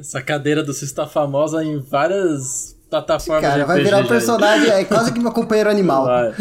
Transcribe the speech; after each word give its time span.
Essa 0.00 0.22
cadeira 0.22 0.62
do 0.62 0.72
Cis 0.72 0.90
tá 0.92 1.06
famosa 1.06 1.62
em 1.62 1.78
várias 1.78 2.74
plataformas 2.88 3.42
Cara, 3.42 3.60
de 3.60 3.64
vai 3.66 3.76
RPG 3.76 3.84
virar 3.84 3.98
um 4.02 4.06
personagem, 4.08 4.70
é 4.70 4.84
quase 4.84 5.12
que 5.12 5.20
meu 5.20 5.30
companheiro 5.30 5.68
animal. 5.68 6.06
Vai. 6.06 6.34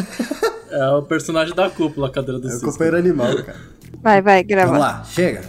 É 0.71 0.88
o 0.92 1.01
personagem 1.01 1.53
da 1.53 1.69
cúpula, 1.69 2.08
a 2.08 2.09
cadeira 2.11 2.40
do 2.40 2.48
É 2.48 2.51
o 2.51 2.53
Cis. 2.53 2.64
companheiro 2.64 2.98
animal, 2.98 3.35
cara. 3.43 3.58
Vai, 4.01 4.22
vai, 4.22 4.43
grava. 4.43 4.67
Vamos 4.67 4.82
lá, 4.82 5.03
chega. 5.03 5.42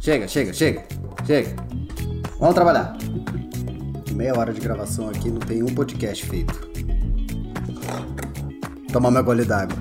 Chega, 0.00 0.26
chega, 0.26 0.52
chega. 0.52 0.82
Chega. 1.24 1.54
Vamos 2.40 2.54
trabalhar. 2.54 2.96
Meia 4.12 4.36
hora 4.36 4.52
de 4.52 4.60
gravação 4.60 5.08
aqui, 5.08 5.30
não 5.30 5.38
tem 5.40 5.62
um 5.62 5.72
podcast 5.74 6.26
feito. 6.26 6.68
Tomar 8.92 9.10
meu 9.12 9.22
gole 9.22 9.44
d'água. 9.44 9.76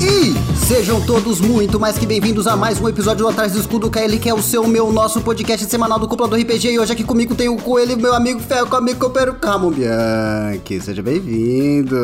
E 0.00 0.45
sejam 0.66 1.00
todos 1.00 1.40
muito 1.40 1.78
mais 1.78 1.96
que 1.96 2.04
bem-vindos 2.04 2.48
a 2.48 2.56
mais 2.56 2.80
um 2.80 2.88
episódio 2.88 3.24
do 3.24 3.28
Atrás 3.28 3.52
do 3.52 3.60
Escudo 3.60 3.88
KL, 3.88 4.18
que 4.18 4.28
é 4.28 4.34
o 4.34 4.42
seu, 4.42 4.66
meu, 4.66 4.90
nosso 4.90 5.20
podcast 5.20 5.64
semanal 5.66 5.96
do 5.96 6.08
Cúpula 6.08 6.28
do 6.28 6.34
RPG. 6.34 6.72
E 6.72 6.78
hoje 6.80 6.92
aqui 6.92 7.04
comigo 7.04 7.36
tem 7.36 7.48
o 7.48 7.56
Coelho, 7.56 7.96
meu 7.96 8.12
amigo 8.12 8.40
Fel, 8.40 8.66
comigo, 8.66 8.98
companheiro 8.98 9.36
Ramon 9.40 9.70
Bianchi. 9.70 10.80
Seja 10.80 11.00
bem-vindo. 11.02 11.96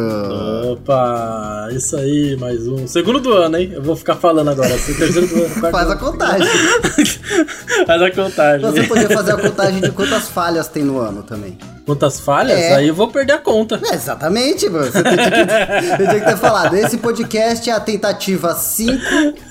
Opa, 0.71 1.71
isso 1.73 1.97
aí, 1.97 2.37
mais 2.39 2.69
um. 2.69 2.87
Segundo 2.87 3.19
do 3.19 3.33
ano, 3.33 3.57
hein? 3.57 3.73
Eu 3.75 3.83
vou 3.83 3.97
ficar 3.97 4.15
falando 4.15 4.51
agora. 4.51 4.69
Terceiro 4.69 5.27
do 5.27 5.35
ano. 5.35 5.71
Faz 5.73 5.91
a 5.91 5.97
contagem. 5.97 6.47
Faz 7.85 8.01
a 8.01 8.11
contagem. 8.13 8.71
Você 8.71 8.83
podia 8.85 9.11
fazer 9.11 9.33
a 9.33 9.39
contagem 9.39 9.81
de 9.81 9.91
quantas 9.91 10.29
falhas 10.29 10.69
tem 10.69 10.85
no 10.85 11.01
ano 11.01 11.25
também. 11.25 11.59
Quantas 11.85 12.21
falhas? 12.21 12.59
É. 12.59 12.75
Aí 12.77 12.89
eu 12.89 12.95
vou 12.95 13.09
perder 13.09 13.33
a 13.33 13.39
conta. 13.39 13.81
É, 13.91 13.95
exatamente, 13.95 14.69
mano. 14.69 14.85
Você 14.91 15.03
tinha 15.03 15.17
que, 15.17 15.97
você 15.97 15.97
tinha 16.09 16.21
que 16.21 16.27
ter 16.27 16.37
falado. 16.37 16.75
Esse 16.77 16.97
podcast 16.99 17.69
é 17.69 17.73
a 17.73 17.81
tentativa 17.81 18.55
5 18.55 18.93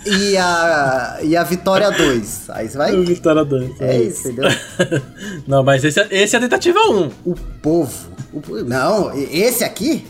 e 0.05 0.37
a, 0.37 1.19
e 1.21 1.35
a 1.35 1.43
vitória 1.43 1.91
2. 1.91 2.49
Aí 2.51 2.69
você 2.69 2.77
vai. 2.77 2.95
Vitória 3.03 3.43
Dan. 3.43 3.67
É 3.81 3.97
isso, 4.01 4.29
entendeu? 4.29 4.49
Não, 5.45 5.61
mas 5.63 5.83
esse, 5.83 5.99
é- 5.99 6.07
esse 6.09 6.35
é 6.35 6.39
a 6.39 6.41
tentativa 6.41 6.79
1. 6.79 7.09
O 7.25 7.35
povo. 7.61 8.09
o 8.33 8.41
não, 8.63 9.11
esse 9.13 9.63
aqui? 9.63 10.05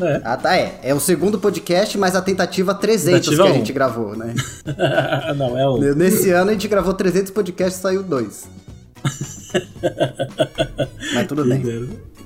É. 0.00 0.20
Ah, 0.24 0.36
tá, 0.36 0.56
é. 0.56 0.78
É 0.84 0.94
o 0.94 1.00
segundo 1.00 1.40
podcast, 1.40 1.98
mas 1.98 2.14
a 2.14 2.22
tentativa 2.22 2.72
300 2.72 3.20
Tentativa 3.20 3.42
que 3.42 3.48
a 3.48 3.52
um. 3.52 3.56
gente 3.56 3.72
gravou, 3.72 4.16
né? 4.16 4.32
Não, 5.36 5.58
é 5.58 5.68
um. 5.68 5.78
Nesse 5.96 6.30
ano 6.30 6.50
a 6.50 6.52
gente 6.52 6.68
gravou 6.68 6.94
300 6.94 7.32
podcasts 7.32 7.80
e 7.80 7.82
saiu 7.82 8.04
dois. 8.04 8.44
Mas 11.14 11.26
tudo 11.26 11.44
bem. 11.44 11.62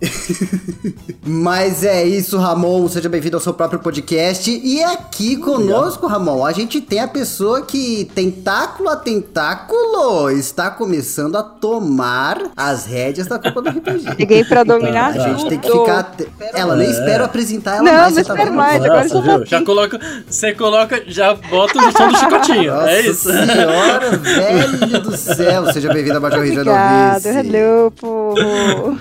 Mas 1.24 1.84
é 1.84 2.02
isso, 2.04 2.36
Ramon. 2.38 2.88
Seja 2.88 3.08
bem-vindo 3.08 3.36
ao 3.36 3.40
seu 3.40 3.54
próprio 3.54 3.78
podcast. 3.78 4.50
E 4.50 4.82
aqui 4.82 5.36
conosco, 5.36 6.06
Ramon, 6.08 6.44
a 6.44 6.52
gente 6.52 6.80
tem 6.80 6.98
a 7.00 7.06
pessoa 7.06 7.62
que, 7.62 8.10
tentáculo 8.14 8.88
a 8.88 8.96
tentáculo, 8.96 10.30
está 10.30 10.70
começando 10.70 11.36
a 11.36 11.42
tomar 11.44 12.50
as 12.56 12.84
rédeas 12.86 13.28
da 13.28 13.38
Copa 13.38 13.62
do 13.62 13.68
RPG. 13.70 14.16
Cheguei 14.16 14.44
pra 14.44 14.64
dominar 14.64 15.10
A 15.10 15.18
gente 15.18 15.48
tem 15.48 15.58
que 15.60 15.68
tudo. 15.68 15.80
ficar. 15.84 16.02
te- 16.16 16.28
Ela 16.52 16.74
nem 16.74 16.90
espera 16.90 17.22
eu 17.22 17.26
apresentar 17.26 17.76
ela 17.76 17.82
Não, 17.84 17.92
mais. 17.92 18.02
não 18.02 18.10
você 18.14 18.24
tá 18.24 18.34
espero 18.34 18.52
mais. 18.56 18.84
agora 18.84 19.02
Nossa, 19.08 19.30
eu? 19.30 19.46
Já 19.46 19.64
coloca. 19.64 20.00
Você 20.28 20.52
coloca, 20.54 21.02
já 21.06 21.34
bota 21.34 21.78
o 21.78 21.92
som 21.92 22.08
do 22.08 22.18
chicotinho. 22.18 22.72
Nossa 22.74 22.90
é 22.90 23.00
isso. 23.02 23.30
senhora, 23.30 24.16
velho 24.16 25.00
do 25.00 25.16
céu. 25.16 25.72
Seja 25.72 25.92
bem-vindo 25.92 26.16
a 26.16 26.20
Major 26.20 26.38
Obrigada, 26.40 27.11
Genovice. 27.20 27.56
hello, 27.56 27.90
povo. 27.90 28.98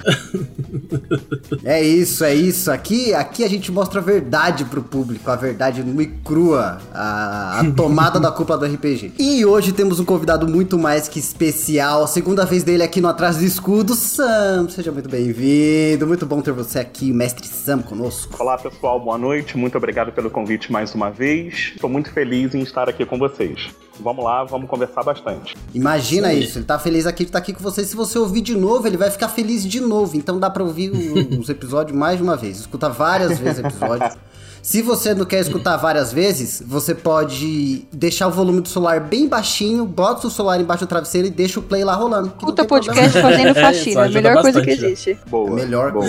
É 1.63 1.81
isso, 1.81 2.23
é 2.23 2.33
isso. 2.33 2.71
Aqui, 2.71 3.13
aqui 3.13 3.43
a 3.43 3.49
gente 3.49 3.71
mostra 3.71 3.99
a 3.99 4.03
verdade 4.03 4.65
pro 4.65 4.81
público, 4.81 5.29
a 5.29 5.35
verdade 5.35 5.83
nua 5.83 6.03
e 6.03 6.07
crua, 6.07 6.79
a, 6.93 7.59
a 7.59 7.71
tomada 7.71 8.19
da 8.19 8.31
culpa 8.31 8.57
do 8.57 8.65
RPG. 8.65 9.13
E 9.19 9.45
hoje 9.45 9.71
temos 9.71 9.99
um 9.99 10.05
convidado 10.05 10.47
muito 10.47 10.77
mais 10.77 11.07
que 11.07 11.19
especial, 11.19 12.03
a 12.03 12.07
segunda 12.07 12.45
vez 12.45 12.63
dele 12.63 12.83
aqui 12.83 12.99
no 13.01 13.07
Atrás 13.07 13.37
do 13.37 13.43
Escudo, 13.43 13.93
Sam. 13.95 14.67
Seja 14.69 14.91
muito 14.91 15.09
bem-vindo, 15.09 16.07
muito 16.07 16.25
bom 16.25 16.41
ter 16.41 16.51
você 16.51 16.79
aqui, 16.79 17.11
o 17.11 17.15
mestre 17.15 17.47
Sam 17.47 17.79
conosco. 17.79 18.35
Olá 18.39 18.57
pessoal, 18.57 18.99
boa 18.99 19.17
noite. 19.17 19.57
Muito 19.57 19.77
obrigado 19.77 20.11
pelo 20.11 20.29
convite 20.29 20.71
mais 20.71 20.93
uma 20.95 21.09
vez. 21.09 21.71
Estou 21.75 21.89
muito 21.89 22.11
feliz 22.11 22.53
em 22.55 22.61
estar 22.61 22.89
aqui 22.89 23.05
com 23.05 23.17
vocês. 23.17 23.69
Vamos 23.99 24.23
lá, 24.23 24.43
vamos 24.45 24.67
conversar 24.69 25.03
bastante. 25.03 25.55
Imagina 25.75 26.29
Isso 26.33 26.39
aí. 26.39 26.43
isso, 26.43 26.57
ele 26.57 26.65
tá 26.65 26.79
feliz 26.79 27.05
aqui 27.05 27.23
de 27.23 27.29
estar 27.29 27.37
aqui 27.39 27.53
com 27.53 27.61
você. 27.61 27.83
Se 27.83 27.95
você 28.05 28.19
ouvir 28.19 28.41
de 28.41 28.55
novo, 28.55 28.87
ele 28.87 28.97
vai 28.97 29.09
ficar 29.09 29.29
feliz 29.29 29.65
de 29.65 29.79
novo. 29.79 30.15
Então 30.17 30.39
dá 30.39 30.49
pra 30.49 30.63
ouvir 30.63 30.91
os 31.39 31.49
episódios 31.49 31.97
mais 31.97 32.17
de 32.17 32.23
uma 32.23 32.35
vez. 32.35 32.59
Escuta 32.59 32.89
várias 32.89 33.39
vezes 33.39 33.63
o 33.63 33.67
episódio. 33.67 34.17
Se 34.61 34.81
você 34.83 35.15
não 35.15 35.25
quer 35.25 35.39
escutar 35.39 35.75
várias 35.77 36.13
vezes, 36.13 36.61
você 36.65 36.93
pode 36.93 37.83
deixar 37.91 38.27
o 38.27 38.31
volume 38.31 38.61
do 38.61 38.69
celular 38.69 38.99
bem 38.99 39.27
baixinho, 39.27 39.85
bota 39.85 40.27
o 40.27 40.29
celular 40.29 40.61
embaixo 40.61 40.85
do 40.85 40.87
travesseiro 40.89 41.27
e 41.27 41.31
deixa 41.31 41.59
o 41.59 41.63
play 41.63 41.83
lá 41.83 41.95
rolando. 41.95 42.29
Puta 42.29 42.61
tem 42.61 42.67
problema 42.67 42.67
podcast 42.67 43.17
fazendo 43.21 43.57
É, 43.57 43.61
faxina, 43.61 43.89
isso 43.89 43.99
a 44.17 44.21
melhor 44.21 44.41
coisa 44.41 44.61
que 44.61 44.67
bastante, 44.67 44.81
né? 44.81 44.87
existe. 44.91 45.17
Boa. 45.27 45.49
É 45.49 45.53
melhor 45.65 45.91
boa. 45.91 46.05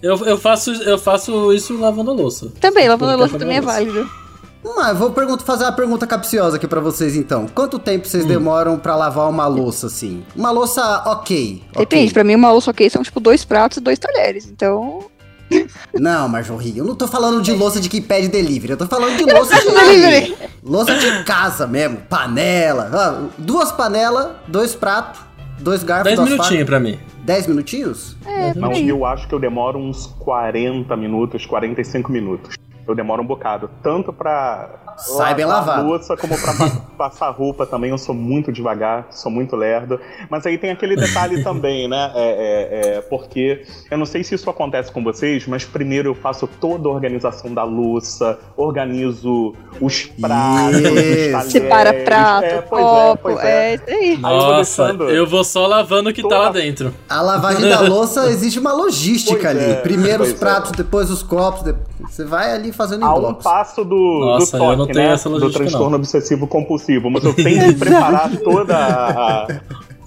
Eu, 0.00 0.16
eu, 0.24 0.38
faço, 0.38 0.70
eu 0.70 0.98
faço 0.98 1.52
isso 1.52 1.76
lavando 1.76 2.10
a 2.12 2.14
louça. 2.14 2.52
Também, 2.60 2.88
lavando 2.88 3.12
a 3.12 3.16
Podcast 3.16 3.32
louça 3.32 3.38
também 3.38 3.56
é 3.56 3.60
válido. 3.60 4.08
Mas 4.76 4.98
eu 5.00 5.10
vou 5.12 5.38
fazer 5.40 5.64
uma 5.64 5.72
pergunta 5.72 6.06
capciosa 6.06 6.56
aqui 6.56 6.66
pra 6.66 6.80
vocês 6.80 7.14
então. 7.16 7.46
Quanto 7.54 7.78
tempo 7.78 8.06
Hum. 8.06 8.10
vocês 8.10 8.24
demoram 8.24 8.78
pra 8.78 8.96
lavar 8.96 9.28
uma 9.28 9.46
louça 9.46 9.86
assim? 9.88 10.24
Uma 10.34 10.50
louça 10.50 11.02
ok. 11.06 11.62
Depende, 11.76 12.04
ok. 12.06 12.12
pra 12.12 12.24
mim 12.24 12.34
uma 12.34 12.50
louça 12.50 12.70
ok 12.70 12.88
são 12.88 13.02
tipo 13.02 13.20
dois 13.20 13.44
pratos 13.44 13.78
e 13.78 13.80
dois 13.80 13.98
talheres. 13.98 14.46
Então. 14.46 15.04
Não, 15.92 16.26
Marjorie, 16.28 16.78
eu 16.78 16.84
não 16.84 16.94
tô 16.94 17.06
falando 17.06 17.42
de 17.42 17.52
louça 17.52 17.78
de 17.78 17.88
quem 17.88 18.00
pede 18.02 18.28
delivery, 18.28 18.72
eu 18.72 18.76
tô 18.78 18.86
falando 18.86 19.16
de 19.16 19.24
louça 19.30 19.54
delivery. 19.60 20.34
de. 20.34 20.36
louça 20.64 20.96
de 20.96 21.22
casa 21.24 21.66
mesmo, 21.66 21.98
panela. 22.08 22.90
Ah, 22.92 23.28
duas 23.38 23.70
panelas, 23.70 24.28
dois 24.48 24.74
pratos, 24.74 25.20
dois 25.60 25.84
garfos, 25.84 26.06
10 26.06 26.16
duas 26.18 26.30
minutinhos 26.30 26.64
pra 26.64 26.80
mim. 26.80 26.98
Dez 27.22 27.46
minutinhos? 27.46 28.16
É, 28.26 28.54
Não, 28.54 28.72
eu 28.72 29.04
acho 29.04 29.28
que 29.28 29.34
eu 29.34 29.38
demoro 29.38 29.78
uns 29.78 30.06
40 30.18 30.96
minutos, 30.96 31.44
45 31.46 32.10
minutos. 32.10 32.56
Eu 32.86 32.94
demoro 32.94 33.22
um 33.22 33.26
bocado. 33.26 33.70
Tanto 33.82 34.12
pra. 34.12 34.94
Sai 34.96 35.34
bem 35.34 35.44
lavar 35.44 35.68
lavado. 35.68 35.88
louça, 35.88 36.16
como 36.16 36.34
pra 36.40 36.52
passar 36.94 37.30
roupa 37.30 37.66
também. 37.66 37.90
Eu 37.90 37.98
sou 37.98 38.14
muito 38.14 38.50
devagar, 38.52 39.06
sou 39.10 39.30
muito 39.30 39.54
lerdo. 39.56 40.00
Mas 40.30 40.46
aí 40.46 40.56
tem 40.58 40.70
aquele 40.70 40.96
detalhe 40.96 41.42
também, 41.44 41.88
né? 41.88 42.12
É, 42.14 42.20
é, 42.24 42.96
é, 42.96 43.00
porque 43.02 43.62
eu 43.90 43.98
não 43.98 44.06
sei 44.06 44.24
se 44.24 44.34
isso 44.34 44.48
acontece 44.48 44.90
com 44.92 45.02
vocês, 45.02 45.46
mas 45.46 45.64
primeiro 45.64 46.10
eu 46.10 46.14
faço 46.14 46.46
toda 46.46 46.88
a 46.88 46.92
organização 46.92 47.52
da 47.52 47.64
louça, 47.64 48.38
organizo 48.56 49.54
os 49.80 50.02
pratos, 50.06 50.82
talheres. 50.82 51.52
Separa 51.52 51.92
prato, 52.04 52.44
é, 52.44 52.60
pois 52.62 52.82
é, 52.82 52.84
copo, 52.84 53.18
pois 53.22 53.38
é. 53.40 53.72
é. 53.72 53.74
isso 53.74 53.84
aí. 53.88 53.94
Aí 54.22 54.34
eu 54.34 54.40
vou 54.40 54.52
Nossa, 54.54 54.82
eu 55.08 55.26
vou 55.26 55.44
só 55.44 55.66
lavando 55.66 56.10
o 56.10 56.12
que 56.12 56.22
tá 56.26 56.38
lá 56.38 56.50
dentro. 56.50 56.92
A 57.08 57.20
lavagem 57.20 57.68
da 57.68 57.80
louça 57.80 58.26
existe 58.30 58.58
uma 58.58 58.72
logística 58.72 59.34
Pois 59.34 59.46
ali. 59.46 59.72
é, 59.72 59.74
Primeiro 59.76 60.22
os 60.22 60.30
é. 60.30 60.34
pratos, 60.34 60.72
depois 60.72 61.10
os 61.10 61.22
copos. 61.22 61.62
de- 61.62 61.74
Você 62.00 62.24
vai 62.24 62.52
ali 62.52 62.72
fazendo 62.72 63.02
em 63.02 63.04
a 63.06 63.14
um 63.14 63.20
blocos. 63.20 63.42
passo 63.44 63.84
do, 63.84 64.20
Nossa, 64.20 64.56
do 64.58 64.62
eu 64.62 64.66
toque, 64.66 64.78
não 64.78 64.86
tenho 64.86 64.98
né? 65.08 65.14
essa 65.14 65.28
do 65.28 65.50
transtorno 65.50 65.90
não. 65.90 65.98
obsessivo 65.98 66.46
compulsivo, 66.46 66.83
mas 67.10 67.24
eu 67.24 67.34
tenho 67.34 67.72
que 67.72 67.74
preparar 67.78 68.30
toda 68.38 68.76
a, 68.76 69.46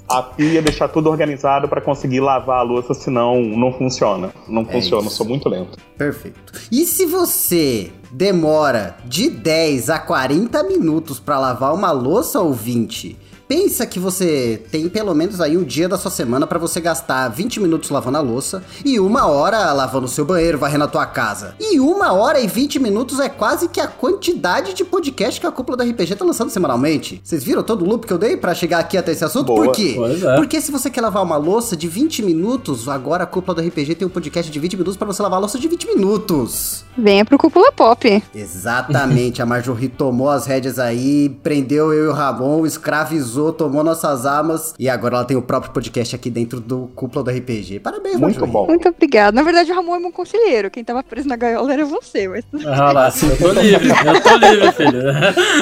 a 0.07 0.23
pia, 0.23 0.61
deixar 0.61 0.87
tudo 0.87 1.09
organizado 1.09 1.67
pra 1.67 1.81
conseguir 1.81 2.19
lavar 2.19 2.59
a 2.59 2.63
louça, 2.63 2.93
senão 2.93 3.41
não 3.41 3.73
funciona. 3.73 4.31
Não 4.47 4.65
funciona, 4.65 5.03
eu 5.03 5.07
isso. 5.07 5.17
sou 5.17 5.25
muito 5.25 5.49
lento. 5.49 5.77
Perfeito. 5.97 6.53
E 6.71 6.85
se 6.85 7.05
você 7.05 7.91
demora 8.11 8.97
de 9.05 9.29
10 9.29 9.89
a 9.89 9.99
40 9.99 10.63
minutos 10.63 11.19
pra 11.19 11.39
lavar 11.39 11.73
uma 11.73 11.91
louça 11.91 12.39
ou 12.39 12.53
20, 12.53 13.17
pensa 13.47 13.85
que 13.85 13.99
você 13.99 14.61
tem 14.71 14.89
pelo 14.89 15.13
menos 15.13 15.39
aí 15.39 15.57
um 15.57 15.63
dia 15.63 15.87
da 15.87 15.97
sua 15.97 16.11
semana 16.11 16.45
pra 16.45 16.59
você 16.59 16.81
gastar 16.81 17.29
20 17.29 17.59
minutos 17.59 17.89
lavando 17.89 18.17
a 18.17 18.21
louça 18.21 18.63
e 18.83 18.99
uma 18.99 19.27
hora 19.27 19.71
lavando 19.71 20.05
o 20.05 20.09
seu 20.09 20.25
banheiro, 20.25 20.57
varrendo 20.57 20.83
a 20.83 20.87
tua 20.87 21.05
casa. 21.05 21.55
E 21.59 21.79
uma 21.79 22.13
hora 22.13 22.39
e 22.39 22.47
20 22.47 22.79
minutos 22.79 23.19
é 23.19 23.29
quase 23.29 23.67
que 23.69 23.79
a 23.79 23.87
quantidade 23.87 24.73
de 24.73 24.83
podcast 24.83 25.39
que 25.39 25.47
a 25.47 25.51
cúpula 25.51 25.77
da 25.77 25.83
RPG 25.83 26.15
tá 26.15 26.25
lançando 26.25 26.49
semanalmente. 26.49 27.21
Vocês 27.23 27.43
viram 27.43 27.63
todo 27.63 27.83
o 27.83 27.87
loop 27.87 28.05
que 28.05 28.13
eu 28.13 28.17
dei 28.17 28.35
pra 28.35 28.53
chegar 28.53 28.79
aqui 28.79 28.97
até 28.97 29.11
esse 29.11 29.23
assunto? 29.23 29.47
Boa. 29.47 29.65
Por 29.65 29.75
quê? 29.75 29.93
Pois 29.95 30.23
é. 30.23 30.35
Porque 30.35 30.59
se 30.59 30.71
você 30.71 30.89
quer 30.89 31.01
lavar 31.01 31.23
uma 31.23 31.37
louça 31.37 31.75
de 31.75 31.87
20 31.87 32.23
minutos, 32.23 32.89
agora 32.89 33.23
a 33.23 33.27
cúpula 33.27 33.61
do 33.61 33.67
RPG 33.67 33.95
tem 33.95 34.07
um 34.07 34.11
podcast 34.11 34.51
de 34.51 34.59
20 34.59 34.73
minutos 34.73 34.97
pra 34.97 35.07
você 35.07 35.21
lavar 35.21 35.37
a 35.37 35.41
louça 35.41 35.59
de 35.59 35.67
20 35.67 35.87
minutos. 35.87 36.85
Venha 36.97 37.23
pro 37.23 37.37
Cúpula 37.37 37.71
Pop. 37.71 38.23
Exatamente, 38.33 39.41
a 39.41 39.45
Marjorie 39.45 39.87
tomou 39.87 40.29
as 40.29 40.45
rédeas 40.45 40.79
aí, 40.79 41.29
prendeu 41.43 41.93
eu 41.93 42.05
e 42.05 42.07
o 42.07 42.13
Ramon, 42.13 42.65
escravizou, 42.65 43.36
tomou 43.53 43.83
nossas 43.83 44.25
armas 44.25 44.73
e 44.79 44.89
agora 44.89 45.17
ela 45.17 45.25
tem 45.25 45.35
o 45.37 45.41
próprio 45.41 45.71
podcast 45.71 46.15
aqui 46.15 46.29
dentro 46.29 46.59
do 46.59 46.89
cúpula 46.95 47.23
do 47.23 47.31
RPG. 47.31 47.79
Parabéns, 47.79 48.15
Muito 48.19 48.39
Marjorie. 48.39 48.51
bom. 48.51 48.67
Muito 48.67 48.87
obrigada. 48.89 49.35
Na 49.35 49.43
verdade, 49.43 49.71
o 49.71 49.75
Ramon 49.75 49.95
é 49.95 49.99
meu 49.99 50.11
conselheiro. 50.11 50.69
Quem 50.71 50.83
tava 50.83 51.03
preso 51.03 51.27
na 51.27 51.35
gaiola 51.35 51.71
era 51.73 51.85
você, 51.85 52.27
mas. 52.27 52.43
Ah 52.65 52.91
lá, 52.91 53.09
eu 53.09 53.37
tô 53.53 53.61
livre, 53.61 53.89
eu 53.89 54.21
tô 54.21 54.37
livre, 54.37 54.71
filho. 54.73 55.01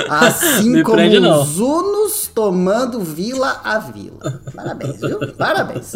Assim 0.09 0.69
Me 0.69 0.83
como 0.83 0.97
prende, 0.97 1.19
não. 1.19 1.41
os 1.41 1.59
Unos 1.59 2.27
tomando 2.33 2.99
vila 3.01 3.61
a 3.63 3.79
vila. 3.79 4.41
Parabéns, 4.55 4.99
viu? 4.99 5.19
Parabéns. 5.37 5.93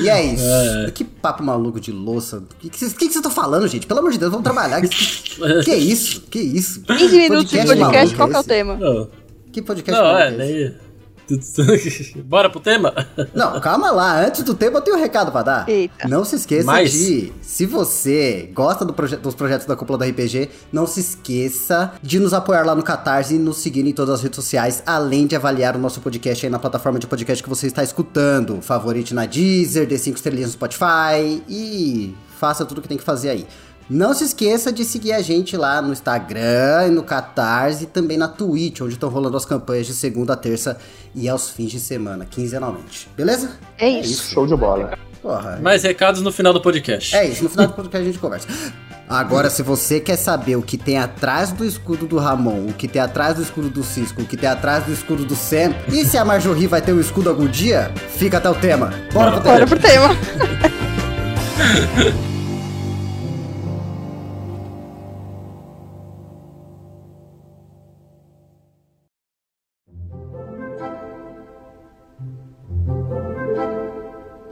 E 0.00 0.08
é 0.10 0.22
isso. 0.24 0.44
É. 0.44 0.90
Que 0.90 1.02
papo 1.04 1.42
maluco 1.42 1.80
de 1.80 1.90
louça. 1.90 2.36
O 2.38 2.42
que, 2.60 2.68
que, 2.68 2.78
vocês- 2.78 2.92
que 2.92 2.98
que 2.98 3.04
vocês 3.06 3.16
estão 3.16 3.30
falando, 3.30 3.66
gente? 3.66 3.86
Pelo 3.86 4.00
amor 4.00 4.12
de 4.12 4.18
Deus, 4.18 4.30
vamos 4.30 4.44
trabalhar. 4.44 4.80
Que, 4.82 4.88
que- 4.88 5.62
que 5.64 5.74
isso? 5.74 6.20
Que 6.30 6.38
isso? 6.38 6.82
15 6.82 7.16
minutos 7.16 7.50
de 7.50 7.56
podcast, 7.58 7.76
maluco 7.80 8.16
qual 8.16 8.28
que 8.28 8.36
é 8.36 8.38
o 8.40 8.44
tema? 8.44 8.74
Ô, 8.74 9.08
Que 9.54 9.62
podcast 9.62 10.02
Não, 10.02 10.18
é, 10.18 10.30
nem. 10.32 10.74
Bora 12.24 12.50
pro 12.50 12.58
tema? 12.60 12.92
Não, 13.32 13.58
calma 13.60 13.90
lá. 13.92 14.26
Antes 14.26 14.42
do 14.42 14.52
tema, 14.52 14.78
eu 14.78 14.82
tenho 14.82 14.96
um 14.96 15.00
recado 15.00 15.30
pra 15.30 15.42
dar. 15.42 15.68
Eita. 15.68 16.08
Não 16.08 16.24
se 16.24 16.34
esqueça 16.34 16.66
Mas- 16.66 16.92
de, 16.92 17.32
se 17.40 17.64
você 17.64 18.50
gosta 18.52 18.84
do 18.84 18.92
proje- 18.92 19.16
dos 19.16 19.34
projetos 19.34 19.64
da 19.64 19.76
Cúpula 19.76 19.96
do 19.96 20.04
RPG, 20.04 20.50
não 20.72 20.86
se 20.88 20.98
esqueça 21.00 21.92
de 22.02 22.18
nos 22.18 22.34
apoiar 22.34 22.64
lá 22.66 22.74
no 22.74 22.82
Catarse 22.82 23.36
e 23.36 23.38
nos 23.38 23.58
seguir 23.58 23.86
em 23.86 23.92
todas 23.92 24.16
as 24.16 24.22
redes 24.22 24.36
sociais, 24.36 24.82
além 24.84 25.24
de 25.26 25.36
avaliar 25.36 25.76
o 25.76 25.78
nosso 25.78 26.00
podcast 26.00 26.44
aí 26.44 26.50
na 26.50 26.58
plataforma 26.58 26.98
de 26.98 27.06
podcast 27.06 27.40
que 27.42 27.48
você 27.48 27.68
está 27.68 27.82
escutando. 27.84 28.60
Favorite 28.60 29.14
na 29.14 29.24
Deezer, 29.24 29.86
dê 29.86 29.96
5 29.96 30.16
estrelinhas 30.16 30.48
no 30.50 30.54
Spotify 30.54 31.42
e 31.48 32.12
faça 32.40 32.66
tudo 32.66 32.78
o 32.78 32.82
que 32.82 32.88
tem 32.88 32.98
que 32.98 33.04
fazer 33.04 33.30
aí. 33.30 33.46
Não 33.88 34.14
se 34.14 34.24
esqueça 34.24 34.72
de 34.72 34.84
seguir 34.84 35.12
a 35.12 35.20
gente 35.20 35.56
lá 35.56 35.82
no 35.82 35.92
Instagram, 35.92 36.86
e 36.88 36.90
no 36.90 37.02
Catarse 37.02 37.84
e 37.84 37.86
também 37.86 38.16
na 38.16 38.28
Twitch, 38.28 38.80
onde 38.80 38.94
estão 38.94 39.10
rolando 39.10 39.36
as 39.36 39.44
campanhas 39.44 39.86
de 39.86 39.92
segunda 39.92 40.32
a 40.32 40.36
terça 40.36 40.78
e 41.14 41.28
aos 41.28 41.50
fins 41.50 41.70
de 41.70 41.78
semana, 41.78 42.24
quinzenalmente. 42.24 43.08
Beleza? 43.16 43.50
É 43.78 43.88
isso. 43.88 44.32
Show 44.32 44.46
de 44.46 44.56
bola. 44.56 44.98
Porra. 45.20 45.58
Mais 45.62 45.82
recados 45.82 46.22
no 46.22 46.32
final 46.32 46.52
do 46.52 46.60
podcast. 46.60 47.14
É 47.14 47.26
isso, 47.26 47.44
no 47.44 47.50
final 47.50 47.66
do 47.66 47.74
podcast 47.74 48.02
a 48.02 48.12
gente 48.12 48.18
conversa. 48.18 48.48
Agora, 49.08 49.50
se 49.50 49.62
você 49.62 50.00
quer 50.00 50.16
saber 50.16 50.56
o 50.56 50.62
que 50.62 50.78
tem 50.78 50.98
atrás 50.98 51.52
do 51.52 51.64
escudo 51.64 52.06
do 52.06 52.16
Ramon, 52.16 52.66
o 52.68 52.72
que 52.72 52.88
tem 52.88 53.00
atrás 53.00 53.36
do 53.36 53.42
escudo 53.42 53.68
do 53.68 53.84
Cisco, 53.84 54.22
o 54.22 54.26
que 54.26 54.36
tem 54.36 54.48
atrás 54.48 54.84
do 54.84 54.92
escudo 54.92 55.24
do 55.24 55.36
Sam, 55.36 55.74
e 55.88 56.04
se 56.06 56.16
a 56.16 56.24
Marjorie 56.24 56.66
vai 56.66 56.80
ter 56.80 56.92
o 56.92 57.00
escudo 57.00 57.28
algum 57.28 57.46
dia, 57.46 57.92
fica 58.16 58.38
até 58.38 58.48
o 58.48 58.54
tema. 58.54 58.92
Bora 59.12 59.32
pro 59.32 59.40
tema. 59.42 59.54
Bora 59.54 59.66
pro 59.66 59.78
tema. 59.78 60.08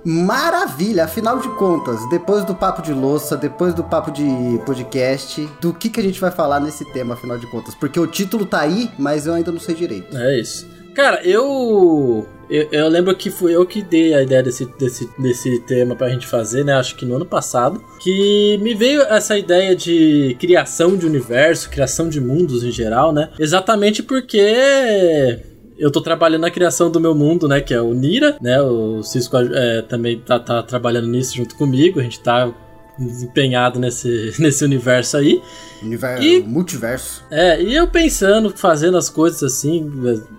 Maravilha! 0.04 1.04
Afinal 1.04 1.38
de 1.38 1.48
contas, 1.50 2.08
depois 2.10 2.44
do 2.44 2.54
papo 2.54 2.82
de 2.82 2.92
louça, 2.92 3.36
depois 3.36 3.72
do 3.72 3.84
papo 3.84 4.10
de 4.10 4.60
podcast, 4.66 5.48
do 5.60 5.72
que, 5.72 5.88
que 5.88 6.00
a 6.00 6.02
gente 6.02 6.20
vai 6.20 6.30
falar 6.30 6.60
nesse 6.60 6.84
tema, 6.92 7.14
afinal 7.14 7.38
de 7.38 7.46
contas? 7.46 7.74
Porque 7.74 7.98
o 7.98 8.06
título 8.06 8.44
tá 8.44 8.60
aí, 8.60 8.90
mas 8.98 9.26
eu 9.26 9.34
ainda 9.34 9.52
não 9.52 9.60
sei 9.60 9.74
direito. 9.74 10.16
É 10.16 10.38
isso. 10.38 10.66
Cara, 10.94 11.22
eu, 11.26 12.26
eu. 12.50 12.68
eu 12.70 12.88
lembro 12.88 13.14
que 13.16 13.30
fui 13.30 13.54
eu 13.54 13.64
que 13.64 13.82
dei 13.82 14.12
a 14.12 14.22
ideia 14.22 14.42
desse, 14.42 14.66
desse, 14.78 15.08
desse 15.18 15.60
tema 15.60 15.96
pra 15.96 16.10
gente 16.10 16.26
fazer, 16.26 16.64
né? 16.64 16.74
Acho 16.74 16.96
que 16.96 17.06
no 17.06 17.16
ano 17.16 17.24
passado. 17.24 17.82
Que 18.00 18.58
me 18.60 18.74
veio 18.74 19.00
essa 19.02 19.38
ideia 19.38 19.74
de 19.74 20.36
criação 20.38 20.96
de 20.96 21.06
universo, 21.06 21.70
criação 21.70 22.08
de 22.08 22.20
mundos 22.20 22.62
em 22.62 22.70
geral, 22.70 23.12
né? 23.12 23.30
Exatamente 23.38 24.02
porque 24.02 25.40
eu 25.78 25.90
tô 25.90 26.00
trabalhando 26.00 26.42
na 26.42 26.50
criação 26.50 26.90
do 26.90 27.00
meu 27.00 27.14
mundo, 27.14 27.48
né? 27.48 27.60
Que 27.60 27.74
é 27.74 27.80
o 27.80 27.94
Nira, 27.94 28.36
né? 28.40 28.60
O 28.62 29.02
Cisco 29.02 29.36
é, 29.36 29.82
também 29.82 30.18
tá, 30.20 30.38
tá 30.38 30.62
trabalhando 30.62 31.08
nisso 31.08 31.36
junto 31.36 31.54
comigo. 31.56 31.98
A 32.00 32.02
gente 32.02 32.20
tá 32.20 32.52
empenhado 32.98 33.78
nesse, 33.78 34.32
nesse 34.38 34.64
universo 34.64 35.16
aí. 35.16 35.42
Universo, 35.82 36.22
E- 36.22 36.42
multiverso. 36.42 37.24
É, 37.30 37.60
e 37.60 37.74
eu 37.74 37.88
pensando, 37.88 38.50
fazendo 38.50 38.96
as 38.96 39.08
coisas 39.08 39.42
assim, 39.42 39.90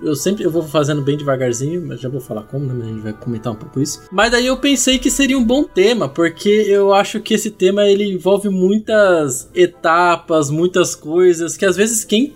eu 0.01 0.15
sempre 0.15 0.43
eu 0.43 0.51
vou 0.51 0.63
fazendo 0.63 1.01
bem 1.01 1.17
devagarzinho, 1.17 1.83
mas 1.85 1.99
já 1.99 2.07
vou 2.07 2.21
falar 2.21 2.43
como, 2.43 2.65
né? 2.65 2.73
mas 2.77 2.87
A 2.87 2.89
gente 2.91 3.01
vai 3.01 3.13
comentar 3.13 3.51
um 3.51 3.55
pouco 3.55 3.81
isso. 3.81 4.03
Mas 4.11 4.31
daí 4.31 4.45
eu 4.45 4.55
pensei 4.57 4.97
que 4.99 5.11
seria 5.11 5.37
um 5.37 5.43
bom 5.43 5.63
tema, 5.63 6.07
porque 6.07 6.47
eu 6.49 6.93
acho 6.93 7.19
que 7.19 7.33
esse 7.33 7.51
tema 7.51 7.83
ele 7.85 8.05
envolve 8.13 8.47
muitas 8.49 9.49
etapas, 9.53 10.49
muitas 10.49 10.95
coisas 10.95 11.57
que 11.57 11.65
às 11.65 11.75
vezes 11.75 12.05
quem 12.05 12.33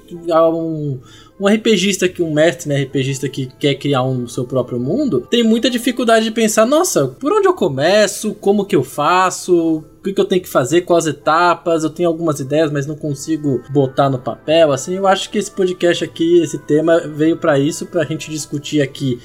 um 0.54 1.00
um 1.40 1.48
RPGista 1.48 2.10
que 2.10 2.22
um 2.24 2.34
mestre, 2.34 2.68
né, 2.68 2.84
RPGista 2.84 3.30
que 3.30 3.48
quer 3.60 3.76
criar 3.76 4.04
um 4.04 4.28
seu 4.28 4.46
próprio 4.46 4.80
mundo, 4.80 5.22
tem 5.30 5.44
muita 5.44 5.70
dificuldade 5.70 6.26
de 6.26 6.32
pensar, 6.32 6.66
nossa, 6.66 7.08
por 7.08 7.32
onde 7.32 7.48
eu 7.48 7.54
começo, 7.54 8.34
como 8.36 8.66
que 8.66 8.76
eu 8.76 8.84
faço, 8.84 9.78
o 9.78 10.02
que, 10.04 10.20
eu 10.20 10.26
tenho 10.26 10.42
que 10.42 10.50
fazer, 10.50 10.82
quais 10.82 11.06
etapas, 11.06 11.84
eu 11.84 11.90
tenho 11.90 12.10
algumas 12.10 12.40
ideias, 12.40 12.72
mas 12.72 12.88
não 12.88 12.96
consigo 12.96 13.62
botar 13.70 14.10
no 14.10 14.18
papel, 14.18 14.72
assim, 14.72 14.96
eu 14.96 15.06
acho 15.06 15.30
que 15.30 15.38
esse 15.38 15.52
podcast 15.52 16.04
aqui, 16.04 16.42
esse 16.42 16.58
tema 16.58 17.00
veio 17.00 17.38
pra 17.38 17.60
isso, 17.60 17.86
pra 17.86 18.06
gente 18.06 18.32
discutir 18.32 18.82
aqui 18.82 19.20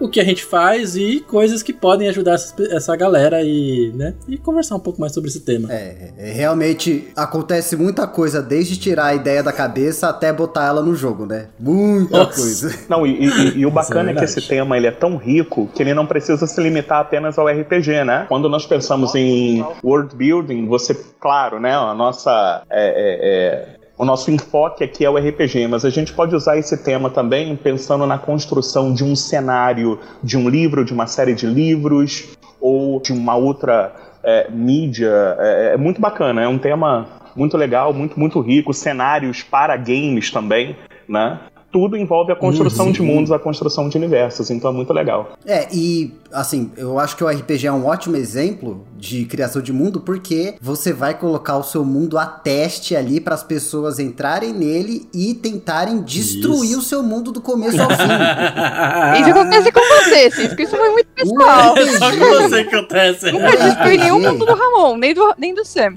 o 0.00 0.08
que 0.08 0.20
a 0.20 0.24
gente 0.24 0.44
faz 0.44 0.96
e 0.96 1.20
coisas 1.20 1.62
que 1.62 1.72
podem 1.72 2.08
ajudar 2.08 2.34
essa, 2.34 2.54
essa 2.70 2.96
galera 2.96 3.42
e, 3.42 3.92
né, 3.94 4.14
e 4.28 4.36
conversar 4.38 4.76
um 4.76 4.80
pouco 4.80 5.00
mais 5.00 5.12
sobre 5.12 5.28
esse 5.28 5.40
tema. 5.40 5.72
É, 5.72 6.12
é, 6.18 6.32
realmente 6.32 7.08
acontece 7.16 7.76
muita 7.76 8.06
coisa, 8.06 8.40
desde 8.42 8.76
tirar 8.78 9.06
a 9.06 9.14
ideia 9.14 9.42
da 9.42 9.52
cabeça 9.52 10.08
até 10.08 10.32
botar 10.32 10.66
ela 10.66 10.82
no 10.82 10.94
jogo, 10.94 11.26
né? 11.26 11.48
Muita 11.58 12.18
Nossa. 12.18 12.40
coisa. 12.40 12.78
Não, 12.88 13.06
e, 13.06 13.26
e- 13.26 13.58
e 13.58 13.66
o 13.66 13.70
bacana 13.70 14.10
é, 14.10 14.14
que 14.14 14.20
verdade. 14.20 14.38
esse 14.38 14.48
tema 14.48 14.76
ele 14.76 14.86
é 14.86 14.90
tão 14.90 15.16
rico 15.16 15.68
que 15.74 15.82
ele 15.82 15.94
não 15.94 16.06
precisa 16.06 16.46
se 16.46 16.60
limitar 16.60 17.00
apenas 17.00 17.38
ao 17.38 17.46
RPG, 17.48 18.04
né? 18.04 18.26
Quando 18.28 18.48
nós 18.48 18.66
pensamos 18.66 19.14
em 19.14 19.64
world 19.82 20.14
building, 20.14 20.66
você, 20.66 20.94
claro, 21.20 21.58
né? 21.60 21.74
A 21.74 21.94
nossa. 21.94 22.62
é, 22.70 22.88
é, 22.88 23.74
é, 23.74 23.77
o 23.98 24.04
nosso 24.04 24.30
enfoque 24.30 24.84
aqui 24.84 25.04
é 25.04 25.10
o 25.10 25.16
RPG, 25.16 25.66
mas 25.66 25.84
a 25.84 25.90
gente 25.90 26.12
pode 26.12 26.34
usar 26.34 26.56
esse 26.56 26.76
tema 26.84 27.10
também 27.10 27.56
pensando 27.56 28.06
na 28.06 28.16
construção 28.16 28.94
de 28.94 29.02
um 29.02 29.16
cenário 29.16 29.98
de 30.22 30.38
um 30.38 30.48
livro, 30.48 30.84
de 30.84 30.92
uma 30.92 31.08
série 31.08 31.34
de 31.34 31.46
livros, 31.46 32.28
ou 32.60 33.00
de 33.00 33.12
uma 33.12 33.34
outra 33.34 33.92
é, 34.22 34.48
mídia. 34.50 35.36
É, 35.38 35.72
é 35.74 35.76
muito 35.76 36.00
bacana, 36.00 36.42
é 36.42 36.46
um 36.46 36.58
tema 36.58 37.08
muito 37.34 37.56
legal, 37.56 37.92
muito, 37.92 38.18
muito 38.18 38.40
rico, 38.40 38.72
cenários 38.72 39.42
para 39.42 39.76
games 39.76 40.30
também, 40.30 40.76
né? 41.08 41.40
Tudo 41.70 41.96
envolve 41.96 42.32
a 42.32 42.36
construção 42.36 42.90
de 42.90 43.02
mundos, 43.02 43.30
a 43.30 43.38
construção 43.38 43.88
de 43.90 43.98
universos, 43.98 44.50
então 44.50 44.70
é 44.70 44.74
muito 44.74 44.92
legal. 44.92 45.32
É, 45.44 45.68
e 45.70 46.14
assim, 46.32 46.70
eu 46.76 46.98
acho 46.98 47.16
que 47.16 47.24
o 47.24 47.28
RPG 47.28 47.66
é 47.66 47.72
um 47.72 47.86
ótimo 47.86 48.16
exemplo 48.16 48.86
de 48.96 49.24
criação 49.24 49.62
de 49.62 49.72
mundo 49.72 50.00
porque 50.00 50.54
você 50.60 50.92
vai 50.92 51.14
colocar 51.14 51.56
o 51.56 51.62
seu 51.62 51.84
mundo 51.84 52.18
a 52.18 52.26
teste 52.26 52.96
ali 52.96 53.20
para 53.20 53.34
as 53.34 53.42
pessoas 53.42 53.98
entrarem 53.98 54.52
nele 54.52 55.08
e 55.14 55.34
tentarem 55.34 56.02
destruir 56.02 56.70
Isso. 56.70 56.78
o 56.78 56.82
seu 56.82 57.02
mundo 57.02 57.30
do 57.32 57.40
começo 57.40 57.80
ao 57.80 57.88
fim. 57.88 57.96
Isso 59.20 59.30
acontece 59.30 59.72
com 59.72 59.80
você, 59.80 60.30
Cisco. 60.30 60.60
Isso 60.62 60.76
foi 60.76 60.90
muito 60.90 61.08
pessoal. 61.14 61.76
É 61.76 61.86
só 61.98 62.10
com 62.10 62.18
você 62.48 62.64
que 62.64 62.74
acontece. 62.74 63.32
Nunca 63.32 63.56
destruí 63.56 63.98
nenhum 63.98 64.20
mundo 64.20 64.44
do 64.44 64.54
Ramon, 64.54 64.96
nem 64.96 65.14
do, 65.14 65.34
nem 65.38 65.54
do 65.54 65.64
Sam. 65.64 65.94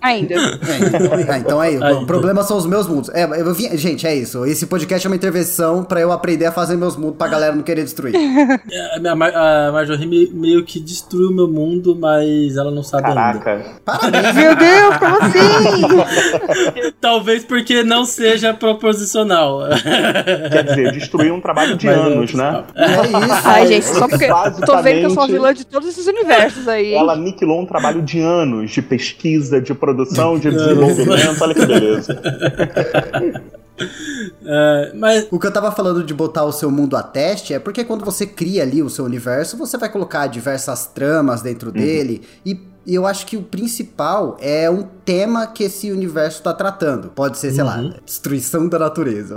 Ainda. 0.00 0.34
É, 0.34 1.32
ah, 1.32 1.38
então 1.38 1.60
aí, 1.60 1.82
Aí, 1.82 1.92
o 1.94 2.06
problema 2.06 2.42
são 2.42 2.56
os 2.56 2.66
meus 2.66 2.86
mundos. 2.86 3.10
É, 3.12 3.24
eu 3.24 3.52
vim- 3.54 3.76
gente, 3.76 4.06
é 4.06 4.14
isso. 4.14 4.44
Esse 4.46 4.66
podcast 4.66 5.06
é 5.06 5.10
uma 5.10 5.16
intervenção 5.16 5.84
pra 5.84 6.00
eu 6.00 6.12
aprender 6.12 6.46
a 6.46 6.52
fazer 6.52 6.76
meus 6.76 6.96
mundos 6.96 7.16
pra 7.16 7.28
galera 7.28 7.54
não 7.54 7.62
querer 7.62 7.82
destruir. 7.84 8.14
A, 8.94 9.00
minha 9.00 9.14
Mar- 9.14 9.34
a 9.34 9.72
Marjorie 9.74 10.06
me- 10.06 10.30
meio 10.32 10.64
que 10.64 10.78
destruiu 10.80 11.30
meu 11.32 11.48
mundo, 11.48 11.96
mas 11.98 12.56
ela 12.56 12.70
não 12.70 12.82
sabe 12.82 13.08
ainda. 13.08 13.38
Caraca. 13.40 13.64
Parabéns. 13.84 14.34
Meu 14.34 14.56
Deus, 14.56 14.96
como 14.96 15.18
assim? 15.20 16.92
Talvez 17.00 17.44
porque 17.44 17.82
não 17.82 18.04
seja 18.04 18.54
proposicional. 18.54 19.60
Quer 20.50 20.62
dizer, 20.64 20.92
destruir 20.92 21.32
um 21.32 21.40
trabalho 21.40 21.76
de 21.76 21.86
Mas 21.86 21.96
é 21.96 22.00
anos, 22.00 22.34
né? 22.34 22.64
É 22.76 22.86
isso. 22.86 23.48
Ai, 23.48 23.66
gente, 23.66 23.86
só 23.86 24.08
porque 24.08 24.28
tô 24.64 24.82
vendo 24.82 25.00
que 25.00 25.06
eu 25.06 25.10
sou 25.10 25.22
a 25.24 25.26
vilã 25.26 25.52
de 25.52 25.66
todos 25.66 25.88
esses 25.88 26.06
universos 26.06 26.66
aí. 26.68 26.94
Ela 26.94 27.12
aniquilou 27.14 27.60
um 27.60 27.66
trabalho 27.66 28.00
de 28.02 28.20
anos 28.20 28.70
de 28.70 28.80
pesquisa, 28.82 29.60
de 29.60 29.74
produção, 29.74 30.38
de 30.38 30.50
desenvolvimento. 30.50 31.42
Olha 31.42 31.54
que 31.54 31.66
beleza. 31.66 32.20
É, 34.46 34.92
mas 34.94 35.26
O 35.30 35.38
que 35.38 35.46
eu 35.46 35.52
tava 35.52 35.72
falando 35.72 36.04
de 36.04 36.14
botar 36.14 36.44
o 36.44 36.52
seu 36.52 36.70
mundo 36.70 36.96
a 36.96 37.02
teste 37.02 37.52
é 37.52 37.58
porque 37.58 37.84
quando 37.84 38.04
você 38.04 38.26
cria 38.26 38.62
ali 38.62 38.82
o 38.82 38.88
seu 38.90 39.04
universo, 39.04 39.56
você 39.56 39.76
vai 39.76 39.88
colocar 39.88 40.26
diversas 40.26 40.86
tramas 40.86 41.42
dentro 41.42 41.72
dele 41.72 42.22
e. 42.44 42.73
e 42.86 42.94
eu 42.94 43.06
acho 43.06 43.26
que 43.26 43.36
o 43.36 43.42
principal 43.42 44.36
é 44.40 44.68
um 44.70 44.84
tema 45.04 45.46
que 45.46 45.64
esse 45.64 45.90
universo 45.90 46.42
tá 46.42 46.52
tratando. 46.52 47.08
Pode 47.08 47.38
ser, 47.38 47.52
sei 47.52 47.64
lá, 47.64 47.76
destruição 48.04 48.68
da 48.68 48.78
natureza. 48.78 49.34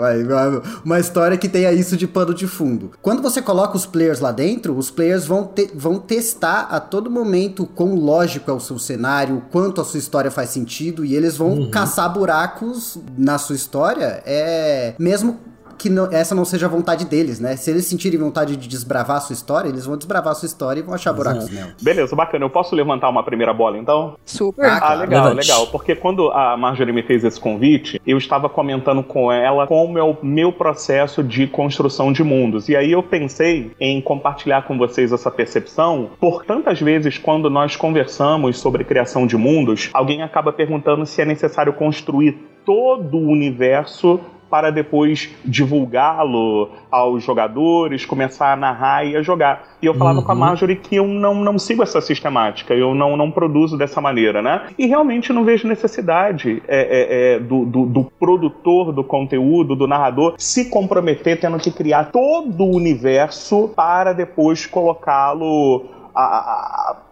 Uma 0.84 1.00
história 1.00 1.38
que 1.38 1.48
tenha 1.50 1.72
isso 1.72 1.98
de 1.98 2.08
pano 2.08 2.34
de 2.34 2.48
fundo. 2.48 2.92
Quando 3.02 3.22
você 3.22 3.42
coloca 3.42 3.76
os 3.76 3.86
players 3.86 4.20
lá 4.20 4.32
dentro, 4.32 4.78
os 4.78 4.90
players 4.90 5.26
vão, 5.26 5.46
te- 5.46 5.70
vão 5.74 6.00
testar 6.00 6.68
a 6.72 6.80
todo 6.80 7.10
momento 7.10 7.66
quão 7.66 7.96
lógico 7.96 8.50
é 8.50 8.54
o 8.54 8.60
seu 8.60 8.78
cenário, 8.80 9.38
o 9.38 9.42
quanto 9.42 9.82
a 9.82 9.84
sua 9.86 9.98
história 10.00 10.32
faz 10.32 10.50
sentido, 10.50 11.04
e 11.06 11.16
eles 11.16 11.36
vão 11.38 11.70
caçar 11.70 12.12
buracos 12.12 12.98
na 13.18 13.38
sua 13.38 13.56
história, 13.56 14.22
é 14.26 14.94
mesmo 15.00 15.40
que 15.78 15.90
não- 15.90 16.12
essa 16.12 16.34
não 16.34 16.44
seja 16.46 16.66
a 16.66 16.70
vontade 16.70 17.06
deles, 17.06 17.40
né? 17.40 17.56
Se 17.56 17.70
eles 17.70 17.86
sentirem 17.86 18.20
vontade 18.20 18.56
de 18.56 18.68
desbravar 18.68 19.18
a 19.18 19.20
sua 19.22 19.34
história, 19.34 19.70
eles 19.70 19.86
vão 19.86 19.96
desbravar 19.98 20.32
a 20.32 20.36
sua 20.36 20.46
história 20.48 20.80
e 20.80 20.84
vão 20.84 20.94
achar 20.94 21.14
buracos 21.14 21.50
nela. 21.50 21.72
Beleza, 21.82 22.16
bacana. 22.16 22.46
Eu 22.46 22.50
posso 22.50 22.76
levantar 22.76 23.10
uma 23.10 23.24
primeira 23.24 23.54
bola, 23.54 23.78
então? 23.78 24.16
Super. 24.26 24.66
Ah, 24.66 24.76
Ah, 24.78 24.80
claro. 24.80 25.00
legal, 25.02 25.24
Levante. 25.30 25.48
legal. 25.48 25.68
Porque 25.68 25.96
quando 25.96 26.30
a 26.32 26.56
Marjorie 26.58 26.94
me 26.94 27.04
fez 27.04 27.24
esse 27.24 27.40
convite, 27.40 28.02
eu 28.06 28.18
estava 28.18 28.50
comentando 28.50 29.04
com 29.04 29.32
ela 29.32 29.68
como 29.68 29.98
é 29.98 30.04
o 30.04 30.16
meu 30.24 30.52
processo 30.52 31.24
de 31.24 31.48
construção 31.48 32.12
de 32.12 32.24
mundos. 32.24 32.70
E 32.70 32.76
aí 32.76 32.92
eu 32.92 33.04
pensei 33.04 33.72
em 33.80 34.02
compartilhar 34.02 34.64
com 34.64 34.78
vocês 34.78 35.12
essa 35.12 35.30
percepção, 35.32 36.10
por 36.20 36.44
tantas 36.46 36.80
vezes 36.82 37.18
quando 37.18 37.50
nós 37.50 37.76
conversamos 37.76 38.58
sobre 38.60 38.84
criação 38.84 39.28
de 39.28 39.38
mundos, 39.38 39.90
alguém 39.94 40.22
acaba 40.22 40.52
perguntando 40.52 41.06
se 41.06 41.22
é 41.22 41.26
necessário 41.26 41.74
construir 41.74 42.38
todo 42.66 43.18
o 43.18 43.30
universo 43.30 44.20
para 44.50 44.72
depois 44.72 45.30
divulgá-lo 45.46 46.70
aos 46.90 47.24
jogadores, 47.24 48.06
começar 48.06 48.54
a 48.54 48.56
narrar 48.56 49.06
e 49.06 49.16
a 49.16 49.22
jogar. 49.22 49.64
E 49.82 49.86
eu 49.86 49.94
falava 49.94 50.20
Uhum. 50.20 50.26
com 50.26 50.32
a 50.32 50.36
Marjorie 50.36 50.76
que 50.76 50.96
eu 50.96 51.08
não, 51.08 51.36
não 51.36 51.60
sigo 51.60 51.84
essa 51.84 52.02
sistemática, 52.02 52.74
eu 52.74 52.96
não, 52.96 53.16
não 53.18 53.30
produzo 53.30 53.78
dessa 53.78 54.00
maneira, 54.02 54.42
né? 54.42 54.68
E 54.78 54.88
realmente 54.88 55.32
não 55.34 55.44
vejo 55.44 55.68
necessidade 55.68 56.62
é, 56.68 56.80
é, 56.80 57.36
é, 57.36 57.40
do, 57.40 57.66
do, 57.66 57.86
do 57.86 58.04
produtor 58.20 58.92
do 58.92 59.04
conteúdo, 59.04 59.76
do 59.76 59.88
narrador, 59.88 60.36
se 60.38 60.70
comprometer 60.70 61.40
tendo 61.40 61.58
que 61.58 61.72
criar 61.72 62.06
todo 62.12 62.64
o 62.64 62.76
universo 62.76 63.70
para 63.76 64.14
depois 64.14 64.66
colocá-lo 64.66 65.86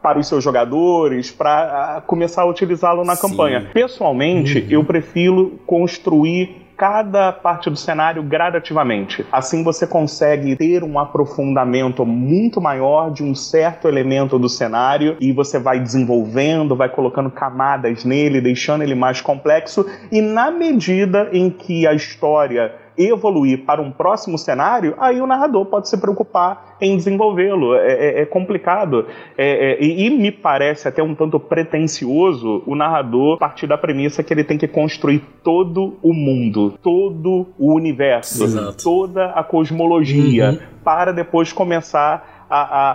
para 0.02 0.18
os 0.18 0.28
seus 0.28 0.44
jogadores, 0.44 1.32
para 1.32 2.02
começar 2.08 2.42
a 2.42 2.46
utilizá-lo 2.46 3.04
na 3.06 3.16
Sim. 3.16 3.30
campanha. 3.30 3.70
Pessoalmente, 3.72 4.66
eu 4.70 4.84
prefiro 4.84 5.60
construir 5.66 6.65
cada 6.78 7.32
parte 7.32 7.70
do 7.70 7.76
cenário 7.76 8.22
gradativamente. 8.24 9.26
Assim 9.32 9.64
você 9.64 9.88
consegue 9.88 10.56
ter 10.56 10.84
um 10.84 11.00
aprofundamento 11.00 12.06
muito 12.06 12.60
maior 12.60 13.12
de 13.12 13.24
um 13.24 13.34
certo 13.34 13.88
elemento 13.88 14.38
do 14.38 14.50
cenário 14.50 15.18
e 15.20 15.32
você 15.32 15.58
vai 15.58 15.80
desenvolvendo, 15.80 16.76
vai 16.76 16.90
colocando 16.90 17.32
camadas 17.32 18.04
nele, 18.04 18.42
deixando 18.42 18.84
ele 18.84 18.96
mais 18.96 19.22
complexo 19.22 19.86
e 20.12 20.22
na 20.22 20.52
medida 20.52 21.30
em 21.32 21.50
que 21.50 21.88
a 21.88 21.94
história 21.94 22.85
evoluir 22.98 23.66
para 23.66 23.82
um 23.82 23.92
próximo 23.92 24.38
cenário, 24.38 24.96
aí 24.98 25.20
o 25.22 25.28
narrador 25.28 25.66
pode 25.66 25.90
se 25.90 25.98
preocupar 26.00 26.76
em 26.80 26.96
desenvolvê-lo. 26.96 27.76
É, 27.76 27.92
é- 27.92 28.22
é 28.22 28.26
complicado. 28.26 29.06
É- 29.38 29.74
é- 29.74 29.84
e, 29.84 30.10
me 30.10 30.32
parece 30.32 30.88
até 30.88 31.02
um 31.04 31.14
tanto 31.16 31.40
pretencioso 31.40 32.64
o 32.66 32.76
narrador 32.76 33.38
partir 33.38 33.68
da 33.68 33.78
premissa 33.78 34.24
que 34.24 34.34
ele 34.34 34.44
tem 34.44 34.58
que 34.58 34.68
construir 34.68 35.20
todo 35.44 35.98
o 36.02 36.14
mundo, 36.14 36.74
todo 36.82 37.48
o 37.60 37.74
universo, 37.74 38.44
Exato. 38.44 38.84
toda 38.84 39.28
a 39.32 39.44
cosmologia, 39.44 40.52
Uhum. 40.52 40.58
para 40.84 41.12
depois 41.12 41.52
começar 41.54 42.46
a, 42.48 42.62
a- 42.62 42.92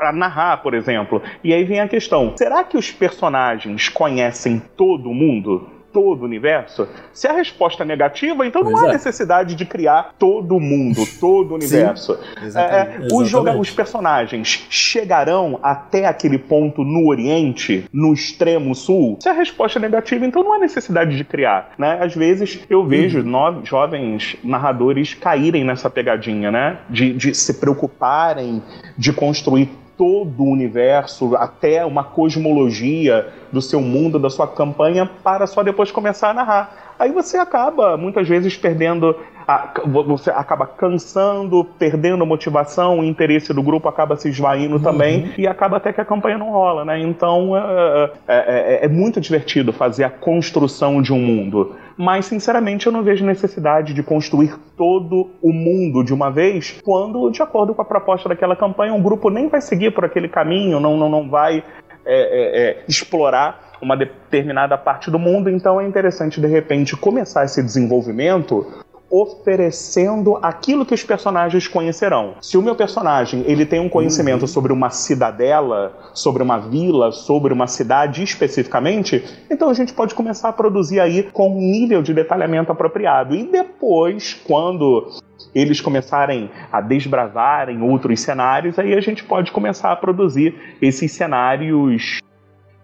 a- 0.00 0.08
a- 0.08 0.12
narrar, 0.12 0.62
por 0.62 0.72
exemplo. 0.74 1.20
E 1.42 1.52
aí 1.52 1.64
vem 1.64 1.80
a 1.80 1.88
questão: 1.88 2.32
será 2.36 2.62
que 2.62 2.76
os 2.76 2.90
personagens 2.92 3.88
conhecem 3.88 4.62
todo 4.76 5.10
o 5.10 5.14
mundo? 5.14 5.66
Todo 5.92 6.22
o 6.22 6.24
universo? 6.24 6.88
Se 7.12 7.26
a 7.28 7.32
resposta 7.32 7.82
é 7.82 7.86
negativa, 7.86 8.46
então 8.46 8.62
não 8.62 8.76
há 8.76 8.88
é. 8.88 8.92
necessidade 8.92 9.54
de 9.54 9.64
criar 9.66 10.14
todo 10.18 10.56
o 10.56 10.60
mundo, 10.60 11.00
todo 11.20 11.52
o 11.52 11.54
universo. 11.54 12.18
Exatamente. 12.42 13.02
É, 13.02 13.06
é, 13.06 13.14
os, 13.14 13.28
joga- 13.28 13.56
os 13.58 13.70
personagens 13.70 14.66
chegarão 14.70 15.58
até 15.62 16.06
aquele 16.06 16.38
ponto 16.38 16.82
no 16.84 17.08
Oriente, 17.08 17.84
no 17.92 18.12
extremo 18.12 18.74
sul? 18.74 19.18
Se 19.20 19.28
a 19.28 19.32
resposta 19.32 19.78
é 19.78 19.82
negativa, 19.82 20.24
então 20.24 20.42
não 20.42 20.54
há 20.54 20.58
necessidade 20.58 21.16
de 21.16 21.24
criar. 21.24 21.72
Né? 21.78 21.98
Às 22.00 22.14
vezes 22.14 22.60
eu 22.70 22.84
vejo 22.86 23.22
no- 23.22 23.64
jovens 23.64 24.36
narradores 24.42 25.14
caírem 25.14 25.64
nessa 25.64 25.90
pegadinha, 25.90 26.50
né? 26.50 26.78
De, 26.88 27.12
de 27.12 27.34
se 27.34 27.54
preocuparem 27.54 28.62
de 28.96 29.12
construir 29.12 29.68
todo 29.96 30.42
o 30.42 30.50
universo, 30.50 31.36
até 31.36 31.84
uma 31.84 32.04
cosmologia 32.04 33.28
do 33.52 33.60
seu 33.60 33.80
mundo, 33.80 34.18
da 34.18 34.30
sua 34.30 34.46
campanha, 34.48 35.10
para 35.22 35.46
só 35.46 35.62
depois 35.62 35.90
começar 35.90 36.30
a 36.30 36.34
narrar. 36.34 36.94
Aí 36.98 37.10
você 37.10 37.36
acaba, 37.36 37.96
muitas 37.96 38.28
vezes, 38.28 38.56
perdendo. 38.56 39.16
A- 39.46 39.72
você 40.06 40.30
acaba 40.30 40.66
cansando, 40.66 41.64
perdendo 41.78 42.22
a 42.22 42.26
motivação, 42.26 43.00
o 43.00 43.04
interesse 43.04 43.52
do 43.52 43.62
grupo 43.62 43.88
acaba 43.88 44.16
se 44.16 44.28
esvaindo 44.28 44.78
também, 44.80 45.32
e 45.38 45.46
acaba 45.46 45.76
até 45.76 45.92
que 45.92 46.00
a 46.00 46.04
campanha 46.04 46.38
não 46.38 46.50
rola, 46.50 46.84
né? 46.84 47.00
Então 47.00 47.56
é, 47.56 48.10
é- 48.28 48.82
é- 48.82 48.84
é 48.84 48.88
muito 48.88 49.20
divertido 49.20 49.72
fazer 49.72 50.04
a 50.04 50.10
construção 50.10 51.00
de 51.02 51.12
um 51.12 51.20
mundo. 51.20 51.74
Mas, 51.96 52.26
sinceramente, 52.26 52.86
eu 52.86 52.92
não 52.92 53.02
vejo 53.02 53.24
necessidade 53.24 53.92
de 53.92 54.02
construir 54.02 54.54
todo 54.76 55.30
o 55.42 55.52
mundo 55.52 56.02
de 56.02 56.14
uma 56.14 56.30
vez, 56.30 56.80
quando, 56.82 57.30
de 57.30 57.42
acordo 57.42 57.74
com 57.74 57.82
a 57.82 57.84
proposta 57.84 58.30
daquela 58.30 58.56
campanha, 58.56 58.94
um 58.94 59.02
grupo 59.02 59.28
nem 59.28 59.48
vai 59.48 59.60
seguir 59.60 59.92
por 59.92 60.04
aquele 60.04 60.26
caminho, 60.28 60.80
não, 60.80 60.96
não, 60.96 61.08
não 61.10 61.28
vai 61.28 61.62
é, 62.04 62.14
é, 62.14 62.70
é, 62.70 62.84
explorar 62.88 63.72
uma 63.80 63.96
determinada 63.96 64.76
parte 64.78 65.10
do 65.10 65.18
mundo. 65.18 65.50
Então 65.50 65.80
é 65.80 65.86
interessante, 65.86 66.40
de 66.40 66.46
repente, 66.46 66.96
começar 66.96 67.44
esse 67.44 67.62
desenvolvimento 67.62 68.66
oferecendo 69.12 70.38
aquilo 70.40 70.86
que 70.86 70.94
os 70.94 71.04
personagens 71.04 71.68
conhecerão. 71.68 72.36
Se 72.40 72.56
o 72.56 72.62
meu 72.62 72.74
personagem 72.74 73.44
ele 73.46 73.66
tem 73.66 73.78
um 73.78 73.88
conhecimento 73.88 74.46
sobre 74.46 74.72
uma 74.72 74.88
cidadela, 74.88 75.92
sobre 76.14 76.42
uma 76.42 76.58
vila, 76.58 77.12
sobre 77.12 77.52
uma 77.52 77.66
cidade 77.66 78.22
especificamente, 78.22 79.22
então 79.50 79.68
a 79.68 79.74
gente 79.74 79.92
pode 79.92 80.14
começar 80.14 80.48
a 80.48 80.52
produzir 80.52 80.98
aí 80.98 81.24
com 81.24 81.50
um 81.50 81.60
nível 81.60 82.02
de 82.02 82.14
detalhamento 82.14 82.72
apropriado. 82.72 83.34
E 83.34 83.44
depois, 83.44 84.40
quando 84.46 85.10
eles 85.54 85.78
começarem 85.82 86.50
a 86.72 86.80
desbravarem 86.80 87.82
outros 87.82 88.18
cenários, 88.20 88.78
aí 88.78 88.94
a 88.94 89.00
gente 89.00 89.22
pode 89.24 89.52
começar 89.52 89.92
a 89.92 89.96
produzir 89.96 90.54
esses 90.80 91.12
cenários 91.12 92.22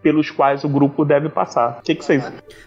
pelos 0.03 0.31
quais 0.31 0.63
o 0.65 0.69
grupo 0.69 1.05
deve 1.05 1.29
passar. 1.29 1.79
O 1.81 1.83
que, 1.83 1.95
que 1.95 2.05
vocês 2.05 2.23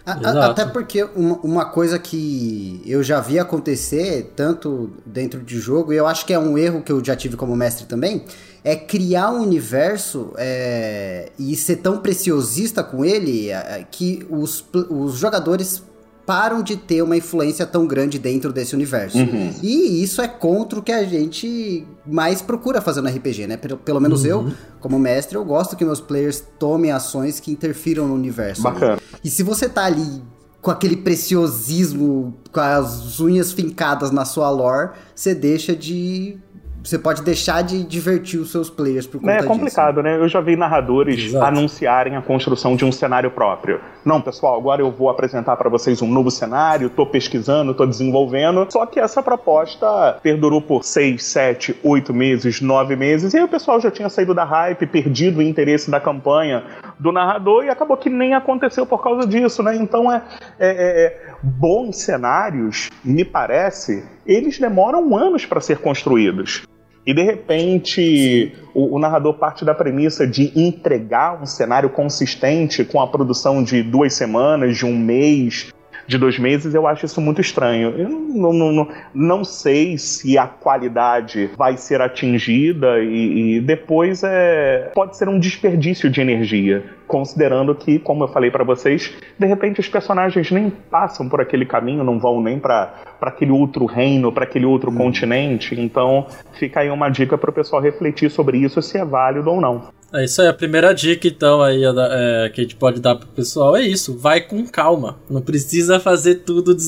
A- 0.05 0.13
a- 0.13 0.17
Exato. 0.19 0.39
até 0.39 0.65
porque 0.65 1.03
uma, 1.15 1.37
uma 1.43 1.65
coisa 1.65 1.97
que 1.97 2.81
eu 2.85 3.01
já 3.01 3.19
vi 3.21 3.39
acontecer, 3.39 4.33
tanto 4.35 4.91
dentro 5.05 5.39
de 5.41 5.59
jogo, 5.59 5.93
e 5.93 5.95
eu 5.97 6.07
acho 6.07 6.25
que 6.25 6.33
é 6.33 6.39
um 6.39 6.57
erro 6.57 6.81
que 6.81 6.91
eu 6.91 7.03
já 7.03 7.15
tive 7.15 7.37
como 7.37 7.55
mestre 7.55 7.85
também, 7.85 8.25
é 8.63 8.75
criar 8.75 9.31
um 9.31 9.41
universo 9.41 10.33
é, 10.37 11.29
e 11.39 11.55
ser 11.55 11.77
tão 11.77 11.97
preciosista 11.99 12.83
com 12.83 13.03
ele 13.03 13.49
é, 13.49 13.85
que 13.89 14.25
os, 14.29 14.63
os 14.89 15.15
jogadores 15.15 15.83
param 16.31 16.63
de 16.63 16.77
ter 16.77 17.01
uma 17.01 17.17
influência 17.17 17.65
tão 17.65 17.85
grande 17.85 18.17
dentro 18.17 18.53
desse 18.53 18.73
universo. 18.73 19.17
Uhum. 19.17 19.53
E 19.61 20.01
isso 20.01 20.21
é 20.21 20.29
contra 20.29 20.79
o 20.79 20.81
que 20.81 20.93
a 20.93 21.03
gente 21.03 21.85
mais 22.07 22.41
procura 22.41 22.79
fazer 22.79 23.01
no 23.01 23.09
RPG, 23.09 23.47
né? 23.47 23.57
Pelo, 23.57 23.75
pelo 23.75 23.99
menos 23.99 24.23
eu, 24.23 24.49
como 24.79 24.97
mestre, 24.97 25.35
eu 25.35 25.43
gosto 25.43 25.75
que 25.75 25.83
meus 25.83 25.99
players 25.99 26.41
tomem 26.57 26.89
ações 26.89 27.41
que 27.41 27.51
interfiram 27.51 28.07
no 28.07 28.13
universo. 28.13 28.65
ali. 28.65 28.79
Bacana. 28.79 29.01
E 29.21 29.29
se 29.29 29.43
você 29.43 29.67
tá 29.67 29.83
ali 29.83 30.23
com 30.61 30.71
aquele 30.71 30.95
preciosismo, 30.95 32.33
com 32.49 32.61
as 32.61 33.19
unhas 33.19 33.51
fincadas 33.51 34.09
na 34.09 34.23
sua 34.23 34.49
lore, 34.49 34.91
você 35.13 35.35
deixa 35.35 35.75
de. 35.75 36.37
Você 36.83 36.97
pode 36.97 37.21
deixar 37.21 37.61
de 37.61 37.83
divertir 37.83 38.39
os 38.39 38.51
seus 38.51 38.67
players 38.69 39.05
por 39.05 39.19
conta 39.21 39.33
É 39.33 39.37
disso. 39.37 39.47
complicado, 39.47 40.01
né? 40.01 40.17
Eu 40.17 40.27
já 40.27 40.41
vi 40.41 40.55
narradores 40.55 41.25
Exato. 41.25 41.45
anunciarem 41.45 42.15
a 42.15 42.21
construção 42.23 42.75
de 42.75 42.83
um 42.83 42.91
cenário 42.91 43.29
próprio. 43.29 43.79
Não, 44.03 44.19
pessoal, 44.19 44.57
agora 44.57 44.81
eu 44.81 44.89
vou 44.91 45.07
apresentar 45.07 45.55
para 45.57 45.69
vocês 45.69 46.01
um 46.01 46.07
novo 46.07 46.31
cenário, 46.31 46.89
tô 46.89 47.05
pesquisando, 47.05 47.75
tô 47.75 47.85
desenvolvendo. 47.85 48.65
Só 48.71 48.85
que 48.87 48.99
essa 48.99 49.21
proposta 49.21 50.17
perdurou 50.23 50.59
por 50.59 50.83
seis, 50.83 51.23
sete, 51.23 51.79
oito 51.83 52.15
meses, 52.15 52.61
nove 52.61 52.95
meses, 52.95 53.33
e 53.35 53.37
aí 53.37 53.43
o 53.43 53.47
pessoal 53.47 53.79
já 53.79 53.91
tinha 53.91 54.09
saído 54.09 54.33
da 54.33 54.43
hype, 54.43 54.87
perdido 54.87 55.37
o 55.37 55.41
interesse 55.43 55.91
da 55.91 55.99
campanha 55.99 56.63
do 56.99 57.11
narrador, 57.11 57.63
e 57.63 57.69
acabou 57.69 57.95
que 57.95 58.09
nem 58.09 58.33
aconteceu 58.33 58.87
por 58.87 59.03
causa 59.03 59.27
disso, 59.27 59.61
né? 59.61 59.75
Então 59.75 60.11
é, 60.11 60.23
é- 60.59 61.05
é- 61.05 61.31
bons 61.43 61.97
cenários, 61.97 62.89
me 63.05 63.23
parece, 63.23 64.03
eles 64.25 64.57
demoram 64.57 65.15
anos 65.15 65.45
para 65.45 65.61
ser 65.61 65.77
construídos. 65.77 66.63
E 67.05 67.13
de 67.13 67.23
repente 67.23 68.53
o, 68.73 68.95
o 68.95 68.99
narrador 68.99 69.33
parte 69.35 69.65
da 69.65 69.73
premissa 69.73 70.27
de 70.27 70.51
entregar 70.55 71.41
um 71.41 71.45
cenário 71.45 71.89
consistente 71.89 72.83
com 72.83 73.01
a 73.01 73.07
produção 73.07 73.63
de 73.63 73.81
duas 73.81 74.13
semanas, 74.13 74.77
de 74.77 74.85
um 74.85 74.95
mês, 74.95 75.73
de 76.07 76.17
dois 76.17 76.37
meses, 76.37 76.73
eu 76.73 76.87
acho 76.87 77.05
isso 77.05 77.21
muito 77.21 77.41
estranho. 77.41 77.93
Eu 77.97 78.09
não, 78.09 78.53
não, 78.53 78.71
não, 78.71 78.87
não 79.13 79.43
sei 79.43 79.97
se 79.97 80.37
a 80.37 80.47
qualidade 80.47 81.49
vai 81.57 81.77
ser 81.77 82.01
atingida 82.01 82.99
e, 82.99 83.57
e 83.57 83.61
depois 83.61 84.23
é, 84.23 84.91
pode 84.93 85.17
ser 85.17 85.29
um 85.29 85.39
desperdício 85.39 86.09
de 86.09 86.21
energia, 86.21 86.83
considerando 87.07 87.73
que, 87.75 87.99
como 87.99 88.23
eu 88.23 88.27
falei 88.27 88.51
pra 88.51 88.63
vocês, 88.63 89.13
de 89.37 89.45
repente 89.45 89.79
os 89.79 89.89
personagens 89.89 90.51
nem 90.51 90.69
passam 90.69 91.27
por 91.27 91.41
aquele 91.41 91.65
caminho, 91.65 92.03
não 92.03 92.19
vão 92.19 92.41
nem 92.41 92.59
pra 92.59 92.93
para 93.21 93.29
aquele 93.29 93.51
outro 93.51 93.85
reino, 93.85 94.31
para 94.31 94.45
aquele 94.45 94.65
outro 94.65 94.91
continente. 94.91 95.79
Então, 95.79 96.25
fica 96.53 96.79
aí 96.79 96.89
uma 96.89 97.07
dica 97.07 97.37
para 97.37 97.51
o 97.51 97.53
pessoal 97.53 97.79
refletir 97.79 98.31
sobre 98.31 98.57
isso, 98.57 98.81
se 98.81 98.97
é 98.97 99.05
válido 99.05 99.51
ou 99.51 99.61
não. 99.61 99.89
É 100.13 100.25
isso 100.25 100.41
aí, 100.41 100.47
a 100.49 100.53
primeira 100.53 100.93
dica 100.93 101.25
então 101.25 101.61
aí 101.61 101.83
é, 101.85 102.49
que 102.53 102.59
a 102.59 102.63
gente 102.65 102.75
pode 102.75 102.99
dar 102.99 103.15
pro 103.15 103.27
pessoal 103.29 103.77
é 103.77 103.81
isso, 103.81 104.17
vai 104.17 104.41
com 104.41 104.67
calma, 104.67 105.17
não 105.29 105.41
precisa 105.41 106.01
fazer 106.01 106.35
tudo 106.45 106.75
de, 106.75 106.83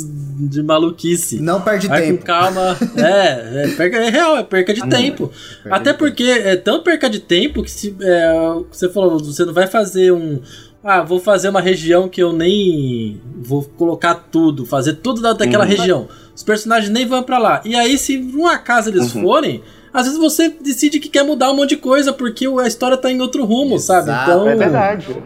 de 0.49 0.61
maluquice. 0.61 1.39
Não 1.39 1.61
perde 1.61 1.87
Vai 1.87 2.01
tempo. 2.01 2.19
com 2.19 2.25
calma, 2.25 2.77
é, 2.97 3.63
é, 3.63 3.67
perca, 3.77 3.97
é 3.97 4.09
real, 4.09 4.35
é 4.37 4.43
perca 4.43 4.73
de 4.73 4.81
tempo. 4.89 5.31
perca 5.63 5.75
Até 5.77 5.91
de 5.93 5.97
porque 5.99 6.23
é 6.23 6.57
tão 6.57 6.83
perca 6.83 7.09
de 7.09 7.19
tempo 7.19 7.63
que 7.63 7.71
se, 7.71 7.95
é, 8.01 8.33
você 8.69 8.89
falou, 8.89 9.17
você 9.17 9.45
não 9.45 9.53
vai 9.53 9.67
fazer 9.67 10.11
um. 10.11 10.41
Ah, 10.83 11.01
vou 11.01 11.17
fazer 11.17 11.47
uma 11.47 11.61
região 11.61 12.09
que 12.09 12.21
eu 12.21 12.33
nem 12.33 13.21
vou 13.37 13.63
colocar 13.63 14.15
tudo, 14.15 14.65
fazer 14.65 14.95
tudo 14.95 15.21
da- 15.21 15.31
daquela 15.31 15.63
Uhum. 15.63 15.69
região. 15.69 16.07
Os 16.35 16.43
personagens 16.43 16.91
nem 16.91 17.05
vão 17.05 17.23
pra 17.23 17.37
lá. 17.37 17.61
E 17.63 17.73
aí, 17.73 17.97
se 17.97 18.17
por 18.17 18.37
um 18.41 18.47
acaso 18.47 18.89
eles 18.89 19.15
Uhum. 19.15 19.21
forem, 19.21 19.63
às 19.93 20.05
vezes 20.05 20.19
você 20.19 20.49
decide 20.49 20.99
que 20.99 21.07
quer 21.07 21.23
mudar 21.23 21.51
um 21.51 21.55
monte 21.55 21.69
de 21.69 21.77
coisa 21.77 22.11
porque 22.11 22.47
a 22.47 22.67
história 22.67 22.97
tá 22.97 23.11
em 23.11 23.21
outro 23.21 23.45
rumo, 23.45 23.77
sabe? 23.77 24.09
Exato, 24.09 24.31
Então, 24.31 24.49
É 24.49 24.55
verdade. 24.55 25.23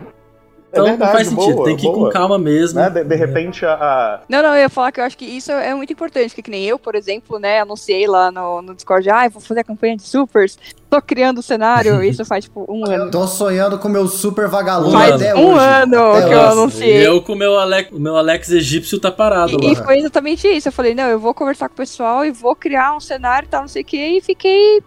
Então 0.70 0.86
É 0.86 0.90
verdade, 0.90 1.10
não 1.12 1.18
faz 1.18 1.28
sentido, 1.30 1.56
boa, 1.56 1.66
tem 1.66 1.78
que 1.78 1.88
ir 1.88 1.92
com 1.92 2.00
boa. 2.00 2.12
calma 2.12 2.38
mesmo. 2.38 2.80
Né? 2.80 2.90
De, 2.90 3.04
de 3.04 3.16
repente, 3.16 3.66
a, 3.66 3.74
a- 3.74 4.20
Não, 4.28 4.42
não, 4.44 4.50
eu 4.50 4.58
ia 4.62 4.70
falar 4.70 4.92
que 4.92 5.00
eu 5.00 5.04
acho 5.06 5.18
que 5.18 5.24
isso 5.26 5.50
é 5.52 5.74
muito 5.74 5.94
importante, 5.94 6.36
que, 6.36 6.42
que 6.44 6.52
nem 6.52 6.66
eu, 6.66 6.78
por 6.78 6.94
exemplo, 6.94 7.40
né, 7.40 7.62
anunciei 7.62 8.06
lá 8.06 8.30
no, 8.32 8.62
no 8.62 8.76
Discord, 8.76 9.10
ah, 9.10 9.26
eu 9.26 9.32
vou 9.32 9.42
fazer 9.42 9.62
a 9.62 9.64
campanha 9.64 9.96
de 9.96 10.04
supers, 10.04 10.58
tô 10.90 11.02
criando 11.02 11.38
o 11.38 11.42
cenário, 11.42 12.04
isso 12.04 12.26
faz 12.26 12.44
tipo 12.44 12.66
um 12.68 12.86
ano. 12.86 13.10
Tô 13.10 13.26
sonhando 13.28 13.80
com 13.80 13.88
meu 13.88 14.08
super 14.10 14.50
vagalume 14.50 14.92
Faz 14.92 15.14
até 15.16 15.34
um 15.34 15.52
hoje. 15.54 15.60
ano 15.66 16.12
Até 16.12 16.28
que 16.28 16.34
eu 16.34 16.42
anunciei. 16.42 17.08
Eu 17.08 17.22
com 17.22 17.32
o 17.32 17.36
meu 17.38 17.58
Alex, 17.58 17.92
o 17.94 18.00
meu 18.00 18.18
Alex 18.18 18.52
egípcio 18.52 19.00
tá 19.00 19.10
parado 19.10 19.54
E, 19.62 19.66
lá. 19.68 19.72
e 19.72 19.76
foi 19.78 20.00
exatamente 20.00 20.48
isso. 20.50 20.68
Eu 20.68 20.74
falei, 20.74 20.94
não, 20.94 21.06
eu 21.06 21.18
vou 21.20 21.34
conversar 21.34 21.70
com 21.70 21.74
o 21.76 21.78
pessoal 21.78 22.26
e 22.26 22.32
vou 22.32 22.54
criar 22.56 22.94
um 22.94 23.00
cenário 23.00 23.48
e 23.48 23.50
tal, 23.50 23.62
não 23.62 23.68
sei 23.70 23.84
o 23.84 23.86
que, 23.86 23.98
e 24.18 24.22
fiquei 24.22 24.84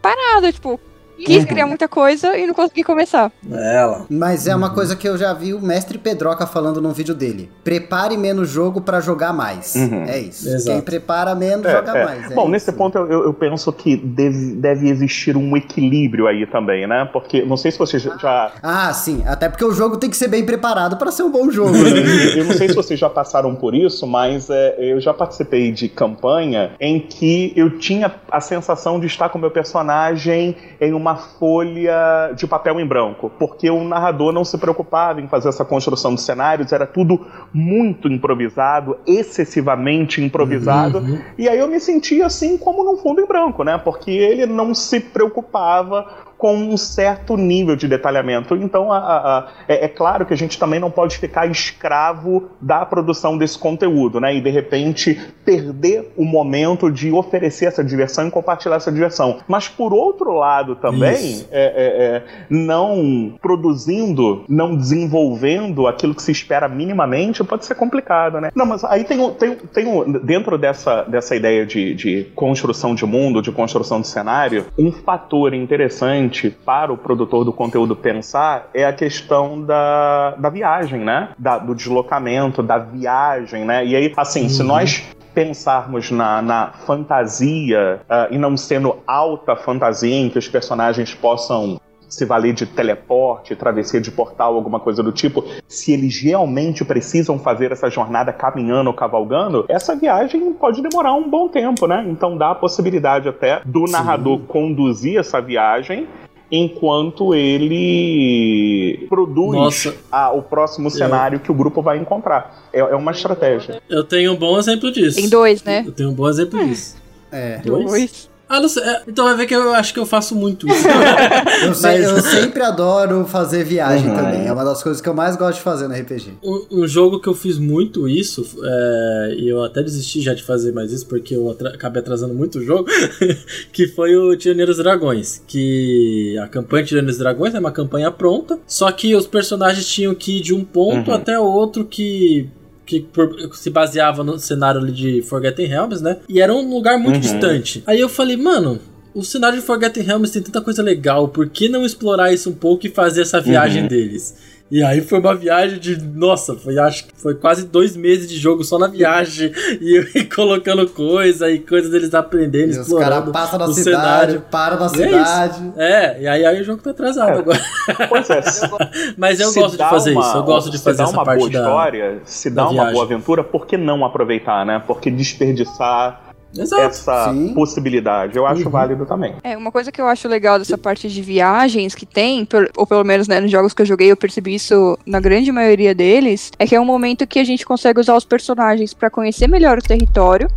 parada, 0.00 0.50
tipo, 0.52 0.80
quis 1.24 1.44
criar 1.44 1.66
muita 1.66 1.88
coisa 1.88 2.36
e 2.36 2.46
não 2.46 2.54
consegui 2.54 2.82
começar. 2.84 3.30
Ela. 3.50 4.06
Mas 4.10 4.46
é 4.46 4.52
Uhum. 4.52 4.58
uma 4.58 4.70
coisa 4.70 4.94
que 4.96 5.08
eu 5.08 5.16
já 5.18 5.32
vi 5.32 5.52
o 5.54 5.60
mestre 5.60 5.98
Pedroca 5.98 6.46
falando 6.46 6.80
num 6.80 6.92
vídeo 6.92 7.14
dele. 7.14 7.50
Prepare 7.64 8.16
menos 8.16 8.48
jogo 8.48 8.80
pra 8.80 9.00
jogar 9.00 9.32
mais. 9.32 9.74
Uhum. 9.74 10.04
É 10.04 10.18
isso. 10.18 10.48
Exato. 10.48 10.64
Quem 10.76 10.80
prepara 10.80 11.34
menos 11.34 11.66
É, 11.66 11.72
joga 11.72 11.98
é. 11.98 12.04
mais. 12.04 12.30
é 12.30 12.34
Bom, 12.34 12.42
isso. 12.42 12.50
nesse 12.50 12.72
ponto 12.72 12.96
eu, 12.98 13.24
eu- 13.24 13.34
penso 13.34 13.72
que 13.72 13.96
deve, 13.96 14.54
deve 14.54 14.88
existir 14.88 15.36
um 15.36 15.56
equilíbrio 15.56 16.26
aí 16.26 16.46
também, 16.46 16.86
né? 16.86 17.08
Porque 17.12 17.42
não 17.44 17.56
sei 17.56 17.70
se 17.70 17.78
vocês 17.78 18.02
já. 18.02 18.52
Ah, 18.62 18.92
sim. 18.92 19.22
Até 19.26 19.48
porque 19.48 19.64
o 19.64 19.72
jogo 19.72 19.96
tem 19.96 20.10
que 20.10 20.16
ser 20.16 20.28
bem 20.28 20.44
preparado 20.44 20.96
pra 20.96 21.10
ser 21.12 21.22
um 21.22 21.30
bom 21.30 21.50
jogo, 21.50 21.72
né? 21.72 21.78
Eu 22.36 22.44
não 22.44 22.52
sei 22.52 22.68
se 22.68 22.74
vocês 22.74 22.98
já 22.98 23.08
passaram 23.08 23.54
por 23.54 23.74
isso, 23.74 24.06
mas 24.06 24.48
é, 24.50 24.76
eu 24.78 25.00
já 25.00 25.12
participei 25.14 25.72
de 25.72 25.88
campanha 25.88 26.72
em 26.80 26.98
que 27.00 27.52
eu 27.56 27.78
tinha 27.78 28.12
a 28.30 28.40
sensação 28.40 28.98
de 29.00 29.06
estar 29.06 29.28
com 29.28 29.38
meu 29.38 29.50
personagem 29.50 30.56
em 30.80 30.92
uma 30.92 31.07
folha 31.16 32.32
de 32.36 32.46
papel 32.46 32.78
em 32.80 32.86
branco, 32.86 33.30
porque 33.38 33.70
o 33.70 33.84
narrador 33.84 34.32
não 34.32 34.44
se 34.44 34.56
preocupava 34.58 35.20
em 35.20 35.28
fazer 35.28 35.48
essa 35.48 35.64
construção 35.64 36.14
de 36.14 36.20
cenários, 36.20 36.72
era 36.72 36.86
tudo 36.86 37.26
muito 37.52 38.08
improvisado, 38.08 38.96
excessivamente 39.06 40.22
improvisado, 40.22 40.98
Uhum. 40.98 41.18
e 41.36 41.48
aí 41.48 41.58
eu 41.58 41.68
me 41.68 41.80
sentia 41.80 42.26
assim 42.26 42.56
como 42.58 42.84
num 42.84 42.96
fundo 42.96 43.20
em 43.20 43.26
branco, 43.26 43.62
né? 43.64 43.78
Porque 43.78 44.10
ele 44.10 44.46
não 44.46 44.74
se 44.74 45.00
preocupava 45.00 46.06
com 46.38 46.54
um 46.54 46.76
certo 46.76 47.36
nível 47.36 47.74
de 47.74 47.88
detalhamento. 47.88 48.54
Então, 48.54 48.92
a- 48.92 48.98
a- 48.98 49.38
a- 49.38 49.48
é, 49.66 49.84
é 49.86 49.88
claro 49.88 50.24
que 50.24 50.32
a 50.32 50.36
gente 50.36 50.56
também 50.58 50.78
não 50.78 50.90
pode 50.90 51.18
ficar 51.18 51.50
escravo 51.50 52.50
da 52.60 52.86
produção 52.86 53.36
desse 53.36 53.58
conteúdo, 53.58 54.20
né? 54.20 54.34
E 54.36 54.40
de 54.40 54.48
repente 54.48 55.18
perder 55.44 56.12
o 56.16 56.24
momento 56.24 56.90
de 56.92 57.10
oferecer 57.10 57.66
essa 57.66 57.82
diversão 57.82 58.28
e 58.28 58.30
compartilhar 58.30 58.76
essa 58.76 58.92
diversão. 58.92 59.38
Mas 59.48 59.68
por 59.68 59.92
outro 59.92 60.32
lado 60.32 60.76
também, 60.76 61.44
é, 61.50 61.60
é, 61.60 62.16
é, 62.16 62.22
não 62.48 63.34
produzindo, 63.42 64.44
não 64.48 64.76
desenvolvendo 64.76 65.86
aquilo 65.86 66.14
que 66.14 66.22
se 66.22 66.30
espera 66.32 66.68
minimamente 66.68 67.42
pode 67.42 67.64
ser 67.64 67.74
complicado, 67.74 68.40
né? 68.40 68.50
Não, 68.54 68.64
mas 68.66 68.84
aí 68.84 69.02
tem, 69.04 69.18
tem, 69.32 69.56
tem 69.56 70.12
dentro 70.22 70.56
dessa, 70.56 71.02
dessa 71.02 71.34
ideia 71.34 71.66
de, 71.66 71.94
de 71.94 72.24
construção 72.34 72.94
de 72.94 73.04
mundo, 73.04 73.42
de 73.42 73.50
construção 73.50 74.00
de 74.00 74.06
cenário, 74.06 74.66
um 74.78 74.92
fator 74.92 75.52
interessante 75.52 76.27
para 76.64 76.92
o 76.92 76.96
produtor 76.96 77.44
do 77.44 77.52
conteúdo 77.52 77.94
pensar 77.96 78.68
é 78.74 78.84
a 78.84 78.92
questão 78.92 79.62
da, 79.62 80.32
da 80.38 80.48
viagem, 80.50 81.00
né? 81.00 81.30
Da- 81.38 81.58
do 81.58 81.74
deslocamento, 81.74 82.62
da 82.62 82.78
viagem, 82.78 83.64
né? 83.64 83.84
E 83.84 83.96
aí, 83.96 84.12
assim, 84.16 84.48
se 84.48 84.62
nós 84.62 85.04
pensarmos 85.34 86.10
na, 86.10 86.42
na 86.42 86.72
fantasia 86.86 88.00
ah, 88.08 88.28
e 88.30 88.38
não 88.38 88.56
sendo 88.56 88.96
alta 89.06 89.54
fantasia 89.56 90.14
em 90.14 90.28
que 90.28 90.38
os 90.38 90.48
personagens 90.48 91.14
possam 91.14 91.80
se 92.08 92.24
valer 92.24 92.54
de 92.54 92.64
teleporte, 92.66 93.54
travessia 93.54 94.00
de 94.00 94.10
portal, 94.10 94.54
alguma 94.54 94.80
coisa 94.80 95.02
do 95.02 95.12
tipo, 95.12 95.44
se 95.68 95.92
eles 95.92 96.18
realmente 96.20 96.84
precisam 96.84 97.38
fazer 97.38 97.70
essa 97.70 97.90
jornada 97.90 98.32
caminhando 98.32 98.88
ou 98.88 98.94
cavalgando, 98.94 99.64
essa 99.68 99.94
viagem 99.94 100.52
pode 100.54 100.80
demorar 100.82 101.12
um 101.14 101.28
bom 101.28 101.48
tempo, 101.48 101.86
né? 101.86 102.04
Então 102.08 102.36
dá 102.36 102.50
a 102.52 102.54
possibilidade 102.54 103.28
até 103.28 103.60
do 103.64 103.84
narrador 103.84 104.38
conduzir 104.40 105.18
essa 105.18 105.40
viagem 105.40 106.06
enquanto 106.50 107.34
ele 107.34 109.06
produz 109.08 109.92
a- 110.10 110.32
o 110.32 110.42
próximo 110.42 110.90
cenário 110.90 111.40
que 111.40 111.50
o 111.50 111.54
grupo 111.54 111.82
vai 111.82 111.98
encontrar. 111.98 112.68
É, 112.72 112.80
é 112.80 112.96
uma 112.96 113.12
estratégia. 113.12 113.80
Eu 113.88 114.04
tenho 114.04 114.32
um 114.32 114.36
bom 114.36 114.58
exemplo 114.58 114.90
disso. 114.90 115.16
Tem 115.20 115.28
dois, 115.28 115.62
né? 115.62 115.84
Eu 115.86 115.92
tenho 115.92 116.10
um 116.10 116.14
bom 116.14 116.28
exemplo 116.28 116.58
disso. 116.64 116.96
É. 117.30 117.58
Dois? 117.58 118.30
Ah, 118.48 118.60
não 118.60 118.68
sei. 118.68 118.82
é, 118.82 119.02
Então 119.06 119.24
vai 119.26 119.36
ver 119.36 119.46
que 119.46 119.54
eu 119.54 119.72
acho 119.74 119.92
que 119.92 120.00
eu 120.00 120.06
faço 120.06 120.34
muito 120.34 120.66
isso. 120.66 120.86
Eu, 121.64 121.74
sei- 121.74 122.00
Mas- 122.02 122.10
eu 122.10 122.20
sempre 122.22 122.62
adoro 122.62 123.24
fazer 123.26 123.64
viagem 123.64 124.08
Uhum. 124.10 124.16
também. 124.16 124.46
É 124.46 124.52
uma 124.52 124.64
das 124.64 124.82
coisas 124.82 125.00
que 125.02 125.08
eu 125.08 125.14
mais 125.14 125.36
gosto 125.36 125.58
de 125.58 125.62
fazer 125.64 125.88
no 125.88 125.94
RPG. 125.94 126.32
Um, 126.42 126.82
um 126.82 126.86
jogo 126.88 127.20
que 127.20 127.28
eu 127.28 127.34
fiz 127.34 127.58
muito 127.58 128.08
isso, 128.08 128.46
é, 128.62 129.34
e 129.36 129.48
eu 129.48 129.62
até 129.64 129.82
desisti 129.82 130.20
já 130.20 130.34
de 130.34 130.42
fazer 130.42 130.72
mais 130.72 130.92
isso, 130.92 131.06
porque 131.06 131.34
eu 131.34 131.50
atra- 131.50 131.70
acabei 131.70 132.00
atrasando 132.00 132.32
muito 132.32 132.58
o 132.58 132.64
jogo, 132.64 132.88
que 133.72 133.88
foi 133.88 134.16
o 134.16 134.36
Tioneiros 134.36 134.76
Dragões. 134.78 135.42
Que 135.46 136.38
a 136.38 136.46
campanha 136.48 136.82
de 136.84 136.88
Tioneiros 136.90 137.18
Dragões 137.18 137.54
é 137.54 137.58
uma 137.58 137.72
campanha 137.72 138.10
pronta, 138.10 138.58
só 138.66 138.90
que 138.92 139.14
os 139.16 139.26
personagens 139.26 139.86
tinham 139.86 140.14
que 140.14 140.38
ir 140.38 140.40
de 140.40 140.54
um 140.54 140.64
ponto 140.64 141.10
Uhum. 141.10 141.16
até 141.16 141.38
outro 141.38 141.84
que. 141.84 142.48
Que 142.88 143.00
por- 143.02 143.54
se 143.54 143.68
baseava 143.68 144.24
no 144.24 144.38
cenário 144.38 144.80
ali 144.80 144.90
de 144.92 145.20
Forgotten 145.20 145.66
Realms, 145.66 146.02
né? 146.02 146.16
E 146.26 146.40
era 146.40 146.54
um 146.54 146.72
lugar 146.72 146.98
muito 146.98 147.16
Uhum. 147.16 147.20
distante. 147.20 147.82
Aí 147.86 148.00
eu 148.00 148.08
falei, 148.08 148.34
mano, 148.34 148.80
o 149.14 149.22
cenário 149.22 149.60
de 149.60 149.64
Forgotten 149.66 150.02
Realms 150.02 150.30
tem 150.32 150.40
tanta 150.40 150.62
coisa 150.62 150.82
legal, 150.82 151.28
por 151.28 151.50
que 151.50 151.68
não 151.68 151.84
explorar 151.84 152.32
isso 152.32 152.48
um 152.48 152.54
pouco 152.54 152.86
e 152.86 152.90
fazer 152.90 153.20
essa 153.20 153.42
viagem 153.42 153.82
Uhum. 153.82 153.88
deles? 153.88 154.34
E 154.70 154.82
aí 154.82 155.00
foi 155.00 155.18
uma 155.18 155.34
viagem 155.34 155.78
de. 155.78 155.96
Nossa, 155.96 156.54
foi 156.54 156.78
acho 156.78 157.06
que 157.06 157.12
foi 157.16 157.34
quase 157.34 157.66
dois 157.66 157.96
meses 157.96 158.28
de 158.28 158.36
jogo 158.36 158.62
só 158.62 158.78
na 158.78 158.86
viagem. 158.86 159.50
E 159.80 159.96
eu 159.96 160.04
ia 160.14 160.24
colocando 160.28 160.86
coisa 160.90 161.50
e 161.50 161.58
coisas 161.58 161.90
deles 161.90 162.12
aprendendo, 162.12 162.66
E 162.74 162.78
os 162.78 162.88
caras 162.88 162.88
explorando. 162.88 163.32
passam 163.32 163.58
na 163.58 163.66
cidade, 163.72 163.84
cenário. 163.84 164.40
param 164.50 164.78
na 164.78 164.86
E 164.86 165.02
é 165.02 165.08
cidade. 165.08 165.72
É, 165.76 166.22
e 166.22 166.26
aí, 166.28 166.44
aí 166.44 166.60
o 166.60 166.64
jogo 166.64 166.82
tá 166.82 166.90
atrasado 166.90 167.30
É. 167.30 167.38
agora. 167.38 167.60
Pois 168.08 168.28
é. 168.28 168.40
Mas 169.16 169.40
eu 169.40 169.48
se 169.48 169.58
gosto 169.60 169.72
de 169.72 169.78
dá 169.78 169.88
fazer 169.90 170.12
uma- 170.12 170.20
isso. 170.20 170.36
Eu 170.36 170.42
gosto 170.42 170.70
de 170.70 170.78
se 170.78 170.84
fazer 170.84 170.98
dá 170.98 171.04
essa 171.04 171.12
uma 171.12 171.24
parte 171.24 171.38
boa 171.38 171.50
da. 171.50 171.58
história, 171.60 172.18
se 172.24 172.50
dá 172.50 172.62
uma 172.64 172.72
viagem. 172.72 172.92
boa 172.92 173.04
aventura, 173.04 173.44
por 173.44 173.66
que 173.66 173.76
não 173.78 174.04
aproveitar, 174.04 174.66
né? 174.66 174.82
Por 174.86 175.00
que 175.00 175.10
desperdiçar 175.10 176.27
Exato. 176.62 176.82
essa 176.82 177.32
sim. 177.32 177.54
possibilidade? 177.54 178.36
Eu 178.36 178.46
acho 178.46 178.64
Uhum. 178.64 178.70
válido 178.70 179.06
também. 179.06 179.34
É, 179.42 179.56
uma 179.56 179.70
coisa 179.72 179.90
que 179.92 180.00
eu 180.00 180.06
acho 180.06 180.26
legal 180.28 180.58
dessa 180.58 180.76
parte 180.78 181.08
de 181.08 181.22
viagens 181.22 181.94
que 181.94 182.04
tem, 182.06 182.46
ou 182.76 182.86
pelo 182.86 183.04
menos 183.04 183.28
né, 183.28 183.40
nos 183.40 183.50
jogos 183.50 183.72
que 183.74 183.82
eu 183.82 183.86
joguei 183.86 184.10
eu 184.10 184.16
percebi 184.16 184.54
isso 184.54 184.98
na 185.06 185.20
grande 185.20 185.50
maioria 185.52 185.94
deles, 185.94 186.50
é 186.58 186.66
que 186.66 186.74
é 186.74 186.80
um 186.80 186.84
momento 186.84 187.26
que 187.26 187.38
a 187.38 187.44
gente 187.44 187.64
consegue 187.64 188.00
usar 188.00 188.16
os 188.16 188.24
personagens 188.24 188.92
pra 188.94 189.10
conhecer 189.10 189.46
melhor 189.48 189.78
o 189.78 189.82
território. 189.82 190.48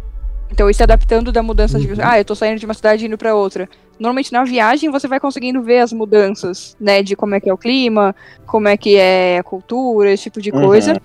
Então, 0.53 0.69
ir 0.69 0.73
se 0.73 0.83
adaptando 0.83 1.31
da 1.31 1.41
mudança 1.41 1.79
de. 1.79 1.87
Uhum. 1.87 1.95
Ah, 2.03 2.19
eu 2.19 2.25
tô 2.25 2.35
saindo 2.35 2.59
de 2.59 2.65
uma 2.65 2.73
cidade 2.73 3.05
e 3.05 3.07
indo 3.07 3.17
pra 3.17 3.33
outra. 3.33 3.69
Normalmente 3.97 4.33
na 4.33 4.43
viagem 4.43 4.89
você 4.91 5.07
vai 5.07 5.17
conseguindo 5.17 5.61
ver 5.61 5.79
as 5.79 5.93
mudanças, 5.93 6.75
né? 6.77 7.01
De 7.01 7.15
como 7.15 7.35
é 7.35 7.39
que 7.39 7.49
é 7.49 7.53
o 7.53 7.57
clima, 7.57 8.13
como 8.45 8.67
é 8.67 8.75
que 8.75 8.97
é 8.97 9.37
a 9.37 9.43
cultura, 9.43 10.11
esse 10.11 10.23
tipo 10.23 10.41
de 10.41 10.51
Uhum. 10.51 10.61
coisa. 10.61 11.01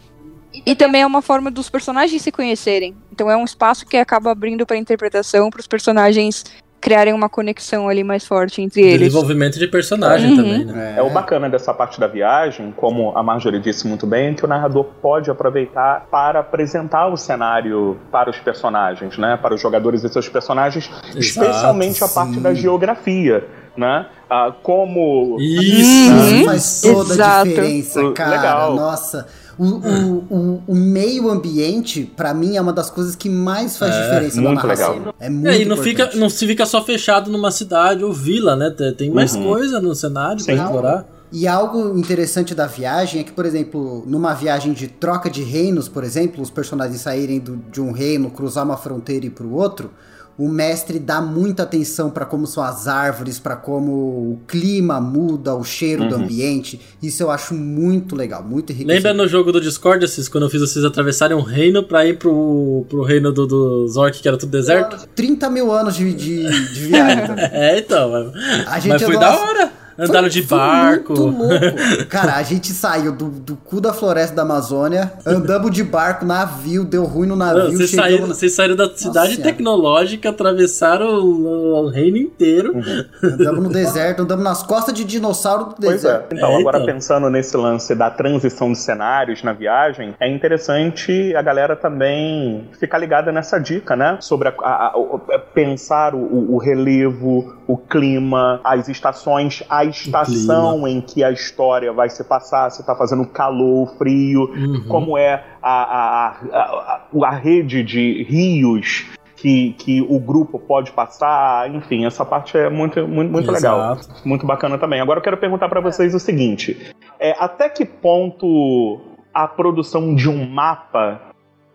E 0.64 0.74
também 0.74 1.02
é 1.02 1.06
uma 1.06 1.20
forma 1.22 1.50
dos 1.50 1.68
personagens 1.68 2.22
se 2.22 2.30
conhecerem. 2.32 2.94
Então 3.12 3.30
é 3.30 3.36
um 3.36 3.44
espaço 3.44 3.84
que 3.86 3.96
acaba 3.96 4.30
abrindo 4.30 4.64
pra 4.64 4.76
interpretação, 4.76 5.50
pros 5.50 5.66
personagens 5.66 6.44
criarem 6.78 7.12
uma 7.12 7.28
conexão 7.28 7.88
ali 7.88 8.04
mais 8.04 8.24
forte 8.24 8.62
entre 8.62 8.80
eles. 8.80 9.00
Desenvolvimento 9.00 9.58
de 9.58 9.66
personagem 9.66 10.30
Uhum. 10.30 10.36
também, 10.36 10.64
né? 10.64 10.94
É 10.96 11.02
o 11.02 11.10
bacana 11.10 11.48
dessa 11.48 11.74
parte 11.74 11.98
da 11.98 12.06
viagem, 12.06 12.72
como 12.76 13.16
a 13.16 13.22
Marjorie 13.24 13.58
disse 13.58 13.88
muito 13.88 14.06
bem, 14.06 14.28
é 14.28 14.34
que 14.34 14.44
o 14.44 14.48
narrador 14.48 14.84
pode 15.02 15.28
aproveitar 15.28 16.06
para 16.10 16.40
apresentar 16.40 17.08
o 17.08 17.16
cenário 17.16 17.98
para 18.12 18.30
os 18.30 18.38
personagens, 18.38 19.18
né? 19.18 19.36
Para 19.40 19.54
os 19.54 19.60
jogadores 19.60 20.04
e 20.04 20.08
seus 20.08 20.28
personagens, 20.28 20.88
especialmente 21.16 22.04
a 22.04 22.08
parte 22.08 22.38
da 22.38 22.54
geografia, 22.54 23.44
né? 23.76 24.06
Ah, 24.30 24.52
como 24.62 25.38
Isso! 25.40 25.80
Isso 25.80 26.34
Uhum. 26.36 26.44
faz 26.44 26.80
toda 26.82 27.12
a 27.12 27.16
Exato. 27.16 27.48
diferença, 27.48 28.12
cara. 28.12 28.30
Legal. 28.30 28.74
Nossa. 28.76 29.26
O, 29.58 29.64
o, 29.64 30.16
o, 30.30 30.62
o 30.68 30.74
meio 30.74 31.30
ambiente, 31.30 32.04
pra 32.16 32.34
mim, 32.34 32.56
é 32.56 32.60
uma 32.60 32.72
das 32.72 32.90
coisas 32.90 33.14
que 33.16 33.28
mais 33.28 33.76
faz 33.78 33.94
É, 33.94 34.02
diferença 34.02 34.36
na 34.40 34.48
muito 34.50 34.62
narração. 34.66 34.94
legal. 34.98 35.14
É 35.18 35.30
muito 35.30 35.48
É, 35.48 35.60
e 35.62 35.64
não 35.64 35.76
fica, 35.78 36.10
não 36.14 36.28
se 36.28 36.46
fica 36.46 36.66
só 36.66 36.84
fechado 36.84 37.30
numa 37.30 37.50
cidade 37.50 38.04
ou 38.04 38.12
vila, 38.12 38.54
né? 38.54 38.70
Tem- 38.96 39.10
mais 39.10 39.34
Uhum. 39.34 39.44
coisa 39.44 39.80
no 39.80 39.94
cenário 39.94 40.44
pra 40.44 40.54
explorar. 40.54 41.06
E 41.32 41.48
algo 41.48 41.98
interessante 41.98 42.54
da 42.54 42.66
viagem 42.66 43.20
é 43.20 43.24
que, 43.24 43.32
por 43.32 43.44
exemplo, 43.44 44.04
numa 44.06 44.32
viagem 44.34 44.72
de 44.72 44.86
troca 44.86 45.28
de 45.28 45.42
reinos, 45.42 45.88
por 45.88 46.04
exemplo, 46.04 46.40
os 46.42 46.50
personagens 46.50 47.00
saírem 47.00 47.40
do- 47.40 47.56
de 47.70 47.80
um 47.80 47.90
reino, 47.92 48.30
cruzar 48.30 48.64
uma 48.64 48.76
fronteira 48.76 49.24
e 49.24 49.28
ir 49.28 49.32
pro 49.32 49.50
outro, 49.52 49.90
o 50.38 50.48
mestre 50.48 50.98
dá 50.98 51.20
muita 51.20 51.62
atenção 51.62 52.10
pra 52.10 52.26
como 52.26 52.46
são 52.46 52.62
as 52.62 52.86
árvores, 52.86 53.38
pra 53.38 53.56
como 53.56 53.90
o 53.92 54.38
clima 54.46 55.00
muda, 55.00 55.54
o 55.54 55.64
cheiro 55.64 56.08
do 56.08 56.16
Uhum. 56.16 56.24
ambiente. 56.24 56.80
Isso 57.02 57.22
eu 57.22 57.30
acho 57.30 57.54
muito 57.54 58.14
legal, 58.14 58.42
muito 58.42 58.70
enriquecedor. 58.70 58.94
Lembra 59.10 59.14
no 59.14 59.28
jogo 59.28 59.50
do 59.50 59.60
Discord, 59.60 60.04
Assis, 60.04 60.28
quando 60.28 60.44
eu 60.44 60.50
fiz 60.50 60.60
vocês 60.60 60.84
atravessarem 60.84 61.36
um 61.36 61.40
reino 61.42 61.82
pra 61.82 62.04
ir 62.06 62.18
pro, 62.18 62.84
pro 62.88 63.02
reino 63.02 63.32
do, 63.32 63.46
dos 63.46 63.96
orcs, 63.96 64.20
que 64.20 64.28
era 64.28 64.36
tudo 64.36 64.50
deserto? 64.50 65.08
30 65.14 65.48
mil 65.50 65.72
anos 65.72 65.94
de, 65.96 66.12
de, 66.12 66.42
de 66.74 66.80
viagem 66.80 67.26
também. 67.26 67.46
É, 67.52 67.78
então. 67.78 68.32
A 68.66 68.78
gente 68.78 68.92
mas 68.92 69.02
foi 69.02 69.18
da 69.18 69.34
hora. 69.40 69.85
Andaram 69.98 70.28
de 70.28 70.42
foi 70.42 70.58
barco. 70.58 71.12
muito 71.18 71.38
louco. 71.38 72.06
Cara, 72.10 72.34
a 72.36 72.42
gente 72.42 72.68
saiu 72.72 73.12
do, 73.12 73.28
do 73.30 73.56
cu 73.56 73.80
da 73.80 73.92
floresta 73.92 74.36
da 74.36 74.42
Amazônia, 74.42 75.12
andamos 75.24 75.70
de 75.70 75.82
barco, 75.82 76.24
navio, 76.24 76.84
deu 76.84 77.04
ruim 77.04 77.26
no 77.28 77.36
navio. 77.36 77.72
Vocês 77.72 77.90
saíram, 77.92 78.26
na- 78.26 78.34
saíram 78.34 78.76
da 78.76 78.88
cidade 78.94 79.34
Senhora. 79.36 79.44
tecnológica, 79.52 80.28
atravessaram 80.30 81.20
o, 81.20 81.84
o 81.84 81.88
reino 81.88 82.18
inteiro. 82.18 82.74
Andamos 83.22 83.62
no 83.64 83.70
deserto, 83.70 84.22
andamos 84.22 84.44
nas 84.44 84.62
costas 84.62 84.92
de 84.94 85.04
dinossauro 85.04 85.64
do 85.66 85.74
Pois 85.76 86.04
é. 86.04 86.08
deserto. 86.12 86.34
Então, 86.34 86.50
É, 86.50 86.60
agora 86.60 86.78
então. 86.78 86.94
pensando 86.94 87.30
nesse 87.30 87.56
lance 87.56 87.94
da 87.94 88.10
transição 88.10 88.72
de 88.72 88.78
cenários 88.78 89.42
na 89.42 89.52
viagem, 89.52 90.14
é 90.20 90.28
interessante 90.28 91.34
a 91.34 91.40
galera 91.42 91.74
também 91.74 92.68
ficar 92.78 92.98
ligada 92.98 93.32
nessa 93.32 93.58
dica, 93.58 93.96
né? 93.96 94.18
Sobre 94.20 94.48
a- 94.48 94.54
a- 94.60 94.92
a- 94.94 95.38
pensar 95.54 96.14
o, 96.14 96.18
o- 96.18 96.54
o 96.54 96.58
relevo, 96.58 97.54
o 97.66 97.76
clima, 97.76 98.60
as 98.64 98.88
estações, 98.88 99.62
a 99.70 99.85
estação 99.88 100.86
em 100.86 101.00
que 101.00 101.22
a 101.24 101.30
história 101.30 101.92
vai 101.92 102.08
se 102.10 102.22
passar, 102.24 102.70
se 102.70 102.84
tá 102.84 102.94
fazendo 102.94 103.26
calor, 103.26 103.96
frio, 103.96 104.50
Uhum. 104.52 104.84
como 104.88 105.18
é 105.18 105.44
a, 105.62 105.82
a, 105.82 106.28
a, 106.28 107.00
a, 107.12 107.26
a 107.26 107.30
rede 107.30 107.82
de 107.82 108.22
rios. 108.24 109.06
Que, 109.36 109.74
que 109.74 110.00
o 110.00 110.18
grupo 110.18 110.58
pode 110.58 110.90
passar, 110.92 111.70
enfim, 111.72 112.06
essa 112.06 112.24
parte 112.24 112.56
é 112.56 112.70
muito, 112.70 113.06
muito, 113.06 113.30
muito 113.30 113.52
legal. 113.52 113.98
Muito 114.24 114.46
bacana 114.46 114.78
também. 114.78 114.98
Agora 114.98 115.18
eu 115.18 115.22
quero 115.22 115.36
perguntar 115.36 115.68
pra 115.68 115.78
vocês 115.78 116.14
o 116.14 116.18
seguinte: 116.18 116.94
é, 117.20 117.36
até 117.38 117.68
que 117.68 117.84
ponto 117.84 118.98
a 119.34 119.46
produção 119.46 120.14
de 120.14 120.26
um 120.30 120.48
mapa 120.48 121.20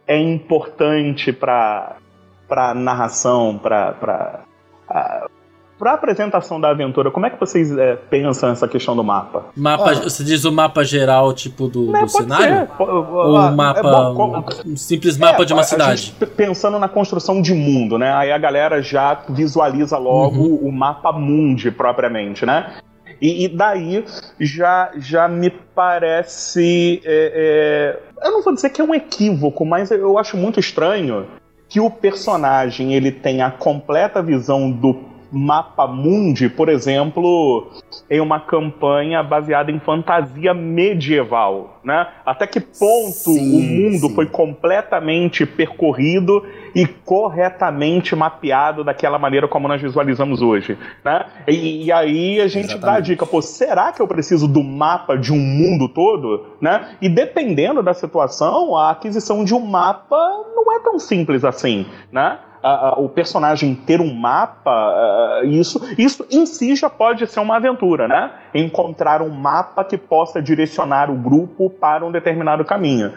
é 0.07 0.17
importante 0.17 1.31
para 1.31 1.97
para 2.49 2.73
narração, 2.73 3.59
para 3.61 4.39
para 5.81 5.93
apresentação 5.93 6.61
da 6.61 6.69
aventura? 6.69 7.09
Como 7.09 7.25
é 7.25 7.31
que 7.31 7.39
vocês 7.39 7.75
é, 7.75 7.95
pensam 7.95 8.51
essa 8.51 8.67
questão 8.67 8.95
do 8.95 9.03
mapa? 9.03 9.45
Mapa, 9.57 9.85
Olha. 9.85 10.03
você 10.03 10.23
diz 10.23 10.45
o 10.45 10.51
mapa 10.51 10.83
geral, 10.83 11.33
tipo, 11.33 11.67
do, 11.67 11.91
Né, 11.91 12.01
do 12.01 12.07
cenário? 12.07 12.67
Ser. 12.77 12.83
Ou 12.83 13.35
um 13.39 13.55
mapa, 13.55 14.11
um 14.63 14.77
simples 14.77 15.17
mapa 15.17 15.41
É, 15.41 15.45
de 15.45 15.53
uma 15.53 15.61
a 15.61 15.65
cidade? 15.65 16.13
pensando 16.37 16.77
na 16.77 16.87
construção 16.87 17.41
de 17.41 17.55
mundo, 17.55 17.97
né? 17.97 18.13
Aí 18.13 18.31
a 18.31 18.37
galera 18.37 18.79
já 18.79 19.23
visualiza 19.27 19.97
logo 19.97 20.39
Uhum. 20.43 20.67
o 20.67 20.71
mapa 20.71 21.11
mundi 21.11 21.71
propriamente, 21.71 22.45
né? 22.45 22.75
E, 23.19 23.45
e 23.45 23.47
daí 23.47 24.05
já, 24.39 24.91
já 24.97 25.27
me 25.27 25.49
parece. 25.49 27.01
é, 27.03 27.97
é, 28.21 28.27
eu 28.27 28.31
não 28.33 28.43
vou 28.43 28.53
dizer 28.53 28.69
que 28.69 28.81
é 28.81 28.83
um 28.83 28.93
equívoco, 28.93 29.65
mas 29.65 29.89
eu 29.89 30.19
acho 30.19 30.37
muito 30.37 30.59
estranho 30.59 31.25
que 31.67 31.79
o 31.79 31.89
personagem 31.89 32.93
ele 32.93 33.11
tenha 33.11 33.47
a 33.47 33.51
completa 33.51 34.21
visão 34.21 34.69
do 34.69 35.09
mapa 35.31 35.87
mundi, 35.87 36.49
por 36.49 36.67
exemplo, 36.67 37.71
em 38.09 38.19
uma 38.19 38.39
campanha 38.39 39.23
baseada 39.23 39.71
em 39.71 39.79
fantasia 39.79 40.53
medieval, 40.53 41.79
né? 41.83 42.07
Até 42.25 42.45
que 42.45 42.59
ponto 42.59 43.11
Sim, 43.11 43.57
o 43.57 43.61
mundo 43.61 44.07
sim. 44.07 44.15
foi 44.15 44.25
completamente 44.25 45.45
percorrido 45.45 46.43
e 46.75 46.85
corretamente 46.85 48.15
mapeado 48.15 48.83
daquela 48.83 49.17
maneira 49.17 49.47
como 49.47 49.67
nós 49.67 49.81
visualizamos 49.81 50.41
hoje, 50.41 50.77
né? 51.03 51.25
E, 51.47 51.85
e 51.85 51.91
aí 51.91 52.41
a 52.41 52.47
gente 52.47 52.67
dá 52.67 52.73
a 52.73 52.77
Exatamente. 52.77 53.05
dica, 53.05 53.25
pô, 53.25 53.41
será 53.41 53.91
que 53.91 54.01
eu 54.01 54.07
preciso 54.07 54.47
do 54.47 54.63
mapa 54.63 55.17
de 55.17 55.31
um 55.31 55.39
mundo 55.39 55.87
todo, 55.87 56.45
né? 56.59 56.95
E 57.01 57.07
dependendo 57.07 57.81
da 57.81 57.93
situação, 57.93 58.75
a 58.75 58.91
aquisição 58.91 59.43
de 59.43 59.53
um 59.53 59.59
mapa 59.59 60.17
não 60.55 60.73
é 60.73 60.79
tão 60.79 60.99
simples 60.99 61.43
assim, 61.43 61.85
né? 62.11 62.39
A- 62.63 62.89
a- 62.89 62.99
o 62.99 63.09
personagem 63.09 63.73
ter 63.75 63.99
um 64.01 64.13
mapa, 64.13 64.71
ah, 64.71 65.41
isso, 65.45 65.81
isso 65.97 66.25
em 66.31 66.45
si 66.45 66.75
já 66.75 66.89
pode 66.89 67.25
ser 67.27 67.39
uma 67.39 67.55
aventura, 67.57 68.07
né? 68.07 68.31
Encontrar 68.53 69.21
um 69.21 69.29
mapa 69.29 69.83
que 69.83 69.97
possa 69.97 70.41
direcionar 70.41 71.09
o 71.09 71.15
grupo 71.15 71.69
para 71.69 72.05
um 72.05 72.11
determinado 72.11 72.63
caminho. 72.65 73.11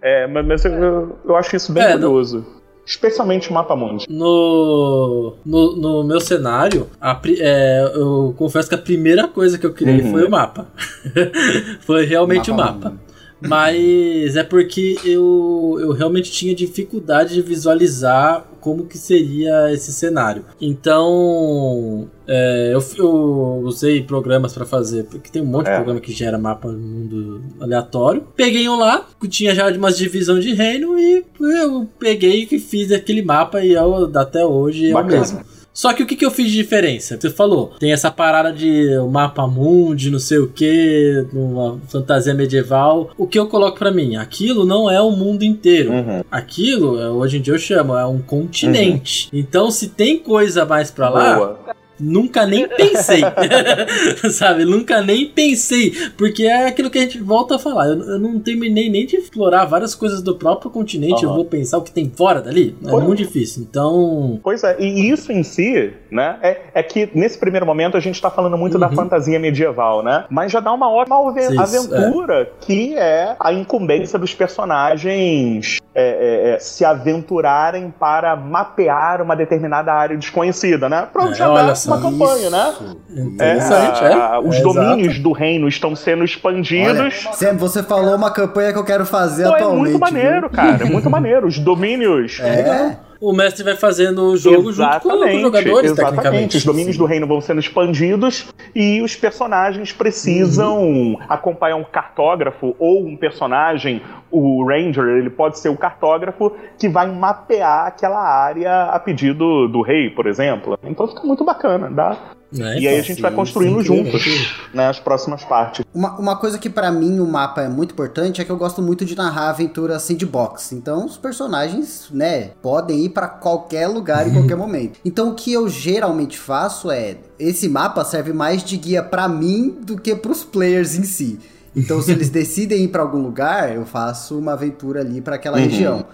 É, 0.00 0.26
mas 0.26 0.64
eu, 0.64 1.16
eu 1.24 1.36
acho 1.36 1.56
isso 1.56 1.72
bem 1.72 1.82
É, 1.82 1.92
curioso. 1.92 2.44
Especialmente 2.86 3.50
o 3.50 3.52
mapa 3.52 3.76
mundi. 3.76 4.06
No, 4.08 5.34
no, 5.44 5.76
no 5.76 6.04
meu 6.04 6.20
cenário, 6.20 6.86
a 6.98 7.20
é, 7.38 7.92
eu 7.94 8.34
confesso 8.38 8.68
que 8.68 8.74
a 8.74 8.78
primeira 8.78 9.28
coisa 9.28 9.58
que 9.58 9.66
eu 9.66 9.74
criei 9.74 10.00
Uhum. 10.00 10.10
foi 10.12 10.24
o 10.24 10.30
mapa. 10.30 10.68
foi 11.80 12.06
realmente 12.06 12.50
Mapa 12.50 12.62
o 12.62 12.74
mapa. 12.74 12.92
Mas 13.40 14.34
é 14.36 14.42
porque 14.42 14.96
eu, 15.04 15.76
eu 15.80 15.92
realmente 15.92 16.32
tinha 16.32 16.54
dificuldade 16.54 17.34
de 17.34 17.42
visualizar 17.42 18.44
como 18.68 18.84
que 18.84 18.98
seria 18.98 19.72
esse 19.72 19.90
cenário. 19.90 20.44
Então, 20.60 22.06
é, 22.26 22.70
eu, 22.74 22.84
eu 22.98 23.62
usei 23.64 24.02
programas 24.02 24.52
pra 24.52 24.66
fazer, 24.66 25.04
porque 25.04 25.30
tem 25.30 25.40
um 25.40 25.46
monte 25.46 25.68
É. 25.68 25.70
de 25.70 25.76
programa 25.76 26.00
que 26.00 26.12
gera 26.12 26.36
mapa 26.36 26.68
no 26.70 26.78
mundo 26.78 27.42
aleatório. 27.60 28.24
Peguei 28.36 28.68
um 28.68 28.78
lá, 28.78 29.06
que 29.18 29.26
tinha 29.26 29.54
já 29.54 29.68
umas 29.72 29.96
divisão 29.96 30.38
de 30.38 30.52
reino 30.52 30.98
e 30.98 31.24
eu 31.40 31.88
peguei 31.98 32.46
e 32.50 32.58
fiz 32.58 32.92
aquele 32.92 33.22
mapa 33.22 33.64
e 33.64 33.72
eu, 33.72 34.10
até 34.14 34.44
hoje 34.44 34.90
é 34.90 34.94
o 34.94 35.04
mesmo. 35.04 35.40
Só 35.78 35.92
que 35.92 36.02
o 36.02 36.06
que, 36.06 36.16
que 36.16 36.26
eu 36.26 36.30
fiz 36.32 36.48
de 36.48 36.56
diferença? 36.56 37.16
Você 37.16 37.30
falou, 37.30 37.70
tem 37.78 37.92
essa 37.92 38.10
parada 38.10 38.52
de 38.52 38.98
mapa 39.12 39.46
mundi, 39.46 40.10
não 40.10 40.18
sei 40.18 40.38
o 40.38 40.48
que, 40.48 41.24
uma 41.32 41.78
fantasia 41.86 42.34
medieval. 42.34 43.10
O 43.16 43.28
que 43.28 43.38
eu 43.38 43.46
coloco 43.46 43.78
pra 43.78 43.92
mim? 43.92 44.16
Aquilo 44.16 44.64
não 44.64 44.90
é 44.90 45.00
o 45.00 45.12
mundo 45.12 45.44
inteiro. 45.44 45.92
Uhum. 45.92 46.24
Aquilo, 46.28 47.00
é, 47.00 47.08
hoje 47.08 47.38
em 47.38 47.40
dia 47.40 47.54
eu 47.54 47.58
chamo, 47.60 47.96
é 47.96 48.04
um 48.04 48.20
continente. 48.20 49.28
Então, 49.32 49.70
se 49.70 49.90
tem 49.90 50.18
coisa 50.18 50.66
mais 50.66 50.90
pra 50.90 51.10
lá, 51.10 51.36
Boa. 51.36 51.60
Nunca 52.00 52.46
nem 52.46 52.66
pensei. 52.68 53.22
Sabe? 54.30 54.64
Nunca 54.64 55.00
nem 55.02 55.26
pensei. 55.26 55.92
Porque 56.16 56.44
é 56.44 56.66
aquilo 56.66 56.90
que 56.90 56.98
a 56.98 57.02
gente 57.02 57.18
volta 57.18 57.56
a 57.56 57.58
falar. 57.58 57.86
Eu, 57.88 58.02
eu 58.02 58.18
não 58.18 58.38
terminei 58.40 58.88
nem 58.90 59.06
de 59.06 59.16
explorar 59.16 59.64
várias 59.64 59.94
coisas 59.94 60.22
do 60.22 60.34
próprio 60.36 60.70
continente. 60.70 61.22
Eu 61.22 61.28
Aham. 61.30 61.36
vou 61.36 61.44
pensar 61.44 61.78
o 61.78 61.82
que 61.82 61.90
tem 61.92 62.10
fora 62.14 62.40
dali. 62.40 62.76
É 62.84 62.90
Pois- 62.90 63.04
muito 63.04 63.18
difícil. 63.18 63.66
Então. 63.68 64.38
Pois 64.42 64.62
é, 64.64 64.76
e 64.80 65.10
isso 65.10 65.32
em 65.32 65.42
si, 65.42 65.92
né, 66.10 66.38
é, 66.42 66.60
é 66.74 66.82
que 66.82 67.08
nesse 67.14 67.38
primeiro 67.38 67.66
momento 67.66 67.96
a 67.96 68.00
gente 68.00 68.20
tá 68.20 68.30
falando 68.30 68.56
muito 68.56 68.78
da 68.78 68.88
Uhum. 68.88 68.94
fantasia 68.94 69.38
medieval, 69.38 70.02
né? 70.02 70.24
Mas 70.30 70.52
já 70.52 70.60
dá 70.60 70.72
uma 70.72 70.90
ótima 70.90 71.16
ave- 71.28 71.40
Isso, 71.40 71.60
aventura 71.94 72.50
que 72.60 72.94
é 72.96 73.36
a 73.38 73.52
incumbência 73.52 74.18
dos 74.18 74.34
personagens 74.34 75.78
é, 76.00 76.50
é, 76.50 76.54
é, 76.54 76.58
se 76.60 76.84
aventurarem 76.84 77.92
para 77.98 78.36
mapear 78.36 79.20
uma 79.20 79.34
determinada 79.34 79.92
área 79.92 80.16
desconhecida, 80.16 80.88
né? 80.88 81.08
Pronto, 81.12 81.32
É, 81.32 81.34
já 81.34 81.74
só. 81.74 81.92
uma 81.96 82.00
campanha, 82.02 82.50
né? 82.50 82.74
Isso. 83.10 83.20
Interessante, 83.20 84.04
é. 84.04 84.12
a- 84.12 84.38
Os 84.40 84.56
É, 84.56 84.62
domínios 84.62 85.18
do 85.18 85.32
reino 85.32 85.66
estão 85.66 85.96
sendo 85.96 86.18
Olha, 86.20 86.24
expandidos. 86.24 87.28
Sam, 87.32 87.56
você 87.56 87.82
falou 87.82 88.14
uma 88.14 88.30
campanha 88.30 88.72
que 88.72 88.78
eu 88.78 88.84
quero 88.84 89.04
fazer 89.04 89.44
Pô, 89.48 89.50
é 89.50 89.54
atualmente. 89.56 89.80
muito 89.80 89.98
maneiro, 89.98 90.48
cara. 90.50 90.82
É 90.82 90.84
muito 90.84 91.10
maneiro. 91.10 91.46
Os 91.46 91.58
domínios. 91.58 92.36
viu? 92.38 92.46
É. 92.46 92.96
O 93.20 93.32
mestre 93.32 93.64
vai 93.64 93.74
fazendo 93.74 94.22
o 94.26 94.36
jogo 94.36 94.72
junto 94.72 95.00
com, 95.00 95.08
os 95.08 95.40
jogadores, 95.40 95.90
exatamente. 95.90 95.96
tecnicamente. 95.96 96.56
Os 96.56 96.64
domínios 96.64 96.96
do 96.96 97.04
reino 97.04 97.26
vão 97.26 97.40
sendo 97.40 97.58
expandidos 97.58 98.46
e 98.74 99.02
os 99.02 99.16
personagens 99.16 99.92
precisam 99.92 100.78
Uhum. 100.78 101.16
acompanhar 101.28 101.76
um 101.76 101.84
cartógrafo 101.84 102.76
ou 102.78 103.04
um 103.04 103.16
personagem, 103.16 104.00
o 104.30 104.64
Ranger, 104.64 105.04
ele 105.04 105.30
pode 105.30 105.58
ser 105.58 105.68
o 105.68 105.76
cartógrafo 105.76 106.52
que 106.78 106.88
vai 106.88 107.10
mapear 107.10 107.86
aquela 107.86 108.20
área 108.20 108.84
a 108.84 108.98
pedido 109.00 109.66
do 109.66 109.82
rei, 109.82 110.10
por 110.10 110.26
exemplo. 110.26 110.78
Então 110.84 111.08
fica 111.08 111.22
muito 111.24 111.44
bacana, 111.44 111.90
dá. 111.90 112.16
É, 112.50 112.56
e 112.56 112.62
aí 112.62 112.88
a 112.88 112.92
então. 112.94 113.04
gente 113.04 113.20
vai 113.20 113.30
sim, 113.30 113.36
construindo 113.36 113.78
sim, 113.80 113.84
juntos, 113.86 114.24
né, 114.72 114.88
as 114.88 114.98
próximas 114.98 115.44
partes. 115.44 115.84
Uma, 115.92 116.18
uma 116.18 116.36
coisa 116.36 116.58
que 116.58 116.70
pra 116.70 116.90
mim 116.90 117.20
o 117.20 117.26
mapa 117.26 117.60
é 117.62 117.68
muito 117.68 117.92
importante 117.92 118.40
é 118.40 118.44
que 118.44 118.50
eu 118.50 118.56
gosto 118.56 118.80
muito 118.80 119.04
de 119.04 119.14
narrar 119.14 119.50
aventura 119.50 119.98
sandbox. 119.98 120.72
Então 120.72 121.04
os 121.04 121.18
personagens, 121.18 122.08
né, 122.10 122.52
podem 122.62 123.04
ir 123.04 123.10
pra 123.10 123.28
qualquer 123.28 123.86
lugar 123.88 124.26
em 124.26 124.32
qualquer 124.34 124.56
momento. 124.56 124.98
Então 125.04 125.28
o 125.30 125.34
que 125.34 125.52
eu 125.52 125.68
geralmente 125.68 126.38
faço 126.38 126.90
é 126.90 127.16
esse 127.38 127.68
mapa 127.68 128.02
serve 128.04 128.32
mais 128.32 128.64
de 128.64 128.76
guia 128.78 129.02
pra 129.02 129.28
mim 129.28 129.76
do 129.82 130.00
que 130.00 130.14
pros 130.16 130.42
players 130.44 130.94
em 130.96 131.02
si. 131.04 131.38
Então 131.76 132.00
se 132.00 132.10
eles 132.12 132.30
decidem 132.30 132.84
ir 132.84 132.88
pra 132.88 133.02
algum 133.02 133.18
lugar, 133.20 133.74
eu 133.76 133.84
faço 133.84 134.38
uma 134.38 134.54
aventura 134.54 135.00
ali 135.00 135.20
pra 135.20 135.34
aquela 135.36 135.58
Uhum. 135.58 135.64
região. 135.64 136.06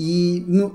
E 0.00 0.44
no- 0.46 0.72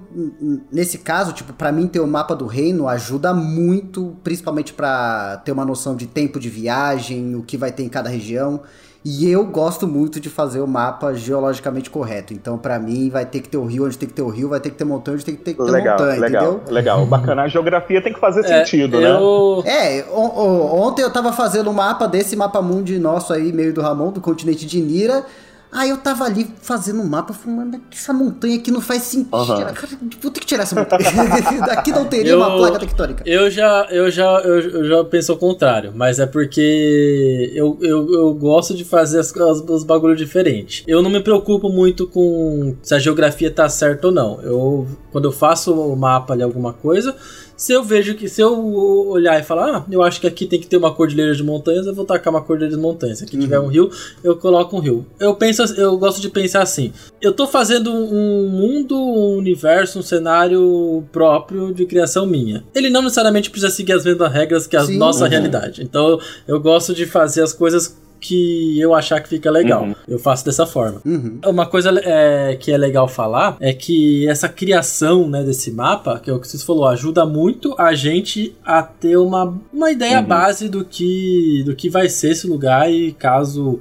nesse 0.70 0.98
caso, 0.98 1.32
tipo, 1.32 1.54
pra 1.54 1.72
mim 1.72 1.88
ter 1.88 2.02
o 2.02 2.08
mapa 2.08 2.36
do 2.36 2.46
reino 2.46 2.90
ajuda 2.90 3.34
muito, 3.34 4.18
principalmente 4.22 4.74
pra 4.74 5.42
ter 5.46 5.54
uma 5.54 5.64
noção 5.64 5.96
de 5.96 6.06
tempo 6.08 6.38
de 6.42 6.50
viagem, 6.50 7.34
o 7.34 7.42
que 7.42 7.56
vai 7.56 7.72
ter 7.72 7.84
em 7.84 7.90
cada 7.90 8.10
região. 8.10 8.60
E 9.06 9.30
eu 9.30 9.46
gosto 9.46 9.86
muito 9.88 10.20
de 10.20 10.30
fazer 10.30 10.60
o 10.62 10.68
mapa 10.68 11.14
geologicamente 11.14 11.90
correto. 11.90 12.34
Então, 12.34 12.58
pra 12.58 12.78
mim, 12.80 13.10
vai 13.10 13.26
ter 13.26 13.40
que 13.42 13.48
ter 13.50 13.58
o 13.58 13.66
rio 13.66 13.86
onde 13.86 13.98
tem 13.98 14.08
que 14.10 14.14
ter 14.16 14.22
o 14.22 14.30
rio, 14.30 14.48
vai 14.50 14.60
ter 14.60 14.70
que 14.72 14.76
ter 14.78 14.84
montanha 14.86 15.16
onde 15.16 15.26
tem 15.26 15.36
que 15.36 15.42
ter, 15.42 15.54
ter 15.56 15.62
Legal, 15.62 15.98
montanha, 15.98 16.20
legal, 16.20 16.44
entendeu? 16.54 16.74
legal. 16.74 17.06
Bacana. 17.06 17.42
A 17.44 17.48
geografia 17.48 18.02
tem 18.02 18.14
que 18.14 18.20
fazer 18.20 18.42
É, 18.46 18.64
sentido, 18.66 19.00
né? 19.00 19.10
eu... 19.10 19.62
É, 19.66 20.06
o- 20.10 20.20
o- 20.20 20.76
ontem 20.82 21.02
eu 21.02 21.12
tava 21.12 21.32
fazendo 21.34 21.70
um 21.70 21.74
mapa 21.74 22.08
desse 22.08 22.36
mapa 22.36 22.62
mundi 22.62 22.98
nosso 23.00 23.32
aí, 23.34 23.52
meio 23.54 23.74
do 23.74 23.82
Ramon, 23.82 24.12
do 24.12 24.20
continente 24.22 24.66
de 24.66 24.80
Nira. 24.82 25.26
Aí 25.74 25.90
eu 25.90 25.98
tava 25.98 26.24
ali 26.26 26.48
fazendo 26.62 27.02
um 27.02 27.06
mapa, 27.06 27.34
falando, 27.34 27.72
mas 27.72 27.82
essa 27.92 28.14
montanha 28.14 28.58
aqui 28.58 28.70
não 28.72 28.80
faz 28.80 29.02
sentido. 29.04 29.36
Uhum. 29.36 29.48
Cara, 29.48 29.74
vou 30.22 30.32
ter 30.32 30.40
que 30.40 30.46
tirar 30.46 30.64
essa 30.64 30.76
montanha. 30.76 31.04
Daqui 31.66 31.92
não 31.92 32.06
teria 32.06 32.32
Eu- 32.34 32.38
uma 32.38 32.56
placa 32.58 32.80
tectônica. 32.80 33.24
Eu 33.26 33.50
já, 33.50 33.88
eu 33.90 34.12
já, 34.12 34.40
eu, 34.42 34.60
eu 34.60 34.86
já 34.86 35.04
penso 35.06 35.32
ao 35.32 35.38
contrário, 35.38 35.92
mas 35.96 36.20
é 36.20 36.26
porque 36.28 37.52
eu, 37.56 37.78
eu, 37.82 38.14
eu 38.14 38.34
gosto 38.34 38.74
de 38.76 38.84
fazer 38.86 39.20
as, 39.20 39.36
as, 39.36 39.60
os 39.62 39.84
bagulhos 39.84 40.18
diferentes. 40.18 40.84
Eu 40.88 41.02
não 41.02 41.10
me 41.10 41.20
preocupo 41.22 41.70
muito 41.70 42.08
com 42.08 42.76
se 42.82 42.94
a 42.94 43.00
geografia 43.00 43.50
tá 43.52 43.68
certa 43.68 44.08
ou 44.08 44.14
não. 44.14 44.42
Eu, 44.42 44.88
quando 45.12 45.26
eu 45.26 45.32
faço 45.32 45.74
o 45.74 45.96
mapa 45.96 46.34
ali, 46.34 46.44
alguma 46.44 46.74
coisa, 46.74 47.16
se 47.64 47.72
eu 47.72 47.82
vejo 47.82 48.14
que, 48.16 48.28
se 48.28 48.42
eu 48.42 48.62
olhar 49.08 49.40
e 49.40 49.44
falar, 49.44 49.78
ah, 49.78 49.86
eu 49.90 50.04
acho 50.04 50.20
que 50.20 50.28
aqui 50.28 50.46
tem 50.46 50.60
que 50.60 50.68
ter 50.68 50.76
uma 50.76 50.94
cordilheira 50.94 51.34
de 51.34 51.42
montanhas, 51.42 51.88
eu 51.88 51.96
vou 51.96 52.04
tacar 52.04 52.34
uma 52.34 52.42
cordilheira 52.42 52.76
de 52.76 52.82
montanhas. 52.82 53.20
Se 53.20 53.24
aqui 53.24 53.38
tiver 53.38 53.58
um 53.58 53.68
rio, 53.68 53.90
eu 54.22 54.36
coloco 54.36 54.76
um 54.76 54.80
rio. 54.82 55.06
Eu 55.18 55.34
penso, 55.36 55.64
eu 55.80 55.98
gosto 55.98 56.20
de 56.20 56.28
pensar 56.30 56.62
assim. 56.62 56.92
Eu 57.22 57.32
tô 57.32 57.48
fazendo 57.48 57.90
um 57.90 58.50
mundo, 58.50 58.98
um 58.98 59.38
universo, 59.38 59.98
um 60.00 60.02
cenário 60.02 61.06
próprio 61.14 61.74
de 61.74 61.86
criação 61.86 62.26
minha. 62.26 62.66
Ele 62.76 62.90
não 62.90 63.02
necessariamente 63.02 63.50
precisa 63.50 63.72
seguir 63.74 63.94
as 63.94 64.04
mesmas 64.04 64.34
regras 64.34 64.68
que 64.68 64.76
a 64.76 64.84
Sim. 64.84 64.98
nossa 64.98 65.24
Uhum. 65.24 65.30
realidade. 65.30 65.84
Então 65.84 66.20
eu 66.46 66.60
gosto 66.60 66.94
de 66.94 67.06
fazer 67.06 67.44
as 67.44 67.54
coisas 67.54 67.96
que 68.24 68.80
eu 68.80 68.96
achar 68.96 69.20
que 69.20 69.28
fica 69.28 69.52
legal. 69.52 69.84
Uhum. 69.84 69.96
Eu 70.08 70.18
faço 70.18 70.46
dessa 70.46 70.66
forma. 70.66 71.02
Uhum. 71.06 71.40
Uma 71.46 71.66
coisa 71.66 71.92
é, 72.04 72.56
que 72.56 72.72
é 72.72 72.78
legal 72.78 73.08
falar 73.08 73.58
é 73.60 73.74
que 73.74 74.28
essa 74.30 74.48
criação 74.48 75.30
né, 75.30 75.44
desse 75.44 75.72
mapa, 75.72 76.20
que 76.20 76.30
é 76.30 76.34
o 76.34 76.40
que 76.40 76.48
vocês 76.48 76.64
falou, 76.64 76.88
ajuda 76.88 77.26
muito 77.26 77.76
a 77.78 77.94
gente 77.94 78.56
a 78.66 78.82
ter 78.82 79.18
uma, 79.18 79.54
uma 79.74 79.92
ideia 79.92 80.14
Uhum. 80.20 80.26
base 80.26 80.70
do 80.70 80.86
que, 80.86 81.64
do 81.66 81.76
que 81.76 81.90
vai 81.90 82.08
ser 82.08 82.32
esse 82.32 82.48
lugar 82.48 82.92
e 82.92 83.12
caso 83.14 83.80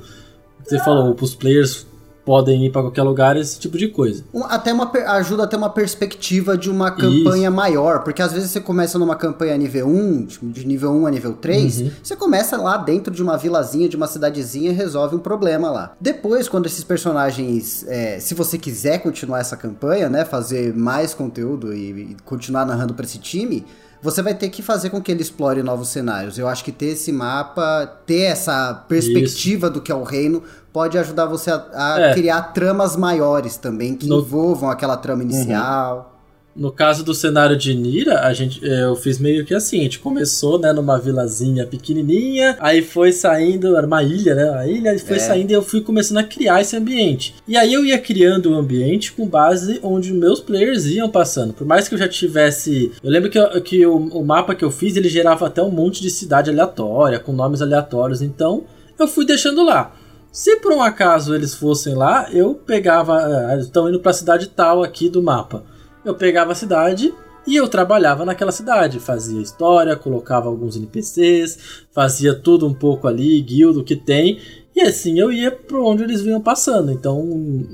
você 0.65 0.79
falou, 0.79 1.15
os 1.21 1.35
players 1.35 1.87
podem 2.25 2.65
ir 2.67 2.71
pra 2.71 2.83
qualquer 2.83 3.03
lugar, 3.03 3.37
esse 3.37 3.59
tipo 3.59 3.77
de 3.77 3.89
coisa. 3.89 4.25
Até 4.45 4.73
uma 4.73 4.91
ajuda 5.15 5.45
a 5.45 5.47
ter 5.47 5.57
uma 5.57 5.71
perspectiva 5.71 6.57
de 6.57 6.71
uma 6.71 6.91
campanha 6.91 7.51
maior, 7.51 8.05
porque 8.05 8.23
às 8.23 8.33
vezes 8.33 8.51
você 8.51 8.61
começa 8.61 8.99
numa 8.99 9.17
campanha 9.17 9.57
nível 9.57 9.89
1, 9.89 10.27
tipo, 10.27 10.47
de 10.49 10.67
nível 10.67 10.93
1 10.93 11.07
a 11.07 11.11
nível 11.11 11.33
3, 11.35 11.81
Uhum. 11.81 11.91
você 12.03 12.15
começa 12.17 12.57
lá 12.57 12.77
dentro 12.77 13.13
de 13.13 13.23
uma 13.23 13.37
vilazinha, 13.37 13.89
de 13.89 13.97
uma 13.97 14.07
cidadezinha 14.07 14.71
e 14.71 14.75
resolve 14.75 15.17
um 15.17 15.19
problema 15.19 15.71
lá. 15.71 15.93
Depois, 16.01 16.49
quando 16.49 16.67
esses 16.67 16.85
personagens, 16.85 17.85
é, 17.89 18.19
se 18.21 18.35
você 18.35 18.57
quiser 18.59 18.99
continuar 18.99 19.41
essa 19.41 19.57
campanha, 19.57 20.09
né, 20.09 20.25
fazer 20.25 20.75
mais 20.75 21.15
conteúdo 21.15 21.75
e, 21.75 22.13
e 22.13 22.17
continuar 22.25 22.65
narrando 22.65 22.95
pra 22.95 23.05
esse 23.05 23.19
time, 23.19 23.65
você 24.03 24.21
vai 24.21 24.35
ter 24.35 24.49
que 24.49 24.63
fazer 24.63 24.91
com 24.91 25.01
que 25.01 25.13
ele 25.13 25.23
explore 25.23 25.63
novos 25.63 25.89
cenários. 25.89 26.37
Eu 26.39 26.49
acho 26.49 26.65
que 26.65 26.73
ter 26.73 26.87
esse 26.87 27.13
mapa, 27.13 27.87
ter 28.05 28.23
essa 28.23 28.75
perspectiva 28.89 29.71
do 29.71 29.81
que 29.81 29.93
é 29.93 29.95
o 29.95 30.03
reino, 30.03 30.43
pode 30.73 30.99
ajudar 30.99 31.27
você 31.27 31.51
a, 31.51 31.65
a 31.73 32.01
É. 32.01 32.15
criar 32.15 32.43
tramas 32.53 32.97
maiores 32.97 33.57
também, 33.57 33.95
que 33.95 34.07
No- 34.09 34.21
envolvam 34.21 34.69
aquela 34.71 34.97
trama 34.97 35.23
inicial. 35.23 36.12
No 36.55 36.71
caso 36.71 37.03
do 37.03 37.15
cenário 37.15 37.57
de 37.57 37.73
Nira, 37.75 38.21
a 38.27 38.35
gente, 38.35 38.61
eh, 38.63 38.85
eu 38.85 38.95
fiz 38.95 39.19
meio 39.19 39.43
que 39.43 39.55
assim, 39.55 39.81
a 39.81 39.83
gente 39.85 39.99
começou, 39.99 40.59
né, 40.59 40.71
numa 40.71 40.99
vilazinha 40.99 41.67
pequenininha, 41.67 42.59
aí 42.61 42.83
foi 42.83 43.11
saindo, 43.11 43.75
era 43.75 43.87
uma 43.87 44.03
ilha, 44.03 44.35
né, 44.35 44.51
a 44.51 44.67
ilha, 44.67 44.95
e 44.95 44.99
foi 44.99 45.17
É. 45.17 45.19
saindo 45.19 45.51
e 45.51 45.55
eu 45.55 45.63
fui 45.63 45.81
começando 45.81 46.19
a 46.19 46.23
criar 46.23 46.61
esse 46.61 46.77
ambiente. 46.77 47.35
E 47.49 47.57
aí 47.57 47.73
eu 47.73 47.87
ia 47.87 47.99
criando 47.99 48.51
o 48.51 48.55
ambiente 48.55 49.13
com 49.13 49.27
base 49.27 49.81
onde 49.83 50.13
meus 50.13 50.41
players 50.41 50.85
iam 50.85 51.09
passando. 51.09 51.55
Por 51.55 51.67
mais 51.67 51.89
que 51.89 51.95
eu 51.95 51.99
já 51.99 52.07
tivesse... 52.07 52.93
Eu 53.03 53.11
lembro 53.11 53.31
que, 53.31 53.39
eu- 53.39 53.63
que 53.63 53.87
o, 53.87 53.97
o 53.97 54.23
mapa 54.25 54.55
que 54.55 54.63
eu 54.65 54.71
fiz, 54.71 54.95
ele 54.95 55.09
gerava 55.09 55.47
até 55.47 55.63
um 55.63 55.71
monte 55.71 56.03
de 56.03 56.11
cidade 56.11 56.51
aleatória, 56.51 57.19
com 57.19 57.33
nomes 57.33 57.63
aleatórios, 57.63 58.21
então 58.21 58.65
eu 58.99 59.09
fui 59.09 59.25
deixando 59.25 59.65
lá. 59.65 59.95
Se 60.31 60.57
por 60.57 60.73
um 60.73 60.83
acaso 60.83 61.35
eles 61.35 61.55
fossem 61.55 61.95
lá, 61.95 62.29
eu 62.31 62.55
pegava. 62.55 63.17
ah, 63.19 63.57
estão 63.59 63.89
indo 63.89 64.01
pra 64.01 64.13
cidade 64.13 64.49
tal 64.49 64.83
aqui 64.83 65.09
do 65.09 65.23
mapa. 65.23 65.63
Eu 66.05 66.15
pegava 66.15 66.53
a 66.53 66.55
cidade 66.55 67.13
e 67.47 67.57
eu 67.57 67.69
trabalhava 67.69 68.25
naquela 68.25 68.53
cidade. 68.53 68.99
Fazia 68.99 69.41
história, 69.41 69.97
colocava 69.97 70.49
alguns 70.49 70.77
NPCs, 70.77 71.87
fazia 71.93 72.35
tudo 72.35 72.67
um 72.67 72.75
pouco 72.75 73.07
ali, 73.07 73.41
guildo 73.41 73.85
que 73.85 73.97
tem. 73.97 74.41
E 74.75 74.81
assim 74.81 75.21
eu 75.21 75.31
ia 75.31 75.51
pra 75.51 75.79
onde 75.79 76.03
eles 76.03 76.23
vinham 76.23 76.41
passando. 76.41 76.91
Então 76.91 77.19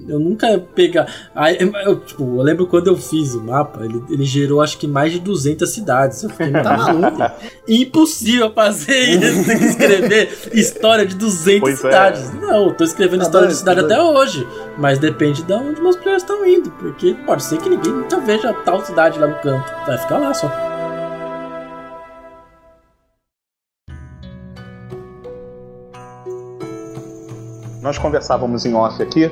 eu 0.08 0.18
nunca 0.18 0.50
ia 0.50 0.58
pegar. 0.58 1.06
Aí, 1.34 1.56
eu, 1.84 2.00
tipo, 2.00 2.22
eu 2.24 2.42
lembro 2.42 2.66
quando 2.66 2.88
eu 2.88 2.96
fiz 2.96 3.34
o 3.34 3.40
mapa, 3.42 3.84
ele, 3.84 4.02
ele 4.10 4.24
gerou 4.24 4.60
acho 4.60 4.76
que 4.78 4.86
mais 4.88 5.12
de 5.12 5.20
200 5.20 5.70
cidades. 5.70 6.22
Eu 6.24 6.30
fiquei, 6.30 6.50
tá 6.50 6.76
maluco? 6.76 7.18
Impossível 7.68 8.52
fazer 8.52 8.98
isso, 8.98 9.44
tem 9.46 9.58
que 9.58 9.64
escrever 9.64 10.28
história 10.52 11.06
de 11.06 11.14
200 11.14 11.60
Pois 11.60 11.74
é. 11.74 11.76
cidades. 11.76 12.34
Não, 12.34 12.66
eu 12.66 12.74
tô 12.74 12.82
escrevendo 12.82 13.20
Tá 13.20 13.26
história 13.26 13.46
de 13.48 13.54
doido, 13.54 13.58
cidade 13.60 13.80
tá 13.80 13.86
até 13.86 14.02
hoje. 14.02 14.46
Mas 14.76 14.98
depende 14.98 15.42
de 15.44 15.52
onde 15.52 15.80
meus 15.80 15.96
players 15.96 16.22
estão 16.22 16.44
indo. 16.46 16.70
Porque 16.72 17.14
pode 17.26 17.44
ser 17.44 17.58
que 17.58 17.68
ninguém 17.68 17.92
nunca 17.92 18.18
veja 18.20 18.52
tal 18.52 18.84
cidade 18.84 19.18
lá 19.18 19.28
no 19.28 19.36
canto. 19.36 19.72
Vai 19.86 19.98
ficar 19.98 20.18
lá 20.18 20.34
só. 20.34 20.67
Nós 27.82 27.98
conversávamos 27.98 28.64
em 28.66 28.74
off 28.74 29.02
aqui. 29.02 29.30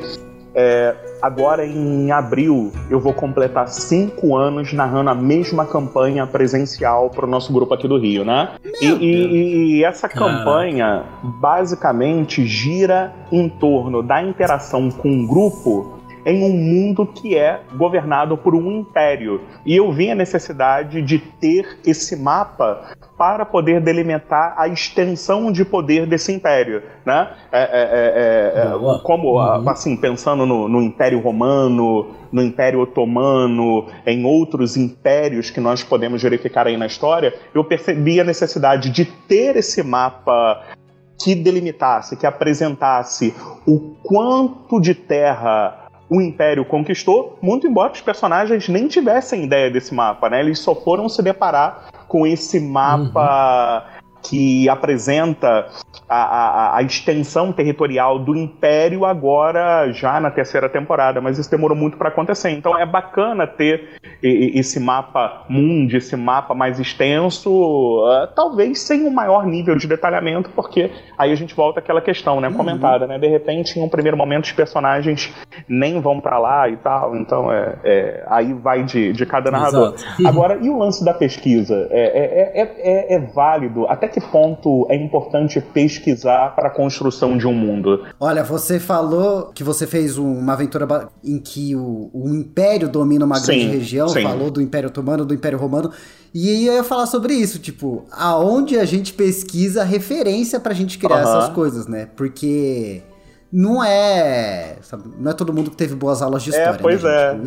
é, 0.58 0.94
agora 1.20 1.66
em 1.66 2.10
abril 2.10 2.72
eu 2.88 2.98
vou 2.98 3.12
completar 3.12 3.68
cinco 3.68 4.34
anos 4.36 4.72
narrando 4.72 5.10
a 5.10 5.14
mesma 5.14 5.66
campanha 5.66 6.26
presencial 6.26 7.10
para 7.10 7.26
o 7.26 7.28
nosso 7.28 7.52
grupo 7.52 7.74
aqui 7.74 7.86
do 7.86 7.98
Rio, 7.98 8.24
né? 8.24 8.52
E, 8.80 8.86
e- 8.86 9.76
e 9.76 9.84
essa 9.84 10.08
Caraca. 10.08 10.38
campanha 10.38 11.04
basicamente 11.42 12.46
gira 12.46 13.12
em 13.30 13.48
torno 13.50 14.02
da 14.02 14.22
interação 14.22 14.90
com 14.90 15.10
o 15.24 15.26
grupo 15.26 15.95
em 16.26 16.42
um 16.42 16.50
mundo 16.50 17.06
que 17.06 17.36
é 17.36 17.60
governado 17.76 18.36
por 18.36 18.52
um 18.54 18.72
império. 18.72 19.40
E 19.64 19.76
eu 19.76 19.92
vi 19.92 20.10
a 20.10 20.14
necessidade 20.14 21.00
de 21.00 21.18
ter 21.18 21.78
esse 21.86 22.16
mapa 22.16 22.96
para 23.16 23.46
poder 23.46 23.80
delimitar 23.80 24.54
a 24.58 24.66
extensão 24.66 25.52
de 25.52 25.64
poder 25.64 26.04
desse 26.06 26.32
império, 26.32 26.82
né? 27.04 27.30
É, 27.52 27.62
é, 27.62 27.62
é, 27.62 28.72
é, 28.74 28.78
Boa. 28.78 28.98
como, 28.98 29.36
Uhum. 29.36 29.68
assim, 29.70 29.96
pensando 29.96 30.44
no, 30.44 30.68
no 30.68 30.82
Império 30.82 31.20
Romano, 31.20 32.08
no 32.32 32.42
Império 32.42 32.80
Otomano, 32.80 33.86
em 34.04 34.24
outros 34.24 34.76
impérios 34.76 35.48
que 35.50 35.60
nós 35.60 35.84
podemos 35.84 36.22
verificar 36.22 36.66
aí 36.66 36.76
na 36.76 36.86
história, 36.86 37.32
eu 37.54 37.62
percebi 37.64 38.20
a 38.20 38.24
necessidade 38.24 38.90
de 38.90 39.04
ter 39.04 39.56
esse 39.56 39.82
mapa 39.82 40.60
que 41.18 41.34
delimitasse, 41.34 42.16
que 42.16 42.26
apresentasse 42.26 43.34
o 43.66 43.94
quanto 44.02 44.80
de 44.80 44.94
terra 44.94 45.85
o 46.08 46.20
Império 46.20 46.64
conquistou, 46.64 47.38
muito 47.42 47.66
embora 47.66 47.92
os 47.92 48.00
personagens 48.00 48.68
nem 48.68 48.86
tivessem 48.88 49.44
ideia 49.44 49.70
desse 49.70 49.94
mapa, 49.94 50.30
né? 50.30 50.40
Eles 50.40 50.58
só 50.58 50.74
foram 50.74 51.08
se 51.08 51.22
deparar 51.22 51.88
com 52.06 52.26
esse 52.26 52.60
mapa 52.60 53.84
que 54.28 54.68
apresenta 54.68 55.66
a, 56.08 56.16
a- 56.16 56.76
a 56.78 56.82
extensão 56.82 57.52
territorial 57.52 58.18
do 58.18 58.36
Império 58.36 59.04
agora 59.04 59.90
já 59.92 60.20
na 60.20 60.30
terceira 60.30 60.68
temporada, 60.68 61.20
mas 61.20 61.38
isso 61.38 61.50
demorou 61.50 61.76
muito 61.76 61.96
para 61.96 62.08
acontecer. 62.08 62.50
Então 62.50 62.78
é 62.78 62.86
bacana 62.86 63.46
ter 63.46 63.96
esse 64.22 64.80
mapa 64.80 65.44
mundi, 65.48 65.96
esse 65.96 66.16
mapa 66.16 66.54
mais 66.54 66.78
extenso, 66.80 68.04
ah, 68.08 68.28
talvez 68.34 68.80
sem 68.80 69.04
um 69.06 69.10
maior 69.10 69.44
nível 69.46 69.76
de 69.76 69.86
detalhamento, 69.86 70.50
porque 70.54 70.90
aí 71.18 71.30
a 71.32 71.34
gente 71.34 71.54
volta 71.54 71.80
àquela 71.80 72.00
questão, 72.00 72.40
né, 72.40 72.50
comentada, 72.52 73.06
né? 73.06 73.18
De 73.18 73.28
repente, 73.28 73.78
em 73.78 73.82
um 73.82 73.88
primeiro 73.88 74.16
momento, 74.16 74.44
os 74.44 74.52
personagens 74.52 75.32
nem 75.68 76.00
vão 76.00 76.20
para 76.20 76.38
lá 76.38 76.68
e 76.68 76.76
tal, 76.76 77.16
então 77.16 77.52
é, 77.52 77.74
é- 77.84 78.24
aí 78.28 78.52
vai 78.54 78.82
de, 78.84 79.12
de 79.12 79.26
cada 79.26 79.50
narrador. 79.50 79.94
Exato. 79.94 80.26
Agora, 80.26 80.58
e 80.62 80.68
o 80.70 80.78
lance 80.78 81.04
da 81.04 81.12
pesquisa? 81.14 81.86
É, 81.90 82.00
é, 82.00 82.62
é, 82.62 83.12
é- 83.12 83.14
é 83.14 83.18
válido? 83.20 83.86
Até 83.88 84.08
que 84.08 84.15
ponto 84.20 84.86
é 84.90 84.96
importante 84.96 85.60
pesquisar 85.60 86.54
para 86.54 86.68
a 86.68 86.70
construção 86.70 87.36
de 87.36 87.46
um 87.46 87.52
mundo? 87.54 88.04
Olha, 88.18 88.42
você 88.44 88.78
falou 88.80 89.50
que 89.54 89.62
você 89.64 89.86
fez 89.86 90.18
um- 90.18 90.32
uma 90.38 90.52
aventura 90.54 91.08
em 91.24 91.38
que 91.38 91.74
o, 91.76 92.10
o 92.12 92.28
Império 92.28 92.88
domina 92.88 93.24
uma 93.24 93.36
Sim, 93.36 93.46
grande 93.46 93.66
região, 93.66 94.08
sim. 94.08 94.22
falou 94.22 94.50
do 94.50 94.60
Império 94.60 94.88
Otomano, 94.88 95.24
do 95.24 95.34
Império 95.34 95.58
Romano, 95.58 95.90
e 96.34 96.48
aí 96.50 96.66
eu 96.66 96.74
ia 96.74 96.84
falar 96.84 97.06
sobre 97.06 97.34
isso, 97.34 97.58
tipo, 97.58 98.04
aonde 98.12 98.78
a 98.78 98.84
gente 98.84 99.12
pesquisa 99.12 99.84
referência 99.84 100.60
pra 100.60 100.74
gente 100.74 100.98
criar 100.98 101.20
essas 101.20 101.48
coisas, 101.50 101.86
né? 101.86 102.08
Porque 102.16 103.02
não 103.52 103.82
é, 103.82 104.76
sabe, 104.82 105.04
não 105.18 105.30
é 105.30 105.34
todo 105.34 105.52
mundo 105.52 105.70
que 105.70 105.76
teve 105.76 105.94
boas 105.94 106.20
aulas 106.20 106.42
de 106.42 106.50
história, 106.50 106.70
é, 106.70 106.78
pois 106.78 107.02
né, 107.02 107.40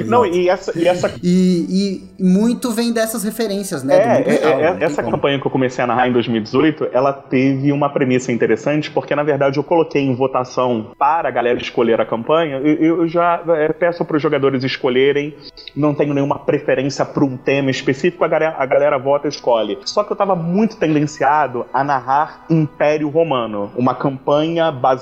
é. 0.00 0.04
Não, 0.04 0.26
e 0.26 0.48
essa, 0.48 0.76
e 0.76 0.86
essa 0.86 1.14
E, 1.22 2.02
e 2.18 2.22
muito 2.22 2.72
vem 2.72 2.92
dessas 2.92 3.22
referências, 3.22 3.84
né? 3.84 3.94
É, 3.94 4.30
é, 4.30 4.62
é, 4.62 4.74
tem 4.74 4.84
essa 4.84 5.02
campanha 5.02 5.40
que 5.40 5.46
eu 5.46 5.50
comecei 5.50 5.82
a 5.82 5.86
narrar 5.86 6.08
em 6.08 6.12
2018, 6.12 6.88
ela 6.92 7.12
teve 7.12 7.70
uma 7.70 7.88
premissa 7.88 8.32
interessante, 8.32 8.90
porque 8.90 9.14
na 9.14 9.22
verdade 9.22 9.58
eu 9.58 9.64
coloquei 9.64 10.02
em 10.02 10.14
votação 10.14 10.90
para 10.98 11.28
a 11.28 11.30
galera 11.30 11.58
escolher 11.60 12.00
a 12.00 12.04
campanha. 12.04 12.56
Eu, 12.58 12.98
eu 12.98 13.08
já 13.08 13.42
é, 13.48 13.72
peço 13.72 14.04
para 14.04 14.16
os 14.16 14.22
jogadores 14.22 14.64
escolherem, 14.64 15.36
não 15.74 15.94
tenho 15.94 16.14
nenhuma 16.14 16.40
preferência 16.40 17.04
para 17.04 17.24
um 17.24 17.36
tema 17.36 17.70
específico, 17.70 18.24
a 18.24 18.28
galera, 18.28 18.56
a 18.58 18.66
galera 18.66 18.98
vota 18.98 19.28
e 19.28 19.30
escolhe. 19.30 19.78
Só 19.84 20.02
que 20.02 20.10
eu 20.10 20.14
estava 20.14 20.34
muito 20.34 20.76
tendenciado 20.76 21.64
a 21.72 21.84
narrar 21.84 22.44
Império 22.50 23.08
Romano, 23.08 23.70
uma 23.76 23.94
campanha 23.94 24.72
baseada 24.72 24.95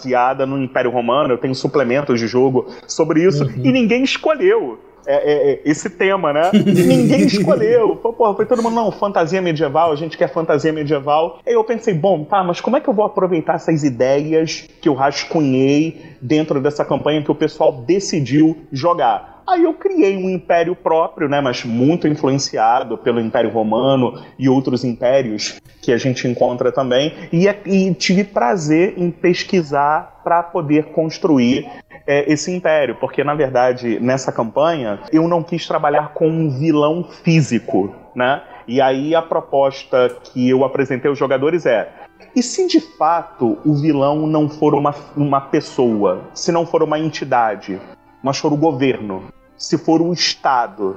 no 0.46 0.62
Império 0.62 0.90
Romano. 0.90 1.32
Eu 1.32 1.38
tenho 1.38 1.54
suplementos 1.54 2.18
de 2.18 2.26
jogo 2.26 2.66
sobre 2.86 3.24
isso. 3.24 3.44
Uhum. 3.44 3.64
E 3.64 3.72
ninguém 3.72 4.02
escolheu. 4.02 4.78
É, 5.06 5.16
é, 5.16 5.52
é, 5.52 5.60
esse 5.66 5.90
tema, 5.90 6.32
né? 6.32 6.50
Ninguém 6.52 7.24
escolheu. 7.26 7.96
Pô, 7.96 8.12
porra, 8.12 8.34
foi 8.34 8.46
todo 8.46 8.62
mundo, 8.62 8.74
não, 8.74 8.90
fantasia 8.90 9.40
medieval, 9.42 9.92
a 9.92 9.96
gente 9.96 10.16
quer 10.16 10.32
fantasia 10.32 10.72
medieval. 10.72 11.40
Aí 11.46 11.52
eu 11.52 11.62
pensei, 11.62 11.92
bom, 11.92 12.24
tá, 12.24 12.42
mas 12.42 12.60
como 12.60 12.76
é 12.76 12.80
que 12.80 12.88
eu 12.88 12.94
vou 12.94 13.04
aproveitar 13.04 13.56
essas 13.56 13.84
ideias 13.84 14.66
que 14.80 14.88
eu 14.88 14.94
rascunhei 14.94 16.00
dentro 16.22 16.60
dessa 16.60 16.84
campanha 16.84 17.22
que 17.22 17.30
o 17.30 17.34
pessoal 17.34 17.72
decidiu 17.86 18.56
jogar? 18.72 19.33
Aí 19.46 19.62
eu 19.62 19.74
criei 19.74 20.16
um 20.16 20.30
império 20.30 20.74
próprio, 20.74 21.28
né, 21.28 21.40
mas 21.40 21.64
muito 21.64 22.08
influenciado 22.08 22.96
pelo 22.96 23.20
Império 23.20 23.50
Romano 23.50 24.22
e 24.38 24.48
outros 24.48 24.84
impérios 24.84 25.60
que 25.82 25.92
a 25.92 25.98
gente 25.98 26.26
encontra 26.26 26.72
também, 26.72 27.12
e, 27.30 27.46
e 27.66 27.94
tive 27.94 28.24
prazer 28.24 28.94
em 28.96 29.10
pesquisar 29.10 30.20
para 30.24 30.42
poder 30.42 30.86
construir 30.86 31.68
é, 32.06 32.30
esse 32.32 32.50
império, 32.50 32.96
porque 32.96 33.22
na 33.22 33.34
verdade 33.34 33.98
nessa 34.00 34.32
campanha 34.32 35.00
eu 35.12 35.28
não 35.28 35.42
quis 35.42 35.66
trabalhar 35.66 36.14
com 36.14 36.26
um 36.26 36.50
vilão 36.50 37.04
físico, 37.04 37.94
né? 38.14 38.42
E 38.66 38.80
aí 38.80 39.14
a 39.14 39.20
proposta 39.20 40.08
que 40.22 40.48
eu 40.48 40.64
apresentei 40.64 41.08
aos 41.08 41.18
jogadores 41.18 41.66
é 41.66 41.92
e 42.34 42.42
se 42.42 42.66
de 42.66 42.80
fato 42.80 43.58
o 43.64 43.74
vilão 43.74 44.26
não 44.26 44.48
for 44.48 44.74
uma, 44.74 44.94
uma 45.16 45.40
pessoa, 45.40 46.24
se 46.32 46.50
não 46.50 46.66
for 46.66 46.82
uma 46.82 46.98
entidade, 46.98 47.80
mas 48.24 48.38
for 48.38 48.52
o 48.52 48.56
governo, 48.56 49.24
se 49.56 49.76
for 49.76 50.00
o 50.00 50.12
Estado, 50.12 50.96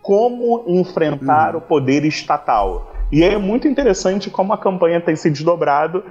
como 0.00 0.64
enfrentar 0.66 1.54
uhum. 1.54 1.58
o 1.58 1.60
poder 1.60 2.04
estatal? 2.06 2.92
E 3.12 3.22
é 3.22 3.36
muito 3.36 3.68
interessante 3.68 4.30
como 4.30 4.54
a 4.54 4.58
campanha 4.58 5.00
tem 5.00 5.14
se 5.14 5.30
desdobrado 5.30 6.02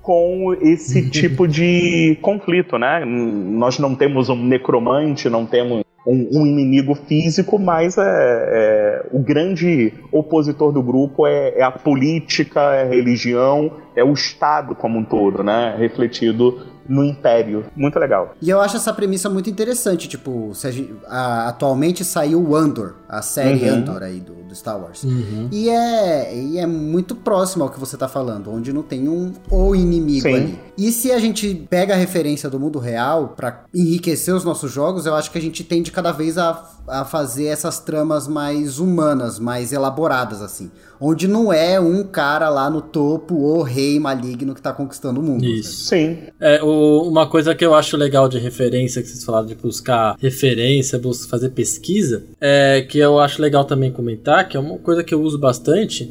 com 0.00 0.56
esse 0.60 1.08
tipo 1.10 1.46
de 1.46 2.18
conflito, 2.22 2.78
né? 2.78 3.04
Nós 3.04 3.78
não 3.78 3.94
temos 3.94 4.30
um 4.30 4.42
necromante, 4.42 5.28
não 5.28 5.44
temos 5.44 5.84
um, 6.06 6.40
um 6.40 6.46
inimigo 6.46 6.94
físico, 6.94 7.58
mas 7.58 7.98
é, 7.98 8.02
é, 8.02 9.06
o 9.12 9.18
grande 9.18 9.92
opositor 10.10 10.72
do 10.72 10.82
grupo 10.82 11.26
é, 11.26 11.58
é, 11.58 11.62
a 11.62 11.70
política, 11.70 12.60
é 12.74 12.82
a 12.82 12.86
religião, 12.86 13.72
é 13.94 14.02
o 14.02 14.14
Estado 14.14 14.74
como 14.74 14.98
um 14.98 15.04
todo, 15.04 15.44
né? 15.44 15.74
Refletido 15.76 16.74
no 16.88 17.04
Império. 17.04 17.64
Muito 17.76 17.98
legal. 17.98 18.34
E 18.40 18.50
eu 18.50 18.60
acho 18.60 18.76
essa 18.76 18.92
premissa 18.92 19.28
muito 19.28 19.50
interessante. 19.50 20.08
Tipo, 20.08 20.52
a 20.62 20.70
gente, 20.70 20.94
a, 21.06 21.48
atualmente 21.48 22.04
saiu 22.04 22.42
o 22.42 22.56
Andor, 22.56 22.94
a 23.08 23.22
série 23.22 23.68
uhum. 23.68 23.76
Andor 23.76 24.02
aí 24.02 24.20
do, 24.20 24.34
do 24.34 24.54
Star 24.54 24.80
Wars. 24.80 25.04
Uhum. 25.04 25.48
E, 25.50 25.68
é, 25.68 26.36
e 26.36 26.58
é 26.58 26.66
muito 26.66 27.14
próximo 27.14 27.64
ao 27.64 27.70
que 27.70 27.78
você 27.78 27.96
tá 27.96 28.08
falando, 28.08 28.52
onde 28.52 28.72
não 28.72 28.82
tem 28.82 29.08
um 29.08 29.32
o 29.50 29.74
inimigo 29.74 30.22
Sim. 30.22 30.34
ali. 30.34 30.58
E 30.78 30.92
se 30.92 31.10
a 31.10 31.18
gente 31.18 31.66
pega 31.70 31.94
a 31.94 31.96
referência 31.96 32.50
do 32.50 32.60
mundo 32.60 32.78
real 32.78 33.34
para 33.36 33.64
enriquecer 33.74 34.34
os 34.34 34.44
nossos 34.44 34.70
jogos, 34.70 35.06
eu 35.06 35.14
acho 35.14 35.30
que 35.30 35.38
a 35.38 35.40
gente 35.40 35.64
tende 35.64 35.90
cada 35.90 36.12
vez 36.12 36.36
a, 36.36 36.62
a 36.86 37.04
fazer 37.04 37.46
essas 37.46 37.78
tramas 37.78 38.28
mais 38.28 38.78
humanas, 38.78 39.38
mais 39.38 39.72
elaboradas, 39.72 40.42
assim 40.42 40.70
onde 41.00 41.28
não 41.28 41.52
é 41.52 41.78
um 41.80 42.04
cara 42.04 42.48
lá 42.48 42.70
no 42.70 42.80
topo, 42.80 43.34
o 43.34 43.62
rei 43.62 43.98
maligno 43.98 44.54
que 44.54 44.62
tá 44.62 44.72
conquistando 44.72 45.20
o 45.20 45.22
mundo. 45.22 45.44
Isso. 45.44 45.86
Sim. 45.86 46.18
É, 46.40 46.62
o, 46.62 47.02
uma 47.08 47.26
coisa 47.26 47.54
que 47.54 47.64
eu 47.64 47.74
acho 47.74 47.96
legal 47.96 48.28
de 48.28 48.38
referência, 48.38 49.02
que 49.02 49.08
vocês 49.08 49.24
falaram 49.24 49.46
de 49.46 49.54
buscar 49.54 50.16
referência, 50.18 50.98
buscar 50.98 51.30
fazer 51.30 51.50
pesquisa, 51.50 52.24
é 52.40 52.86
que 52.88 52.98
eu 52.98 53.18
acho 53.18 53.42
legal 53.42 53.64
também 53.64 53.90
comentar, 53.90 54.48
que 54.48 54.56
é 54.56 54.60
uma 54.60 54.78
coisa 54.78 55.02
que 55.04 55.14
eu 55.14 55.20
uso 55.20 55.38
bastante, 55.38 56.10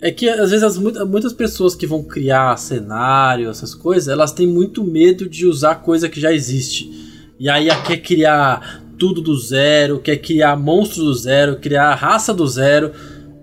é 0.00 0.10
que 0.10 0.28
às 0.28 0.50
vezes 0.50 0.64
as, 0.64 0.76
muitas 0.78 1.32
pessoas 1.32 1.74
que 1.74 1.86
vão 1.86 2.02
criar 2.02 2.56
cenário, 2.56 3.48
essas 3.48 3.74
coisas, 3.74 4.08
elas 4.08 4.32
têm 4.32 4.46
muito 4.46 4.82
medo 4.82 5.28
de 5.28 5.46
usar 5.46 5.76
coisa 5.76 6.08
que 6.08 6.20
já 6.20 6.32
existe. 6.32 6.90
E 7.38 7.48
aí 7.48 7.68
quer 7.86 7.98
criar 7.98 8.82
tudo 8.98 9.20
do 9.20 9.36
zero, 9.38 10.00
quer 10.00 10.16
criar 10.16 10.56
monstros 10.56 11.04
do 11.04 11.14
zero, 11.14 11.56
criar 11.56 11.94
raça 11.94 12.34
do 12.34 12.46
zero. 12.46 12.92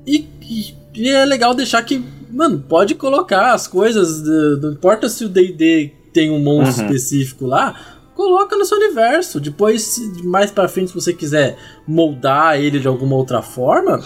E, 0.06 0.28
e 0.42 0.79
e 0.94 1.10
é 1.10 1.26
legal 1.26 1.54
deixar 1.54 1.82
que, 1.84 2.04
mano, 2.30 2.64
pode 2.68 2.96
colocar 2.96 3.54
as 3.54 3.68
coisas, 3.68 4.22
não 4.62 4.72
importa 4.72 5.08
se 5.10 5.26
o 5.26 5.30
D&D 5.30 5.94
tem 6.12 6.32
um 6.32 6.40
monstro 6.40 6.86
uhum. 6.86 6.92
específico 6.92 7.46
lá, 7.46 8.00
coloca 8.16 8.58
no 8.58 8.66
seu 8.66 8.78
universo. 8.78 9.40
Depois, 9.40 9.98
mais 10.24 10.52
pra 10.52 10.68
frente, 10.68 10.90
se 10.90 10.96
você 10.96 11.14
quiser 11.14 11.58
moldar 11.88 12.60
ele 12.60 12.80
de 12.80 12.88
alguma 12.88 13.16
outra 13.16 13.42
forma, 13.42 14.04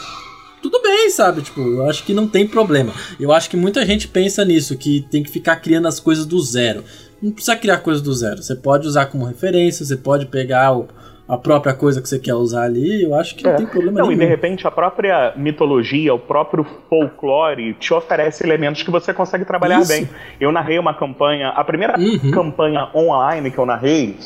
tudo 0.61 0.81
bem, 0.81 1.09
sabe? 1.09 1.41
Tipo, 1.41 1.61
eu 1.61 1.89
acho 1.89 2.03
que 2.03 2.13
não 2.13 2.27
tem 2.27 2.47
problema. 2.47 2.93
Eu 3.19 3.31
acho 3.31 3.49
que 3.49 3.57
muita 3.57 3.85
gente 3.85 4.07
pensa 4.07 4.45
nisso, 4.45 4.77
que 4.77 5.05
tem 5.09 5.23
que 5.23 5.31
ficar 5.31 5.57
criando 5.57 5.87
as 5.87 5.99
coisas 5.99 6.25
do 6.25 6.39
zero. 6.41 6.83
Não 7.21 7.31
precisa 7.31 7.55
criar 7.55 7.79
coisas 7.79 8.01
do 8.01 8.13
zero. 8.13 8.43
Você 8.43 8.55
pode 8.55 8.87
usar 8.87 9.07
como 9.07 9.25
referência, 9.25 9.85
você 9.85 9.97
pode 9.97 10.25
pegar 10.27 10.77
o, 10.77 10.87
a 11.27 11.37
própria 11.37 11.73
coisa 11.73 12.01
que 12.01 12.09
você 12.09 12.19
quer 12.19 12.33
usar 12.33 12.63
ali, 12.63 13.03
eu 13.03 13.15
acho 13.15 13.35
que 13.35 13.47
é. 13.47 13.51
não 13.51 13.57
tem 13.57 13.65
problema 13.65 13.99
não, 13.99 14.07
nenhum. 14.07 14.21
E 14.21 14.25
de 14.25 14.29
repente 14.29 14.67
a 14.67 14.71
própria 14.71 15.33
mitologia, 15.35 16.13
o 16.13 16.19
próprio 16.19 16.65
folclore 16.89 17.73
te 17.75 17.93
oferece 17.93 18.43
elementos 18.43 18.83
que 18.83 18.91
você 18.91 19.13
consegue 19.13 19.45
trabalhar 19.45 19.79
Isso. 19.79 19.87
bem. 19.87 20.09
Eu 20.39 20.51
narrei 20.51 20.77
uma 20.77 20.93
campanha, 20.93 21.49
a 21.49 21.63
primeira 21.63 21.97
uhum. 21.97 22.31
campanha 22.31 22.89
online 22.93 23.49
que 23.51 23.57
eu 23.57 23.65
narrei, 23.65 24.17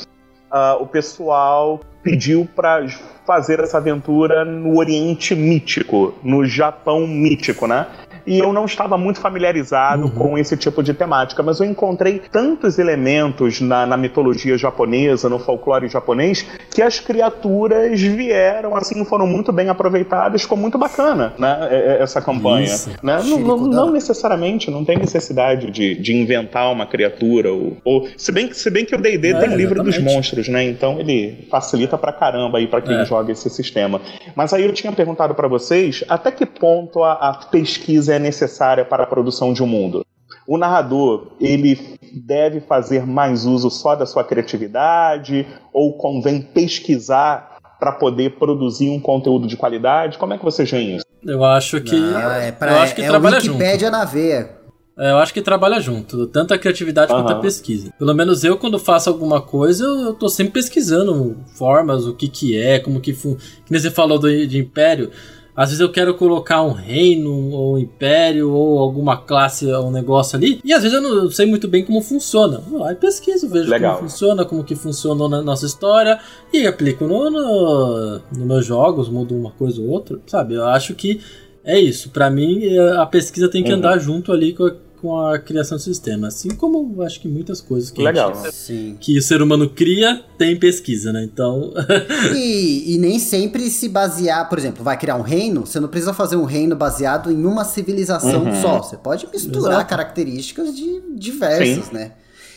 uh, 0.51 0.81
o 0.81 0.87
pessoal 0.87 1.79
pediu 2.01 2.47
para 2.55 2.87
fazer 3.25 3.59
essa 3.59 3.77
aventura 3.77 4.45
no 4.45 4.77
Oriente 4.77 5.35
Mítico, 5.35 6.15
no 6.23 6.45
Japão 6.45 7.05
Mítico, 7.05 7.67
né? 7.67 7.85
E 8.27 8.39
eu 8.39 8.51
não 8.51 8.65
estava 8.65 8.97
muito 8.97 9.21
familiarizado 9.21 10.03
uhum. 10.03 10.09
com 10.09 10.37
esse 10.37 10.57
tipo 10.57 10.83
de 10.83 10.93
temática, 10.93 11.41
mas 11.41 11.61
eu 11.61 11.65
encontrei 11.65 12.21
tantos 12.29 12.77
elementos 12.77 13.61
na, 13.61 13.85
na, 13.85 13.95
mitologia 13.95 14.57
japonesa, 14.57 15.29
no 15.29 15.39
folclore 15.39 15.87
japonês, 15.87 16.45
que 16.69 16.81
as 16.81 16.99
criaturas 16.99 17.99
vieram, 17.99 18.75
assim, 18.75 19.03
foram 19.05 19.25
muito 19.25 19.53
bem 19.53 19.69
aproveitadas, 19.69 20.41
ficou 20.41 20.57
muito 20.57 20.77
bacana, 20.77 21.33
né, 21.39 21.97
essa 22.01 22.21
campanha. 22.21 22.75
Né? 23.01 23.21
Não, 23.23 23.39
não, 23.39 23.57
não, 23.57 23.91
necessariamente, 23.91 24.69
não 24.69 24.83
tem 24.83 24.97
necessidade 24.97 25.71
de, 25.71 25.95
de 25.95 26.13
inventar 26.13 26.69
uma 26.71 26.85
criatura, 26.85 27.51
ou, 27.51 27.77
ou, 27.85 28.07
se, 28.17 28.31
bem, 28.33 28.51
se 28.51 28.69
bem 28.69 28.83
que 28.83 28.93
o 28.93 29.01
D&D 29.01 29.29
é, 29.29 29.39
tem 29.39 29.55
livro 29.55 29.81
dos 29.81 29.97
monstros, 29.99 30.49
né, 30.49 30.65
então 30.65 30.99
ele 30.99 31.47
facilita 31.49 31.97
pra 31.97 32.11
caramba 32.11 32.57
aí 32.57 32.67
pra 32.67 32.81
quem 32.81 32.97
é. 32.97 33.05
joga 33.05 33.31
esse 33.31 33.49
sistema. 33.49 34.01
Mas 34.35 34.53
aí 34.53 34.65
eu 34.65 34.73
tinha 34.73 34.91
perguntado 34.91 35.33
para 35.33 35.47
vocês, 35.47 36.03
até 36.09 36.29
que 36.29 36.45
ponto 36.45 37.03
a, 37.03 37.13
a 37.13 37.33
pesquisa 37.33 38.15
é 38.15 38.16
é 38.17 38.19
necessária 38.19 38.83
para 38.83 39.03
a 39.03 39.07
produção 39.07 39.53
de 39.53 39.63
um 39.63 39.67
mundo. 39.67 40.05
O 40.45 40.57
narrador, 40.57 41.27
ele 41.39 41.97
deve 42.13 42.61
fazer 42.61 43.05
mais 43.05 43.45
uso 43.45 43.69
só 43.69 43.95
da 43.95 44.05
sua 44.05 44.23
criatividade 44.23 45.45
ou 45.73 45.97
convém 45.97 46.41
pesquisar 46.41 47.57
para 47.79 47.91
poder 47.91 48.37
produzir 48.37 48.89
um 48.89 48.99
conteúdo 48.99 49.47
de 49.47 49.55
qualidade? 49.55 50.17
Como 50.17 50.33
é 50.33 50.37
que 50.37 50.43
você 50.43 50.63
vê 50.63 50.79
isso? 50.79 51.05
Eu 51.23 51.43
acho 51.43 51.81
que 51.81 51.95
Não, 51.95 52.31
é 52.31 52.51
pra, 52.51 52.71
eu 52.71 52.77
acho 52.79 52.95
que 52.95 53.01
é 53.01 53.07
trabalha 53.07 53.37
Wikipédia 53.37 53.87
junto. 53.87 53.91
na 53.91 54.05
veia. 54.05 54.57
É, 54.97 55.11
eu 55.11 55.17
acho 55.17 55.31
que 55.31 55.41
trabalha 55.43 55.79
junto, 55.79 56.25
tanto 56.27 56.55
a 56.55 56.57
criatividade 56.57 57.11
uhum. 57.11 57.19
quanto 57.19 57.33
a 57.33 57.39
pesquisa. 57.39 57.93
Pelo 57.99 58.15
menos 58.15 58.43
eu, 58.43 58.57
quando 58.57 58.79
faço 58.79 59.09
alguma 59.09 59.39
coisa, 59.39 59.83
eu, 59.83 59.99
eu 60.07 60.13
tô 60.15 60.27
sempre 60.27 60.53
pesquisando 60.53 61.37
formas, 61.55 62.07
o 62.07 62.15
que 62.15 62.27
que 62.27 62.59
é, 62.59 62.79
como 62.79 62.99
que... 62.99 63.13
Fun... 63.13 63.35
Que 63.63 63.79
você 63.79 63.91
falou 63.91 64.17
do, 64.17 64.47
de 64.47 64.57
Império, 64.57 65.11
às 65.57 65.69
vezes 65.69 65.79
eu 65.79 65.91
quero 65.91 66.13
colocar 66.13 66.61
um 66.61 66.71
reino, 66.71 67.49
ou 67.49 67.73
um 67.73 67.77
império, 67.79 68.51
ou 68.51 68.77
alguma 68.77 69.17
classe, 69.17 69.65
um 69.65 69.89
negócio 69.89 70.37
ali. 70.37 70.61
E 70.63 70.71
às 70.71 70.83
vezes 70.83 70.95
eu 70.95 71.01
não 71.01 71.31
sei 71.31 71.47
muito 71.47 71.67
bem 71.67 71.83
como 71.83 71.99
funciona. 71.99 72.59
Vou 72.59 72.81
lá 72.81 72.91
e 72.91 72.95
pesquiso, 72.95 73.49
vejo 73.49 73.67
Legal. 73.67 73.95
como 73.95 74.07
funciona, 74.07 74.45
como 74.45 74.63
que 74.63 74.75
funcionou 74.75 75.27
na 75.27 75.41
nossa 75.41 75.65
história. 75.65 76.19
E 76.53 76.67
aplico 76.67 77.07
no, 77.07 77.31
no, 77.31 78.21
no 78.37 78.45
meus 78.45 78.67
jogos, 78.67 79.09
mudo 79.09 79.35
uma 79.35 79.49
coisa 79.49 79.81
ou 79.81 79.87
outra. 79.87 80.19
Sabe? 80.27 80.53
Eu 80.53 80.65
acho 80.67 80.93
que 80.93 81.21
é 81.63 81.79
isso. 81.79 82.11
Para 82.11 82.29
mim, 82.29 82.77
a 82.77 83.07
pesquisa 83.07 83.49
tem 83.49 83.63
que 83.63 83.71
uhum. 83.71 83.77
andar 83.77 83.97
junto 83.97 84.31
ali 84.31 84.53
com 84.53 84.67
a 84.67 84.71
com 85.07 85.25
a 85.25 85.39
criação 85.39 85.77
do 85.77 85.83
sistema. 85.83 86.27
Assim 86.27 86.49
como 86.49 87.01
acho 87.01 87.21
que 87.21 87.27
muitas 87.27 87.61
coisas 87.61 87.89
que, 87.89 88.01
Legal. 88.01 88.33
Gente, 88.43 88.97
que 88.99 89.17
o 89.17 89.21
ser 89.21 89.41
humano 89.41 89.69
cria, 89.69 90.21
tem 90.37 90.59
pesquisa, 90.59 91.13
né? 91.13 91.23
Então. 91.23 91.73
e, 92.35 92.93
e, 92.93 92.97
nem 92.97 93.17
sempre 93.17 93.69
se 93.69 93.87
basear, 93.87 94.49
por 94.49 94.57
exemplo, 94.57 94.83
vai 94.83 94.97
criar 94.97 95.15
um 95.15 95.21
reino, 95.21 95.65
você 95.65 95.79
não 95.79 95.87
precisa 95.87 96.13
fazer 96.13 96.35
um 96.35 96.43
reino 96.43 96.75
baseado 96.75 97.31
em 97.31 97.45
uma 97.45 97.63
civilização 97.63 98.43
uhum. 98.43 98.61
só. 98.61 98.79
Você 98.79 98.97
pode 98.97 99.27
misturar 99.31 99.75
Exato. 99.75 99.89
características 99.89 100.75
de 100.75 101.01
diversas, 101.15 101.85
Sim. 101.85 101.93
né? 101.93 102.11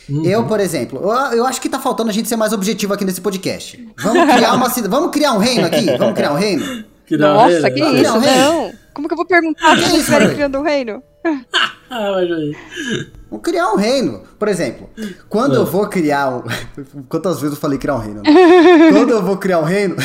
Uhum. 0.09 0.25
Eu, 0.25 0.45
por 0.45 0.59
exemplo, 0.59 0.99
eu, 0.99 1.37
eu, 1.37 1.45
acho 1.45 1.61
que 1.61 1.69
tá 1.69 1.79
faltando 1.79 2.09
a 2.09 2.13
gente 2.13 2.27
ser 2.27 2.35
mais 2.35 2.51
objetivo 2.51 2.93
aqui 2.93 3.05
nesse 3.05 3.21
podcast. 3.21 3.87
Vamos 3.97 4.33
criar 4.33 4.53
uma 4.53 4.67
Vamos 4.67 5.11
criar 5.11 5.33
um 5.33 5.37
reino 5.37 5.65
aqui? 5.65 5.85
Vamos 5.97 6.15
criar 6.15 6.33
um 6.33 6.37
reino? 6.37 6.83
Criar 7.07 7.33
Nossa, 7.33 7.45
um 7.45 7.61
reino? 7.61 7.75
que 7.75 8.01
isso? 8.01 8.17
Um 8.17 8.19
não! 8.19 8.73
Como 8.93 9.07
que 9.07 9.13
eu 9.13 9.17
vou 9.17 9.25
perguntar 9.25 9.77
se 9.77 9.83
eles 9.83 9.99
estiverem 9.99 10.33
criando 10.33 10.57
um 10.57 10.63
reino? 10.63 11.01
ah, 11.93 12.11
mas 12.11 12.31
aí. 12.31 12.55
Vou 13.29 13.39
criar 13.39 13.71
um 13.71 13.75
reino. 13.75 14.21
Por 14.39 14.47
exemplo, 14.47 14.89
quando 15.29 15.55
eu 15.55 15.65
vou 15.65 15.87
criar 15.87 16.29
um. 16.29 16.43
Quantas 17.09 17.41
vezes 17.41 17.55
eu 17.55 17.61
falei 17.61 17.77
criar 17.77 17.95
um 17.95 17.99
reino? 17.99 18.21
quando 18.91 19.11
eu 19.11 19.21
vou 19.21 19.37
criar 19.37 19.59
um 19.59 19.63
reino. 19.63 19.95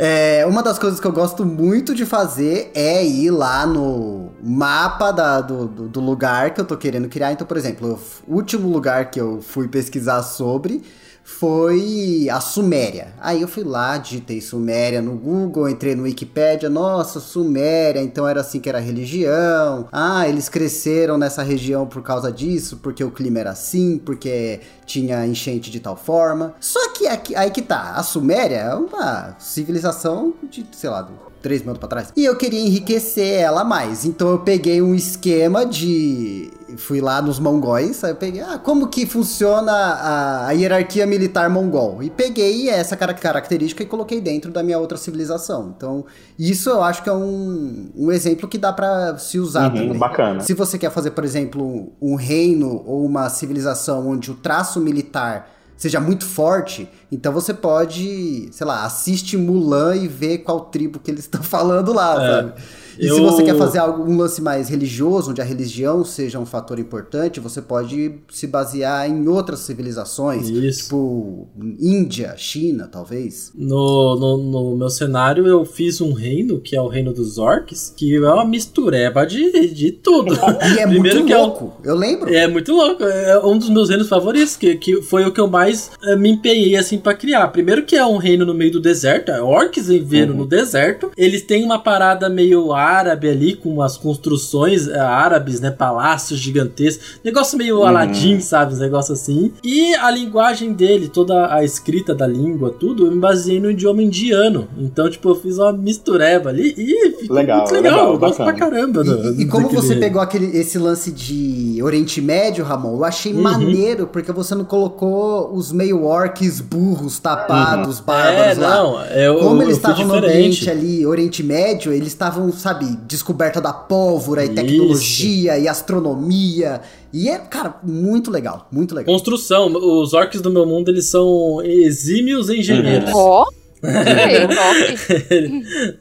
É, 0.00 0.46
uma 0.46 0.62
das 0.62 0.78
coisas 0.78 1.00
que 1.00 1.06
eu 1.08 1.12
gosto 1.12 1.44
muito 1.44 1.92
de 1.92 2.06
fazer 2.06 2.70
é 2.72 3.04
ir 3.04 3.32
lá 3.32 3.66
no 3.66 4.30
mapa 4.40 5.10
da, 5.10 5.40
do, 5.40 5.66
do, 5.66 5.88
do 5.88 6.00
lugar 6.00 6.54
que 6.54 6.60
eu 6.60 6.64
tô 6.64 6.76
querendo 6.76 7.08
criar. 7.08 7.32
Então, 7.32 7.44
por 7.44 7.56
exemplo, 7.56 7.98
o 8.24 8.34
último 8.36 8.68
lugar 8.68 9.10
que 9.10 9.20
eu 9.20 9.42
fui 9.42 9.66
pesquisar 9.66 10.22
sobre 10.22 10.84
foi 11.28 12.26
a 12.32 12.40
Suméria. 12.40 13.12
Aí 13.20 13.42
eu 13.42 13.46
fui 13.46 13.62
lá, 13.62 13.98
digitei 13.98 14.40
Suméria 14.40 15.02
no 15.02 15.14
Google, 15.14 15.68
entrei 15.68 15.94
no 15.94 16.04
Wikipedia, 16.04 16.70
nossa, 16.70 17.20
Suméria, 17.20 18.00
então 18.00 18.26
era 18.26 18.40
assim 18.40 18.58
que 18.58 18.68
era 18.68 18.78
a 18.78 18.80
religião. 18.80 19.86
Ah, 19.92 20.26
eles 20.26 20.48
cresceram 20.48 21.18
nessa 21.18 21.42
região 21.42 21.86
por 21.86 22.02
causa 22.02 22.32
disso, 22.32 22.78
porque 22.82 23.04
o 23.04 23.10
clima 23.10 23.40
era 23.40 23.50
assim, 23.50 23.98
porque 23.98 24.60
tinha 24.86 25.24
enchente 25.26 25.70
de 25.70 25.78
tal 25.78 25.96
forma. 25.96 26.54
Só 26.58 26.92
que 26.94 27.06
aqui, 27.06 27.36
aí 27.36 27.50
que 27.50 27.62
tá, 27.62 27.92
a 27.94 28.02
Suméria 28.02 28.56
é 28.56 28.74
uma 28.74 29.36
civilização 29.38 30.34
de, 30.50 30.66
sei 30.72 30.88
lá, 30.88 31.02
3 31.02 31.27
mil 31.42 31.70
anos 31.70 31.78
pra 31.78 31.88
trás. 31.88 32.12
E 32.16 32.24
eu 32.24 32.36
queria 32.36 32.60
enriquecer 32.60 33.40
ela 33.40 33.64
mais. 33.64 34.04
Então 34.04 34.28
eu 34.30 34.38
peguei 34.40 34.80
um 34.82 34.94
esquema 34.94 35.64
de. 35.64 36.50
Fui 36.76 37.00
lá 37.00 37.22
nos 37.22 37.38
mongóis, 37.38 38.04
aí 38.04 38.10
eu 38.12 38.16
peguei, 38.16 38.42
ah, 38.42 38.58
como 38.58 38.88
que 38.88 39.06
funciona 39.06 39.72
a, 39.72 40.46
a 40.48 40.52
hierarquia 40.52 41.06
militar 41.06 41.48
mongol? 41.48 42.02
E 42.02 42.10
peguei 42.10 42.68
essa 42.68 42.94
característica 42.94 43.82
e 43.82 43.86
coloquei 43.86 44.20
dentro 44.20 44.50
da 44.50 44.62
minha 44.62 44.78
outra 44.78 44.98
civilização. 44.98 45.72
Então, 45.74 46.04
isso 46.38 46.68
eu 46.68 46.82
acho 46.82 47.02
que 47.02 47.08
é 47.08 47.12
um, 47.12 47.88
um 47.96 48.12
exemplo 48.12 48.46
que 48.46 48.58
dá 48.58 48.70
para 48.72 49.16
se 49.16 49.38
usar 49.38 49.72
Uhum, 49.72 49.78
também. 49.80 49.98
bacana. 49.98 50.40
Se 50.40 50.52
você 50.52 50.78
quer 50.78 50.90
fazer, 50.90 51.12
por 51.12 51.24
exemplo, 51.24 51.90
um 52.02 52.14
reino 52.16 52.82
ou 52.86 53.02
uma 53.04 53.30
civilização 53.30 54.06
onde 54.06 54.30
o 54.30 54.34
traço 54.34 54.78
militar 54.78 55.50
seja 55.78 56.00
muito 56.00 56.26
forte, 56.26 56.86
então 57.10 57.32
você 57.32 57.54
pode, 57.54 58.48
sei 58.52 58.66
lá, 58.66 58.84
assiste 58.84 59.36
Mulan 59.36 59.96
e 59.96 60.08
vê 60.08 60.36
qual 60.36 60.60
tribo 60.62 60.98
que 60.98 61.10
eles 61.10 61.24
estão 61.24 61.42
falando 61.42 61.92
lá, 61.94 62.22
É, 62.22 62.30
sabe? 62.30 62.52
E 62.98 63.08
se 63.08 63.18
eu- 63.18 63.24
você 63.24 63.42
quer 63.42 63.56
fazer 63.56 63.78
algo, 63.78 64.02
um 64.10 64.16
lance 64.16 64.40
mais 64.42 64.68
religioso, 64.68 65.30
onde 65.30 65.40
a 65.40 65.44
religião 65.44 66.04
seja 66.04 66.38
um 66.38 66.46
fator 66.46 66.78
importante, 66.78 67.40
você 67.40 67.60
pode 67.62 68.14
se 68.30 68.46
basear 68.46 69.08
em 69.08 69.26
outras 69.28 69.60
civilizações, 69.60 70.48
Isso. 70.48 70.82
tipo 70.84 71.48
Índia, 71.80 72.34
China, 72.36 72.88
talvez. 72.90 73.52
No, 73.54 74.16
no, 74.18 74.36
no 74.38 74.76
meu 74.76 74.90
cenário, 74.90 75.46
eu 75.46 75.64
fiz 75.64 76.00
um 76.00 76.12
reino, 76.12 76.60
que 76.60 76.76
é 76.76 76.80
o 76.80 76.88
reino 76.88 77.12
dos 77.12 77.38
orcs, 77.38 77.92
que 77.96 78.16
é 78.16 78.20
uma 78.20 78.44
mistureba 78.44 79.26
de, 79.26 79.68
de 79.74 79.92
tudo. 79.92 80.34
E 80.58 80.78
é 80.80 80.86
Primeiro 80.86 81.20
muito 81.20 81.32
é 81.32 81.36
louco, 81.38 81.72
eu 81.84 81.94
lembro. 81.94 82.32
É 82.34 82.46
muito 82.48 82.72
louco, 82.72 83.02
é 83.04 83.38
um 83.44 83.56
dos 83.56 83.70
meus 83.70 83.88
reinos 83.88 84.08
favoritos, 84.08 84.56
que, 84.56 84.74
que 84.76 85.00
foi 85.02 85.24
o 85.24 85.32
que 85.32 85.40
eu 85.40 85.46
mais 85.48 85.90
eh, 86.02 86.16
me 86.16 86.30
empenhei 86.30 86.76
assim 86.76 86.98
pra 86.98 87.14
criar. 87.14 87.48
Primeiro 87.48 87.84
que 87.84 87.96
é 87.96 88.04
um 88.04 88.16
reino 88.16 88.44
no 88.44 88.54
meio 88.54 88.72
do 88.72 88.80
deserto, 88.80 89.30
é 89.30 89.40
orcs 89.40 89.86
vivendo 89.88 90.34
no 90.34 90.46
deserto. 90.46 91.10
Eles 91.16 91.42
têm 91.42 91.64
uma 91.64 91.78
parada 91.78 92.28
meio 92.28 92.72
árabe 92.72 92.87
ali, 92.96 93.54
com 93.54 93.82
as 93.82 93.96
construções 93.96 94.88
eh, 94.88 94.98
árabes, 94.98 95.60
né, 95.60 95.70
palácios 95.70 96.38
gigantescos. 96.40 97.18
Negócio 97.24 97.56
meio 97.58 97.84
Aladdin, 97.84 98.40
sabe, 98.40 98.72
os 98.72 98.78
negócios 98.78 99.20
assim. 99.20 99.52
E 99.62 99.94
a 99.96 100.10
linguagem 100.10 100.72
dele, 100.72 101.08
toda 101.08 101.52
a 101.52 101.62
escrita 101.64 102.14
da 102.14 102.26
língua, 102.26 102.70
tudo, 102.78 103.06
eu 103.06 103.12
me 103.12 103.18
baseei 103.18 103.60
no 103.60 103.70
idioma 103.70 104.02
indiano. 104.02 104.68
Então, 104.78 105.08
tipo, 105.10 105.28
eu 105.28 105.34
fiz 105.34 105.58
uma 105.58 105.72
mistureba 105.72 106.50
ali 106.50 106.74
e 106.76 107.10
ficou 107.20 107.36
Legal, 107.36 107.58
muito 107.60 107.72
legal. 107.74 107.92
legal, 107.96 108.12
eu 108.12 108.18
gosto 108.18 108.36
pra 108.36 108.46
bacana. 108.46 108.70
caramba. 108.70 109.04
do- 109.04 109.34
E, 109.34 109.42
e 109.42 109.46
como 109.46 109.64
daquele 109.68 109.82
você 109.82 109.96
pegou 109.96 110.20
aquele, 110.22 110.56
esse 110.56 110.78
lance 110.78 111.10
de 111.10 111.80
Oriente 111.82 112.20
Médio, 112.20 112.64
Ramon, 112.64 112.96
eu 112.96 113.04
achei 113.04 113.32
Uhum. 113.32 113.42
maneiro, 113.42 114.06
porque 114.06 114.32
você 114.32 114.54
não 114.54 114.64
colocou 114.64 115.52
os 115.54 115.72
meio 115.72 116.04
orcs 116.04 116.60
burros, 116.60 117.18
tapados, 117.18 117.98
É, 117.98 118.02
bárbaros 118.02 118.58
lá. 118.58 118.76
não, 118.76 119.04
eu, 119.06 119.38
Como 119.38 119.62
eles 119.62 119.72
eu 119.74 119.76
estavam 119.76 120.06
no 120.06 120.14
ambiente 120.14 120.68
ali, 120.70 121.06
Oriente 121.06 121.42
Médio, 121.42 121.92
eles 121.92 122.08
estavam, 122.08 122.50
sabe, 122.52 122.77
descoberta 123.06 123.60
da 123.60 123.72
pólvora 123.72 124.42
e 124.42 124.46
Isso. 124.46 124.54
tecnologia 124.54 125.58
e 125.58 125.68
astronomia. 125.68 126.80
E 127.12 127.28
é, 127.28 127.38
cara, 127.38 127.76
muito 127.82 128.30
legal, 128.30 128.68
muito 128.70 128.94
legal. 128.94 129.12
Construção, 129.12 129.72
os 129.72 130.12
orcs 130.12 130.40
do 130.40 130.50
meu 130.50 130.66
mundo, 130.66 130.90
eles 130.90 131.06
são 131.06 131.62
exímios 131.62 132.50
engenheiros. 132.50 133.10
Ó. 133.14 133.44
Top. 133.44 133.58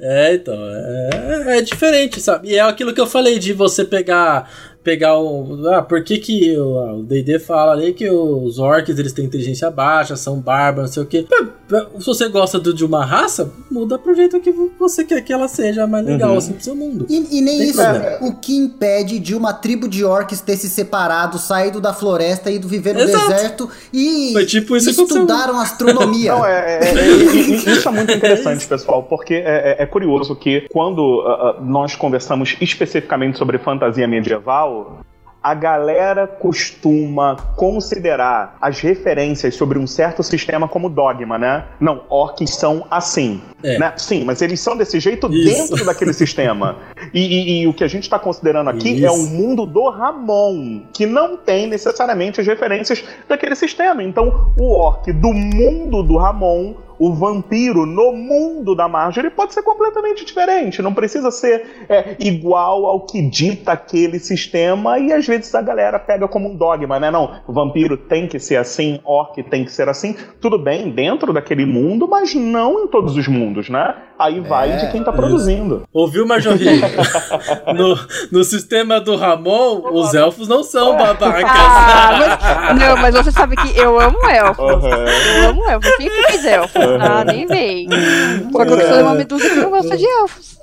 é, 0.01 0.33
então, 0.33 0.55
é, 0.55 1.57
é 1.57 1.61
diferente, 1.61 2.19
sabe? 2.19 2.49
E 2.49 2.55
é 2.55 2.61
aquilo 2.61 2.93
que 2.93 2.99
eu 2.99 3.05
falei 3.05 3.37
de 3.37 3.53
você 3.53 3.85
pegar 3.85 4.49
pegar 4.87 5.17
o. 5.19 5.67
Ah, 5.67 5.81
por 5.81 6.01
que 6.01 6.17
que 6.17 6.57
o 6.57 6.77
o 6.99 7.03
D&D 7.03 7.39
fala 7.39 7.73
ali 7.73 7.91
que 7.91 8.09
os 8.09 8.57
orcs 8.57 8.97
eles 8.97 9.11
têm 9.11 9.25
inteligência 9.25 9.69
baixa, 9.69 10.15
são 10.15 10.39
bárbaros, 10.39 10.91
não 10.91 10.93
sei 10.93 11.03
o 11.03 11.05
quê. 11.05 11.27
Se 11.99 12.05
você 12.05 12.29
gosta 12.29 12.57
do- 12.57 12.73
de 12.73 12.85
uma 12.85 13.03
raça, 13.03 13.51
muda 13.69 13.99
pro 13.99 14.15
jeito 14.15 14.39
que 14.39 14.53
você 14.79 15.03
quer 15.03 15.21
que 15.21 15.33
ela 15.33 15.49
seja 15.49 15.85
mais 15.85 16.05
legal, 16.05 16.31
Uhum. 16.31 16.37
assim, 16.37 16.53
pro 16.53 16.63
seu 16.63 16.75
mundo. 16.75 17.05
E, 17.09 17.37
e 17.39 17.41
nem 17.41 17.57
Tem 17.57 17.67
isso, 17.69 17.81
problema. 17.83 18.17
o 18.21 18.35
que 18.35 18.55
impede 18.55 19.19
de 19.19 19.35
uma 19.35 19.51
tribo 19.53 19.89
de 19.89 20.05
orcs 20.05 20.39
ter 20.39 20.55
se 20.55 20.69
separado, 20.69 21.37
saído 21.37 21.81
da 21.81 21.93
floresta, 21.93 22.49
ido 22.49 22.67
viver 22.69 22.93
no 22.93 23.01
Exato. 23.01 23.27
deserto 23.27 23.69
e 23.91 24.29
Foi 24.31 24.45
tipo 24.45 24.77
isso 24.77 24.89
aconteceu. 24.91 25.23
estudaram 25.23 25.59
astronomia. 25.59 26.31
Não, 26.33 26.45
é, 26.45 26.79
é- 26.79 26.89
é- 26.89 26.93
e- 27.35 27.51
e- 27.51 27.69
isso 27.71 27.89
é 27.89 27.91
muito 27.91 28.13
interessante, 28.13 28.65
pessoal, 28.65 29.03
porque 29.03 29.33
é, 29.33 29.75
é- 29.79 29.83
é 29.83 29.85
curioso 29.85 30.33
que 30.35 30.65
quando 30.71 31.21
ah, 31.27 31.55
ah, 31.57 31.61
nós 31.61 31.95
conversamos 31.95 32.55
especificamente 32.61 33.37
sobre 33.37 33.57
fantasia 33.57 34.07
medieval, 34.07 34.76
a 35.43 35.53
galera 35.53 36.27
costuma 36.27 37.37
considerar 37.55 38.57
as 38.59 38.81
referências 38.81 39.55
sobre 39.55 39.79
um 39.79 39.87
certo 39.87 40.21
sistema 40.21 40.67
como 40.67 40.89
dogma, 40.89 41.37
né? 41.37 41.63
Não, 41.79 42.01
orcs 42.09 42.49
são 42.55 42.85
assim. 42.91 43.41
É. 43.63 43.77
Né? 43.79 43.93
Sim, 43.95 44.25
mas 44.25 44.41
eles 44.41 44.59
são 44.59 44.75
desse 44.75 44.99
jeito 44.99 45.31
Isso. 45.31 45.69
dentro 45.69 45.85
daquele 45.85 46.11
sistema. 46.13 46.75
E, 47.13 47.21
e- 47.21 47.61
e 47.61 47.67
o 47.67 47.73
que 47.73 47.83
a 47.83 47.87
gente 47.87 48.03
está 48.03 48.19
considerando 48.19 48.69
aqui 48.69 49.05
é 49.05 49.07
Isso. 49.07 49.13
o 49.13 49.29
mundo 49.29 49.65
do 49.65 49.89
Ramon, 49.89 50.81
que 50.91 51.05
não 51.05 51.37
tem 51.37 51.65
necessariamente 51.67 52.41
as 52.41 52.47
referências 52.47 53.01
daquele 53.29 53.55
sistema. 53.55 54.03
Então, 54.03 54.51
o 54.59 54.73
orc 54.73 55.09
do 55.13 55.31
mundo 55.31 56.03
do 56.03 56.17
Ramon, 56.17 56.73
o 56.99 57.13
vampiro 57.13 57.85
no 57.85 58.11
mundo 58.11 58.75
da 58.75 58.87
Marjorie 58.87 59.29
pode 59.29 59.53
ser 59.53 59.61
completamente 59.63 60.25
diferente. 60.25 60.81
Não 60.81 60.93
precisa 60.93 61.31
ser 61.31 61.85
é, 61.89 62.15
igual 62.19 62.85
ao 62.85 63.01
que 63.05 63.21
dita 63.21 63.73
aquele 63.73 64.19
sistema. 64.19 64.99
E 64.99 65.13
às 65.13 65.25
vezes 65.25 65.53
a 65.53 65.61
galera 65.61 65.99
pega 65.99 66.27
como 66.27 66.49
um 66.49 66.55
dogma, 66.55 66.99
né? 66.99 67.11
Não, 67.11 67.41
o 67.47 67.53
vampiro 67.53 67.97
tem 67.97 68.27
que 68.27 68.39
ser 68.39 68.57
assim, 68.57 68.99
orc 69.03 69.41
tem 69.43 69.63
que 69.65 69.71
ser 69.71 69.87
assim. 69.89 70.15
Tudo 70.41 70.57
bem, 70.57 70.89
dentro 70.89 71.31
daquele 71.33 71.65
mundo, 71.65 72.07
mas 72.07 72.33
não 72.33 72.83
em 72.83 72.87
todos 72.87 73.15
os 73.15 73.27
mundos, 73.27 73.69
né? 73.69 73.95
Aí 74.19 74.39
vai 74.39 74.71
É, 74.71 74.77
de 74.77 74.91
quem 74.91 75.03
tá 75.03 75.11
isso. 75.11 75.19
produzindo. 75.21 75.83
Ouviu, 75.93 76.25
Marjorie? 76.25 76.81
no, 77.75 77.97
no 78.31 78.43
sistema 78.43 78.99
do 78.99 79.15
Ramon, 79.15 79.81
os 79.93 80.13
elfos 80.13 80.47
não 80.47 80.63
são 80.63 80.97
babacas. 80.97 81.43
Ah, 81.45 82.17
mas, 82.17 82.79
não, 82.79 82.97
mas 82.97 83.15
você 83.15 83.31
sabe 83.31 83.55
que 83.55 83.77
eu 83.77 83.99
amo 83.99 84.17
elfos. 84.27 84.65
Aham. 84.65 85.05
Eu 85.43 85.49
amo 85.49 85.69
elfos. 85.69 85.91
Eu 85.91 85.97
sempre 85.97 86.23
quis 86.27 86.45
elfos. 86.45 86.86
Ah, 86.99 87.23
nem 87.25 87.45
vem. 87.45 87.87
Só 88.51 88.65
que 88.65 88.71
eu 88.73 88.81
sou 88.81 89.01
uma 89.01 89.13
medusa 89.13 89.49
que 89.49 89.55
não 89.55 89.69
gosta 89.69 89.97
de 89.97 90.05
elfos. 90.05 90.57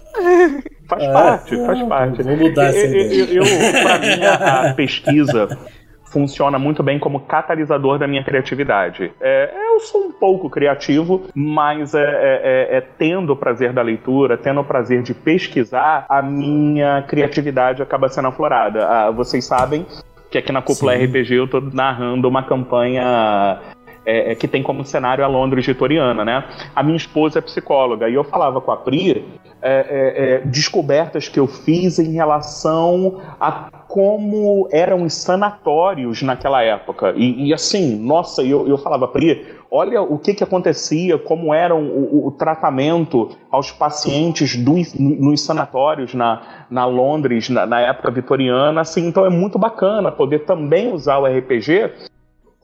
Faz 0.88 1.02
É, 1.02 1.12
parte, 1.12 1.56
faz 1.66 1.78
não, 1.78 1.88
parte. 1.88 2.22
vou 2.22 2.36
mudar 2.36 2.66
essa 2.66 2.78
eu, 2.78 2.90
ideia. 2.90 3.24
eu, 3.32 3.42
eu, 3.44 3.82
pra 3.82 3.98
mim, 3.98 4.24
a, 4.70 4.74
pesquisa 4.74 5.58
funciona 6.04 6.56
muito 6.60 6.80
bem 6.84 6.98
como 7.00 7.18
catalisador 7.20 7.98
da 7.98 8.06
minha 8.06 8.22
criatividade. 8.22 9.10
É, 9.20 9.52
eu 9.74 9.80
sou 9.80 10.02
um 10.02 10.12
pouco 10.12 10.48
criativo, 10.48 11.24
mas 11.34 11.92
é, 11.94 11.98
é- 12.04 12.40
é- 12.74 12.76
é 12.76 12.80
tendo 12.80 13.32
o 13.32 13.36
prazer 13.36 13.72
da 13.72 13.82
leitura, 13.82 14.36
tendo 14.38 14.60
o 14.60 14.64
prazer 14.64 15.02
de 15.02 15.12
pesquisar, 15.12 16.06
a 16.08 16.22
minha 16.22 17.02
criatividade 17.08 17.82
acaba 17.82 18.08
sendo 18.08 18.28
aflorada. 18.28 18.86
Ah, 18.86 19.10
vocês 19.10 19.44
sabem 19.44 19.84
que 20.30 20.38
aqui 20.38 20.52
na 20.52 20.62
Cúpula 20.62 20.96
Sim. 20.96 21.04
RPG 21.06 21.34
eu 21.34 21.48
tô 21.48 21.60
narrando 21.60 22.28
uma 22.28 22.44
campanha 22.44 23.58
é, 24.06 24.32
é, 24.32 24.34
que 24.34 24.46
tem 24.48 24.62
como 24.62 24.84
cenário 24.84 25.24
a 25.24 25.28
Londres 25.28 25.66
vitoriana, 25.66 26.24
né? 26.24 26.44
A 26.74 26.82
minha 26.82 26.96
esposa 26.96 27.38
é 27.38 27.42
psicóloga 27.42 28.08
e 28.08 28.14
eu 28.14 28.24
falava 28.24 28.60
com 28.60 28.70
a 28.70 28.76
Pri 28.76 29.24
é, 29.62 29.70
é, 29.70 30.34
é, 30.34 30.38
descobertas 30.44 31.28
que 31.28 31.40
eu 31.40 31.46
fiz 31.46 31.98
em 31.98 32.12
relação 32.12 33.20
a 33.40 33.70
como 33.88 34.68
eram 34.72 35.04
os 35.04 35.14
sanatórios 35.14 36.20
naquela 36.22 36.62
época. 36.62 37.14
E, 37.16 37.48
e 37.48 37.54
assim, 37.54 37.96
nossa, 37.96 38.42
eu, 38.42 38.68
eu 38.68 38.76
falava, 38.76 39.06
Pri, 39.06 39.46
olha 39.70 40.02
o 40.02 40.18
que, 40.18 40.34
que 40.34 40.42
acontecia, 40.44 41.16
como 41.16 41.54
era 41.54 41.74
o, 41.74 42.26
o- 42.26 42.32
tratamento 42.32 43.30
aos 43.50 43.70
pacientes 43.70 44.56
nos 44.98 45.40
sanatórios 45.44 46.12
na, 46.12 46.42
na 46.68 46.84
Londres, 46.84 47.48
na, 47.48 47.64
na 47.66 47.80
época 47.80 48.10
vitoriana, 48.10 48.80
assim, 48.80 49.06
então 49.06 49.24
é 49.24 49.30
muito 49.30 49.58
bacana 49.58 50.10
poder 50.10 50.40
também 50.40 50.92
usar 50.92 51.18
o 51.18 51.26
RPG 51.26 51.92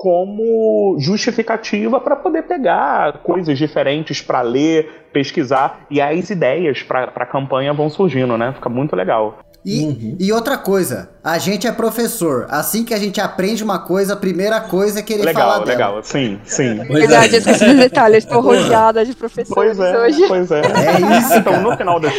como 0.00 0.96
justificativa 0.98 2.00
para 2.00 2.16
poder 2.16 2.44
pegar 2.44 3.18
coisas 3.18 3.58
diferentes 3.58 4.22
para 4.22 4.40
ler, 4.40 5.08
pesquisar 5.12 5.84
e 5.90 6.00
as 6.00 6.30
ideias 6.30 6.82
para 6.82 7.12
a 7.14 7.26
campanha 7.26 7.74
vão 7.74 7.90
surgindo, 7.90 8.38
né? 8.38 8.50
Fica 8.54 8.70
muito 8.70 8.96
legal. 8.96 9.40
E, 9.62 9.84
Uhum. 9.84 10.16
e 10.18 10.32
outra 10.32 10.56
coisa, 10.56 11.10
a 11.22 11.36
gente 11.36 11.66
é 11.66 11.72
professor. 11.72 12.46
Assim 12.48 12.82
que 12.82 12.94
a 12.94 12.98
gente 12.98 13.20
aprende 13.20 13.62
uma 13.62 13.78
coisa, 13.78 14.14
a 14.14 14.16
primeira 14.16 14.58
coisa 14.60 15.00
é 15.00 15.02
querer 15.02 15.32
falar 15.34 15.58
Legal, 15.58 15.64
dela. 15.64 15.70
legal. 15.92 16.02
Sim, 16.02 16.40
sim. 16.44 16.76
Pois 16.86 17.00
Verdade, 17.00 17.34
é. 17.34 17.36
eu 17.36 17.38
esqueci 17.40 17.64
dos 17.66 17.76
detalhes. 17.76 18.24
Estou 18.24 18.40
rodeada 18.42 19.04
de 19.04 19.14
professores 19.14 19.76
Pois 19.76 19.78
é, 19.78 19.98
hoje. 19.98 20.24
pois 20.28 20.50
é. 20.50 20.60
É 20.60 21.18
isso, 21.18 21.34
Então, 21.34 21.52
cara. 21.52 21.62
no 21.62 21.76
final 21.76 22.00
contas, 22.00 22.12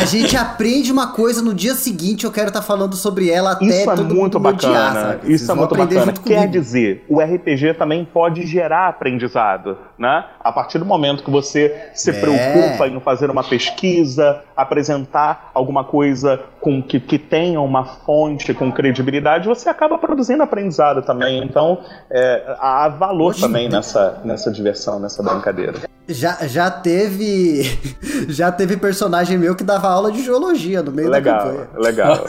A 0.00 0.04
gente 0.06 0.34
aprende 0.36 0.90
uma 0.90 1.08
coisa 1.12 1.42
no 1.42 1.52
dia 1.52 1.74
seguinte, 1.74 2.24
eu 2.24 2.30
quero 2.32 2.48
estar 2.48 2.62
falando 2.62 2.96
sobre 2.96 3.28
ela 3.30 3.52
até 3.52 3.66
Isso 3.66 3.90
é 3.90 3.96
muito 3.96 4.14
mundo 4.14 4.36
odiar, 4.38 4.72
bacana. 4.72 5.00
sabe? 5.10 5.26
Vocês 5.26 5.40
Isso 5.42 5.52
é 5.52 5.54
muito 5.54 5.74
bacana. 5.74 6.12
Quer 6.12 6.34
comigo. 6.36 6.52
dizer, 6.52 7.04
o 7.08 7.20
RPG 7.20 7.74
também 7.74 8.02
pode 8.10 8.46
gerar 8.46 8.88
aprendizado, 8.88 9.76
né? 9.98 10.24
A 10.40 10.52
partir 10.52 10.78
do 10.78 10.84
momento 10.84 11.24
que 11.24 11.30
você 11.30 11.88
se 11.94 12.10
É. 12.10 12.12
preocupa 12.20 12.86
em 12.86 13.00
fazer 13.00 13.30
uma 13.30 13.42
pesquisa, 13.42 14.42
apresentar 14.56 15.50
alguma 15.54 15.84
coisa 15.84 16.40
com 16.60 16.82
que, 16.82 17.00
que 17.00 17.18
tenha 17.18 17.60
uma 17.60 17.84
fonte 17.84 18.54
com 18.54 18.70
credibilidade, 18.70 19.48
você 19.48 19.68
acaba 19.68 19.98
produzindo 19.98 20.42
aprendizado 20.42 21.02
também. 21.02 21.42
Então, 21.42 21.80
é, 22.10 22.56
há 22.60 22.88
valor 22.88 23.30
Hoje 23.30 23.40
também 23.40 23.68
nessa, 23.68 24.20
nessa 24.24 24.50
diversão, 24.50 24.98
nessa 25.00 25.22
brincadeira. 25.22 25.74
Já, 26.10 26.38
já 26.46 26.70
teve. 26.70 27.78
Já 28.28 28.50
teve 28.50 28.76
personagem 28.76 29.38
meu 29.38 29.54
que 29.54 29.62
dava 29.64 29.88
aula 29.88 30.10
de 30.10 30.22
geologia 30.22 30.82
no 30.82 30.90
meio 30.90 31.08
da 31.10 31.16
Legal, 31.16 31.38
campanha. 31.38 31.68
legal, 31.76 32.24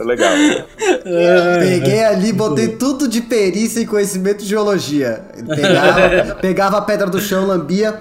legal. 0.00 0.32
Peguei 1.60 2.04
ali, 2.04 2.32
botei 2.32 2.68
tudo 2.68 3.06
de 3.08 3.20
perícia 3.20 3.80
e 3.80 3.86
conhecimento 3.86 4.38
de 4.38 4.46
geologia. 4.46 5.22
Pegava, 5.46 6.34
pegava 6.36 6.78
a 6.78 6.80
pedra 6.82 7.07
do 7.08 7.20
chão, 7.20 7.46
lambia. 7.46 8.00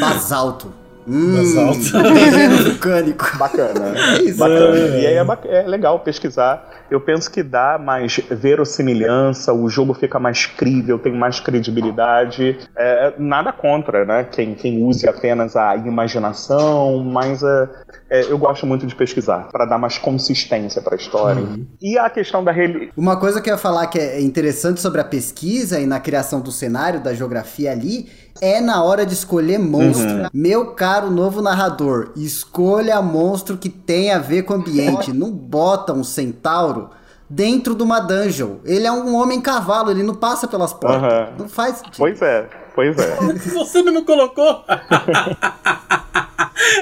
Basalto. 0.00 0.72
Hum, 1.08 1.42
vulcânico. 2.64 3.36
Bacana. 3.38 3.94
É 4.18 4.22
isso. 4.22 4.38
Bacana. 4.38 4.76
É. 4.76 5.00
E 5.00 5.06
aí 5.06 5.14
é, 5.14 5.62
é 5.62 5.62
legal 5.66 5.98
pesquisar. 6.00 6.68
Eu 6.90 7.00
penso 7.00 7.30
que 7.30 7.42
dá 7.42 7.78
mais 7.78 8.18
verossimilhança, 8.30 9.52
o 9.52 9.68
jogo 9.68 9.92
fica 9.94 10.18
mais 10.18 10.46
crível, 10.46 10.98
tem 10.98 11.12
mais 11.12 11.38
credibilidade. 11.38 12.58
É, 12.76 13.12
nada 13.18 13.52
contra, 13.52 14.04
né? 14.04 14.24
Quem, 14.24 14.54
quem 14.54 14.82
use 14.82 15.06
apenas 15.08 15.54
a 15.54 15.76
imaginação, 15.76 17.02
mas 17.04 17.42
é, 17.42 17.68
é, 18.10 18.22
eu 18.22 18.38
gosto 18.38 18.66
muito 18.66 18.86
de 18.86 18.94
pesquisar, 18.94 19.48
para 19.52 19.66
dar 19.66 19.78
mais 19.78 19.98
consistência 19.98 20.80
para 20.80 20.94
a 20.94 20.96
história. 20.96 21.42
E 21.80 21.98
a 21.98 22.08
questão 22.08 22.42
da 22.42 22.52
reli... 22.52 22.90
Uma 22.96 23.20
coisa 23.20 23.40
que 23.40 23.50
eu 23.50 23.54
ia 23.54 23.58
falar 23.58 23.86
que 23.88 23.98
é 23.98 24.20
interessante 24.20 24.80
sobre 24.80 25.00
a 25.00 25.04
pesquisa 25.04 25.78
e 25.78 25.86
na 25.86 26.00
criação 26.00 26.40
do 26.40 26.50
cenário, 26.50 27.00
da 27.00 27.12
geografia 27.12 27.70
ali, 27.70 28.08
é 28.40 28.60
na 28.60 28.82
hora 28.82 29.04
de 29.06 29.14
escolher 29.14 29.58
monstro. 29.58 30.08
Uhum. 30.08 30.28
Meu 30.32 30.72
caro 30.72 31.10
novo 31.10 31.40
narrador, 31.42 32.10
escolha 32.16 33.00
monstro 33.02 33.56
que 33.56 33.68
tem 33.68 34.12
a 34.12 34.18
ver 34.18 34.42
com 34.42 34.54
o 34.54 34.56
ambiente. 34.56 35.12
Não 35.12 35.30
bota 35.30 35.92
um 35.92 36.04
centauro 36.04 36.90
dentro 37.28 37.74
de 37.74 37.82
uma 37.82 38.00
dungeon. 38.00 38.56
Ele 38.64 38.86
é 38.86 38.92
um 38.92 39.14
homem 39.14 39.40
cavalo, 39.40 39.90
ele 39.90 40.02
não 40.02 40.14
passa 40.14 40.48
pelas 40.48 40.72
portas. 40.72 41.02
Aham. 41.02 41.28
Não 41.38 41.48
faz 41.48 41.76
sentido. 41.76 41.96
Pois 41.98 42.22
é, 42.22 42.48
pois 42.74 42.96
é. 42.98 43.16
Você 43.54 43.82
mesmo 43.82 44.04
colocou? 44.04 44.64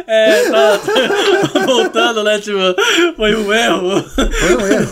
é, 0.06 0.50
tá. 0.50 0.80
Voltando, 1.66 2.22
né? 2.22 2.38
Tipo, 2.38 2.58
foi 3.16 3.34
um 3.34 3.52
erro. 3.52 4.02
Foi 4.02 4.56
um 4.56 4.66
erro. 4.66 4.88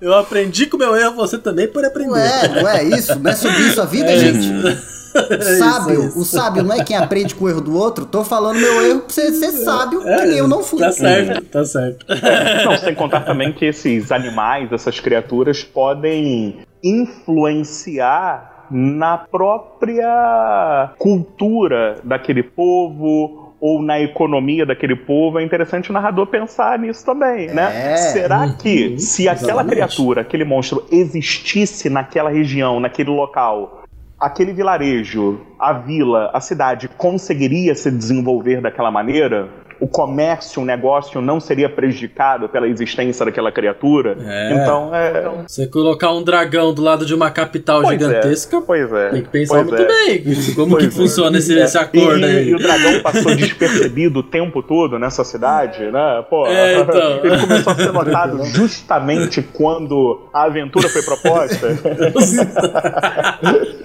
Eu 0.00 0.14
aprendi 0.14 0.66
com 0.66 0.76
o 0.76 0.80
meu 0.80 0.96
erro, 0.96 1.14
você 1.14 1.38
também 1.38 1.66
pode 1.68 1.86
aprender. 1.86 2.12
Ué, 2.12 2.62
ué, 2.62 2.84
isso? 2.84 3.18
Não 3.18 3.30
é 3.30 3.34
sobre 3.34 3.62
isso 3.62 3.80
a 3.80 3.84
vida, 3.84 4.10
É 4.10 4.18
gente? 4.18 4.95
Isso. 5.14 5.18
O 5.18 5.32
É 5.32 5.36
isso, 5.38 5.58
sábio, 5.58 6.02
é 6.02 6.06
isso. 6.06 6.18
o 6.20 6.24
sábio 6.24 6.62
não 6.62 6.74
é 6.74 6.84
quem 6.84 6.96
aprende 6.96 7.34
com 7.34 7.44
o 7.44 7.48
erro 7.48 7.60
do 7.60 7.76
outro. 7.76 8.04
Tô 8.06 8.24
falando 8.24 8.58
meu 8.58 8.82
erro 8.86 9.00
pra 9.00 9.08
você 9.10 9.32
ser 9.32 9.52
sábio, 9.52 10.00
que 10.00 10.24
nem 10.26 10.38
eu 10.38 10.48
não 10.48 10.62
fui. 10.62 10.78
Tá 10.80 10.92
certo, 10.92 11.44
tá 11.44 11.64
certo. 11.64 12.06
Não, 12.64 12.76
sem 12.76 12.94
contar 12.94 13.20
também 13.20 13.52
que 13.52 13.64
esses 13.64 14.10
animais, 14.12 14.70
essas 14.72 14.98
criaturas, 15.00 15.62
podem 15.62 16.56
influenciar 16.82 18.66
na 18.70 19.16
própria 19.18 20.90
cultura 20.98 21.98
daquele 22.02 22.42
povo 22.42 23.54
ou 23.60 23.80
na 23.82 24.00
economia 24.00 24.66
daquele 24.66 24.96
povo. 24.96 25.38
É 25.38 25.42
interessante 25.44 25.90
o 25.90 25.92
narrador 25.92 26.26
pensar 26.26 26.78
nisso 26.78 27.04
também, 27.06 27.46
né? 27.48 27.92
É. 27.92 27.96
Será 27.96 28.48
que 28.50 28.88
Uhum, 28.88 28.98
se 28.98 29.28
aquela 29.28 29.62
exatamente. 29.62 29.70
criatura, 29.74 30.20
aquele 30.20 30.44
monstro 30.44 30.84
existisse 30.90 31.88
naquela 31.88 32.28
região, 32.30 32.80
naquele 32.80 33.10
local, 33.10 33.82
aquele 34.18 34.52
vilarejo, 34.52 35.40
a 35.58 35.72
vila, 35.72 36.30
a 36.32 36.40
cidade 36.40 36.88
conseguiria 36.88 37.74
se 37.74 37.90
desenvolver 37.90 38.60
daquela 38.60 38.90
maneira? 38.90 39.48
O 39.78 39.86
comércio, 39.86 40.62
o 40.62 40.64
negócio 40.64 41.20
não 41.20 41.38
seria 41.38 41.68
prejudicado 41.68 42.48
pela 42.48 42.66
existência 42.68 43.24
daquela 43.26 43.52
criatura? 43.52 44.16
É. 44.26 44.52
Então, 44.54 44.94
é. 44.94 45.30
Você 45.46 45.66
colocar 45.66 46.12
um 46.12 46.22
dragão 46.22 46.72
do 46.72 46.82
lado 46.82 47.04
de 47.04 47.14
uma 47.14 47.30
capital 47.30 47.82
Pois 47.82 47.98
gigantesca, 47.98 48.56
é, 48.56 48.60
pois 48.60 48.92
é. 48.92 49.08
tem 49.10 49.22
que 49.22 49.28
pensar 49.28 49.64
pois 49.64 49.66
muito 49.68 49.82
é. 49.82 49.86
bem 49.86 50.24
como 50.54 50.70
Pois 50.70 50.84
que 50.84 50.88
é. 50.88 50.96
funciona 50.96 51.38
esse, 51.38 51.58
É. 51.58 51.64
esse 51.64 51.76
acordo 51.78 52.20
e, 52.20 52.24
aí. 52.24 52.48
E 52.48 52.54
o 52.54 52.58
dragão 52.58 53.00
passou 53.02 53.34
despercebido 53.34 54.20
o 54.20 54.22
tempo 54.22 54.62
todo 54.62 54.98
nessa 54.98 55.24
cidade, 55.24 55.90
né? 55.90 56.24
Pô, 56.30 56.46
É, 56.46 56.78
então. 56.80 57.20
ele 57.24 57.38
começou 57.38 57.72
a 57.72 57.76
ser 57.76 57.92
notado 57.92 58.44
justamente 58.46 59.42
quando 59.42 60.28
a 60.32 60.44
aventura 60.44 60.88
foi 60.88 61.02
proposta. 61.02 61.66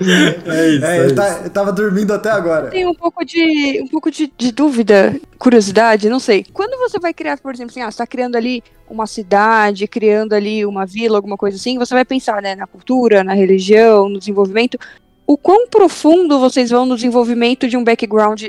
É 0.01 0.67
isso, 0.69 0.85
É, 0.85 0.97
é 0.97 0.99
eu, 1.01 1.05
isso. 1.07 1.15
ta- 1.15 1.41
eu 1.43 1.49
tava 1.49 1.71
dormindo 1.71 2.11
até 2.13 2.29
agora. 2.31 2.67
Tenho 2.69 2.89
um 2.89 2.93
pouco 2.95 3.23
de 3.23 3.79
um 3.83 3.87
pouco 3.87 4.09
de, 4.09 4.31
de 4.35 4.51
dúvida, 4.51 5.15
curiosidade, 5.37 5.80
não 6.09 6.19
sei. 6.19 6.45
Quando 6.53 6.77
você 6.77 6.99
vai 6.99 7.13
criar, 7.13 7.37
por 7.39 7.53
exemplo, 7.53 7.71
assim, 7.71 7.81
ah, 7.81 7.91
você 7.91 7.97
tá 7.97 8.07
criando 8.07 8.35
ali 8.35 8.63
uma 8.89 9.07
cidade, 9.07 9.87
criando 9.87 10.33
ali 10.33 10.65
uma 10.65 10.85
vila, 10.85 11.17
alguma 11.17 11.37
coisa 11.37 11.57
assim, 11.57 11.77
você 11.77 11.93
vai 11.93 12.05
pensar, 12.05 12.41
né, 12.41 12.55
na 12.55 12.67
cultura, 12.67 13.23
na 13.23 13.33
religião, 13.33 14.09
no 14.09 14.19
desenvolvimento. 14.19 14.77
O 15.25 15.37
quão 15.37 15.67
profundo 15.67 16.39
vocês 16.39 16.69
vão 16.69 16.85
no 16.85 16.95
desenvolvimento 16.95 17.67
de 17.67 17.77
um 17.77 17.83
background 17.83 18.47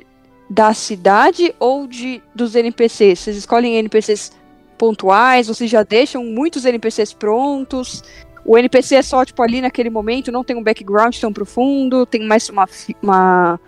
da 0.51 0.75
cidade 0.75 1.55
ou 1.59 1.87
de 1.87 2.23
dos 2.35 2.55
NPCs? 2.55 3.21
Vocês 3.21 3.37
escolhem 3.37 3.77
NPCs 3.77 4.33
pontuais, 4.77 5.47
vocês 5.47 5.71
já 5.71 5.83
deixam 5.83 6.25
muitos 6.25 6.65
NPCs 6.65 7.13
prontos? 7.13 8.03
O 8.45 8.59
NPC 8.59 8.97
é 8.97 9.03
só, 9.03 9.25
tipo, 9.25 9.41
ali 9.43 9.61
naquele 9.61 9.89
momento, 9.89 10.33
não 10.33 10.43
tem 10.43 10.57
um 10.57 10.63
background 10.63 11.17
tão 11.17 11.33
profundo, 11.33 12.05
tem 12.05 12.27
mais 12.27 12.49
uma, 12.49 12.69
uma, 13.01 13.61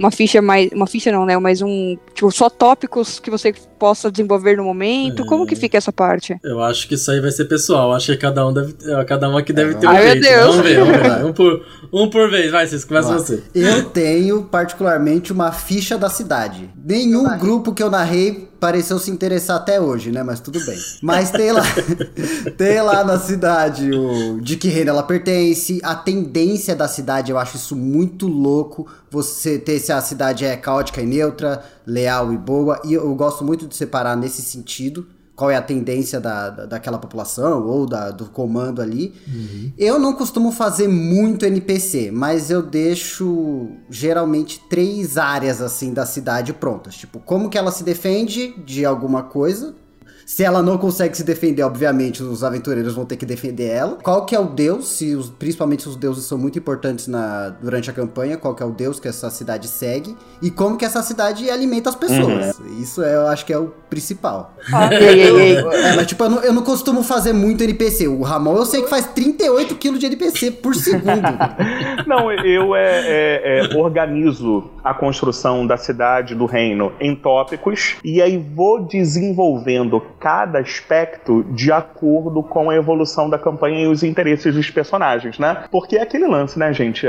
uma 0.00 0.10
ficha 0.10 0.40
mais. 0.40 0.70
Uma 0.72 0.86
ficha 0.86 1.12
não, 1.12 1.26
né? 1.26 1.38
Mas 1.38 1.60
um. 1.60 1.96
Tipo, 2.14 2.32
só 2.32 2.48
tópicos 2.48 3.20
que 3.20 3.30
você 3.30 3.52
possa 3.78 4.10
desenvolver 4.10 4.56
no 4.56 4.64
momento. 4.64 5.22
É. 5.22 5.26
Como 5.26 5.46
que 5.46 5.54
fica 5.54 5.76
essa 5.76 5.92
parte? 5.92 6.36
Eu 6.42 6.62
acho 6.62 6.88
que 6.88 6.94
isso 6.94 7.10
aí 7.10 7.20
vai 7.20 7.30
ser 7.30 7.44
pessoal. 7.44 7.92
Acho 7.92 8.12
que 8.12 8.18
cada 8.18 8.46
um 8.46 8.52
deve, 8.52 8.74
cada 9.06 9.28
um 9.28 9.36
aqui 9.36 9.52
deve 9.52 9.74
ter 9.74 9.86
um 9.86 9.90
Ai, 9.90 10.02
meu 10.02 10.12
jeito. 10.12 10.22
Deus. 10.22 10.46
Vamos 10.46 10.62
ver, 10.62 10.78
vamos 10.78 10.96
ver. 10.96 11.24
Um 11.24 11.32
por, 11.32 11.66
um 11.92 12.10
por 12.10 12.30
vez. 12.30 12.50
Vai, 12.50 12.66
Cisco, 12.66 12.88
começa 12.88 13.12
você. 13.12 13.42
Eu 13.54 13.84
tenho, 13.84 14.42
particularmente, 14.44 15.32
uma 15.32 15.52
ficha 15.52 15.98
da 15.98 16.08
cidade. 16.08 16.70
Nenhum 16.82 17.38
grupo 17.38 17.74
que 17.74 17.82
eu 17.82 17.90
narrei 17.90 18.49
pareceu 18.60 18.98
se 18.98 19.10
interessar 19.10 19.56
até 19.56 19.80
hoje, 19.80 20.12
né? 20.12 20.22
Mas 20.22 20.38
tudo 20.38 20.64
bem. 20.64 20.78
Mas 21.02 21.30
tem 21.30 21.50
lá, 21.50 21.62
tem 22.56 22.80
lá 22.82 23.02
na 23.02 23.18
cidade 23.18 23.90
o 23.90 24.40
de 24.40 24.56
que 24.56 24.68
reino 24.68 24.90
ela 24.90 25.02
pertence, 25.02 25.80
a 25.82 25.94
tendência 25.94 26.76
da 26.76 26.86
cidade, 26.86 27.32
eu 27.32 27.38
acho 27.38 27.56
isso 27.56 27.74
muito 27.74 28.28
louco. 28.28 28.86
Você 29.10 29.58
ter 29.58 29.80
se 29.80 29.90
a 29.90 30.00
cidade 30.00 30.44
é 30.44 30.56
caótica 30.56 31.00
e 31.00 31.06
neutra, 31.06 31.64
leal 31.86 32.32
e 32.32 32.36
boa. 32.36 32.80
E 32.84 32.92
eu 32.92 33.12
gosto 33.14 33.42
muito 33.42 33.66
de 33.66 33.74
separar 33.74 34.16
nesse 34.16 34.42
sentido. 34.42 35.06
Qual 35.40 35.50
é 35.50 35.56
a 35.56 35.62
tendência 35.62 36.20
da, 36.20 36.50
da- 36.50 36.66
daquela 36.66 36.98
população 36.98 37.66
ou 37.66 37.86
da, 37.86 38.10
do 38.10 38.26
comando 38.26 38.82
ali. 38.82 39.14
Eu 39.78 39.98
não 39.98 40.12
costumo 40.12 40.52
fazer 40.52 40.86
muito 40.86 41.46
NPC, 41.46 42.10
mas 42.12 42.50
eu 42.50 42.60
deixo 42.60 43.68
geralmente 43.88 44.60
três 44.68 45.16
áreas 45.16 45.62
assim 45.62 45.94
da 45.94 46.04
cidade 46.04 46.52
prontas. 46.52 46.94
Tipo, 46.94 47.18
como 47.20 47.48
que 47.48 47.56
ela 47.56 47.72
se 47.72 47.82
defende 47.82 48.52
de 48.66 48.84
alguma 48.84 49.22
coisa. 49.22 49.74
Se 50.30 50.44
ela 50.44 50.62
não 50.62 50.78
consegue 50.78 51.16
se 51.16 51.24
defender, 51.24 51.64
obviamente, 51.64 52.22
os 52.22 52.44
aventureiros 52.44 52.94
vão 52.94 53.04
ter 53.04 53.16
que 53.16 53.26
defender 53.26 53.66
ela. 53.66 53.98
Qual 54.00 54.24
que 54.24 54.32
é 54.32 54.38
o 54.38 54.44
deus, 54.44 54.86
se 54.86 55.16
os- 55.16 55.28
principalmente 55.28 55.82
se 55.82 55.88
os 55.88 55.96
deuses 55.96 56.24
são 56.24 56.38
muito 56.38 56.56
importantes 56.56 57.08
na, 57.08 57.48
durante 57.60 57.90
a 57.90 57.92
campanha, 57.92 58.36
qual 58.36 58.54
que 58.54 58.62
é 58.62 58.66
o 58.66 58.70
deus 58.70 59.00
que 59.00 59.08
essa 59.08 59.28
cidade 59.28 59.66
segue. 59.66 60.16
E 60.40 60.48
como 60.48 60.76
que 60.76 60.84
essa 60.84 61.02
cidade 61.02 61.50
alimenta 61.50 61.90
as 61.90 61.96
pessoas. 61.96 62.60
Isso 62.80 63.02
é, 63.02 63.16
eu 63.16 63.26
acho 63.26 63.44
que 63.44 63.52
é 63.52 63.58
o 63.58 63.72
principal. 63.90 64.54
É, 65.00 65.96
mas 65.96 66.06
tipo, 66.06 66.22
eu 66.22 66.30
não, 66.30 66.38
eu 66.42 66.52
não 66.52 66.62
costumo 66.62 67.02
fazer 67.02 67.32
muito 67.32 67.64
NPC. 67.64 68.06
O 68.06 68.22
Ramon 68.22 68.56
eu 68.56 68.66
sei 68.66 68.82
que 68.82 68.88
faz 68.88 69.06
38 69.06 69.74
kg 69.74 69.98
de 69.98 70.06
NPC 70.06 70.52
por 70.52 70.74
segundo. 70.76 71.10
Não, 72.06 72.30
eu 72.32 72.74
é, 72.74 73.00
é, 73.06 73.60
é, 73.72 73.76
organizo 73.76 74.70
a 74.82 74.94
construção 74.94 75.66
da 75.66 75.76
cidade, 75.76 76.34
do 76.34 76.46
reino, 76.46 76.92
em 77.00 77.14
tópicos, 77.14 77.96
e 78.04 78.20
aí 78.22 78.38
vou 78.38 78.84
desenvolvendo 78.84 80.02
cada 80.20 80.58
aspecto 80.58 81.42
de 81.44 81.72
acordo 81.72 82.42
com 82.42 82.68
a 82.68 82.76
evolução 82.76 83.28
da 83.28 83.38
campanha 83.38 83.80
e 83.80 83.86
os 83.86 84.02
interesses 84.02 84.54
dos 84.54 84.70
personagens, 84.70 85.38
né? 85.38 85.64
Porque 85.70 85.96
é 85.96 86.02
aquele 86.02 86.26
lance, 86.26 86.58
né, 86.58 86.72
gente? 86.72 87.06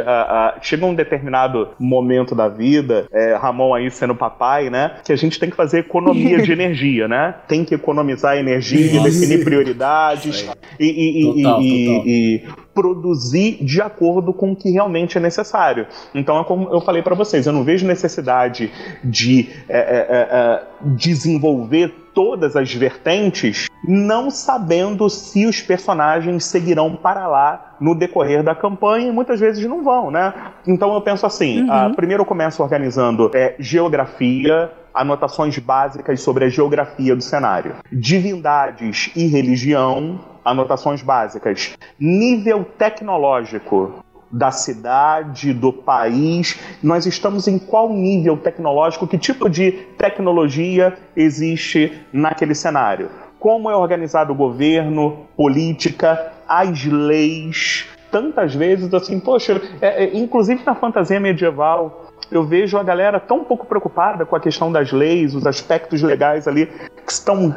chega 0.62 0.86
um 0.86 0.96
determinado 0.96 1.70
momento 1.78 2.34
da 2.34 2.48
vida, 2.48 3.08
é, 3.12 3.36
Ramon 3.36 3.74
aí 3.74 3.92
sendo 3.92 4.16
papai, 4.16 4.70
né? 4.70 4.96
Que 5.04 5.12
a 5.12 5.16
gente 5.16 5.40
tem 5.40 5.50
que 5.50 5.56
fazer 5.56 5.80
economia 5.80 6.42
de 6.42 6.52
energia, 6.54 7.08
né? 7.08 7.36
Tem 7.48 7.66
que 7.66 7.76
economizar 7.76 8.38
energia, 8.38 9.02
definir 9.02 9.44
prioridades 9.44 10.50
e, 10.80 10.86
e, 10.86 11.24
total, 11.24 11.62
e, 11.62 11.86
total. 11.86 12.08
e 12.08 12.44
produzir 12.82 13.64
de 13.64 13.80
acordo 13.80 14.34
com 14.34 14.54
o 14.54 14.56
que 14.56 14.72
realmente 14.72 15.16
é 15.16 15.22
necessário. 15.22 15.86
Então, 16.16 16.42
é 16.42 16.44
como 16.44 16.68
eu 16.72 16.82
falei 16.82 17.04
para 17.04 17.14
vocês, 17.14 17.46
eu 17.46 17.54
não 17.54 17.64
vejo 17.64 17.86
necessidade 17.86 18.72
de 19.04 19.50
é, 19.70 19.78
é, 19.78 20.08
é, 20.10 20.28
é, 20.32 20.64
desenvolver 20.82 21.94
todas 22.12 22.56
as 22.56 22.74
vertentes, 22.74 23.68
não 23.88 24.32
sabendo 24.32 25.08
se 25.12 25.46
os 25.46 25.62
personagens 25.62 26.44
seguirão 26.44 26.96
para 26.96 27.28
lá 27.28 27.76
no 27.80 27.94
decorrer 27.94 28.44
da 28.44 28.56
campanha 28.56 29.10
e 29.10 29.12
muitas 29.12 29.40
vezes 29.40 29.64
não 29.68 29.84
vão, 29.84 30.10
né? 30.10 30.34
Então 30.68 30.92
eu 30.96 31.02
penso 31.02 31.24
assim: 31.26 31.62
uhum. 31.62 31.92
uh, 31.92 31.96
primeiro 31.96 32.24
eu 32.24 32.26
começo 32.26 32.64
organizando 32.64 33.30
é, 33.34 33.56
geografia, 33.60 34.72
anotações 34.92 35.58
básicas 35.60 36.20
sobre 36.20 36.46
a 36.46 36.50
geografia 36.50 37.16
do 37.16 37.22
cenário, 37.22 37.76
divindades 37.92 39.12
e 39.16 39.28
religião, 39.28 40.20
anotações 40.44 41.02
básicas, 41.02 41.76
nível 42.00 42.66
tecnológico, 42.78 44.04
da 44.32 44.50
cidade, 44.50 45.54
do 45.54 45.74
país. 45.74 46.60
Nós 46.82 47.06
estamos 47.06 47.48
em 47.48 47.60
qual 47.60 47.92
nível 47.92 48.38
tecnológico, 48.38 49.08
que 49.08 49.18
tipo 49.18 49.50
de 49.50 49.72
tecnologia 49.98 50.98
existe 51.16 52.02
naquele 52.14 52.56
cenário? 52.56 53.10
Como 53.40 53.70
é 53.70 53.76
organizado 53.76 54.32
o 54.32 54.36
governo, 54.36 55.26
política, 55.36 56.32
as 56.48 56.86
leis. 56.86 57.88
Tantas 58.12 58.54
vezes 58.54 58.94
assim, 58.94 59.20
poxa, 59.20 59.62
é, 59.82 60.04
é, 60.04 60.18
inclusive 60.18 60.64
na 60.66 60.76
fantasia 60.76 61.20
medieval, 61.20 62.11
eu 62.32 62.46
vejo 62.46 62.78
a 62.78 62.84
galera 62.84 63.20
tão 63.20 63.44
pouco 63.44 63.66
preocupada 63.66 64.26
com 64.26 64.36
a 64.36 64.40
questão 64.40 64.72
das 64.72 64.92
leis, 64.92 65.36
os 65.36 65.46
aspectos 65.46 66.02
legais 66.02 66.48
ali, 66.48 66.66
que 66.66 67.12
estão, 67.12 67.54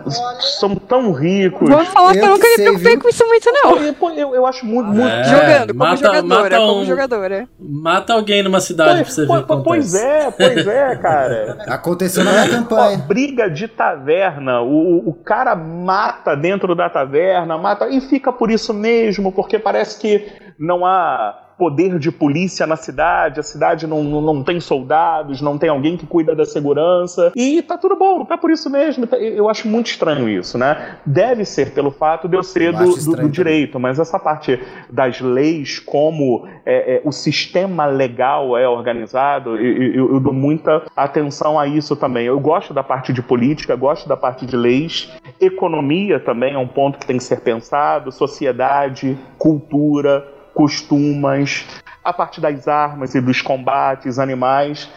são 0.59 0.75
tão 0.75 1.13
ricos. 1.13 1.69
Vou 1.69 1.85
falar 1.85 2.13
que 2.13 2.19
eu 2.19 2.29
nunca 2.29 2.49
me 2.49 2.55
preocupei 2.57 2.97
com 2.97 3.09
isso 3.09 3.27
muito, 3.27 3.53
não. 3.53 3.77
Eu, 3.79 4.19
eu, 4.19 4.35
eu 4.35 4.47
acho 4.47 4.67
muito. 4.67 4.89
muito... 4.89 5.09
É, 5.09 5.25
jogando, 5.25 5.75
como 5.75 5.79
mata, 5.79 5.97
jogadora, 5.97 6.43
mata 6.43 6.61
um, 6.61 6.67
como 6.67 6.85
jogadora. 6.85 7.49
Mata 7.59 8.13
alguém 8.15 8.43
numa 8.43 8.61
cidade 8.61 9.05
pois, 9.05 9.15
pra 9.15 9.15
você 9.15 9.21
ver. 9.21 9.47
Pois, 9.47 9.63
pois 9.63 9.95
é, 9.95 10.31
pois 10.31 10.67
é, 10.67 10.97
cara. 11.01 11.59
Aconteceu 11.69 12.25
na 12.25 12.33
minha 12.33 12.49
campanha. 12.49 13.01
Ó, 13.03 13.07
briga 13.07 13.49
de 13.49 13.69
taverna, 13.69 14.61
o, 14.61 15.09
o 15.09 15.15
cara 15.15 15.55
mata 15.55 16.35
dentro 16.35 16.75
da 16.75 16.91
taverna, 16.91 17.57
mata 17.57 17.89
e 17.89 18.01
fica 18.01 18.33
por 18.33 18.51
isso 18.51 18.75
mesmo, 18.75 19.31
porque 19.31 19.59
parece 19.59 20.01
que 20.01 20.27
não 20.59 20.85
há 20.85 21.44
poder 21.59 21.99
de 21.99 22.11
polícia 22.11 22.67
na 22.67 22.77
cidade, 22.77 23.41
a 23.41 23.43
cidade 23.43 23.87
não, 23.87 24.03
não, 24.03 24.21
não, 24.21 24.43
tem 24.43 24.61
soldados, 24.61 25.41
não 25.41 25.59
tem 25.59 25.69
alguém 25.69 25.97
que 25.97 26.07
cuida 26.07 26.35
da 26.35 26.45
segurança, 26.45 27.33
e 27.35 27.63
tá 27.63 27.79
tudo 27.79 27.97
bom, 27.97 28.25
tá 28.25 28.37
por 28.37 28.51
isso 28.51 28.69
mesmo. 28.71 29.07
Tá, 29.07 29.17
eu 29.17 29.49
acho 29.49 29.69
muito 29.69 29.87
estranho 29.87 30.29
isso, 30.29 30.59
né? 30.59 30.97
Deve 31.05 31.45
ser 31.45 31.73
pelo 31.73 31.91
fato 31.91 32.29
de 32.29 32.37
eu 32.37 32.43
ser 32.43 32.73
do, 32.73 32.97
do, 32.97 33.17
do, 33.17 33.29
direito, 33.29 33.79
mas 33.79 33.99
essa 33.99 34.19
parte 34.19 34.61
das 34.91 35.21
leis, 35.21 35.79
como 35.79 36.47
é, 36.65 36.97
é, 36.97 37.03
o 37.05 37.13
sistema 37.13 37.87
legal 37.87 38.57
é 38.57 38.69
organizado, 38.69 39.57
eu, 39.57 39.93
eu, 39.93 40.15
eu 40.15 40.21
dou 40.21 40.33
muita 40.33 40.83
atenção 40.97 41.59
a 41.59 41.67
isso 41.67 41.97
também. 41.97 42.27
Eu 42.27 42.41
gosto 42.41 42.75
da 42.75 42.83
parte 42.83 43.13
de 43.13 43.23
política, 43.23 43.77
gosto 43.77 44.09
da 44.09 44.17
parte 44.17 44.47
de 44.47 44.57
leis, 44.57 45.13
economia 45.41 46.19
também 46.21 46.55
é 46.55 46.59
um 46.59 46.67
ponto 46.67 46.99
que 46.99 47.07
tem 47.07 47.17
que 47.17 47.25
ser 47.25 47.41
pensado, 47.41 48.11
sociedade, 48.13 49.17
cultura, 49.39 50.34
costumas, 50.55 51.67
a 52.03 52.13
parte 52.13 52.41
das 52.41 52.69
armas 52.69 53.15
e 53.15 53.21
dos 53.21 53.43
combates, 53.43 54.19
animais. 54.19 54.89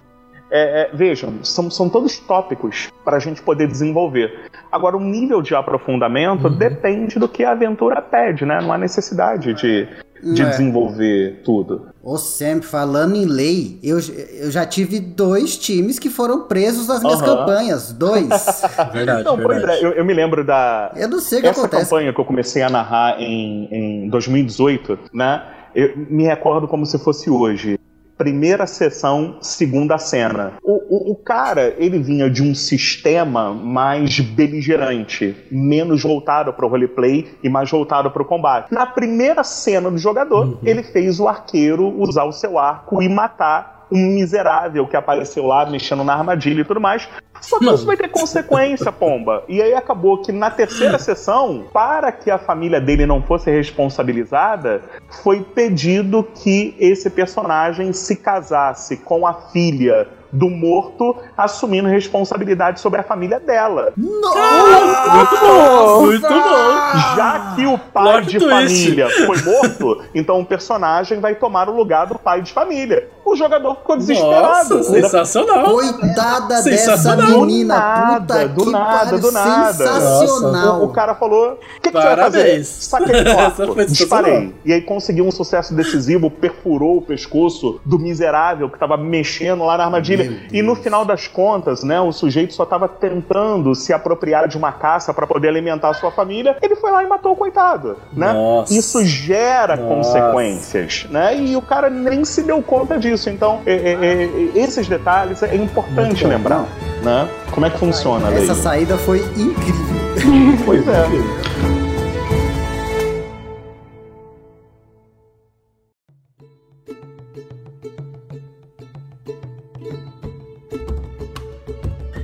É, 0.49 0.83
é, 0.83 0.95
vejam, 0.95 1.43
são, 1.43 1.69
são 1.69 1.89
todos 1.89 2.17
tópicos 2.19 2.89
para 3.03 3.17
a 3.17 3.19
gente 3.19 3.41
poder 3.41 3.67
desenvolver. 3.67 4.49
Agora, 4.71 4.95
o 4.95 5.01
nível 5.01 5.41
de 5.41 5.53
aprofundamento 5.53 6.47
uhum. 6.47 6.55
depende 6.55 7.19
do 7.19 7.27
que 7.27 7.43
a 7.43 7.51
aventura 7.51 8.01
pede, 8.01 8.45
né? 8.45 8.61
Não 8.61 8.71
há 8.71 8.77
necessidade 8.77 9.53
de, 9.53 9.89
de 10.23 10.41
é. 10.41 10.49
desenvolver 10.49 11.41
tudo. 11.43 11.87
Ô, 12.03 12.17
sempre 12.17 12.67
falando 12.67 13.15
em 13.15 13.25
lei, 13.25 13.79
eu, 13.83 13.99
eu 14.39 14.49
já 14.49 14.65
tive 14.65 14.99
dois 14.99 15.57
times 15.57 15.99
que 15.99 16.09
foram 16.09 16.47
presos 16.47 16.87
nas 16.87 17.01
minhas 17.01 17.19
uhum. 17.19 17.25
campanhas. 17.25 17.91
Dois. 17.91 18.27
verdade, 18.93 19.23
não, 19.23 19.35
verdade. 19.35 19.65
Pois 19.65 19.69
é, 19.69 19.85
eu, 19.85 19.91
eu, 19.91 20.05
me 20.05 20.13
lembro 20.13 20.43
da. 20.43 20.91
Eu 20.95 21.07
não 21.07 21.19
sei 21.19 21.39
o 21.39 21.41
que 21.41 21.47
Essa 21.47 21.61
acontece. 21.61 21.83
campanha 21.83 22.13
que 22.13 22.19
eu 22.19 22.25
comecei 22.25 22.61
a 22.61 22.69
narrar 22.69 23.21
em, 23.21 23.67
em 24.05 24.09
2018, 24.09 24.99
né? 25.13 25.43
Eu 25.75 25.93
me 26.09 26.23
recordo 26.23 26.67
como 26.67 26.85
se 26.85 26.97
fosse 26.97 27.29
hoje 27.29 27.77
primeira 28.17 28.65
sessão, 28.65 29.37
segunda 29.41 29.97
cena. 29.97 30.53
O, 30.63 30.73
o, 30.73 31.11
o, 31.11 31.15
cara, 31.15 31.75
ele 31.77 31.99
vinha 31.99 32.29
de 32.29 32.41
um 32.41 32.55
sistema 32.55 33.53
mais 33.53 34.19
beligerante, 34.19 35.35
menos 35.51 36.01
voltado 36.01 36.51
para 36.51 36.65
o 36.65 36.69
roleplay 36.69 37.27
e 37.43 37.49
mais 37.49 37.69
voltado 37.69 38.09
para 38.09 38.21
o 38.21 38.25
combate. 38.25 38.73
Na 38.73 38.85
primeira 38.85 39.43
cena 39.43 39.91
do 39.91 39.97
jogador, 39.97 40.47
uhum. 40.47 40.57
ele 40.63 40.81
fez 40.81 41.19
o 41.19 41.27
arqueiro 41.27 41.87
usar 41.99 42.23
o 42.23 42.31
seu 42.31 42.57
arco 42.57 43.01
e 43.01 43.07
matar 43.07 43.76
um 43.91 44.13
miserável 44.13 44.85
que 44.87 44.95
apareceu 44.95 45.45
lá 45.45 45.65
mexendo 45.65 46.03
na 46.03 46.13
armadilha 46.13 46.61
e 46.61 46.65
tudo 46.65 46.81
mais. 46.81 47.07
Só 47.41 47.59
que 47.59 47.65
Mano. 47.65 47.77
isso 47.77 47.85
vai 47.85 47.95
ter 47.95 48.09
consequência, 48.09 48.91
pomba. 48.91 49.43
E 49.47 49.61
aí 49.61 49.73
acabou 49.73 50.21
que 50.21 50.31
na 50.31 50.49
terceira 50.49 50.97
sessão, 50.97 51.65
para 51.71 52.11
que 52.11 52.31
a 52.31 52.37
família 52.37 52.81
dele 52.81 53.05
não 53.05 53.21
fosse 53.21 53.51
responsabilizada, 53.51 54.81
foi 55.23 55.41
pedido 55.41 56.23
que 56.23 56.75
esse 56.79 57.09
personagem 57.09 57.93
se 57.93 58.15
casasse 58.15 58.97
com 58.97 59.25
a 59.25 59.33
filha 59.33 60.07
do 60.31 60.49
morto 60.49 61.15
assumindo 61.37 61.87
responsabilidade 61.87 62.79
sobre 62.79 62.99
a 62.99 63.03
família 63.03 63.39
dela. 63.39 63.93
Nossa! 63.95 65.15
Muito 65.15 65.37
bom! 65.39 66.01
Muito 66.05 66.27
bom! 66.27 67.15
Já 67.15 67.53
que 67.55 67.65
o 67.65 67.77
pai 67.77 68.03
Lord 68.03 68.27
de 68.27 68.39
twist. 68.39 68.83
família 68.83 69.09
foi 69.25 69.41
morto, 69.41 70.03
então 70.13 70.39
o 70.39 70.45
personagem 70.45 71.19
vai 71.19 71.35
tomar 71.35 71.69
o 71.69 71.75
lugar 71.75 72.07
do 72.07 72.19
pai 72.19 72.41
de 72.41 72.51
família. 72.51 73.09
O 73.27 73.35
jogador 73.35 73.75
ficou 73.75 73.97
desesperado. 73.97 74.77
Nossa, 74.77 74.83
sensacional! 74.83 75.65
Coitada 75.73 76.61
sensacional. 76.61 77.17
dessa 77.17 77.37
menina! 77.37 78.19
Do 78.19 78.25
nada, 78.25 78.47
do 78.47 78.71
nada, 78.71 79.17
do 79.17 79.31
nada. 79.31 79.73
Sensacional! 79.73 80.81
O, 80.81 80.85
o, 80.85 80.89
cara 80.89 81.13
falou: 81.13 81.53
o 81.53 81.81
que, 81.81 81.91
que 81.91 81.97
você 81.97 82.05
vai 82.05 82.15
fazer? 82.15 82.63
Saquei 82.63 83.15
o 83.67 83.85
disparei. 83.85 84.55
E 84.63 84.71
aí 84.71 84.81
conseguiu 84.81 85.25
um 85.25 85.31
sucesso 85.31 85.73
decisivo, 85.73 86.31
perfurou 86.31 86.97
o 86.97 87.01
pescoço 87.01 87.81
do 87.83 87.99
miserável 87.99 88.69
que 88.69 88.75
estava 88.75 88.95
mexendo 88.95 89.65
lá 89.65 89.77
na 89.77 89.83
armadilha 89.85 90.47
e 90.51 90.61
no 90.61 90.75
final 90.75 91.03
das 91.03 91.27
contas, 91.27 91.83
né, 91.83 91.99
o 91.99 92.11
sujeito 92.11 92.53
só 92.53 92.63
estava 92.63 92.87
tentando 92.87 93.75
se 93.75 93.91
apropriar 93.91 94.47
de 94.47 94.57
uma 94.57 94.71
caça 94.71 95.13
para 95.13 95.27
poder 95.27 95.49
alimentar 95.49 95.89
a 95.89 95.93
sua 95.93 96.11
família. 96.11 96.57
Ele 96.61 96.75
foi 96.75 96.91
lá 96.91 97.03
e 97.03 97.07
matou 97.07 97.33
o 97.33 97.35
coitado, 97.35 97.97
né? 98.13 98.31
Nossa. 98.33 98.73
Isso 98.73 99.03
gera 99.03 99.75
Nossa. 99.75 100.19
consequências, 100.19 101.07
né? 101.09 101.37
E 101.37 101.55
o 101.55 101.61
cara 101.61 101.89
nem 101.89 102.23
se 102.23 102.43
deu 102.43 102.61
conta 102.61 102.97
disso. 102.97 103.16
Então, 103.25 103.61
é, 103.65 103.73
é, 103.73 103.93
é, 103.93 104.51
esses 104.55 104.87
detalhes 104.87 105.41
é 105.41 105.55
importante 105.55 106.25
lembrar, 106.27 106.67
né? 107.03 107.27
Como 107.51 107.65
é 107.65 107.69
que 107.69 107.79
funciona 107.79 108.27
a 108.27 108.29
lei? 108.29 108.43
Essa 108.43 108.53
saída 108.53 108.97
foi 108.97 109.19
incrível. 109.19 109.97
pois 110.65 110.87
é. 110.87 111.07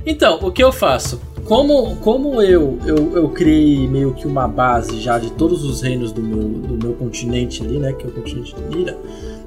Então, 0.06 0.38
o 0.42 0.52
que 0.52 0.62
eu 0.62 0.70
faço? 0.70 1.20
Como, 1.44 1.96
como 1.96 2.40
eu, 2.40 2.78
eu, 2.86 3.16
eu 3.16 3.28
criei 3.28 3.86
meio 3.86 4.14
que 4.14 4.26
uma 4.26 4.48
base 4.48 4.98
já 5.00 5.18
de 5.18 5.30
todos 5.32 5.64
os 5.64 5.82
reinos 5.82 6.12
do 6.12 6.22
meu, 6.22 6.42
do 6.42 6.86
meu 6.86 6.94
continente 6.94 7.62
ali, 7.62 7.78
né? 7.78 7.92
Que 7.92 8.04
é 8.04 8.08
o 8.08 8.12
continente 8.12 8.54
de 8.54 8.76
Mira, 8.76 8.98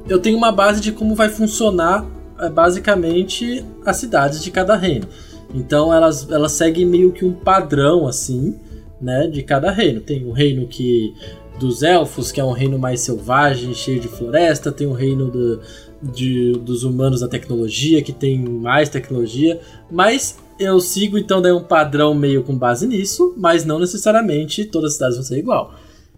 eu 0.09 0.19
tenho 0.19 0.37
uma 0.37 0.51
base 0.51 0.81
de 0.81 0.91
como 0.91 1.15
vai 1.15 1.29
funcionar 1.29 2.05
é, 2.39 2.49
basicamente 2.49 3.65
as 3.85 3.97
cidades 3.97 4.43
de 4.43 4.51
cada 4.51 4.75
reino. 4.75 5.07
Então 5.53 5.93
elas, 5.93 6.29
elas 6.29 6.51
seguem 6.53 6.85
meio 6.85 7.11
que 7.11 7.25
um 7.25 7.33
padrão 7.33 8.07
assim, 8.07 8.59
né? 9.01 9.27
De 9.27 9.43
cada 9.43 9.71
reino. 9.71 10.01
Tem 10.01 10.25
o 10.25 10.31
reino 10.31 10.67
que 10.67 11.13
dos 11.59 11.81
elfos, 11.81 12.31
que 12.31 12.39
é 12.39 12.43
um 12.43 12.51
reino 12.51 12.77
mais 12.77 13.01
selvagem, 13.01 13.73
cheio 13.73 13.99
de 13.99 14.07
floresta, 14.07 14.71
tem 14.71 14.85
o 14.85 14.93
reino 14.93 15.31
do, 15.31 15.59
de, 16.01 16.51
dos 16.53 16.83
humanos 16.83 17.21
da 17.21 17.27
tecnologia, 17.27 18.01
que 18.03 18.13
tem 18.13 18.37
mais 18.37 18.89
tecnologia, 18.89 19.59
mas 19.89 20.37
eu 20.59 20.79
sigo 20.79 21.17
então 21.17 21.41
daí 21.41 21.51
um 21.51 21.63
padrão 21.63 22.13
meio 22.13 22.43
com 22.43 22.55
base 22.55 22.85
nisso, 22.87 23.33
mas 23.37 23.65
não 23.65 23.79
necessariamente 23.79 24.65
todas 24.65 24.91
as 24.91 24.93
cidades 24.93 25.17
vão 25.17 25.25
ser 25.25 25.39
igual. 25.39 25.73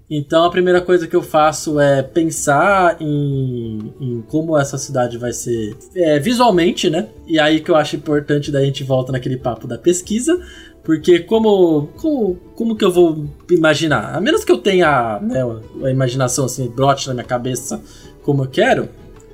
Então 0.10 0.44
a 0.44 0.50
primeira 0.50 0.82
coisa 0.82 1.08
que 1.08 1.16
eu 1.16 1.22
faço 1.22 1.80
é 1.80 2.02
pensar 2.02 2.98
em, 3.00 3.94
em 4.02 4.22
como 4.28 4.58
essa 4.58 4.78
cidade 4.78 5.18
vai 5.18 5.32
ser 5.32 5.78
é, 5.96 6.18
visualmente, 6.18 6.90
né? 6.90 7.08
E 7.28 7.40
aí 7.40 7.60
que 7.60 7.70
eu 7.70 7.76
acho 7.76 7.96
importante, 7.96 8.52
daí 8.52 8.64
a 8.64 8.66
gente 8.66 8.84
volta 8.84 9.12
naquele 9.12 9.38
papo 9.38 9.68
da 9.68 9.78
pesquisa, 9.78 10.42
Porque 10.84 11.20
como, 11.20 11.88
como, 11.98 12.36
como 12.56 12.76
que 12.76 12.84
eu 12.84 12.92
vou 12.92 13.26
imaginar? 13.52 14.16
A 14.16 14.20
menos 14.20 14.44
que 14.44 14.52
eu 14.52 14.58
tenha 14.58 15.20
né, 15.22 15.44
a 15.84 15.92
imaginação 15.92 16.46
assim, 16.46 16.68
brote 16.68 17.08
na 17.08 17.14
minha 17.14 17.26
cabeça 17.26 17.80
como 18.24 18.44
eu 18.44 18.48
quero, 18.48 18.90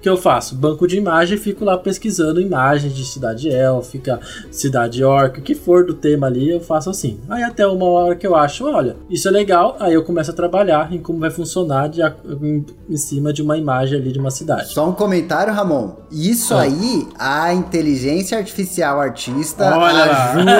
que 0.05 0.09
eu 0.09 0.17
faço? 0.17 0.53
Banco 0.53 0.87
de 0.87 0.97
imagem, 0.97 1.35
fico 1.35 1.65
lá 1.65 1.79
pesquisando 1.79 2.39
imagens 2.39 2.93
de 2.93 3.03
cidade 3.03 3.49
élfica, 3.49 4.19
cidade 4.51 5.03
orc, 5.03 5.39
o 5.39 5.41
que 5.41 5.55
for 5.55 5.83
do 5.83 5.95
tema 5.95 6.27
ali, 6.27 6.47
eu 6.47 6.61
faço 6.61 6.91
assim. 6.91 7.19
Aí 7.27 7.41
até 7.41 7.65
uma 7.65 7.87
hora 7.87 8.15
que 8.15 8.27
eu 8.27 8.35
acho, 8.35 8.67
olha, 8.67 8.95
isso 9.09 9.27
é 9.27 9.31
legal, 9.31 9.75
aí 9.79 9.95
eu 9.95 10.03
começo 10.03 10.29
a 10.29 10.33
trabalhar 10.35 10.93
em 10.93 10.99
como 10.99 11.17
vai 11.17 11.31
funcionar 11.31 11.89
de, 11.89 12.03
em, 12.03 12.63
em, 12.87 12.97
cima 12.97 13.33
de 13.33 13.41
uma 13.41 13.57
imagem 13.57 13.97
ali 13.97 14.11
de 14.11 14.19
uma 14.19 14.29
cidade. 14.29 14.67
Só 14.67 14.87
um 14.87 14.93
comentário, 14.93 15.51
Ramon. 15.51 15.95
Isso 16.11 16.53
ah. 16.53 16.61
aí, 16.61 17.07
a 17.17 17.51
inteligência 17.51 18.37
artificial 18.37 19.01
artista 19.01 19.75
olha 19.75 20.03
ajuda 20.03 20.51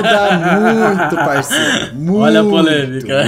muito, 0.60 1.16
parceiro. 1.18 1.96
Muito. 1.96 2.16
Olha 2.26 2.42
a 2.42 2.44
polêmica. 2.44 3.24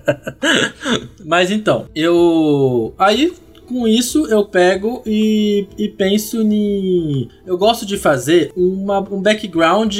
Mas 1.26 1.50
então, 1.50 1.84
eu. 1.94 2.94
Aí 2.98 3.34
com 3.72 3.88
isso 3.88 4.26
eu 4.26 4.44
pego 4.44 5.02
e, 5.06 5.66
e 5.78 5.88
penso 5.88 6.42
em. 6.42 7.28
Eu 7.46 7.56
gosto 7.56 7.86
de 7.86 7.96
fazer 7.96 8.52
uma, 8.54 9.00
um 9.00 9.22
background 9.22 9.94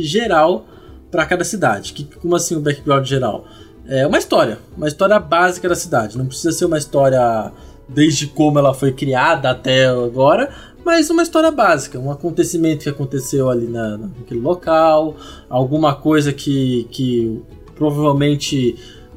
geral 0.00 0.66
para 1.10 1.24
cada 1.24 1.44
cidade. 1.44 1.92
Que, 1.92 2.04
como 2.04 2.34
assim 2.34 2.56
um 2.56 2.60
background 2.60 3.06
geral? 3.06 3.44
É 3.86 4.06
uma 4.06 4.18
história, 4.18 4.58
uma 4.76 4.88
história 4.88 5.18
básica 5.20 5.68
da 5.68 5.76
cidade. 5.76 6.18
Não 6.18 6.26
precisa 6.26 6.52
ser 6.52 6.64
uma 6.64 6.78
história 6.78 7.52
desde 7.88 8.26
como 8.26 8.58
ela 8.58 8.74
foi 8.74 8.92
criada 8.92 9.50
até 9.50 9.86
agora, 9.86 10.50
mas 10.84 11.10
uma 11.10 11.22
história 11.22 11.50
básica, 11.50 11.98
um 11.98 12.10
acontecimento 12.10 12.84
que 12.84 12.88
aconteceu 12.88 13.48
ali 13.50 13.66
na, 13.66 13.98
naquele 13.98 14.40
local, 14.40 15.14
alguma 15.48 15.94
coisa 15.94 16.32
que, 16.32 16.88
que 16.90 17.42
provavelmente 17.76 18.76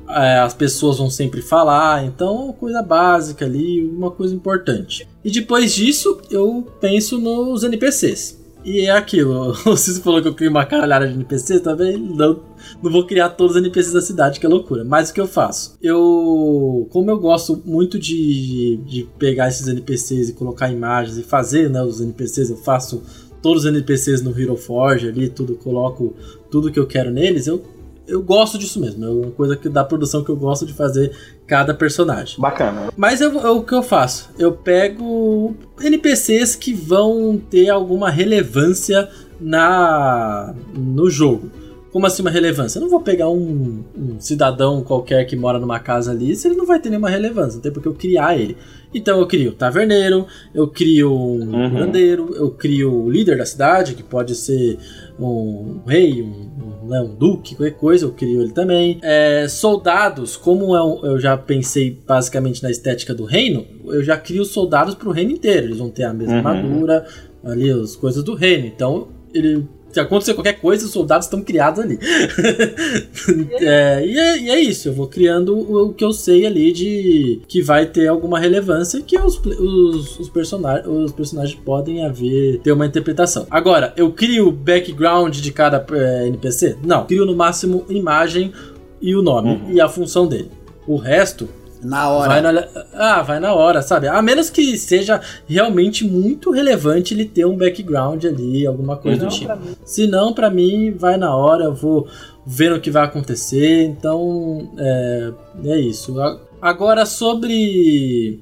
é, 0.10 0.40
as 0.40 0.54
pessoas 0.54 0.98
vão 0.98 1.10
sempre 1.10 1.42
falar, 1.42 2.06
então 2.06 2.54
coisa 2.60 2.82
básica 2.82 3.46
ali, 3.46 3.84
uma 3.86 4.12
coisa 4.12 4.34
importante. 4.34 5.08
E 5.24 5.30
depois 5.30 5.74
disso, 5.74 6.20
eu 6.32 6.66
penso 6.80 7.20
nos 7.20 7.64
NPCs. 7.64 8.38
E 8.64 8.82
é 8.82 8.92
aquilo, 8.92 9.54
você 9.64 9.94
falou 10.02 10.22
que 10.22 10.28
eu 10.28 10.34
crio 10.34 10.50
uma 10.50 10.66
caralhada 10.66 11.08
de 11.08 11.14
NPC 11.14 11.60
também, 11.62 11.98
não, 11.98 12.42
não 12.84 12.92
vou 12.92 13.06
criar 13.06 13.30
todos 13.30 13.56
os 13.56 13.62
NPCs 13.62 13.94
da 13.94 14.02
cidade, 14.02 14.40
que 14.40 14.46
é 14.46 14.50
loucura. 14.50 14.84
Mas 14.84 15.10
o 15.10 15.14
que 15.14 15.22
eu 15.22 15.28
faço? 15.28 15.78
Eu, 15.82 16.88
como 16.90 17.10
eu 17.10 17.18
gosto 17.18 17.62
muito 17.66 17.98
de, 17.98 18.78
de 18.86 19.08
pegar 19.18 19.48
esses 19.48 19.68
NPCs 19.68 20.30
e 20.30 20.34
colocar 20.34 20.70
imagens 20.70 21.18
e 21.18 21.24
fazer 21.24 21.70
né, 21.70 21.82
os 21.82 22.02
NPCs, 22.02 22.50
eu 22.50 22.58
faço 22.58 23.04
todos 23.42 23.64
os 23.64 23.70
NPCs 23.70 24.22
no 24.22 24.38
Hero 24.38 24.58
Forge 24.58 25.08
ali, 25.08 25.30
tudo, 25.30 25.56
coloco 25.56 26.14
tudo 26.52 26.72
que 26.72 26.80
eu 26.80 26.88
quero 26.88 27.12
neles, 27.12 27.48
eu 27.48 27.64
eu 28.08 28.22
gosto 28.22 28.58
disso 28.58 28.80
mesmo. 28.80 29.04
É 29.04 29.10
uma 29.10 29.32
coisa 29.32 29.56
que, 29.56 29.68
da 29.68 29.84
produção 29.84 30.24
que 30.24 30.30
eu 30.30 30.36
gosto 30.36 30.66
de 30.66 30.74
fazer 30.74 31.12
cada 31.46 31.74
personagem. 31.74 32.40
Bacana. 32.40 32.90
Mas 32.96 33.22
eu, 33.22 33.34
eu, 33.40 33.58
o 33.58 33.64
que 33.64 33.74
eu 33.74 33.84
faço? 33.84 34.30
Eu 34.40 34.54
pego 34.54 35.56
NPCs 35.80 36.56
que 36.56 36.74
vão 36.74 37.40
ter 37.50 37.70
alguma 37.70 38.10
relevância 38.10 39.10
na 39.40 40.54
no 40.74 41.10
jogo. 41.10 41.52
Como 41.92 42.06
assim 42.06 42.22
uma 42.22 42.30
relevância? 42.30 42.78
Eu 42.78 42.84
não 42.84 42.90
vou 42.90 43.02
pegar 43.02 43.30
um, 43.30 43.84
um, 43.98 44.20
cidadão 44.20 44.84
qualquer 44.84 45.26
que 45.26 45.36
mora 45.36 45.58
numa 45.58 45.80
casa 45.80 46.12
ali 46.12 46.36
se 46.36 46.48
ele 46.48 46.56
não 46.56 46.66
vai 46.66 46.80
ter 46.80 46.90
nenhuma 46.90 47.10
relevância. 47.10 47.56
Não 47.56 47.62
tem 47.62 47.72
porque 47.72 47.88
eu 47.88 47.94
criar 47.94 48.38
ele. 48.38 48.58
Então 48.94 49.20
eu 49.20 49.26
crio 49.26 49.52
o 49.52 49.54
taverneiro, 49.54 50.28
eu 50.54 50.68
crio 50.68 51.12
um 51.12 51.56
uhum. 51.56 51.96
eu 52.36 52.52
crio 52.52 52.94
o 52.94 53.10
líder 53.10 53.38
da 53.38 53.46
cidade, 53.46 53.96
que 53.96 54.04
pode 54.04 54.36
ser 54.36 54.78
um 55.20 55.82
rei, 55.88 56.22
um, 56.22 56.57
né, 56.88 57.00
um 57.02 57.14
duque, 57.14 57.56
qualquer 57.56 57.78
coisa, 57.78 58.06
eu 58.06 58.12
crio 58.12 58.42
ele 58.42 58.52
também. 58.52 59.00
É, 59.02 59.48
soldados, 59.48 60.36
como 60.36 60.76
eu, 60.76 61.02
é 61.04 61.10
eu, 61.10 61.20
já 61.20 61.38
pensei 61.38 61.92
basicamente 62.08 62.64
na 62.64 62.72
estética 62.72 63.14
do 63.14 63.26
reino, 63.26 63.66
eu 63.86 64.04
já 64.04 64.18
crio 64.18 64.46
soldados 64.46 64.96
para 64.96 65.10
o 65.10 65.12
reino 65.12 65.32
inteiro. 65.32 65.68
Eles 65.68 65.78
vão 65.78 65.90
ter 65.90 66.04
a 66.04 66.14
mesma 66.14 66.40
uhum. 66.42 66.48
armadura, 66.48 67.06
ali 67.44 67.70
as 67.70 67.96
coisas 67.96 68.24
do 68.24 68.34
reino. 68.34 68.66
Então 68.66 69.10
ele 69.34 69.68
se 69.98 70.02
acontecer 70.02 70.34
qualquer 70.36 70.60
coisa, 70.60 70.86
os 70.86 70.92
soldados 70.92 71.26
estão 71.26 71.42
criados 71.42 71.80
ali. 71.80 71.98
é, 73.60 74.06
e, 74.06 74.20
é, 74.20 74.38
e, 74.40 74.50
é, 74.50 74.60
isso, 74.60 74.90
eu 74.90 74.94
vou 74.94 75.08
criando 75.08 75.56
o, 75.56 75.88
o, 75.88 75.94
que 75.94 76.04
eu 76.04 76.14
sei 76.14 76.46
ali 76.46 76.72
de 76.72 77.42
que 77.48 77.62
vai 77.62 77.86
ter 77.86 78.08
alguma 78.08 78.40
relevância 78.40 79.02
que 79.02 79.18
os, 79.18 79.38
os, 79.44 80.20
os, 80.20 80.30
personagens, 80.30 80.88
os 80.88 81.12
personagens 81.12 81.60
podem 81.66 82.06
haver, 82.06 82.60
ter 82.60 82.72
uma 82.72 82.86
interpretação. 82.86 83.48
Agora, 83.50 83.94
eu 83.98 84.12
crio 84.12 84.50
o 84.50 84.52
background 84.52 85.36
de 85.36 85.52
cada 85.52 85.84
é, 85.92 86.28
NPC? 86.28 86.78
Não, 86.84 87.06
crio 87.06 87.26
no 87.26 87.36
máximo 87.36 87.86
imagem 87.90 88.54
e 89.02 89.16
o 89.16 89.22
nome 89.22 89.50
uhum. 89.50 89.72
e 89.72 89.82
a 89.82 89.90
função 89.90 90.28
dele. 90.28 90.52
O 90.86 90.96
resto 90.96 91.50
na 91.82 92.10
hora. 92.10 92.30
Vai 92.30 92.42
na, 92.42 92.68
ah, 92.94 93.22
vai 93.22 93.40
na 93.40 93.54
hora, 93.54 93.82
sabe? 93.82 94.08
A 94.08 94.22
menos 94.22 94.50
que 94.50 94.78
seja 94.78 95.22
realmente 95.48 96.06
muito 96.06 96.52
relevante 96.52 97.14
ele 97.14 97.26
ter 97.26 97.46
um 97.46 97.56
background 97.56 98.24
ali, 98.26 98.66
alguma 98.66 98.98
coisa 98.98 99.26
do 99.26 99.32
tipo. 99.32 99.54
Se 99.86 100.08
não, 100.08 100.34
pra 100.34 100.50
mim, 100.50 100.92
vai 100.92 101.18
na 101.18 101.36
hora, 101.36 101.66
eu 101.66 101.74
vou 101.74 102.08
vendo 102.46 102.76
o 102.76 102.82
que 102.82 102.92
vai 102.92 103.04
acontecer. 103.04 103.84
Então, 103.84 104.72
é, 104.78 105.32
é 105.66 105.80
isso. 105.80 106.16
Agora, 106.62 107.06
sobre 107.06 108.42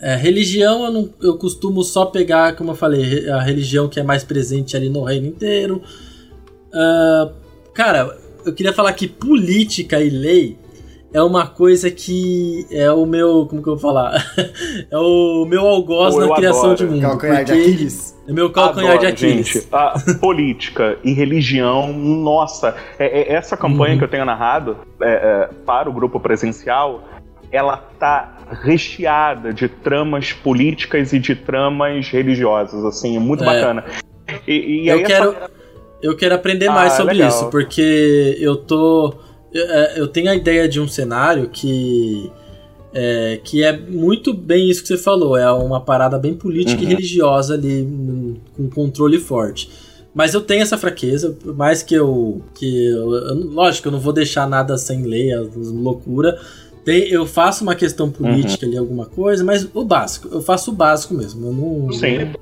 é, 0.00 0.16
religião, 0.16 0.84
eu, 0.84 0.92
não, 0.92 1.10
eu 1.22 1.36
costumo 1.36 1.82
só 1.82 2.06
pegar, 2.06 2.56
como 2.56 2.72
eu 2.72 2.76
falei, 2.76 3.28
a 3.28 3.40
religião 3.40 3.88
que 3.88 4.00
é 4.00 4.02
mais 4.02 4.24
presente 4.24 4.76
ali 4.76 4.88
no 4.88 5.04
reino 5.04 5.26
inteiro. 5.26 5.82
Uh, 6.68 7.32
cara, 7.74 8.16
eu 8.44 8.52
queria 8.52 8.72
falar 8.72 8.92
que 8.92 9.06
política 9.06 10.00
e 10.00 10.08
lei 10.08 10.58
é 11.12 11.22
uma 11.22 11.46
coisa 11.46 11.90
que 11.90 12.66
é 12.70 12.90
o 12.90 13.04
meu. 13.04 13.46
Como 13.46 13.62
que 13.62 13.68
eu 13.68 13.76
vou 13.76 13.78
falar? 13.78 14.24
é 14.90 14.96
o 14.96 15.44
meu 15.44 15.66
algoz 15.66 16.16
na 16.16 16.34
criação 16.34 16.74
de 16.74 16.86
mundo. 16.86 17.02
Calcanhar 17.02 17.44
de 17.44 17.52
Aquiles. 17.52 18.16
É 18.28 18.32
meu 18.32 18.50
calcanhar 18.50 18.92
adoro, 18.92 19.06
de 19.06 19.12
Aquiles. 19.12 19.48
Gente, 19.48 19.68
a 19.72 19.94
política 20.20 20.98
e 21.02 21.12
religião, 21.12 21.92
nossa. 21.92 22.76
É, 22.98 23.22
é 23.22 23.32
essa 23.32 23.56
campanha 23.56 23.92
uhum. 23.92 23.98
que 23.98 24.04
eu 24.04 24.08
tenho 24.08 24.24
narrado 24.24 24.76
é, 25.02 25.10
é, 25.10 25.48
para 25.66 25.90
o 25.90 25.92
grupo 25.92 26.20
presencial, 26.20 27.02
ela 27.50 27.76
tá 27.98 28.36
recheada 28.62 29.52
de 29.52 29.68
tramas 29.68 30.32
políticas 30.32 31.12
e 31.12 31.18
de 31.18 31.34
tramas 31.34 32.08
religiosas, 32.08 32.84
assim, 32.84 33.16
é 33.16 33.20
muito 33.20 33.42
é. 33.42 33.46
bacana. 33.46 33.84
E, 34.46 34.84
e 34.84 34.88
eu, 34.88 35.02
quero, 35.02 35.30
essa... 35.30 35.50
eu 36.02 36.16
quero 36.16 36.34
aprender 36.36 36.68
mais 36.68 36.92
ah, 36.92 36.96
sobre 36.98 37.14
legal. 37.14 37.28
isso, 37.28 37.50
porque 37.50 38.36
eu 38.38 38.56
tô 38.56 39.14
eu 39.96 40.08
tenho 40.08 40.30
a 40.30 40.34
ideia 40.34 40.68
de 40.68 40.80
um 40.80 40.88
cenário 40.88 41.48
que 41.48 42.30
é, 42.92 43.40
que 43.42 43.62
é 43.62 43.76
muito 43.76 44.34
bem 44.34 44.68
isso 44.68 44.82
que 44.82 44.88
você 44.88 44.98
falou, 44.98 45.36
é 45.36 45.50
uma 45.50 45.80
parada 45.80 46.18
bem 46.18 46.34
política 46.34 46.80
uhum. 46.80 46.88
e 46.88 46.90
religiosa 46.90 47.54
ali, 47.54 47.86
com 48.56 48.68
controle 48.68 49.18
forte. 49.18 49.70
Mas 50.12 50.34
eu 50.34 50.40
tenho 50.40 50.62
essa 50.62 50.76
fraqueza, 50.76 51.36
mais 51.44 51.82
que 51.82 51.94
eu. 51.94 52.42
que 52.54 52.86
eu, 52.86 53.14
eu, 53.14 53.34
Lógico, 53.34 53.88
eu 53.88 53.92
não 53.92 54.00
vou 54.00 54.12
deixar 54.12 54.48
nada 54.48 54.76
sem 54.76 55.04
lei, 55.04 55.30
loucura. 55.54 56.36
Tem, 56.84 57.08
eu 57.08 57.26
faço 57.26 57.62
uma 57.62 57.76
questão 57.76 58.10
política 58.10 58.64
uhum. 58.64 58.72
ali, 58.72 58.78
alguma 58.78 59.06
coisa, 59.06 59.44
mas 59.44 59.68
o 59.72 59.84
básico, 59.84 60.28
eu 60.32 60.42
faço 60.42 60.72
o 60.72 60.74
básico 60.74 61.14
mesmo. 61.14 61.46
Eu 61.46 61.52
não, 61.52 61.92
Sim. 61.92 62.32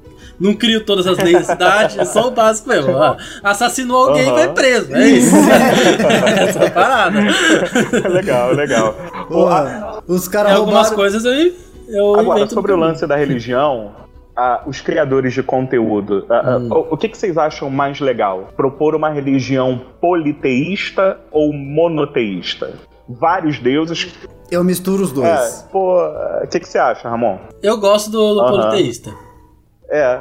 Não, 0.40 0.54
crio 0.54 0.84
todas 0.84 1.06
as 1.06 1.18
leis 1.18 1.46
da 1.46 1.52
cidade, 1.54 2.00
é 2.00 2.04
só 2.04 2.28
o 2.28 2.30
básico 2.30 2.68
mesmo. 2.68 2.92
Ó, 2.92 3.16
assassinou 3.42 4.08
alguém 4.08 4.28
e 4.28 4.32
vai 4.32 4.52
preso. 4.52 4.94
É 4.94 5.08
isso. 5.08 5.34
Essa 6.38 6.64
é 6.64 6.70
parada. 6.70 7.18
legal, 8.08 8.52
legal. 8.52 8.94
Porra, 9.26 10.02
os 10.06 10.28
caras 10.28 10.52
roubaram... 10.52 10.78
algumas 10.78 10.90
coisas 10.90 11.26
aí. 11.26 11.56
Eu 11.88 12.14
Agora, 12.16 12.48
sobre 12.48 12.72
o 12.72 12.76
lance 12.76 13.06
da 13.06 13.16
religião, 13.16 13.92
uh, 14.38 14.68
os 14.68 14.80
criadores 14.80 15.32
de 15.32 15.42
conteúdo, 15.42 16.26
uh, 16.28 16.58
hum. 16.58 16.68
uh, 16.70 16.86
o 16.90 16.96
que, 16.96 17.08
que, 17.08 17.18
vocês 17.18 17.36
acham 17.36 17.68
mais 17.68 17.98
legal? 17.98 18.50
Propor 18.56 18.94
uma 18.94 19.10
religião 19.10 19.80
politeísta 20.00 21.18
ou 21.32 21.52
monoteísta? 21.52 22.74
Vários 23.08 23.58
deuses. 23.58 24.14
Eu 24.50 24.62
misturo 24.62 25.02
os 25.02 25.12
dois. 25.12 25.28
É, 25.28 25.68
pô, 25.72 25.98
o 26.42 26.46
que, 26.46 26.60
que 26.60 26.68
você 26.68 26.78
acha, 26.78 27.08
Ramon? 27.08 27.38
Eu 27.62 27.78
gosto 27.78 28.10
do, 28.10 28.34
do 28.34 28.46
politeísta. 28.46 29.12
É. 29.90 30.20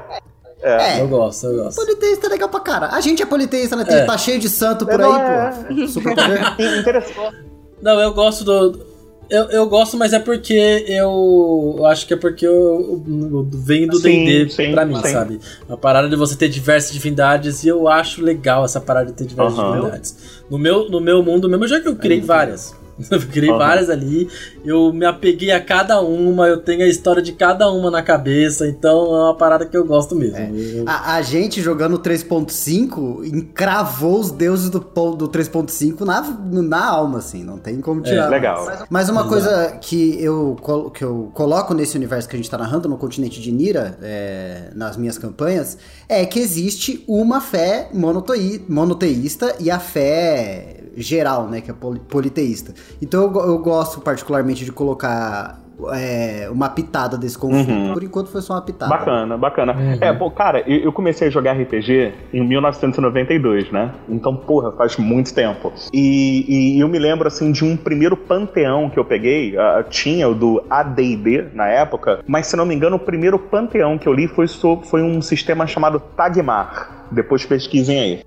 É. 0.61 1.01
Eu 1.01 1.07
gosto, 1.07 1.47
eu 1.47 1.63
gosto. 1.63 1.77
Politeísta 1.77 2.27
é 2.27 2.29
legal 2.29 2.49
pra 2.49 2.59
cara. 2.59 2.87
A 2.87 2.99
gente 2.99 3.21
é 3.21 3.25
politeísta, 3.25 3.75
né? 3.75 3.85
É. 3.87 4.05
Tá 4.05 4.17
cheio 4.17 4.39
de 4.39 4.49
santo 4.49 4.85
por 4.85 4.99
aí, 4.99 5.11
é. 5.11 5.51
pô. 5.51 5.87
Super 5.87 6.15
poder. 6.15 6.39
Interessante. 6.79 7.37
Não, 7.81 7.99
eu 7.99 8.13
gosto 8.13 8.43
do. 8.43 8.97
Eu, 9.29 9.43
eu 9.49 9.67
gosto, 9.67 9.97
mas 9.97 10.13
é 10.13 10.19
porque 10.19 10.85
eu 10.87 11.85
acho 11.85 12.07
que 12.07 12.13
é 12.13 12.17
porque 12.17 12.47
eu, 12.47 13.03
eu 13.05 13.47
venho 13.51 13.89
do 13.89 13.99
D&D 13.99 14.71
pra 14.71 14.85
mim, 14.85 14.95
sim. 15.03 15.11
sabe? 15.11 15.39
A 15.69 15.75
parada 15.75 16.07
de 16.07 16.15
você 16.15 16.33
ter 16.35 16.47
diversas 16.47 16.93
divindades 16.93 17.65
e 17.65 17.67
eu 17.67 17.89
acho 17.89 18.23
legal 18.23 18.63
essa 18.63 18.79
parada 18.79 19.07
de 19.07 19.13
ter 19.13 19.25
diversas 19.25 19.59
uhum. 19.59 19.73
divindades. 19.73 20.15
No 20.49 20.57
meu, 20.57 20.89
no 20.89 21.01
meu 21.01 21.21
mundo 21.21 21.49
mesmo, 21.49 21.67
já 21.67 21.81
que 21.81 21.89
eu 21.89 21.97
criei 21.97 22.21
várias. 22.21 22.73
Eu 23.11 23.19
criei 23.27 23.51
uhum. 23.51 23.57
várias 23.57 23.89
ali. 23.89 24.27
Eu 24.65 24.91
me 24.91 25.05
apeguei 25.05 25.51
a 25.51 25.63
cada 25.63 26.01
uma, 26.01 26.47
eu 26.47 26.57
tenho 26.57 26.83
a 26.83 26.87
história 26.87 27.21
de 27.21 27.31
cada 27.31 27.69
uma 27.71 27.89
na 27.91 28.01
cabeça, 28.01 28.67
então 28.67 29.15
é 29.15 29.23
uma 29.25 29.35
parada 29.35 29.65
que 29.65 29.77
eu 29.77 29.85
gosto 29.85 30.15
mesmo. 30.15 30.37
É. 30.37 30.49
Eu... 30.51 30.83
A, 30.87 31.15
a, 31.15 31.21
gente 31.21 31.61
jogando 31.61 31.99
3.5 31.99 33.25
encravou 33.25 34.19
os 34.19 34.31
deuses 34.31 34.69
do, 34.69 34.79
do 34.79 35.27
3.5 35.29 36.01
na, 36.01 36.21
na 36.21 36.85
alma, 36.85 37.19
assim, 37.19 37.43
não 37.43 37.57
tem 37.57 37.79
como 37.79 38.01
tirar. 38.01 38.27
É, 38.27 38.29
legal. 38.29 38.85
Mas 38.89 39.09
uma 39.09 39.21
Exato. 39.21 39.29
coisa 39.29 39.77
que 39.79 40.21
eu, 40.21 40.57
que 40.93 41.03
eu 41.03 41.31
coloco 41.33 41.73
nesse 41.73 41.95
universo 41.95 42.27
que 42.27 42.35
a 42.35 42.37
gente 42.37 42.49
tá 42.49 42.57
narrando, 42.57 42.89
no 42.89 42.97
continente 42.97 43.41
de 43.41 43.51
Nira, 43.51 43.97
é, 44.01 44.71
nas 44.75 44.97
minhas 44.97 45.17
campanhas, 45.17 45.77
é 46.09 46.25
que 46.25 46.39
existe 46.39 47.03
uma 47.07 47.39
fé 47.41 47.89
monoteísta 47.93 49.55
e 49.59 49.69
a 49.69 49.79
fé 49.79 50.77
geral, 50.97 51.47
né, 51.47 51.61
que 51.61 51.69
é 51.69 51.73
politeísta. 52.09 52.73
Então 53.01 53.23
eu, 53.23 53.47
eu 53.47 53.59
gosto 53.59 54.01
particularmente 54.01 54.65
de 54.65 54.71
colocar 54.71 55.59
é, 55.93 56.49
uma 56.51 56.69
pitada 56.69 57.17
desse 57.17 57.37
conflito. 57.37 57.69
Uhum. 57.69 57.93
Por 57.93 58.03
enquanto 58.03 58.29
foi 58.29 58.41
só 58.41 58.53
uma 58.53 58.61
pitada. 58.61 58.89
Bacana, 58.89 59.37
bacana. 59.37 59.73
Uhum. 59.73 59.97
É, 60.01 60.13
pô, 60.13 60.31
cara, 60.31 60.63
eu, 60.67 60.77
eu, 60.77 60.91
comecei 60.91 61.27
a 61.27 61.31
jogar 61.31 61.53
RPG 61.53 62.13
em 62.33 62.47
1992, 62.47 63.71
né? 63.71 63.91
Então, 64.09 64.35
porra, 64.35 64.71
faz 64.71 64.97
muito 64.97 65.33
tempo. 65.33 65.71
E, 65.93 66.75
e 66.75 66.79
eu 66.79 66.87
me 66.87 66.97
lembro, 66.97 67.27
assim, 67.27 67.51
de 67.51 67.63
um 67.63 67.77
primeiro 67.77 68.17
panteão 68.17 68.89
que 68.89 68.97
eu 68.97 69.05
peguei. 69.05 69.55
Uh, 69.55 69.83
tinha 69.89 70.27
o 70.27 70.33
do 70.33 70.63
AD&D 70.69 71.49
na 71.53 71.67
época, 71.67 72.23
mas 72.27 72.47
se 72.47 72.55
não 72.55 72.65
me 72.65 72.73
engano, 72.73 72.95
o 72.95 72.99
primeiro 72.99 73.37
panteão 73.37 73.97
que 73.97 74.07
eu 74.07 74.13
li 74.13 74.27
foi, 74.27 74.47
foi 74.83 75.01
um 75.01 75.21
sistema 75.21 75.67
chamado 75.67 75.99
Tagmar. 75.99 77.05
Depois 77.11 77.45
pesquisem 77.45 77.99
aí. 77.99 78.21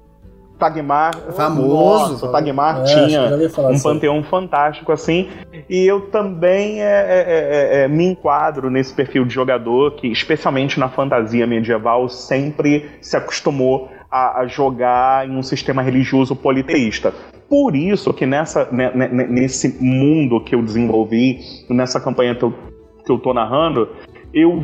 Tagmar. 0.61 1.17
Famoso. 1.35 2.13
Nossa, 2.13 2.27
o 2.27 2.33
Tagmar 2.33 2.83
é, 2.83 2.85
tinha 2.85 3.23
um 3.23 3.69
assim. 3.69 3.83
panteão 3.83 4.23
fantástico 4.23 4.93
assim. 4.93 5.29
E 5.69 5.85
eu 5.87 6.03
também 6.03 6.83
é, 6.83 6.85
é, 6.85 7.25
é, 7.27 7.83
é, 7.83 7.89
me 7.89 8.05
enquadro 8.05 8.71
nesse 8.71 8.93
perfil 8.93 9.25
de 9.25 9.35
jogador 9.35 9.93
que, 9.93 10.07
especialmente 10.07 10.79
na 10.79 10.89
fantasia 10.89 11.47
medieval, 11.47 12.09
sempre 12.09 12.91
se 13.01 13.17
acostumou 13.17 13.89
a, 14.11 14.41
a 14.41 14.47
jogar 14.47 15.27
em 15.27 15.37
um 15.37 15.43
sistema 15.43 15.83
religioso 15.83 16.37
politeísta. 16.37 17.15
Por 17.49 17.75
isso 17.75 18.13
que 18.13 18.27
nessa, 18.27 18.69
né, 18.71 18.93
né, 18.95 19.09
né, 19.09 19.27
nesse 19.29 19.83
mundo 19.83 20.41
que 20.41 20.55
eu 20.55 20.63
desenvolvi, 20.63 21.41
nessa 21.69 21.99
campanha 21.99 22.35
que 22.35 22.45
eu, 22.45 22.55
que 23.05 23.11
eu 23.11 23.19
tô 23.19 23.33
narrando, 23.35 23.89
eu 24.33 24.63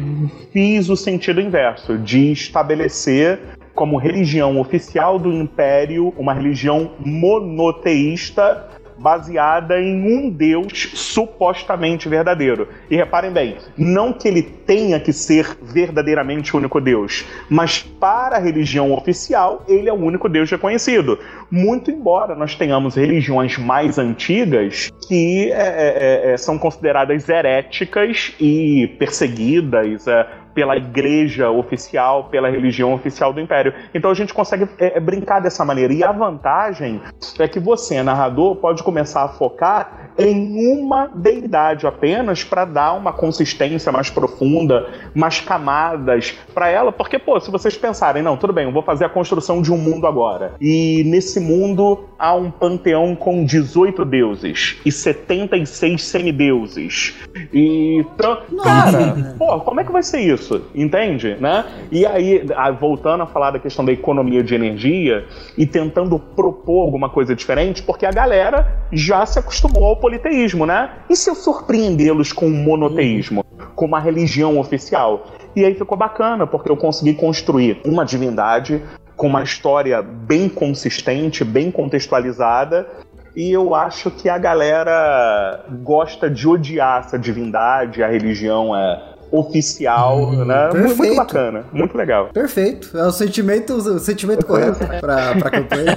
fiz 0.52 0.88
o 0.88 0.96
sentido 0.96 1.40
inverso, 1.40 1.98
de 1.98 2.30
estabelecer 2.30 3.40
como 3.76 3.98
religião 3.98 4.58
oficial 4.58 5.18
do 5.18 5.30
império 5.30 6.12
uma 6.16 6.32
religião 6.32 6.90
monoteísta 6.98 8.70
baseada 8.98 9.78
em 9.78 10.02
um 10.02 10.30
Deus 10.30 10.90
supostamente 10.94 12.08
verdadeiro. 12.08 12.68
E 12.90 12.96
reparem 12.96 13.30
bem, 13.30 13.56
não 13.76 14.10
que 14.12 14.26
ele 14.26 14.42
tenha 14.42 14.98
que 14.98 15.12
ser 15.12 15.56
verdadeiramente 15.62 16.54
o 16.54 16.58
único 16.58 16.80
Deus, 16.80 17.24
mas 17.48 17.82
para 17.82 18.36
a 18.36 18.40
religião 18.40 18.92
oficial, 18.92 19.62
ele 19.68 19.88
é 19.88 19.92
o 19.92 19.96
único 19.96 20.28
Deus 20.28 20.50
reconhecido. 20.50 21.18
Muito 21.50 21.90
embora 21.90 22.34
nós 22.34 22.54
tenhamos 22.54 22.94
religiões 22.94 23.58
mais 23.58 23.98
antigas 23.98 24.90
que 25.06 25.52
é, 25.52 25.56
é, 25.56 26.32
é, 26.32 26.36
são 26.36 26.58
consideradas 26.58 27.28
heréticas 27.28 28.34
e 28.40 28.94
perseguidas, 28.98 30.08
é, 30.08 30.26
pela 30.56 30.74
igreja 30.74 31.50
oficial, 31.50 32.24
pela 32.30 32.48
religião 32.48 32.94
oficial 32.94 33.30
do 33.30 33.38
império. 33.38 33.74
Então 33.94 34.10
a 34.10 34.14
gente 34.14 34.32
consegue 34.32 34.66
é, 34.78 34.96
é, 34.96 35.00
brincar 35.00 35.38
dessa 35.38 35.62
maneira. 35.66 35.92
E 35.92 36.02
a 36.02 36.10
vantagem 36.10 36.98
é 37.38 37.46
que 37.46 37.60
você, 37.60 38.02
narrador, 38.02 38.56
pode 38.56 38.82
começar 38.82 39.22
a 39.22 39.28
focar 39.28 40.08
em 40.18 40.80
uma 40.80 41.08
deidade 41.14 41.86
apenas 41.86 42.42
para 42.42 42.64
dar 42.64 42.94
uma 42.94 43.12
consistência 43.12 43.92
mais 43.92 44.08
profunda, 44.08 44.88
mais 45.14 45.40
camadas 45.40 46.34
para 46.54 46.70
ela, 46.70 46.90
porque, 46.90 47.18
pô, 47.18 47.38
se 47.38 47.50
vocês 47.50 47.76
pensarem, 47.76 48.22
não, 48.22 48.34
tudo 48.36 48.52
bem, 48.54 48.64
eu 48.64 48.72
vou 48.72 48.82
fazer 48.82 49.04
a 49.04 49.10
construção 49.10 49.60
de 49.60 49.70
um 49.70 49.76
mundo 49.76 50.06
agora, 50.06 50.54
e 50.58 51.04
nesse 51.04 51.38
mundo 51.38 52.06
há 52.18 52.34
um 52.34 52.50
panteão 52.50 53.14
com 53.14 53.44
18 53.44 54.06
deuses 54.06 54.80
e 54.86 54.90
76 54.90 56.02
semideuses. 56.02 57.14
E, 57.52 57.98
então, 57.98 58.38
cara, 58.62 59.34
pô, 59.36 59.60
como 59.60 59.80
é 59.80 59.84
que 59.84 59.92
vai 59.92 60.02
ser 60.02 60.20
isso? 60.20 60.45
Entende? 60.74 61.36
Né? 61.40 61.64
E 61.90 62.06
aí, 62.06 62.46
voltando 62.78 63.22
a 63.22 63.26
falar 63.26 63.50
da 63.50 63.58
questão 63.58 63.84
da 63.84 63.92
economia 63.92 64.42
de 64.42 64.54
energia 64.54 65.24
e 65.56 65.66
tentando 65.66 66.18
propor 66.18 66.82
alguma 66.82 67.08
coisa 67.08 67.34
diferente, 67.34 67.82
porque 67.82 68.06
a 68.06 68.12
galera 68.12 68.66
já 68.92 69.24
se 69.26 69.38
acostumou 69.38 69.84
ao 69.84 69.96
politeísmo, 69.96 70.66
né? 70.66 70.90
E 71.08 71.16
se 71.16 71.28
eu 71.30 71.34
surpreendê-los 71.34 72.32
com 72.32 72.46
um 72.46 72.62
monoteísmo, 72.62 73.44
com 73.74 73.86
uma 73.86 74.00
religião 74.00 74.58
oficial? 74.58 75.26
E 75.54 75.64
aí 75.64 75.74
ficou 75.74 75.96
bacana, 75.96 76.46
porque 76.46 76.70
eu 76.70 76.76
consegui 76.76 77.14
construir 77.14 77.80
uma 77.84 78.04
divindade 78.04 78.82
com 79.16 79.26
uma 79.26 79.42
história 79.42 80.02
bem 80.02 80.48
consistente, 80.48 81.42
bem 81.42 81.70
contextualizada. 81.70 82.86
E 83.34 83.52
eu 83.52 83.74
acho 83.74 84.10
que 84.10 84.28
a 84.28 84.38
galera 84.38 85.64
gosta 85.82 86.30
de 86.30 86.48
odiar 86.48 87.00
essa 87.00 87.18
divindade, 87.18 88.02
a 88.02 88.08
religião 88.08 88.74
é 88.74 89.15
oficial, 89.30 90.30
hum, 90.30 90.44
né? 90.44 90.68
Perfeito. 90.70 90.96
Muito 90.96 91.16
bacana, 91.16 91.64
muito 91.72 91.96
legal. 91.96 92.28
Perfeito. 92.32 92.96
É 92.96 93.06
o 93.06 93.12
sentimento, 93.12 93.74
o 93.74 93.98
sentimento 93.98 94.46
correto 94.46 94.78
para 95.00 95.30
a 95.30 95.50
campanha. 95.50 95.96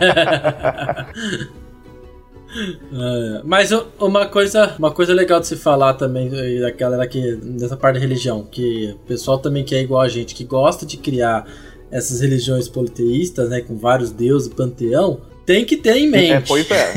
É, 2.51 3.41
mas 3.43 3.69
uma 3.99 4.25
coisa, 4.25 4.73
uma 4.79 4.91
coisa 4.91 5.13
legal 5.13 5.39
de 5.39 5.45
se 5.45 5.55
falar 5.55 5.93
também 5.93 6.31
da 6.59 6.71
galera 6.71 7.07
que 7.07 7.35
dessa 7.35 7.77
parte 7.77 7.95
da 7.95 8.01
religião, 8.01 8.43
que 8.43 8.95
o 8.95 9.07
pessoal 9.07 9.37
também 9.37 9.63
que 9.63 9.75
é 9.75 9.81
igual 9.81 10.01
a 10.01 10.09
gente, 10.09 10.33
que 10.33 10.43
gosta 10.43 10.83
de 10.83 10.97
criar 10.97 11.45
essas 11.91 12.21
religiões 12.21 12.67
politeístas, 12.67 13.49
né, 13.49 13.61
com 13.61 13.77
vários 13.77 14.11
deuses, 14.11 14.47
panteão, 14.47 15.21
tem 15.45 15.65
que 15.65 15.77
ter 15.77 15.95
em 15.97 16.05
é, 16.05 16.09
mente. 16.09 16.31
É, 16.31 16.41
pois 16.41 16.69
é. 16.69 16.93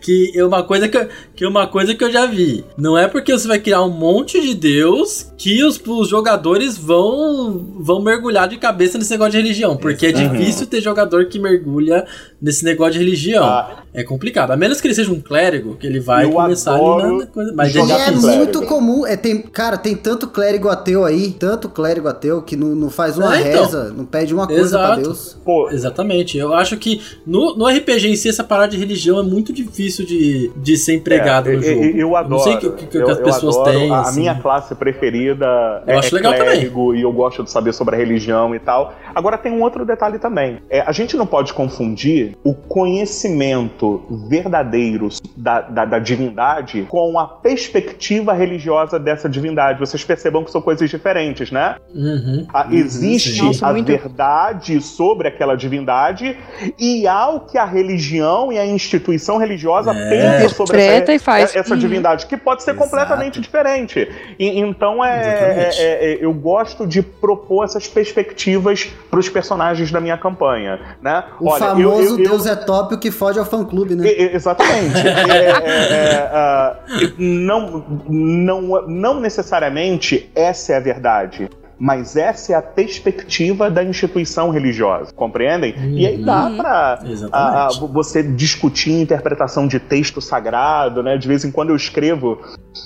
que 0.00 0.32
é 0.34 0.44
uma 0.44 0.62
coisa 0.62 0.88
que, 0.88 0.96
eu, 0.96 1.08
que 1.40 1.44
é 1.46 1.48
uma 1.48 1.66
coisa 1.66 1.94
que 1.94 2.04
eu 2.04 2.12
já 2.12 2.26
vi. 2.26 2.62
Não 2.76 2.98
é 2.98 3.08
porque 3.08 3.32
você 3.32 3.48
vai 3.48 3.58
criar 3.58 3.82
um 3.82 3.88
monte 3.88 4.38
de 4.42 4.54
deus 4.54 5.32
que 5.38 5.64
os, 5.64 5.80
os 5.86 6.06
jogadores 6.06 6.76
vão 6.76 7.66
vão 7.78 8.02
mergulhar 8.02 8.46
de 8.46 8.58
cabeça 8.58 8.98
nesse 8.98 9.10
negócio 9.10 9.32
de 9.32 9.38
religião, 9.38 9.74
porque 9.74 10.08
é 10.08 10.12
difícil 10.12 10.66
ter 10.66 10.82
jogador 10.82 11.24
que 11.30 11.38
mergulha 11.38 12.04
nesse 12.42 12.62
negócio 12.62 12.92
de 12.92 12.98
religião. 12.98 13.42
Ah. 13.42 13.84
É 13.92 14.04
complicado. 14.04 14.52
A 14.52 14.56
menos 14.56 14.80
que 14.80 14.86
ele 14.86 14.94
seja 14.94 15.10
um 15.10 15.20
clérigo, 15.20 15.76
que 15.76 15.86
ele 15.86 15.98
vai 15.98 16.24
eu 16.26 16.30
começar 16.30 16.74
ali 16.74 17.18
na 17.18 17.26
coisa. 17.26 17.52
Mas 17.56 17.74
é, 17.74 17.80
é 17.80 18.10
muito 18.12 18.62
comum. 18.62 19.04
É, 19.04 19.16
tem, 19.16 19.42
cara, 19.42 19.76
tem 19.76 19.96
tanto 19.96 20.28
clérigo 20.28 20.68
ateu 20.68 21.04
aí, 21.04 21.32
tanto 21.32 21.68
clérigo 21.68 22.06
ateu 22.06 22.40
que 22.40 22.54
não, 22.54 22.68
não 22.68 22.88
faz 22.88 23.18
uma 23.18 23.36
é, 23.36 23.48
então. 23.48 23.64
reza, 23.64 23.92
não 23.96 24.04
pede 24.04 24.32
uma 24.32 24.46
coisa 24.46 24.62
Exato. 24.62 24.86
pra 24.86 25.02
Deus. 25.02 25.38
Pô. 25.44 25.70
Exatamente. 25.70 26.38
Eu 26.38 26.54
acho 26.54 26.76
que 26.76 27.00
no, 27.26 27.56
no 27.56 27.66
RPG 27.66 28.08
em 28.08 28.16
si, 28.16 28.28
essa 28.28 28.44
parada 28.44 28.68
de 28.68 28.76
religião 28.76 29.18
é 29.18 29.22
muito 29.22 29.52
difícil 29.52 30.06
de, 30.06 30.52
de 30.56 30.76
ser 30.76 30.94
empregada 30.94 31.29
é, 31.29 31.29
no 31.38 31.62
jogo. 31.62 31.84
Eu, 31.84 31.96
eu 31.96 32.16
adoro. 32.16 32.30
não 32.30 32.38
sei 32.40 32.54
o 32.54 32.58
que, 32.58 32.70
que, 32.70 32.86
que 32.86 32.98
eu, 32.98 33.08
as 33.08 33.18
pessoas 33.18 33.56
têm. 33.70 33.90
A, 33.90 34.00
assim. 34.00 34.20
minha 34.20 34.34
classe 34.34 34.74
preferida 34.74 35.82
eu 35.86 35.94
é, 35.94 35.98
acho 35.98 36.14
legal 36.14 36.34
clérigo 36.34 36.86
também. 36.86 37.00
e 37.00 37.02
eu 37.02 37.12
gosto 37.12 37.42
de 37.42 37.50
saber 37.50 37.72
sobre 37.72 37.94
a 37.94 37.98
religião 37.98 38.54
e 38.54 38.58
tal. 38.58 38.92
Agora 39.14 39.38
tem 39.38 39.52
um 39.52 39.62
outro 39.62 39.84
detalhe 39.84 40.18
também. 40.18 40.58
É, 40.68 40.80
a 40.80 40.92
gente 40.92 41.16
não 41.16 41.26
pode 41.26 41.52
confundir 41.52 42.36
o 42.44 42.54
conhecimento 42.54 44.02
verdadeiro 44.28 45.08
da, 45.36 45.60
da, 45.60 45.84
da, 45.84 45.98
divindade 45.98 46.86
com 46.88 47.18
a 47.18 47.26
perspectiva 47.26 48.32
religiosa 48.32 48.98
dessa 48.98 49.28
divindade. 49.28 49.78
Vocês 49.78 50.04
percebam 50.04 50.44
que 50.44 50.50
são 50.50 50.60
coisas 50.60 50.88
diferentes, 50.88 51.50
né? 51.50 51.76
Uhum. 51.94 52.46
A, 52.52 52.72
existe 52.72 53.42
Nossa, 53.42 53.66
a 53.66 53.72
muito... 53.72 53.86
verdade 53.86 54.80
sobre 54.80 55.28
aquela 55.28 55.56
divindade 55.56 56.36
e 56.78 57.06
há 57.06 57.28
o 57.28 57.40
que 57.40 57.58
a 57.58 57.64
religião 57.64 58.52
e 58.52 58.58
a 58.58 58.66
instituição 58.66 59.38
religiosa 59.38 59.92
é. 59.92 60.10
pensa 60.10 60.54
sobre 60.54 60.82
essa, 60.82 61.12
e 61.12 61.18
faz. 61.20 61.54
essa 61.54 61.74
uhum. 61.74 61.80
divindade, 61.80 62.26
que 62.26 62.36
pode 62.36 62.62
ser 62.62 62.72
Exato. 62.72 62.84
completamente 62.84 63.40
diferente. 63.40 64.08
E, 64.38 64.58
então 64.58 65.04
é, 65.04 65.70
é, 65.70 65.72
é, 65.78 66.18
eu 66.20 66.32
gosto 66.32 66.86
de 66.86 67.02
propor 67.02 67.64
essas 67.64 67.86
perspectivas 67.86 68.90
para 69.10 69.20
os 69.20 69.28
personagens 69.28 69.90
da 69.90 70.00
minha 70.00 70.16
campanha, 70.16 70.80
né? 71.02 71.24
O 71.40 71.48
Olha, 71.48 71.66
famoso 71.66 72.02
eu, 72.02 72.10
eu, 72.10 72.16
Deus 72.16 72.46
eu... 72.46 72.52
é 72.52 72.56
top 72.56 72.94
o 72.94 72.98
que 72.98 73.10
foge 73.10 73.38
ao 73.38 73.44
fã 73.44 73.64
clube, 73.64 73.94
né? 73.94 74.08
exatamente. 74.08 74.98
uh, 74.98 76.76
não, 77.18 77.84
não, 78.08 78.86
não 78.86 79.20
necessariamente 79.20 80.30
essa 80.34 80.72
é 80.72 80.76
a 80.76 80.80
verdade 80.80 81.48
mas 81.80 82.14
essa 82.14 82.52
é 82.52 82.54
a 82.54 82.60
perspectiva 82.60 83.70
da 83.70 83.82
instituição 83.82 84.50
religiosa, 84.50 85.12
compreendem? 85.14 85.74
Uhum. 85.74 85.98
E 85.98 86.06
aí 86.06 86.18
dá 86.22 86.46
uhum. 86.46 86.56
para 86.58 87.68
você 87.90 88.22
discutir 88.22 88.92
interpretação 88.92 89.66
de 89.66 89.80
texto 89.80 90.20
sagrado, 90.20 91.02
né? 91.02 91.16
De 91.16 91.26
vez 91.26 91.42
em 91.42 91.50
quando 91.50 91.70
eu 91.70 91.76
escrevo 91.76 92.38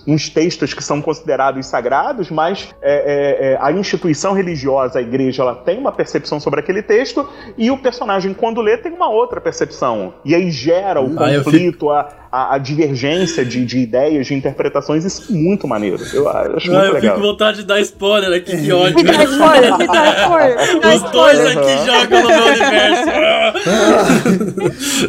uns 0.06 0.28
textos 0.28 0.72
que 0.72 0.82
são 0.82 1.02
considerados 1.02 1.66
sagrados, 1.66 2.30
mas 2.30 2.68
é, 2.80 2.92
é, 2.92 3.52
é, 3.52 3.58
a 3.60 3.72
instituição 3.72 4.32
religiosa, 4.32 5.00
a 5.00 5.02
igreja, 5.02 5.42
ela 5.42 5.56
tem 5.56 5.76
uma 5.76 5.90
percepção 5.90 6.38
sobre 6.38 6.60
aquele 6.60 6.82
texto 6.82 7.28
e 7.58 7.70
o 7.72 7.76
personagem, 7.76 8.32
quando 8.32 8.60
lê, 8.60 8.76
tem 8.76 8.92
uma 8.92 9.10
outra 9.10 9.40
percepção. 9.40 10.14
E 10.24 10.34
aí 10.34 10.50
gera 10.50 11.00
o 11.00 11.20
Ah, 11.20 11.32
eu 11.32 11.42
conflito, 11.42 11.90
a, 11.90 12.08
a, 12.30 12.54
a 12.54 12.58
divergência 12.58 13.44
de, 13.44 13.64
de 13.64 13.78
ideias, 13.78 14.26
de 14.26 14.34
interpretações. 14.34 15.04
Isso 15.04 15.32
é 15.32 15.36
muito 15.36 15.66
maneiro. 15.66 16.02
Eu 16.12 16.28
acho 16.28 16.70
Ah, 16.70 16.74
muito 16.74 16.86
eu 16.86 16.92
legal. 16.94 17.00
fico 17.00 17.14
com 17.14 17.20
vontade 17.20 17.58
de 17.58 17.64
dar 17.64 17.80
spoiler 17.80 18.32
aqui, 18.32 18.56
que 18.56 18.72
ódio. 18.84 18.96
Me 18.96 19.04
dá 19.04 19.24
spoiler, 19.24 19.78
me 19.78 19.86
dá 19.86 20.14
spoiler, 20.22 20.74
me 20.74 20.80
dá 20.80 20.94
Os 20.94 21.02
dois 21.10 21.38
spoiler. 21.38 21.58
aqui 21.58 21.86
jogam 21.86 22.22
no 22.22 22.28
meu 22.28 22.46
universo. 22.46 23.04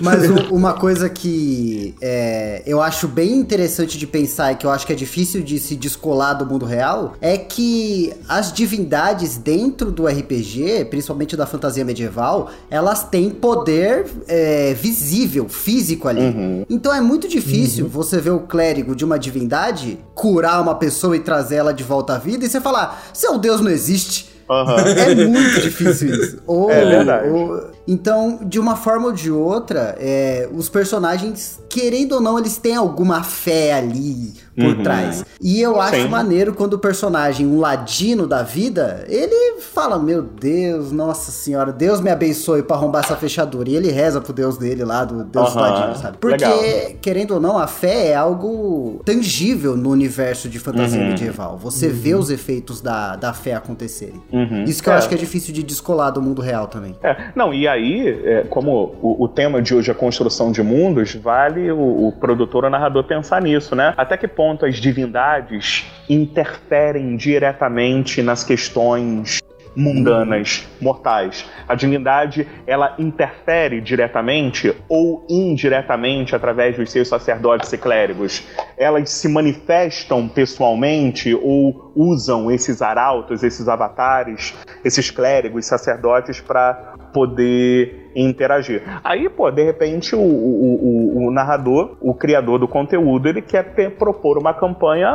Mas 0.02 0.30
uma 0.52 0.74
coisa 0.74 1.10
que 1.10 1.96
é, 2.02 2.62
eu 2.66 2.82
acho 2.82 3.08
bem 3.08 3.34
interessante 3.34 3.98
de 3.98 4.08
pensar 4.08 4.52
e 4.52 4.56
que 4.56 4.66
eu 4.66 4.72
acho 4.72 4.86
que 4.86 4.94
é 4.94 4.96
difícil 4.96 5.42
de 5.42 5.60
se 5.60 5.76
descolar 5.76 6.34
do 6.34 6.46
mundo 6.46 6.66
real 6.66 7.16
é 7.22 7.38
que 7.38 8.14
as 8.28 8.52
divindades 8.52 9.38
dentro 9.38 9.92
do 9.92 10.08
RPG, 10.08 10.86
principalmente 10.90 11.36
da 11.36 11.46
fantasia 11.46 11.86
medieval, 11.86 12.50
elas 12.70 13.04
têm 13.04 13.30
poder 13.30 14.06
é, 14.28 14.74
visível, 14.74 15.48
físico 15.48 16.08
ali. 16.08 16.22
Uhum. 16.22 16.66
Então 16.70 16.94
é 16.94 17.02
muito 17.02 17.28
difícil 17.28 17.88
você 17.88 18.20
ver 18.20 18.32
o 18.32 18.40
clérigo 18.40 18.96
de 18.96 19.06
uma 19.06 19.18
divindade 19.20 19.98
curar 20.14 20.62
uma 20.62 20.76
pessoa 20.76 21.16
e 21.16 21.20
trazer 21.20 21.56
ela 21.56 21.74
de 21.74 21.84
volta 21.84 22.16
à 22.16 22.18
vida 22.18 22.46
e 22.46 22.50
você 22.50 22.62
falar: 22.62 23.04
seu 23.14 23.38
Deus 23.38 23.62
não 23.66 23.72
existe. 23.72 24.30
Aham. 24.50 24.76
É 24.78 25.16
muito 25.26 25.60
difícil 25.62 26.10
isso. 26.16 26.38
Ou- 26.48 26.70
É 26.72 26.86
verdade. 26.86 27.30
ou- 27.30 27.75
então, 27.88 28.40
de 28.44 28.60
uma 28.60 28.76
forma 28.76 29.08
ou 29.08 29.12
de 29.12 29.32
outra, 29.32 29.96
é, 30.00 30.50
os 30.54 30.70
personagens, 30.70 31.60
querendo 31.70 32.14
ou 32.14 32.22
não, 32.22 32.40
eles 32.40 32.58
têm 32.58 32.76
alguma 32.76 33.24
fé 33.24 33.74
ali 33.74 34.34
por 34.56 34.78
Uhum. 34.78 34.84
trás. 34.84 35.26
E 35.42 35.62
eu 35.62 35.82
acho 35.82 36.04
Sim. 36.04 36.08
maneiro 36.08 36.54
quando 36.54 36.74
o 36.76 36.80
personagem, 36.80 37.46
um 37.46 37.60
ladino 37.60 38.26
da 38.26 38.42
vida, 38.42 39.04
ele 39.10 39.60
fala: 39.60 40.00
Meu 40.00 40.22
Deus, 40.22 40.92
nossa 40.94 41.30
senhora, 41.32 41.74
Deus 41.74 42.00
me 42.00 42.10
abençoe 42.10 42.64
pra 42.64 42.78
arrombar 42.78 43.04
essa 43.04 43.18
fechadura. 43.18 43.70
E 43.70 43.76
ele 43.76 43.92
reza 43.92 44.22
pro 44.22 44.32
Deus 44.32 44.58
dele 44.58 44.84
lá, 44.86 45.04
do 45.04 45.24
Deus 45.26 45.52
Aham. 45.56 45.60
ladino, 45.62 45.96
sabe? 46.02 46.18
Porque, 46.20 46.46
Legal. 46.46 46.96
querendo 47.02 47.32
ou 47.36 47.40
não, 47.42 47.58
a 47.58 47.68
fé 47.68 48.08
é 48.12 48.16
algo 48.16 49.02
tangível 49.06 49.76
no 49.76 49.90
universo 49.90 50.48
de 50.48 50.58
fantasia 50.58 51.02
Uhum. 51.02 51.08
medieval. 51.10 51.58
Você 51.58 51.90
vê 51.90 52.16
os 52.16 52.30
efeitos 52.30 52.80
da, 52.82 53.16
da 53.18 53.34
fé 53.34 53.54
acontecerem. 53.56 54.22
Uhum. 54.32 54.64
Isso 54.64 54.82
que 54.82 54.88
eu 54.88 54.94
É. 54.94 54.98
acho 54.98 55.10
que 55.10 55.16
é 55.16 55.18
difícil 55.18 55.54
de 55.54 55.62
descolar 55.64 56.12
do 56.12 56.22
mundo 56.22 56.42
real 56.42 56.68
também. 56.68 56.96
É, 57.04 57.32
não, 57.36 57.54
e 57.54 57.68
aí, 57.68 57.75
é, 57.78 58.46
como 58.50 58.96
o, 59.02 59.24
o 59.24 59.28
tema 59.28 59.62
de 59.62 59.74
hoje 59.74 59.92
é 59.92 59.94
construção 59.94 60.52
de 60.52 60.62
mundos, 60.62 61.16
vale 61.16 61.72
o, 61.72 62.08
o 62.08 62.12
produtor 62.12 62.66
ou 62.66 62.70
narrador 62.70 63.04
pensar 63.04 63.42
nisso, 63.42 63.76
né? 63.76 63.94
Até 63.98 64.18
que 64.18 64.28
ponto 64.28 64.66
as 64.66 64.76
divindades 64.76 65.86
interferem 66.10 67.16
diretamente 67.16 68.22
nas 68.22 68.44
questões 68.44 69.40
mundanas, 69.76 70.68
mortais. 70.82 71.46
A 71.68 71.76
divindade, 71.76 72.48
ela 72.66 72.96
interfere 72.98 73.82
diretamente 73.82 74.76
ou 74.88 75.26
indiretamente 75.30 76.36
através 76.36 76.78
dos 76.78 76.92
seus 76.92 77.08
sacerdotes 77.08 77.72
e 77.74 77.78
clérigos. 77.78 78.48
Elas 78.78 79.10
se 79.10 79.28
manifestam 79.28 80.28
pessoalmente 80.28 81.34
ou 81.34 81.92
usam 81.96 82.52
esses 82.52 82.82
arautos, 82.82 83.44
esses 83.44 83.68
avatares, 83.68 84.54
esses 84.84 85.12
clérigos, 85.12 85.66
sacerdotes 85.66 86.42
para 86.42 86.96
poder 87.14 88.12
interagir. 88.16 88.82
Aí, 89.04 89.30
pô, 89.30 89.50
de 89.52 89.64
repente 89.64 90.16
o, 90.16 90.20
o, 90.20 91.24
o, 91.24 91.28
o 91.28 91.32
narrador, 91.32 91.98
o 92.02 92.14
criador 92.14 92.60
do 92.60 92.68
conteúdo, 92.68 93.28
ele 93.28 93.42
quer 93.42 93.64
propor 93.98 94.38
uma 94.38 94.54
campanha 94.54 95.10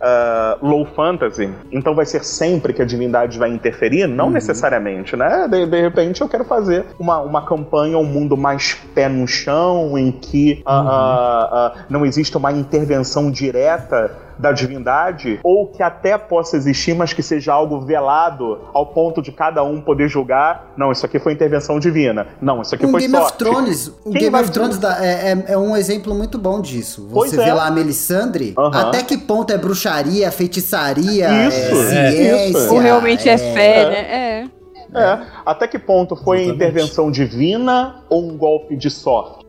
ah, 0.00 0.58
low 0.62 0.84
fantasy. 0.84 1.50
Então 1.72 1.94
vai 1.94 2.06
ser 2.06 2.24
sempre 2.24 2.72
que 2.72 2.82
a 2.82 2.84
divindade 2.84 3.38
vai 3.38 3.50
interferir? 3.50 4.06
Não 4.06 4.30
necessariamente, 4.30 5.16
né? 5.16 5.48
De, 5.48 5.66
de 5.66 5.80
repente 5.80 6.20
eu 6.20 6.28
quero 6.28 6.44
fazer 6.44 6.84
uma, 6.98 7.20
uma 7.20 7.44
campanha, 7.44 7.98
um 7.98 8.04
mundo 8.04 8.36
mais 8.36 8.74
pé 8.94 9.08
no 9.08 9.26
chão, 9.26 9.96
em 9.98 10.10
que 10.10 10.62
ah, 10.64 10.80
ah, 10.80 11.48
ah, 11.52 11.84
não 11.88 12.04
existe 12.04 12.36
uma 12.36 12.52
intervenção 12.52 13.30
direta 13.30 14.27
da 14.38 14.52
divindade, 14.52 15.40
ou 15.42 15.66
que 15.66 15.82
até 15.82 16.16
possa 16.16 16.56
existir, 16.56 16.94
mas 16.94 17.12
que 17.12 17.22
seja 17.22 17.52
algo 17.52 17.80
velado 17.80 18.60
ao 18.72 18.86
ponto 18.86 19.20
de 19.20 19.32
cada 19.32 19.62
um 19.64 19.80
poder 19.80 20.08
julgar. 20.08 20.72
Não, 20.76 20.92
isso 20.92 21.04
aqui 21.04 21.18
foi 21.18 21.32
intervenção 21.32 21.78
divina. 21.80 22.26
Não, 22.40 22.62
isso 22.62 22.74
aqui 22.74 22.86
Um 22.86 22.90
foi 22.90 23.00
Game 23.00 23.16
sorte. 23.16 23.32
of 23.32 23.38
Thrones, 23.38 23.88
o 24.04 24.10
Quem 24.12 24.22
Game 24.22 24.36
of 24.36 24.50
Thrones 24.50 24.78
dá- 24.78 25.04
é, 25.04 25.32
é- 25.32 25.44
é 25.52 25.58
um 25.58 25.76
exemplo 25.76 26.14
muito 26.14 26.38
bom 26.38 26.60
disso. 26.60 27.08
Pois 27.12 27.30
Você 27.30 27.40
é. 27.40 27.44
vê 27.44 27.52
lá 27.52 27.66
a 27.66 27.70
Melisandre, 27.70 28.54
Aham. 28.56 28.88
até 28.88 29.02
que 29.02 29.18
ponto 29.18 29.52
é 29.52 29.58
bruxaria, 29.58 30.30
feitiçaria, 30.30 31.28
Isso, 31.48 31.74
é, 31.90 32.08
é, 32.08 32.10
ciência. 32.12 32.58
isso. 32.58 32.74
Ou 32.74 32.78
realmente 32.80 33.28
é, 33.28 33.36
fé, 33.38 33.82
é. 33.82 33.88
né? 33.90 33.96
É. 33.98 34.48
É. 34.94 35.18
Até 35.44 35.66
que 35.68 35.78
ponto 35.78 36.16
foi 36.16 36.38
Exatamente. 36.44 36.56
intervenção 36.64 37.10
divina 37.10 37.96
ou 38.08 38.24
um 38.26 38.36
golpe 38.38 38.74
de 38.76 38.88
sorte? 38.88 39.44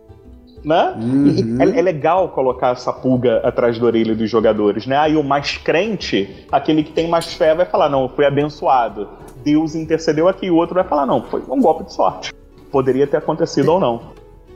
Né? 0.64 0.93
E- 0.97 1.41
Uhum. 1.43 1.57
É, 1.62 1.80
é 1.80 1.82
legal 1.82 2.28
colocar 2.30 2.72
essa 2.74 2.91
pulga 2.91 3.38
atrás 3.45 3.80
da 3.80 3.86
orelha 3.86 4.14
dos 4.14 4.30
jogadores, 4.30 4.86
né? 4.86 4.97
Aí 4.97 5.16
o 5.16 5.24
mais 5.24 5.57
crente, 5.57 6.45
aquele 6.51 6.84
que 6.84 6.91
tem 6.91 7.07
mais 7.07 7.34
fé, 7.34 7.55
vai 7.55 7.66
falar: 7.66 7.88
não, 7.89 8.03
eu 8.03 8.10
fui 8.10 8.26
abençoado. 8.26 9.07
Deus 9.43 9.74
intercedeu 9.74 10.28
aqui. 10.28 10.49
O 10.51 10.55
outro 10.55 10.76
vai 10.76 10.84
falar: 10.84 11.05
não, 11.05 11.24
foi 11.24 11.41
um 11.49 11.62
golpe 11.62 11.86
de 11.86 11.93
sorte. 11.93 12.34
Poderia 12.72 13.07
ter 13.07 13.18
acontecido 13.18 13.70
ou 13.72 13.80
não. 13.80 14.01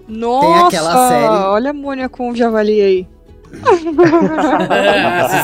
Nossa, 0.07 0.67
aquela 0.67 1.07
série- 1.07 1.25
olha 1.47 1.69
a 1.69 1.73
Mônia 1.73 2.09
com 2.09 2.29
o 2.31 2.35
javali 2.35 2.81
aí. 2.81 3.07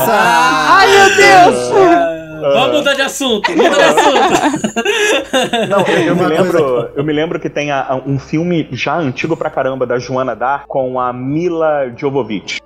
Ai, 0.10 0.88
meu 0.88 1.16
Deus! 1.16 1.72
Vamos 2.42 2.78
mudar 2.78 2.94
de 2.94 3.02
assunto, 3.02 3.52
muda 3.52 3.70
de 3.70 3.82
assunto. 3.82 4.70
Não, 5.70 5.82
eu, 5.88 6.04
eu 6.08 6.16
me 6.16 6.26
lembro, 6.26 6.90
eu 6.96 7.04
me 7.04 7.14
lembro 7.14 7.40
que 7.40 7.50
tem 7.50 7.72
a- 7.72 7.86
a- 7.90 7.96
um 7.96 8.18
filme 8.20 8.68
já 8.72 8.96
antigo 8.98 9.36
pra 9.38 9.50
caramba 9.50 9.86
da 9.86 9.98
Joana 10.00 10.36
Dark 10.36 10.66
com 10.68 11.00
a 11.00 11.12
Mila 11.14 11.92
Jovovich, 11.96 12.60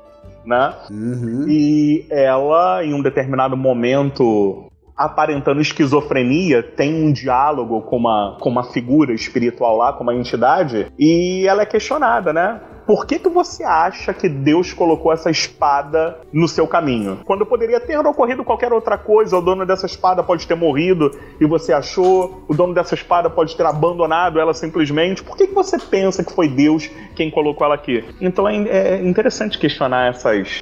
né? 0.46 0.74
uhum. 0.90 1.46
E 1.48 2.06
ela, 2.10 2.84
em 2.84 2.94
um 2.94 3.02
determinado 3.02 3.56
momento, 3.58 4.66
aparentando 4.98 5.62
esquizofrenia, 5.62 6.62
tem 6.62 6.94
um 7.04 7.12
diálogo 7.12 7.82
com 7.82 7.98
uma, 7.98 8.38
com 8.40 8.50
uma 8.50 8.64
figura 8.64 9.14
espiritual 9.14 9.78
lá, 9.78 9.94
com 9.94 10.04
uma 10.04 10.14
entidade, 10.14 10.88
e 11.00 11.46
ela 11.48 11.64
é 11.64 11.66
questionada, 11.66 12.32
né? 12.32 12.60
Por 12.86 13.06
que, 13.06 13.20
que 13.20 13.30
você 13.30 13.64
acha 13.64 14.14
que 14.14 14.28
Deus 14.28 14.74
colocou 14.74 15.12
essa 15.12 15.30
espada 15.30 16.18
no 16.32 16.48
seu 16.48 16.68
caminho? 16.68 17.20
Quando 17.26 17.46
poderia 17.46 17.80
ter 17.80 17.98
ocorrido 18.00 18.44
qualquer 18.44 18.74
outra 18.74 18.98
coisa, 18.98 19.38
o 19.38 19.42
dono 19.42 19.66
dessa 19.66 19.86
espada 19.86 20.24
pode 20.24 20.48
ter 20.48 20.56
morrido 20.56 21.12
e 21.40 21.46
você 21.46 21.72
achou, 21.74 22.44
o 22.48 22.54
dono 22.54 22.74
dessa 22.74 22.96
espada 22.96 23.30
pode 23.30 23.56
ter 23.56 23.66
abandonado 23.66 24.40
ela 24.40 24.54
simplesmente. 24.54 25.24
Por 25.24 25.38
que, 25.38 25.48
que 25.48 25.54
você 25.54 25.78
pensa 25.78 26.24
que 26.24 26.34
foi 26.34 26.48
Deus 26.48 26.90
quem 27.16 27.32
colocou 27.32 27.66
ela 27.66 27.76
aqui? 27.76 28.04
Então 28.20 28.48
é, 28.48 28.68
é 28.68 29.02
interessante 29.02 29.58
questionar 29.58 30.10
essas, 30.10 30.62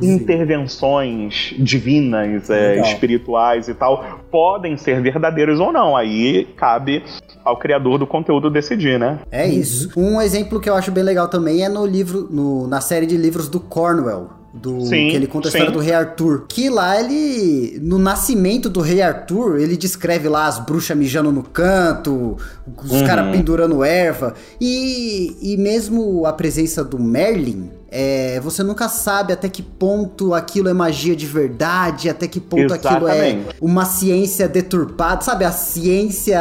intervenções 0.00 1.54
divinas, 1.58 2.50
é, 2.50 2.80
espirituais 2.80 3.68
e 3.68 3.74
tal, 3.74 4.20
podem 4.30 4.76
ser 4.76 5.00
verdadeiras 5.00 5.60
ou 5.60 5.72
não. 5.72 5.96
Aí 5.96 6.44
cabe 6.56 7.02
ao 7.44 7.58
criador 7.58 7.98
do 7.98 8.06
conteúdo 8.06 8.50
decidir, 8.50 8.98
né? 8.98 9.20
É 9.30 9.46
isso. 9.46 9.90
Um 9.96 10.20
exemplo 10.20 10.60
que 10.60 10.68
eu 10.68 10.74
acho 10.74 10.90
bem 10.90 11.04
legal 11.04 11.28
também 11.28 11.61
é 11.62 11.68
no 11.68 11.84
livro, 11.86 12.28
no- 12.30 12.66
na 12.66 12.80
série 12.80 13.06
de 13.06 13.16
livros 13.16 13.48
do 13.48 13.60
Cornwell. 13.60 14.28
Do, 14.54 14.82
Sim, 14.82 15.08
que 15.08 15.16
ele 15.16 15.26
conta 15.26 15.48
a 15.48 15.50
sim. 15.50 15.56
história 15.56 15.72
do 15.72 15.82
rei 15.82 15.94
Arthur. 15.94 16.44
Que 16.46 16.68
lá 16.68 17.00
ele. 17.00 17.78
No 17.82 17.98
nascimento 17.98 18.68
do 18.68 18.80
rei 18.80 19.00
Arthur, 19.00 19.58
ele 19.58 19.78
descreve 19.78 20.28
lá 20.28 20.46
as 20.46 20.58
bruxas 20.58 20.94
mijando 20.96 21.32
no 21.32 21.42
canto, 21.42 22.36
os 22.84 22.90
Uhum. 22.90 23.06
caras 23.06 23.34
pendurando 23.34 23.82
erva. 23.82 24.34
E, 24.60 25.36
e 25.40 25.56
mesmo 25.56 26.26
a 26.26 26.32
presença 26.34 26.84
do 26.84 26.98
Merlin. 26.98 27.70
é, 27.94 28.40
você 28.40 28.62
nunca 28.62 28.88
sabe 28.88 29.34
até 29.34 29.50
que 29.50 29.62
ponto 29.62 30.32
aquilo 30.32 30.66
é 30.70 30.72
magia 30.72 31.14
de 31.14 31.26
verdade, 31.26 32.08
até 32.08 32.26
que 32.26 32.40
ponto 32.40 32.72
aquilo 32.72 33.06
é 33.06 33.28
Exatamente. 33.28 33.56
uma 33.60 33.84
ciência 33.84 34.48
deturpada, 34.48 35.20
sabe? 35.22 35.44
A 35.44 35.52
ciência 35.52 36.40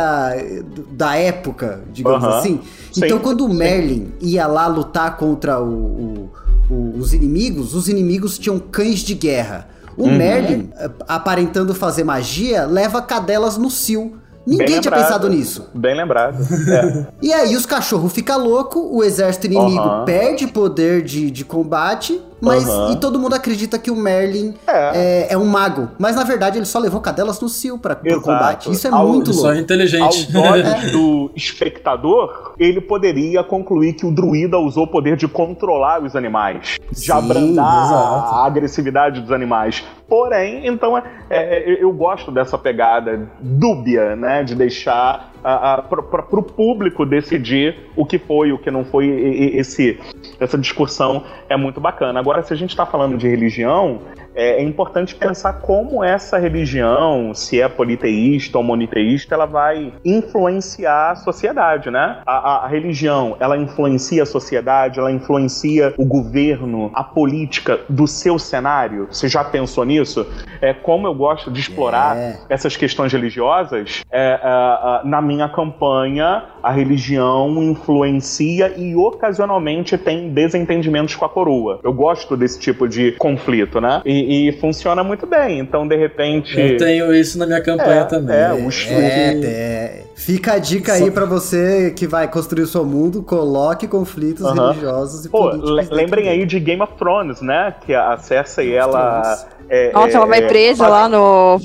da 0.92 1.16
época, 1.18 1.82
digamos 1.92 2.24
assim. 2.24 2.62
Sim, 2.92 3.06
Então, 3.06 3.20
quando 3.20 3.46
o 3.46 3.50
sim. 3.50 3.56
Merlin 3.58 4.14
ia 4.22 4.48
lá 4.48 4.68
lutar 4.68 5.18
contra 5.18 5.60
o- 5.62 5.66
o- 5.68 6.30
o- 6.72 6.98
os 6.98 7.14
inimigos, 7.14 7.74
os 7.76 7.88
inimigos 7.88 8.38
tinham 8.40 8.58
cães 8.60 9.00
de 9.00 9.14
guerra. 9.14 9.68
O 9.98 10.04
Uhum. 10.06 10.18
Merlin, 10.18 10.70
eh, 10.78 10.90
aparentando 11.08 11.76
fazer 11.76 12.04
magia, 12.04 12.66
leva 12.66 13.02
cadelas 13.02 13.58
no 13.58 13.70
cio. 13.70 14.14
Ninguém 14.48 14.66
Bem 14.66 14.80
tinha 14.80 14.90
lembrado. 14.92 15.04
pensado 15.04 15.30
nisso. 15.30 15.70
Bem 15.76 15.96
lembrado. 15.96 16.38
É. 16.70 17.06
E 17.22 17.32
aí 17.32 17.56
os 17.56 17.66
cachorros 17.66 18.12
ficam 18.12 18.44
loucos, 18.44 18.82
o 18.90 19.04
exército 19.04 19.46
inimigo 19.48 19.80
Aham. 19.80 20.06
perde 20.06 20.48
poder 20.48 21.04
de, 21.04 21.30
de 21.30 21.46
combate 21.46 22.20
mas 22.42 22.68
Aham. 22.68 22.92
e 22.94 22.96
todo 22.98 23.20
mundo 23.20 23.36
acredita 23.36 23.78
que 23.78 23.92
o 23.92 23.96
Merlin 23.96 24.54
é. 24.68 25.34
é 25.34 25.38
um 25.38 25.46
mago. 25.46 25.90
Mas 26.00 26.16
na 26.16 26.24
verdade 26.24 26.58
ele 26.58 26.66
só 26.66 26.80
levou 26.80 27.00
cadelas 27.00 27.40
no 27.40 27.48
cio 27.48 27.78
para 27.78 27.96
pro 27.96 28.08
Exato. 28.10 28.24
combate. 28.24 28.72
Isso 28.72 28.88
é 28.88 28.92
Ao- 28.92 29.08
muito 29.08 29.32
Só 29.34 29.48
louco. 29.48 29.60
inteligente. 29.60 30.02
Aos 30.02 30.36
olhos 30.36 30.92
do 30.92 31.32
espectador, 31.36 32.54
ele 32.60 32.82
poderia 32.82 33.44
concluir 33.44 33.94
que 33.94 34.06
o 34.06 34.12
druida 34.12 34.58
usou 34.58 34.84
o 34.84 34.88
poder 34.88 35.16
de 35.16 35.28
controlar 35.28 36.02
os 36.04 36.16
animais, 36.16 36.78
de 36.92 37.00
Sim, 37.00 37.12
abrandar 37.12 37.86
exato. 37.86 38.36
a 38.36 38.46
agressividade 38.46 39.22
dos 39.22 39.32
animais. 39.32 39.84
Porém, 40.08 40.68
então, 40.68 40.98
é, 40.98 41.04
é, 41.30 41.82
eu 41.84 41.92
gosto 41.94 42.32
dessa 42.32 42.58
pegada 42.58 43.30
dúbia, 43.40 44.16
né, 44.16 44.44
de 44.44 44.56
deixar 44.56 45.32
para 45.42 46.40
o 46.40 46.44
público 46.44 47.06
decidir 47.06 47.76
o 47.96 48.06
que 48.06 48.20
foi 48.20 48.50
e 48.50 48.54
o 48.54 48.60
que 48.60 48.70
não 48.70 48.84
foi. 48.86 49.06
E- 49.06 49.56
e- 49.56 49.58
Esse, 49.62 50.00
essa 50.40 50.58
discussão 50.58 51.24
é 51.50 51.56
muito 51.58 51.80
bacana. 51.80 52.20
Agora, 52.20 52.31
se 52.44 52.54
a 52.54 52.56
gente 52.58 52.70
está 52.70 52.86
falando 52.86 53.18
de 53.18 53.28
religião, 53.28 54.00
é, 54.34 54.62
é 54.62 54.64
importante 54.64 55.14
pensar 55.14 55.54
como 55.54 56.02
essa 56.04 56.38
religião, 56.38 57.34
se 57.34 57.60
é 57.60 57.68
politeísta 57.68 58.58
ou 58.58 58.64
moniteísta, 58.64 59.36
ela 59.36 59.46
vai 59.46 59.92
influenciar 60.06 61.12
a 61.12 61.16
sociedade, 61.16 61.92
né? 61.92 62.20
A, 62.26 62.38
a- 62.38 62.66
a 62.66 62.68
religião, 62.68 63.36
ela 63.40 63.58
influencia 63.58 64.24
a 64.24 64.26
sociedade, 64.26 65.00
ela 65.00 65.12
influencia 65.12 65.94
o 65.98 66.06
governo, 66.06 66.90
a 66.94 67.04
política 67.04 67.80
do 67.90 68.08
seu 68.08 68.40
cenário. 68.40 69.08
Você 69.12 69.28
já 69.28 69.44
pensou 69.44 69.84
nisso? 69.84 70.26
É 70.62 70.74
como 70.74 71.08
eu 71.08 71.14
gosto 71.14 71.52
de 71.52 71.60
explorar 71.60 72.16
É. 72.16 72.40
essas 72.50 72.78
questões 72.78 73.12
religiosas. 73.12 74.02
é, 74.12 74.22
é, 74.22 74.38
é, 74.44 75.08
na 75.08 75.22
minha 75.22 75.48
campanha, 75.50 76.44
a 76.64 76.72
religião 76.72 77.62
influencia 77.64 78.74
e 78.78 78.96
ocasionalmente 78.96 79.98
tem 79.98 80.30
desentendimentos 80.30 81.16
com 81.16 81.26
a 81.26 81.30
coroa. 81.30 81.80
Eu 81.84 81.92
gosto 81.94 82.21
desse 82.38 82.60
tipo 82.60 82.88
de 82.88 83.12
conflito, 83.14 83.80
né? 83.82 84.02
E, 84.06 84.50
e 84.50 84.52
funciona 84.54 85.04
muito 85.04 85.26
bem. 85.26 85.60
Então, 85.60 85.88
de 85.88 85.96
repente. 85.96 86.60
Eu 86.60 86.78
tenho 86.78 87.14
isso 87.14 87.38
na 87.38 87.46
minha 87.46 87.62
campanha 87.62 88.02
É, 88.02 88.04
também. 88.06 88.36
é, 88.36 88.54
os- 88.54 88.86
É, 88.90 89.40
é. 89.44 90.04
Fica 90.16 90.54
a 90.54 90.60
dica 90.60 90.94
aí 90.94 91.10
pra 91.10 91.26
você 91.26 91.92
que 91.96 92.06
vai 92.06 92.28
construir 92.30 92.62
o 92.64 92.68
seu 92.68 92.86
mundo, 92.86 93.24
coloque 93.24 93.88
conflitos 93.88 94.46
Aham. 94.46 94.70
religiosos 94.70 95.26
e 95.26 95.30
Pô, 95.30 95.50
políticos. 95.50 95.90
lembrem 95.90 96.30
aí 96.30 96.46
de 96.46 96.60
Game 96.60 96.82
of 96.82 96.94
Thrones, 96.98 97.42
né? 97.42 97.74
Que 97.86 97.94
a 97.94 98.18
Cersei, 98.18 98.74
ela. 98.76 99.48
É- 99.68 99.92
Nossa, 99.92 100.18
ela 100.18 100.26
vai 100.28 100.44
é- 100.44 100.48
presa 100.48 100.88
lá 100.88 101.10
no. 101.10 101.60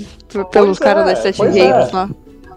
Pelos 0.50 0.78
caras 0.78 1.02
é, 1.02 1.06
das 1.10 1.18
Sete 1.20 1.42
Reinos 1.42 1.88
é. 1.90 1.92
lá. 1.96 2.08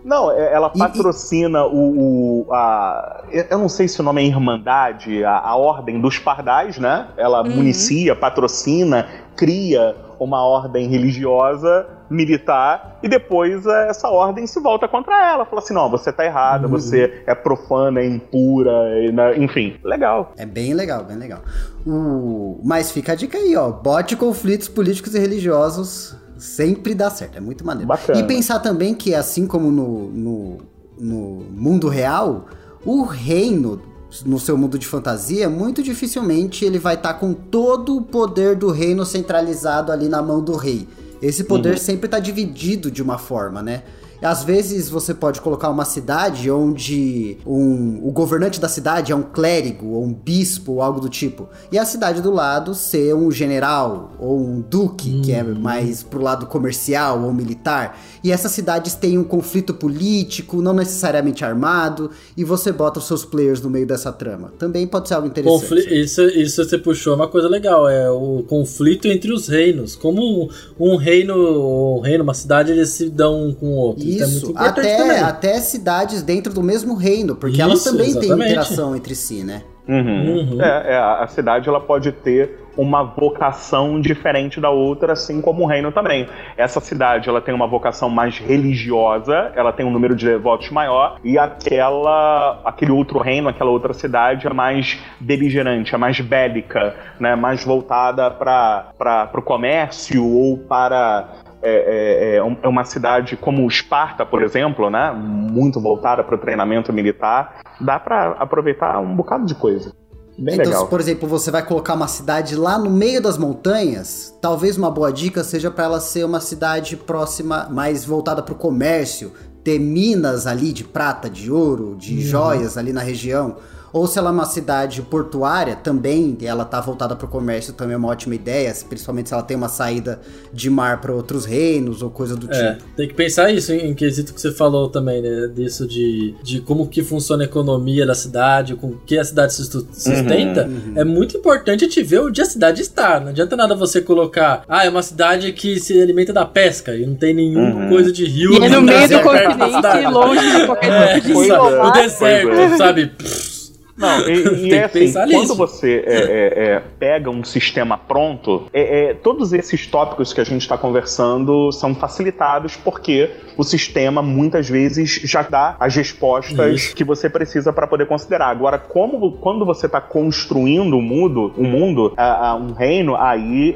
Não, 0.10 0.32
é- 0.32 0.52
ela 0.54 0.72
E- 0.74 0.78
e- 0.78 0.80
patrocina 0.80 1.64
o. 1.68 2.46
o- 2.48 2.54
a, 2.54 3.24
eu 3.30 3.60
não 3.60 3.70
sei 3.70 3.88
se 3.88 4.00
o 4.02 4.04
nome 4.04 4.24
é 4.24 4.26
Irmandade, 4.26 5.24
a, 5.24 5.38
a 5.38 5.56
Ordem 5.56 6.02
dos 6.02 6.18
Pardais, 6.18 6.80
né? 6.80 7.10
Ela 7.16 7.44
Uhum. 7.44 7.58
municia, 7.58 8.16
patrocina, 8.16 9.08
cria 9.36 9.96
uma 10.20 10.44
ordem 10.44 10.88
religiosa, 10.88 11.86
militar, 12.10 12.98
e 13.04 13.08
depois 13.08 13.66
é, 13.68 13.88
essa 13.90 14.10
ordem 14.10 14.48
se 14.48 14.60
volta 14.60 14.88
contra 14.88 15.14
ela. 15.32 15.46
Fala 15.46 15.62
assim: 15.62 15.76
não, 15.76 15.88
você 15.92 16.12
tá 16.12 16.26
errada, 16.26 16.66
Uhum. 16.66 16.72
você 16.72 17.24
é 17.28 17.36
profana, 17.36 18.00
é 18.02 18.08
impura, 18.08 18.72
né, 19.14 19.38
enfim. 19.38 19.78
Legal. 19.84 20.34
É 20.38 20.46
bem 20.46 20.74
legal, 20.74 21.04
bem 21.04 21.18
legal. 21.18 21.40
O... 21.86 22.60
Mas 22.66 22.92
fica 22.92 23.12
a 23.12 23.16
dica 23.16 23.38
aí, 23.38 23.56
ó. 23.56 23.70
Bote 23.70 24.16
conflitos 24.16 24.68
políticos 24.68 25.14
e 25.14 25.20
religiosos. 25.20 26.18
Sempre 26.40 26.96
dá 26.96 27.10
certo, 27.10 27.38
é 27.38 27.42
muito 27.42 27.66
maneiro. 27.66 27.88
Bacana. 27.88 28.20
E 28.20 28.24
pensar 28.24 28.60
também 28.60 28.94
que, 28.94 29.14
assim 29.14 29.46
como 29.46 29.70
no, 29.70 30.10
no, 30.10 30.58
no 31.00 31.46
mundo 31.52 31.88
real, 31.90 32.48
o 32.86 33.04
reino, 33.04 33.82
no 34.26 34.40
seu 34.40 34.58
mundo 34.58 34.80
de 34.80 34.88
fantasia, 34.88 35.50
muito 35.50 35.84
dificilmente 35.84 36.64
ele 36.66 36.80
vai 36.80 36.96
estar 36.96 37.14
com 37.16 37.34
todo 37.34 37.98
o 37.98 38.02
poder 38.02 38.56
do 38.56 38.72
reino 38.72 39.06
centralizado 39.06 39.92
ali 39.92 40.08
na 40.08 40.22
mão 40.22 40.42
do 40.42 40.56
rei. 40.56 40.88
Esse 41.22 41.44
poder 41.44 41.74
Uhum. 41.74 41.78
sempre 41.78 42.06
está 42.08 42.18
dividido 42.18 42.90
de 42.90 43.04
uma 43.04 43.18
forma, 43.18 43.62
né? 43.62 43.84
Às 44.22 44.44
vezes 44.44 44.90
você 44.90 45.14
pode 45.14 45.40
colocar 45.42 45.70
uma 45.70 45.86
cidade 45.86 46.52
onde 46.52 47.38
um, 47.46 48.00
o 48.04 48.12
governante 48.12 48.60
da 48.60 48.68
cidade 48.68 49.12
é 49.12 49.16
um 49.16 49.24
clérigo, 49.24 49.88
ou 49.94 50.04
um 50.04 50.14
bispo, 50.14 50.74
ou 50.74 50.82
algo 50.82 51.00
do 51.00 51.08
tipo. 51.10 51.48
E 51.72 51.78
a 51.78 51.86
cidade 51.86 52.22
do 52.22 52.32
lado 52.32 52.76
ser 52.76 53.16
um 53.16 53.32
general, 53.32 54.12
ou 54.20 54.40
um 54.40 54.62
duque, 54.62 55.22
que 55.22 55.32
é 55.32 55.42
mais 55.44 56.04
pro 56.04 56.22
lado 56.22 56.46
comercial 56.48 57.24
ou 57.24 57.34
militar. 57.34 57.98
E 58.24 58.32
essas 58.32 58.52
cidades 58.52 58.94
têm 58.94 59.18
um 59.18 59.24
conflito 59.24 59.74
político, 59.74 60.62
não 60.62 60.74
necessariamente 60.74 61.46
armado, 61.46 62.12
e 62.36 62.44
você 62.44 62.72
bota 62.72 63.00
os 63.00 63.08
seus 63.08 63.24
players 63.24 63.62
no 63.62 63.70
meio 63.70 63.88
dessa 63.88 64.12
trama. 64.12 64.52
Também 64.60 64.86
pode 64.86 65.08
ser 65.08 65.14
algo 65.14 65.28
interessante. 65.28 65.62
Confli- 65.62 66.02
isso, 66.02 66.22
isso 66.24 66.64
você 66.64 66.78
puxou 66.78 67.16
uma 67.16 67.28
coisa 67.28 67.48
legal, 67.48 67.88
é 67.88 68.10
o 68.12 68.44
conflito 68.48 69.08
entre 69.08 69.32
os 69.32 69.48
reinos. 69.48 69.96
Como 69.96 70.50
um 70.80 70.96
reino, 70.98 71.98
um 71.98 72.02
reino, 72.02 72.24
uma 72.24 72.34
cidade, 72.34 72.72
eles 72.72 72.90
se 72.90 73.10
dão 73.10 73.48
um 73.48 73.54
com 73.54 73.68
o 73.68 73.76
outro. 73.76 74.09
Isso, 74.18 74.52
importante 74.52 74.80
até, 74.80 74.98
também. 74.98 75.20
até 75.20 75.60
cidades 75.60 76.22
dentro 76.22 76.54
do 76.54 76.64
mesmo 76.64 76.96
reino, 76.96 77.36
porque 77.36 77.62
elas 77.62 77.80
Isso, 77.80 77.92
também 77.92 78.14
têm 78.14 78.24
exatamente. 78.24 78.52
interação 78.52 78.96
entre 78.96 79.16
si, 79.16 79.44
né? 79.44 79.64
Uhum. 79.88 80.52
Uhum. 80.52 80.62
É, 80.62 80.94
é, 80.94 80.98
a 80.98 81.26
cidade 81.28 81.68
ela 81.68 81.82
pode 81.82 82.12
ter 82.12 82.60
uma 82.78 83.04
vocação 83.04 84.00
diferente 84.00 84.62
da 84.62 84.70
outra, 84.70 85.14
assim 85.14 85.42
como 85.42 85.64
o 85.64 85.66
reino 85.66 85.92
também. 85.92 86.30
Essa 86.56 86.80
cidade 86.80 87.28
ela 87.28 87.42
tem 87.42 87.54
uma 87.54 87.68
vocação 87.68 88.10
mais 88.10 88.38
religiosa, 88.38 89.52
ela 89.56 89.74
tem 89.74 89.86
um 89.86 89.92
número 89.92 90.16
de 90.16 90.26
devotos 90.26 90.70
maior, 90.70 91.20
e 91.24 91.38
aquela, 91.38 92.62
aquele 92.64 92.92
outro 92.92 93.20
reino, 93.20 93.50
aquela 93.50 93.72
outra 93.72 93.94
cidade 93.94 94.48
é 94.48 94.54
mais 94.54 94.98
beligerante, 95.20 95.94
é 95.94 95.98
mais 95.98 96.22
bélica, 96.22 96.96
né, 97.20 97.36
mais 97.36 97.66
voltada 97.66 98.30
para 98.32 99.32
o 99.34 99.42
comércio 99.42 100.24
ou 100.24 100.58
para 100.58 101.28
é, 101.62 102.36
é, 102.36 102.36
é 102.36 102.38
é 102.38 102.68
uma 102.68 102.84
cidade 102.84 103.36
como 103.36 103.68
Esparta, 103.68 104.26
por 104.26 104.42
exemplo, 104.42 104.90
né? 104.90 105.12
Muito 105.12 105.80
voltada 105.80 106.24
para 106.24 106.36
o 106.36 106.38
treinamento 106.38 106.92
militar. 106.94 107.60
Dá 107.80 108.00
para 108.00 108.32
aproveitar 108.32 109.00
um 109.00 109.16
bocado 109.16 109.46
de 109.46 109.56
coisa. 109.56 109.94
Bem 110.38 110.54
então, 110.54 110.68
legal. 110.68 110.84
se, 110.84 110.90
por 110.90 111.00
exemplo, 111.02 111.28
você 111.28 111.52
vai 111.52 111.66
colocar 111.66 111.96
uma 111.96 112.08
cidade 112.08 112.56
lá 112.56 112.78
no 112.78 112.90
meio 112.90 113.22
das 113.22 113.38
montanhas, 113.38 114.34
talvez 114.42 114.78
uma 114.78 114.90
boa 114.90 115.12
dica 115.12 115.44
seja 115.44 115.70
para 115.70 115.84
ela 115.84 116.00
ser 116.00 116.24
uma 116.24 116.40
cidade 116.40 116.96
próxima, 116.96 117.68
mais 117.70 118.06
voltada 118.06 118.42
para 118.42 118.54
o 118.54 118.58
comércio, 118.58 119.34
ter 119.66 119.80
minas 119.80 120.48
ali 120.48 120.72
de 120.72 120.86
prata, 120.86 121.30
de 121.30 121.52
ouro, 121.52 121.96
de 121.98 122.22
joias 122.22 122.78
ali 122.78 122.94
na 122.94 123.02
região. 123.02 123.58
Ou 123.92 124.06
se 124.08 124.18
ela 124.20 124.30
é 124.30 124.32
uma 124.34 124.46
cidade 124.46 125.02
portuária, 125.02 125.76
também 125.76 126.38
ela 126.42 126.66
tá 126.66 126.80
voltada 126.82 127.16
para 127.16 127.26
o 127.26 127.30
comércio, 127.30 127.74
também 127.74 127.94
é 127.96 127.98
uma 127.98 128.08
ótima 128.10 128.36
ideia, 128.36 128.74
principalmente 128.88 129.30
se 129.30 129.34
ela 129.34 129.44
tem 129.44 129.56
uma 129.58 129.70
saída 129.70 130.20
de 130.54 130.70
mar 130.70 131.02
para 131.02 131.14
outros 131.14 131.46
reinos 131.46 132.02
ou 132.02 132.10
coisa 132.10 132.36
do 132.36 132.52
É, 132.54 132.74
tipo. 132.74 132.84
tem 132.96 133.08
que 133.08 133.14
pensar 133.14 133.52
isso 133.52 133.72
em, 133.74 133.90
em 133.90 133.94
quesito 133.94 134.34
que 134.34 134.40
você 134.42 134.52
falou 134.52 134.90
também, 134.90 135.22
né? 135.22 135.48
Disso 135.54 135.88
de, 135.88 136.36
de 136.44 136.62
como 136.62 136.88
que 136.88 137.04
funciona 137.04 137.44
a 137.44 137.46
economia 137.46 138.06
da 138.06 138.14
cidade, 138.16 138.76
com 138.76 138.94
que 139.06 139.18
a 139.18 139.24
cidade 139.24 139.54
se 139.54 139.64
sustu- 139.66 139.88
sustenta. 139.92 140.66
Uhum. 140.68 140.94
É 140.96 141.04
muito 141.04 141.38
importante 141.38 141.88
te 141.88 142.04
ver 142.04 142.20
onde 142.22 142.42
a 142.42 142.46
cidade 142.46 142.82
está. 142.82 143.20
Não 143.20 143.30
adianta 143.30 143.56
nada 143.56 143.76
você 143.76 144.02
colocar, 144.02 144.64
ah, 144.68 144.86
é 144.86 144.90
uma 144.90 145.02
cidade 145.02 145.52
que 145.54 145.80
se 145.80 146.00
alimenta 146.02 146.32
da 146.34 146.46
pesca 146.46 146.96
e 146.96 147.06
não 147.06 147.16
tem 147.16 147.34
nenhuma 147.34 147.60
Uhum. 147.84 147.90
coisa 147.90 148.12
de 148.12 148.26
rio. 148.26 148.54
E 148.54 148.66
é 148.66 148.70
no 148.70 148.82
meio 148.82 149.08
do 149.08 149.20
continente, 149.22 150.08
longe 150.12 150.60
de 150.60 150.66
qualquer 150.66 150.92
É, 150.92 151.14
tipo 151.16 151.28
de 151.28 151.34
Pois 151.34 151.48
exato. 151.50 151.66
é. 151.76 151.84
o 151.84 151.92
deserto, 151.92 152.50
é. 152.84 153.20
Não, 154.00 154.22
e, 154.30 154.70
e 154.70 154.74
é 154.74 154.86
assim, 154.86 155.12
quando 155.12 155.28
nisso. 155.28 155.56
você 155.56 156.04
é, 156.08 156.16
é, 156.16 156.64
é, 156.76 156.84
pega 156.98 157.30
um 157.30 157.44
sistema 157.44 157.98
pronto, 157.98 158.68
é, 158.74 159.10
é, 159.10 159.14
todos 159.14 159.52
esses 159.52 159.86
tópicos 159.86 160.32
que 160.32 160.40
a 160.40 160.44
gente 160.46 160.62
está 160.62 160.78
conversando 160.78 161.70
são 161.74 161.94
facilitados 161.94 162.78
porque 162.78 163.30
o 163.58 163.64
sistema 163.64 164.22
muitas 164.22 164.70
vezes 164.70 165.20
já 165.26 165.42
dá 165.42 165.76
as 165.80 165.94
respostas 165.96 166.76
Isso. 166.82 166.96
que 166.96 167.04
você 167.04 167.30
precisa 167.30 167.74
para 167.74 167.86
poder 167.86 168.06
considerar. 168.08 168.48
Agora, 168.48 168.78
como 168.80 169.34
quando 169.34 169.66
você 169.66 169.86
está 169.86 170.00
construindo 170.00 170.96
um 170.96 171.02
mundo, 171.02 171.54
um 171.58 171.66
mundo, 171.70 172.14
a- 172.16 172.52
a 172.52 172.56
um 172.56 172.72
reino, 172.72 173.16
aí 173.18 173.76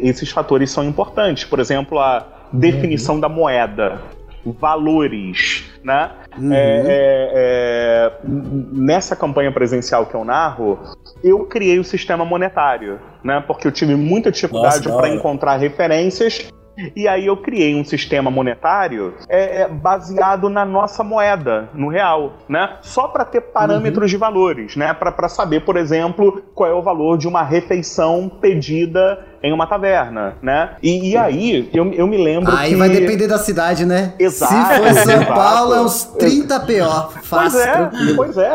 esses 0.00 0.30
fatores 0.30 0.70
são 0.70 0.84
importantes. 0.84 1.44
Por 1.44 1.58
exemplo, 1.58 1.98
a 1.98 2.24
definição 2.52 3.18
da 3.18 3.28
moeda, 3.28 4.00
valores, 4.60 5.64
né? 5.86 6.10
Uhum. 6.36 6.52
É, 6.52 6.58
é, 6.58 7.32
é, 7.34 8.12
nessa 8.24 9.14
campanha 9.14 9.52
presencial 9.52 10.04
que 10.06 10.16
eu 10.16 10.24
narro, 10.24 10.80
eu 11.22 11.46
criei 11.46 11.78
o 11.78 11.84
sistema 11.84 12.24
monetário, 12.24 12.98
né? 13.22 13.42
Porque 13.46 13.68
eu 13.68 13.72
tive 13.72 13.94
muita 13.94 14.32
dificuldade 14.32 14.88
para 14.88 15.08
encontrar 15.08 15.56
referências. 15.58 16.52
E 16.94 17.08
aí 17.08 17.26
eu 17.26 17.36
criei 17.36 17.74
um 17.74 17.84
sistema 17.84 18.30
monetário 18.30 19.14
é, 19.28 19.62
é, 19.62 19.68
baseado 19.68 20.48
na 20.48 20.64
nossa 20.64 21.02
moeda, 21.02 21.68
no 21.74 21.88
real, 21.88 22.34
né? 22.48 22.76
Só 22.82 23.08
para 23.08 23.24
ter 23.24 23.40
parâmetros 23.40 24.10
de 24.10 24.16
valores, 24.16 24.76
né? 24.76 24.92
Para 24.94 25.28
saber, 25.28 25.60
por 25.64 25.76
exemplo, 25.76 26.42
qual 26.54 26.70
é 26.70 26.74
o 26.74 26.82
valor 26.82 27.16
de 27.16 27.26
uma 27.26 27.42
refeição 27.42 28.28
pedida 28.28 29.24
em 29.42 29.52
uma 29.52 29.66
taverna, 29.66 30.34
né? 30.42 30.70
E, 30.82 31.10
e 31.10 31.16
aí 31.16 31.70
eu, 31.72 31.92
eu 31.92 32.06
me 32.06 32.16
lembro 32.16 32.54
Aí 32.54 32.70
que 32.70 32.76
vai 32.76 32.88
depender 32.88 33.26
da 33.26 33.38
cidade, 33.38 33.86
né? 33.86 34.14
Exato, 34.18 34.52
Se 34.52 34.78
for 34.78 34.94
São 34.94 35.14
exato. 35.14 35.34
Paulo, 35.34 35.74
é 35.74 35.80
uns 35.80 36.04
30 36.04 36.60
PO. 36.60 36.66
Pois 36.66 37.26
Fácil, 37.26 37.60
é, 37.60 37.72
tranquilo. 37.72 38.16
pois 38.16 38.36
é, 38.36 38.50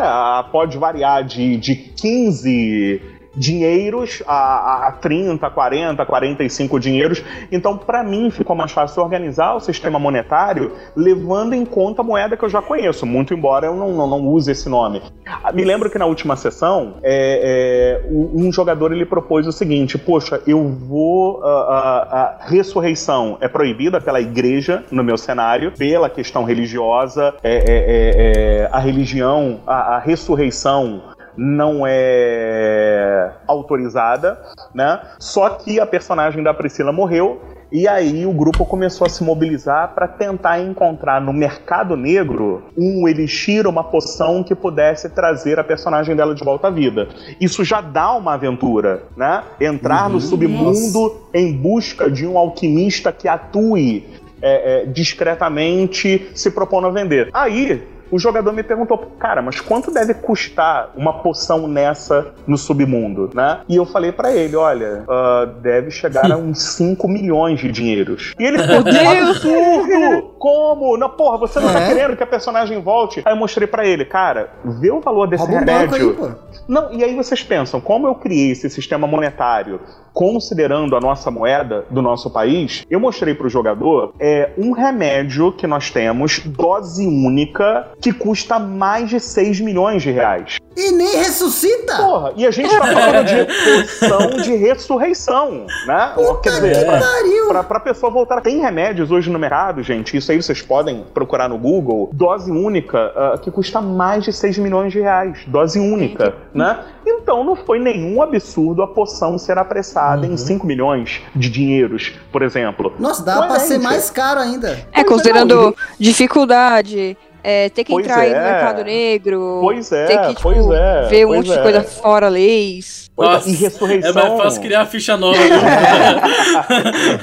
pode 0.51 0.78
variar 0.78 1.24
de, 1.24 1.57
de 1.57 1.76
15 1.76 3.01
dinheiros 3.36 4.21
a, 4.27 4.88
a 4.88 4.91
30, 4.93 5.49
40, 5.49 6.06
45 6.06 6.80
dinheiros. 6.80 7.23
Então, 7.51 7.77
para 7.77 8.03
mim, 8.03 8.30
ficou 8.30 8.56
mais 8.56 8.72
fácil 8.72 9.01
organizar 9.01 9.56
o 9.56 9.60
sistema 9.60 9.99
monetário 9.99 10.73
levando 10.95 11.53
em 11.53 11.65
conta 11.65 12.01
a 12.01 12.03
moeda 12.03 12.35
que 12.35 12.43
eu 12.43 12.49
já 12.49 12.61
conheço, 12.61 13.06
muito 13.06 13.34
embora 13.34 13.68
eu 13.68 13.76
não, 13.76 13.93
não, 13.93 14.07
não 14.07 14.27
use 14.27 14.51
esse 14.51 14.68
nome. 14.68 15.01
Ah, 15.26 15.51
me 15.51 15.64
lembro 15.64 15.89
que 15.89 15.97
na 15.97 16.06
última 16.06 16.35
sessão, 16.35 16.95
é, 17.03 18.01
é, 18.03 18.11
um 18.11 18.51
jogador 18.51 18.91
ele 18.91 19.06
propôs 19.06 19.47
o 19.47 19.51
seguinte: 19.51 19.97
Poxa, 19.97 20.41
eu 20.45 20.68
vou. 20.68 21.43
A, 21.43 21.51
a, 21.51 22.23
a 22.41 22.45
ressurreição 22.47 23.38
é 23.41 23.47
proibida 23.47 24.01
pela 24.01 24.19
igreja 24.19 24.84
no 24.91 25.03
meu 25.03 25.18
cenário, 25.18 25.72
pela 25.72 26.10
questão 26.10 26.43
religiosa, 26.43 27.34
é, 27.43 27.56
é, 27.56 27.61
é, 27.68 28.61
é 28.64 28.69
a 28.72 28.80
religião, 28.80 29.61
a, 29.65 29.95
a 29.95 29.99
ressurreição 29.99 31.01
não 31.38 31.84
é 31.86 33.32
autorizada, 33.48 34.40
né? 34.74 34.99
Só 35.20 35.49
que 35.49 35.80
a 35.80 35.86
personagem 35.86 36.44
da 36.44 36.53
Priscila 36.53 36.91
morreu 36.91 37.41
e 37.72 37.88
aí 37.88 38.26
o 38.26 38.34
grupo 38.34 38.66
começou 38.66 39.08
a 39.08 39.10
se 39.10 39.24
mobilizar 39.24 39.95
para 39.95 40.06
tentar 40.06 40.60
encontrar 40.60 41.22
no 41.22 41.32
mercado 41.32 41.95
negro 41.95 42.64
um 42.78 43.08
elixir, 43.08 43.66
uma 43.66 43.82
poção 43.82 44.44
que 44.44 44.53
pudesse 44.53 45.10
trazer 45.10 45.58
a 45.58 45.64
personagem 45.64 46.14
dela 46.14 46.36
de 46.36 46.44
volta 46.44 46.68
à 46.68 46.70
vida. 46.70 47.08
Isso 47.40 47.64
já 47.64 47.80
dá 47.80 48.12
uma 48.14 48.34
aventura, 48.34 49.03
né? 49.16 49.44
Entrar 49.60 50.08
uhum, 50.08 50.14
no 50.14 50.22
submundo 50.22 50.99
nossa. 50.99 51.16
em 51.34 51.53
busca 51.53 52.12
de 52.12 52.28
um 52.28 52.38
alquimista 52.38 53.10
que 53.10 53.30
atue 53.30 54.06
é, 54.41 54.82
é, 54.82 54.86
discretamente 54.86 56.30
se 56.36 56.52
propondo 56.52 56.88
a 56.88 56.91
vender. 56.91 57.30
Aí 57.32 57.88
o 58.11 58.19
jogador 58.19 58.51
me 58.51 58.63
perguntou, 58.63 58.97
cara, 59.17 59.41
mas 59.41 59.59
quanto 59.59 59.91
deve 59.91 60.13
custar 60.13 60.91
uma 60.95 61.13
poção 61.21 61.67
nessa 61.67 62.33
no 62.45 62.57
submundo, 62.57 63.29
né? 63.33 63.61
E 63.67 63.75
eu 63.75 63.85
falei 63.85 64.11
para 64.11 64.31
ele, 64.31 64.55
olha, 64.55 65.03
uh, 65.03 65.45
deve 65.61 65.89
chegar 65.89 66.31
a 66.31 66.38
uns 66.38 66.61
5 66.75 67.07
milhões 67.07 67.59
de 67.59 67.71
dinheiros. 67.71 68.33
E 68.38 68.43
ele 68.43 68.57
que 68.83 68.97
absurdo! 68.97 70.33
Como? 70.38 70.97
Não, 70.97 71.09
porra, 71.09 71.38
você 71.38 71.59
não 71.59 71.71
tá 71.71 71.79
é? 71.79 71.88
tá 71.88 71.93
querendo 71.93 72.17
que 72.17 72.23
a 72.23 72.27
personagem 72.27 72.81
volte? 72.81 73.21
Aí 73.23 73.33
eu 73.33 73.38
mostrei 73.38 73.67
para 73.67 73.85
ele, 73.85 74.03
cara, 74.03 74.49
vê 74.65 74.91
o 74.91 74.99
valor 74.99 75.27
desse 75.27 75.45
Rouba 75.45 75.59
remédio. 75.59 76.19
Um 76.19 76.25
aí, 76.25 76.31
não, 76.67 76.91
e 76.91 77.03
aí 77.03 77.15
vocês 77.15 77.43
pensam, 77.43 77.79
como 77.79 78.07
eu 78.07 78.15
criei 78.15 78.51
esse 78.51 78.69
sistema 78.69 79.07
monetário 79.07 79.79
considerando 80.13 80.95
a 80.95 80.99
nossa 80.99 81.31
moeda 81.31 81.85
do 81.89 82.01
nosso 82.01 82.29
país, 82.29 82.85
eu 82.89 82.99
mostrei 82.99 83.33
para 83.33 83.47
o 83.47 83.49
jogador 83.49 84.13
é, 84.19 84.51
um 84.57 84.71
remédio 84.71 85.51
que 85.51 85.65
nós 85.65 85.89
temos, 85.89 86.39
dose 86.39 87.05
única, 87.07 87.89
que 88.02 88.11
custa 88.11 88.57
mais 88.57 89.10
de 89.10 89.19
6 89.19 89.61
milhões 89.61 90.02
de 90.02 90.10
reais. 90.10 90.57
E 90.76 90.91
nem 90.91 91.18
ressuscita! 91.18 91.98
Porra, 91.98 92.34
e 92.36 92.48
a 92.48 92.52
gente 92.52 92.69
tá 92.69 92.88
falando 92.88 93.26
de 93.26 93.45
poção 93.45 94.41
de 94.41 94.56
ressurreição, 94.56 95.68
né? 95.86 96.14
Puta 96.15 96.41
Quer 96.41 96.61
dizer, 96.61 96.86
pra, 96.86 96.99
pra, 97.48 97.64
pra, 97.64 97.80
pessoa 97.80 98.11
voltar. 98.11 98.41
Tem 98.41 98.60
remédios 98.60 99.11
hoje 99.11 99.30
no 99.30 99.38
mercado, 99.38 99.84
gente, 99.84 100.15
isso 100.15 100.32
aí 100.32 100.41
vocês 100.41 100.61
podem 100.61 101.06
procurar 101.14 101.49
no 101.49 101.57
Google, 101.57 102.10
dose 102.14 102.49
única, 102.49 103.11
uh, 103.36 103.38
que 103.40 103.52
custa 103.52 103.82
mais 103.82 104.23
de 104.23 104.34
6 104.34 104.57
milhões 104.57 104.94
de 104.94 105.02
reais. 105.02 105.40
Dose 105.45 105.78
única, 105.78 106.34
né? 106.53 106.80
Então 107.06 107.44
não 107.44 107.56
foi 107.56 107.80
nenhum 107.80 108.22
absurdo 108.22 108.82
a 108.82 108.88
poção 108.88 109.38
ser 109.38 109.57
apressada 109.57 110.26
uhum. 110.26 110.34
em 110.34 110.38
5 110.38 110.65
milhões 110.65 111.22
de 111.36 111.49
dinheiros, 111.49 112.14
por 112.32 112.41
exemplo. 112.41 112.94
Nossa, 112.98 113.23
dá 113.23 113.45
pra 113.45 113.60
ser 113.60 113.78
mais 113.80 114.10
caro 114.10 114.40
ainda. 114.40 114.80
É, 114.94 115.03
considerando 115.03 115.76
dificuldade, 115.99 117.18
é, 117.43 117.69
ter 117.69 117.84
que 117.84 117.91
pois 117.91 118.05
entrar 118.05 118.23
é. 118.23 118.27
aí 118.27 118.30
no 118.31 118.39
é. 118.39 118.51
mercado 118.51 118.84
negro. 118.84 119.59
Pois 119.61 119.91
é, 119.91 120.05
ter 120.05 120.18
que, 120.19 120.27
tipo, 120.30 120.41
pois 120.41 120.69
é, 120.69 121.07
ver 121.09 121.26
um 121.26 121.35
monte 121.35 121.47
de 121.47 121.53
é. 121.53 121.61
coisa 121.61 121.84
fora 121.84 122.27
leis. 122.30 123.09
É, 123.18 123.23
Nossa, 123.23 123.49
e 123.49 123.53
ressurreição. 123.53 124.09
É 124.09 124.13
mais 124.13 124.41
fácil 124.41 124.61
criar 124.61 124.85
ficha 124.85 125.18
nova. 125.18 125.38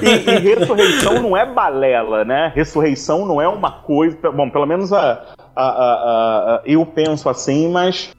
e, 0.01 0.29
e, 0.29 0.39
ressurreição 0.55 1.21
não 1.21 1.35
é 1.35 1.45
balela, 1.45 2.23
né? 2.23 2.51
Ressurreição 2.55 3.25
não 3.25 3.41
é 3.41 3.47
uma 3.47 3.71
coisa. 3.71 4.31
Bom, 4.31 4.49
pelo 4.49 4.65
menos 4.65 4.93
a, 4.93 5.25
a, 5.55 5.63
a, 5.63 6.55
a 6.55 6.61
eu 6.65 6.85
penso 6.85 7.27
assim, 7.27 7.69
mas 7.69 8.11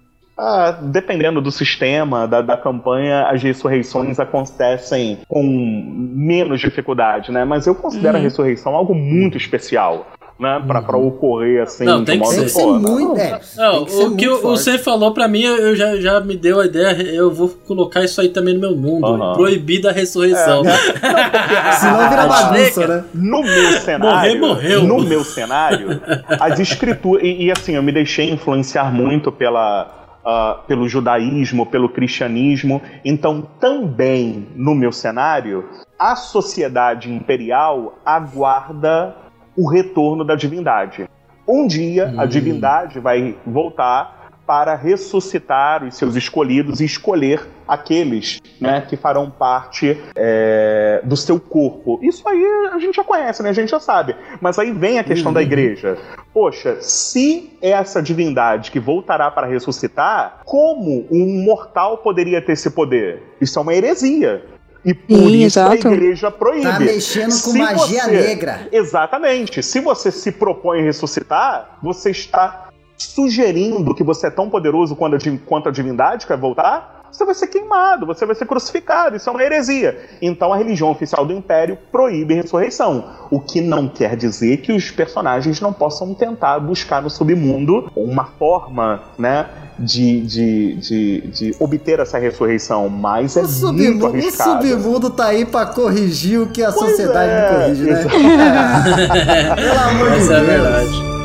ah, 0.42 0.72
dependendo 0.80 1.40
do 1.40 1.50
sistema, 1.50 2.26
da, 2.26 2.40
da 2.40 2.56
campanha, 2.56 3.26
as 3.28 3.42
ressurreições 3.42 4.18
acontecem 4.18 5.18
com 5.28 5.42
menos 5.42 6.60
dificuldade, 6.60 7.30
né? 7.30 7.44
Mas 7.44 7.66
eu 7.66 7.74
considero 7.74 8.14
uhum. 8.14 8.20
a 8.20 8.22
ressurreição 8.22 8.74
algo 8.74 8.94
muito 8.94 9.36
especial 9.36 10.06
né? 10.40 10.62
Pra, 10.66 10.80
pra 10.80 10.96
uhum. 10.96 11.08
ocorrer 11.08 11.62
assim. 11.62 11.84
Não, 11.84 12.02
tem 12.02 12.18
que 12.18 12.26
ser, 12.28 12.48
ser 12.48 12.64
muito. 12.64 13.20
É, 13.20 13.38
não, 13.56 13.82
o 13.82 14.16
que 14.16 14.28
você 14.28 14.78
falou 14.78 15.12
pra 15.12 15.28
mim, 15.28 15.42
eu 15.42 15.76
já, 15.76 15.96
já 15.96 16.20
me 16.20 16.34
deu 16.34 16.60
a 16.60 16.66
ideia, 16.66 17.02
eu 17.02 17.30
vou 17.30 17.48
colocar 17.66 18.02
isso 18.02 18.20
aí 18.20 18.30
também 18.30 18.54
no 18.54 18.60
meu 18.60 18.74
mundo. 18.74 19.06
Uhum. 19.06 19.34
Proibida 19.34 19.90
a 19.90 19.92
ressurreição. 19.92 20.62
É, 20.64 21.72
Senão 21.76 22.08
vira 22.08 22.26
bagunça, 22.26 22.86
né? 22.86 23.04
No 23.12 23.42
meu 23.42 23.72
cenário. 23.72 24.40
Morrer, 24.40 24.40
morreu. 24.40 24.84
No 24.84 25.00
meu 25.02 25.22
cenário, 25.22 26.00
as 26.40 26.58
escrituras. 26.58 27.22
E, 27.22 27.44
e 27.44 27.52
assim, 27.52 27.74
eu 27.74 27.82
me 27.82 27.92
deixei 27.92 28.30
influenciar 28.30 28.90
muito 28.90 29.30
pela. 29.30 29.98
Uh, 30.20 30.66
pelo 30.66 30.86
judaísmo, 30.86 31.64
pelo 31.64 31.88
cristianismo. 31.88 32.82
Então, 33.02 33.40
também 33.58 34.48
no 34.54 34.74
meu 34.74 34.92
cenário, 34.92 35.64
a 35.98 36.14
sociedade 36.14 37.10
imperial 37.10 37.98
aguarda 38.04 39.16
o 39.60 39.68
retorno 39.68 40.24
da 40.24 40.34
divindade. 40.34 41.06
Um 41.46 41.66
dia 41.66 42.14
a 42.16 42.24
hum. 42.24 42.26
divindade 42.26 42.98
vai 42.98 43.36
voltar 43.46 44.20
para 44.46 44.74
ressuscitar 44.74 45.84
os 45.84 45.96
seus 45.96 46.16
escolhidos 46.16 46.80
e 46.80 46.84
escolher 46.84 47.46
aqueles 47.68 48.40
né, 48.60 48.80
que 48.80 48.96
farão 48.96 49.30
parte 49.30 49.96
é, 50.16 51.00
do 51.04 51.16
seu 51.16 51.38
corpo. 51.38 52.00
Isso 52.02 52.28
aí 52.28 52.44
a 52.72 52.78
gente 52.80 52.96
já 52.96 53.04
conhece, 53.04 53.44
né? 53.44 53.50
A 53.50 53.52
gente 53.52 53.70
já 53.70 53.78
sabe. 53.78 54.16
Mas 54.40 54.58
aí 54.58 54.72
vem 54.72 54.98
a 54.98 55.04
questão 55.04 55.28
uhum. 55.28 55.34
da 55.34 55.42
igreja. 55.42 55.96
Poxa, 56.34 56.78
se 56.80 57.56
essa 57.62 58.02
divindade 58.02 58.72
que 58.72 58.80
voltará 58.80 59.30
para 59.30 59.46
ressuscitar, 59.46 60.40
como 60.44 61.06
um 61.12 61.44
mortal 61.44 61.98
poderia 61.98 62.42
ter 62.42 62.52
esse 62.52 62.70
poder? 62.70 63.22
Isso 63.40 63.56
é 63.56 63.62
uma 63.62 63.74
heresia. 63.74 64.44
E 64.84 64.94
por 64.94 65.14
Sim, 65.14 65.44
isso 65.44 65.58
exato. 65.58 65.88
a 65.88 65.92
igreja 65.92 66.30
proíbe. 66.30 66.62
Tá 66.62 66.80
mexendo 66.80 67.30
com 67.30 67.50
se 67.50 67.58
magia 67.58 68.04
você, 68.04 68.10
negra. 68.10 68.68
Exatamente. 68.72 69.62
Se 69.62 69.80
você 69.80 70.10
se 70.10 70.32
propõe 70.32 70.80
a 70.80 70.84
ressuscitar, 70.84 71.78
você 71.82 72.10
está 72.10 72.69
sugerindo 73.06 73.94
que 73.94 74.04
você 74.04 74.26
é 74.26 74.30
tão 74.30 74.48
poderoso 74.48 74.94
quanto 74.94 75.68
a, 75.68 75.72
divindade 75.72 76.26
que 76.26 76.28
vai 76.28 76.38
voltar, 76.38 77.00
você 77.10 77.24
vai 77.24 77.34
ser 77.34 77.48
queimado, 77.48 78.06
você 78.06 78.24
vai 78.24 78.36
ser 78.36 78.46
crucificado. 78.46 79.16
Isso 79.16 79.28
é 79.28 79.32
uma 79.32 79.42
heresia. 79.42 79.98
Então 80.22 80.52
a 80.52 80.56
religião 80.56 80.90
oficial 80.90 81.26
do 81.26 81.32
Império 81.32 81.76
proíbe 81.90 82.34
a 82.34 82.36
ressurreição. 82.42 83.04
O 83.30 83.40
que 83.40 83.60
não 83.60 83.88
quer 83.88 84.16
dizer 84.16 84.58
que 84.58 84.72
os 84.72 84.90
personagens 84.90 85.60
não 85.60 85.72
possam 85.72 86.14
tentar 86.14 86.60
buscar 86.60 87.02
no 87.02 87.10
submundo 87.10 87.90
uma 87.96 88.24
forma, 88.24 89.02
né? 89.18 89.46
De, 89.78 90.20
de, 90.20 90.74
de, 90.74 91.20
de 91.28 91.56
obter 91.58 92.00
essa 92.00 92.18
ressurreição, 92.18 92.88
mas 92.90 93.34
é 93.36 93.42
o 93.42 93.72
muito 93.72 94.06
arriscado. 94.06 94.64
O 94.64 94.68
submundo 94.68 95.10
tá 95.10 95.26
aí 95.26 95.46
pra 95.46 95.66
corrigir 95.66 96.38
o 96.38 96.48
que 96.48 96.62
a 96.62 96.70
pois 96.70 96.90
sociedade 96.90 97.32
é, 97.32 97.50
não 97.50 97.60
corrige, 97.60 97.84
né? 97.84 98.04
Pelo 99.56 99.78
amor 99.88 100.10
de 100.10 100.18
Deus. 100.18 100.30
é 100.30 100.40
verdade. 100.42 101.19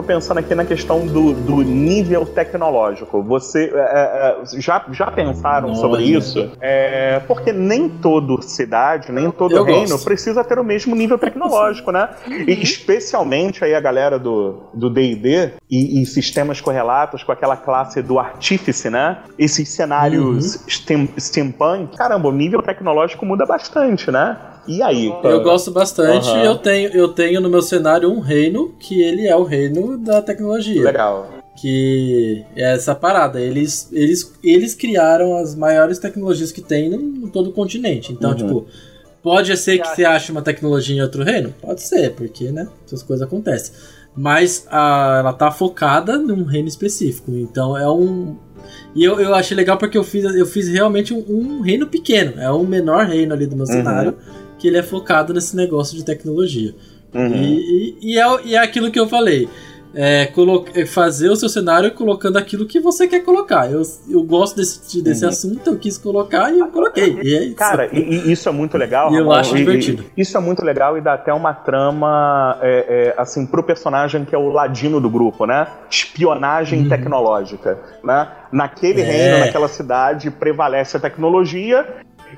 Tô 0.00 0.02
pensando 0.02 0.38
aqui 0.38 0.54
na 0.54 0.64
questão 0.64 1.06
do, 1.06 1.34
do 1.34 1.56
nível 1.62 2.24
tecnológico. 2.24 3.22
Você 3.22 3.70
é, 3.74 3.78
é, 3.78 4.60
já, 4.60 4.84
já 4.90 5.10
pensaram 5.10 5.68
Nossa. 5.68 5.80
sobre 5.80 6.04
isso? 6.04 6.50
É, 6.60 7.20
porque 7.26 7.52
nem 7.52 7.88
toda 7.88 8.40
cidade, 8.42 9.12
nem 9.12 9.30
todo 9.30 9.54
eu 9.54 9.64
reino 9.64 9.90
gosto. 9.90 10.04
precisa 10.04 10.42
ter 10.42 10.58
o 10.58 10.64
mesmo 10.64 10.94
nível 10.96 11.18
tecnológico, 11.20 11.92
né? 11.92 12.08
E 12.26 12.52
especialmente 12.62 13.64
aí 13.64 13.74
a 13.74 13.80
galera 13.80 14.18
do 14.18 14.90
D&D 14.90 15.52
e, 15.70 16.00
e, 16.00 16.06
sistemas 16.06 16.60
correlatos 16.60 17.22
com 17.22 17.32
aquela 17.32 17.56
classe 17.56 18.00
do 18.02 18.18
artífice, 18.18 18.88
né? 18.88 19.18
Esses 19.38 19.68
cenários 19.68 20.56
uhum. 20.56 20.68
steam, 20.68 21.08
steampunk. 21.18 21.96
Caramba, 21.96 22.28
o 22.28 22.32
nível 22.32 22.62
tecnológico 22.62 23.26
muda 23.26 23.44
bastante, 23.44 24.10
né? 24.10 24.36
E 24.70 24.80
aí? 24.84 25.12
Eu 25.24 25.42
gosto 25.42 25.72
bastante. 25.72 26.28
Uhum. 26.28 26.44
Eu, 26.44 26.56
tenho, 26.56 26.90
eu 26.90 27.08
tenho 27.08 27.40
no 27.40 27.50
meu 27.50 27.60
cenário 27.60 28.08
um 28.08 28.20
reino 28.20 28.72
que 28.78 29.02
ele 29.02 29.26
é 29.26 29.34
o 29.34 29.42
reino 29.42 29.98
da 29.98 30.22
tecnologia. 30.22 30.80
Legal. 30.80 31.28
Que 31.60 32.44
é 32.54 32.74
essa 32.74 32.94
parada. 32.94 33.40
Eles, 33.40 33.88
eles, 33.90 34.32
eles 34.44 34.72
criaram 34.72 35.36
as 35.36 35.56
maiores 35.56 35.98
tecnologias 35.98 36.52
que 36.52 36.60
tem 36.60 36.88
no, 36.88 37.28
todo 37.30 37.50
o 37.50 37.52
continente. 37.52 38.12
Então, 38.12 38.30
uhum. 38.30 38.36
tipo, 38.36 38.66
pode 39.20 39.56
ser 39.56 39.80
que 39.80 39.88
você 39.88 40.04
ache 40.04 40.30
uma 40.30 40.40
tecnologia 40.40 40.96
em 40.96 41.02
outro 41.02 41.24
reino? 41.24 41.52
Pode 41.60 41.82
ser, 41.82 42.12
porque, 42.12 42.52
né? 42.52 42.68
Essas 42.86 43.02
coisas 43.02 43.26
acontecem. 43.26 43.74
Mas 44.16 44.68
a, 44.70 45.16
ela 45.18 45.32
tá 45.32 45.50
focada 45.50 46.16
num 46.16 46.44
reino 46.44 46.68
específico. 46.68 47.32
Então 47.32 47.76
é 47.76 47.90
um. 47.90 48.36
E 48.94 49.02
eu, 49.02 49.20
eu 49.20 49.34
achei 49.34 49.56
legal 49.56 49.76
porque 49.76 49.98
eu 49.98 50.04
fiz, 50.04 50.24
eu 50.24 50.46
fiz 50.46 50.68
realmente 50.68 51.12
um, 51.12 51.24
um 51.28 51.60
reino 51.60 51.88
pequeno. 51.88 52.40
É 52.40 52.50
o 52.52 52.62
menor 52.62 53.06
reino 53.06 53.34
ali 53.34 53.46
do 53.46 53.56
meu 53.56 53.66
uhum. 53.66 54.14
Que 54.60 54.68
ele 54.68 54.78
é 54.78 54.82
focado 54.82 55.32
nesse 55.32 55.56
negócio 55.56 55.96
de 55.96 56.04
tecnologia. 56.04 56.74
Uhum. 57.14 57.34
E, 57.34 57.96
e, 58.00 58.12
e, 58.12 58.18
é, 58.18 58.26
e 58.44 58.54
é 58.54 58.58
aquilo 58.58 58.90
que 58.90 59.00
eu 59.00 59.08
falei 59.08 59.48
é, 59.94 60.30
é, 60.74 60.86
fazer 60.86 61.28
o 61.30 61.36
seu 61.36 61.48
cenário 61.48 61.90
colocando 61.92 62.36
aquilo 62.36 62.66
que 62.66 62.80
você 62.80 63.08
quer 63.08 63.20
colocar. 63.20 63.70
Eu, 63.70 63.82
eu 64.08 64.22
gosto 64.22 64.56
desse, 64.56 65.02
desse 65.02 65.24
uhum. 65.24 65.30
assunto, 65.30 65.70
eu 65.70 65.78
quis 65.78 65.98
colocar 65.98 66.52
e 66.52 66.58
eu 66.58 66.68
coloquei. 66.68 67.18
E 67.22 67.34
é 67.34 67.44
isso. 67.44 67.56
Cara, 67.56 67.88
e, 67.92 67.98
e 67.98 68.32
isso 68.32 68.48
é 68.48 68.52
muito 68.52 68.76
legal. 68.76 69.12
E 69.12 69.16
eu 69.16 69.30
acho 69.32 69.54
divertido. 69.54 70.04
isso 70.16 70.36
é 70.36 70.40
muito 70.40 70.64
legal 70.64 70.96
e 70.96 71.00
dá 71.00 71.14
até 71.14 71.32
uma 71.32 71.52
trama, 71.52 72.58
é, 72.60 73.14
é, 73.16 73.20
assim, 73.20 73.46
pro 73.46 73.62
personagem 73.62 74.24
que 74.24 74.34
é 74.34 74.38
o 74.38 74.48
ladino 74.48 75.00
do 75.00 75.10
grupo, 75.10 75.46
né? 75.46 75.66
Espionagem 75.90 76.82
uhum. 76.82 76.88
tecnológica, 76.88 77.78
né? 78.04 78.28
Naquele 78.52 79.00
é. 79.00 79.04
reino, 79.04 79.38
naquela 79.44 79.68
cidade, 79.68 80.30
prevalece 80.30 80.96
a 80.96 81.00
tecnologia 81.00 81.86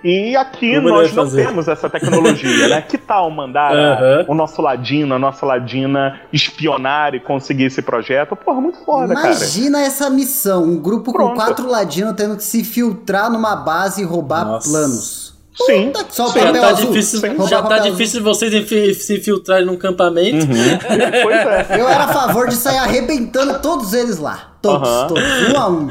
e 0.02 0.36
aqui 0.36 0.74
Como 0.74 0.88
nós 0.88 1.12
não 1.12 1.24
fazer? 1.24 1.46
temos 1.46 1.68
essa 1.68 1.88
tecnologia, 1.88 2.68
né? 2.68 2.82
Que 2.92 2.98
tal 2.98 3.30
mandar 3.30 3.72
uhum. 3.72 4.32
o 4.32 4.34
nosso 4.34 4.60
ladino, 4.60 5.14
a 5.14 5.18
nossa 5.18 5.46
ladina 5.46 6.20
espionar 6.32 7.14
e 7.14 7.20
conseguir 7.20 7.64
esse 7.64 7.82
projeto? 7.82 8.36
Porra, 8.36 8.60
muito 8.60 8.84
foda, 8.84 9.12
Imagina 9.12 9.22
cara. 9.22 9.34
Imagina 9.36 9.82
essa 9.82 10.10
missão, 10.10 10.64
um 10.64 10.78
grupo 10.78 11.12
Pronto. 11.12 11.30
com 11.30 11.36
quatro 11.36 11.68
ladinos 11.68 12.14
tendo 12.14 12.36
que 12.36 12.44
se 12.44 12.64
filtrar 12.64 13.30
numa 13.30 13.56
base 13.56 14.02
e 14.02 14.04
roubar 14.04 14.44
nossa. 14.44 14.68
planos. 14.68 15.32
Sim. 15.54 15.92
Só 16.08 16.28
sim. 16.28 16.40
Já 16.40 16.52
tá 16.52 16.72
difícil, 16.72 17.20
sim. 17.20 17.46
já 17.46 17.62
tá 17.62 17.78
difícil 17.78 18.22
vocês 18.22 19.02
se 19.04 19.16
infiltrarem 19.16 19.66
num 19.66 19.76
campamento. 19.76 20.46
Uhum. 20.46 20.78
pois 21.22 21.36
é. 21.36 21.66
Eu 21.78 21.88
era 21.88 22.04
a 22.04 22.08
favor 22.08 22.48
de 22.48 22.54
sair 22.54 22.78
arrebentando 22.78 23.58
todos 23.60 23.92
eles 23.92 24.18
lá. 24.18 24.51
Todos, 24.62 24.88
uhum. 24.88 25.06
todos, 25.08 25.24
um 25.52 25.58
a 25.58 25.68
um. 25.68 25.88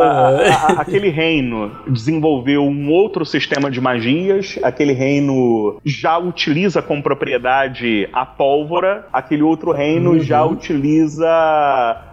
A, 0.00 0.06
a, 0.78 0.80
aquele 0.80 1.08
reino 1.08 1.72
desenvolveu 1.88 2.62
um 2.62 2.90
outro 2.92 3.26
sistema 3.26 3.68
de 3.70 3.80
magias, 3.80 4.58
aquele 4.62 4.92
reino 4.92 5.80
já 5.84 6.16
utiliza 6.16 6.80
com 6.80 7.02
propriedade 7.02 8.08
a 8.12 8.24
pólvora, 8.24 9.06
aquele 9.12 9.42
outro 9.42 9.72
reino 9.72 10.12
uhum. 10.12 10.20
já 10.20 10.44
utiliza 10.44 11.26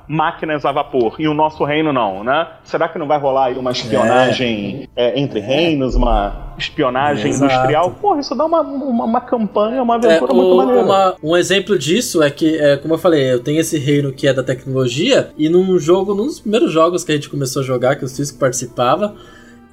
máquinas 0.08 0.66
a 0.66 0.72
vapor. 0.72 1.16
E 1.20 1.28
o 1.28 1.34
nosso 1.34 1.64
reino 1.64 1.92
não, 1.92 2.24
né? 2.24 2.48
Será 2.64 2.88
que 2.88 2.98
não 2.98 3.08
vai 3.08 3.20
rolar 3.20 3.48
aí 3.48 3.58
uma 3.58 3.72
espionagem 3.72 4.88
é. 4.96 5.08
É, 5.08 5.20
entre 5.20 5.40
reinos, 5.40 5.96
uma 5.96 6.48
espionagem 6.58 7.30
Exato. 7.30 7.52
industrial? 7.52 7.92
Porra, 7.92 8.22
isso 8.22 8.34
dá 8.34 8.46
uma, 8.46 8.62
uma, 8.62 9.06
uma 9.06 9.22
campanha, 9.22 9.84
uma 9.84 9.96
aventura 9.96 10.32
é, 10.32 10.36
muito 10.36 10.54
o, 10.54 10.58
maneira. 10.58 10.82
Uma, 10.82 11.16
um 11.22 11.36
exemplo 11.36 11.78
disso 11.78 12.24
é 12.24 12.32
que, 12.32 12.58
é, 12.58 12.78
como 12.78 12.94
eu 12.94 12.98
falei, 12.98 13.32
eu 13.32 13.44
tenho 13.44 13.60
esse 13.60 13.78
reino 13.78 14.14
que 14.14 14.28
é 14.28 14.34
da 14.34 14.44
tecnologia, 14.44 15.32
e 15.38 15.50
num 15.50 15.67
jogo, 15.80 16.14
num 16.14 16.26
dos 16.26 16.40
primeiros 16.40 16.72
jogos 16.72 17.04
que 17.04 17.12
a 17.12 17.16
gente 17.16 17.30
começou 17.30 17.62
a 17.62 17.66
jogar, 17.66 17.96
que 17.96 18.06
o 18.06 18.08
Cisco 18.08 18.38
participava, 18.38 19.16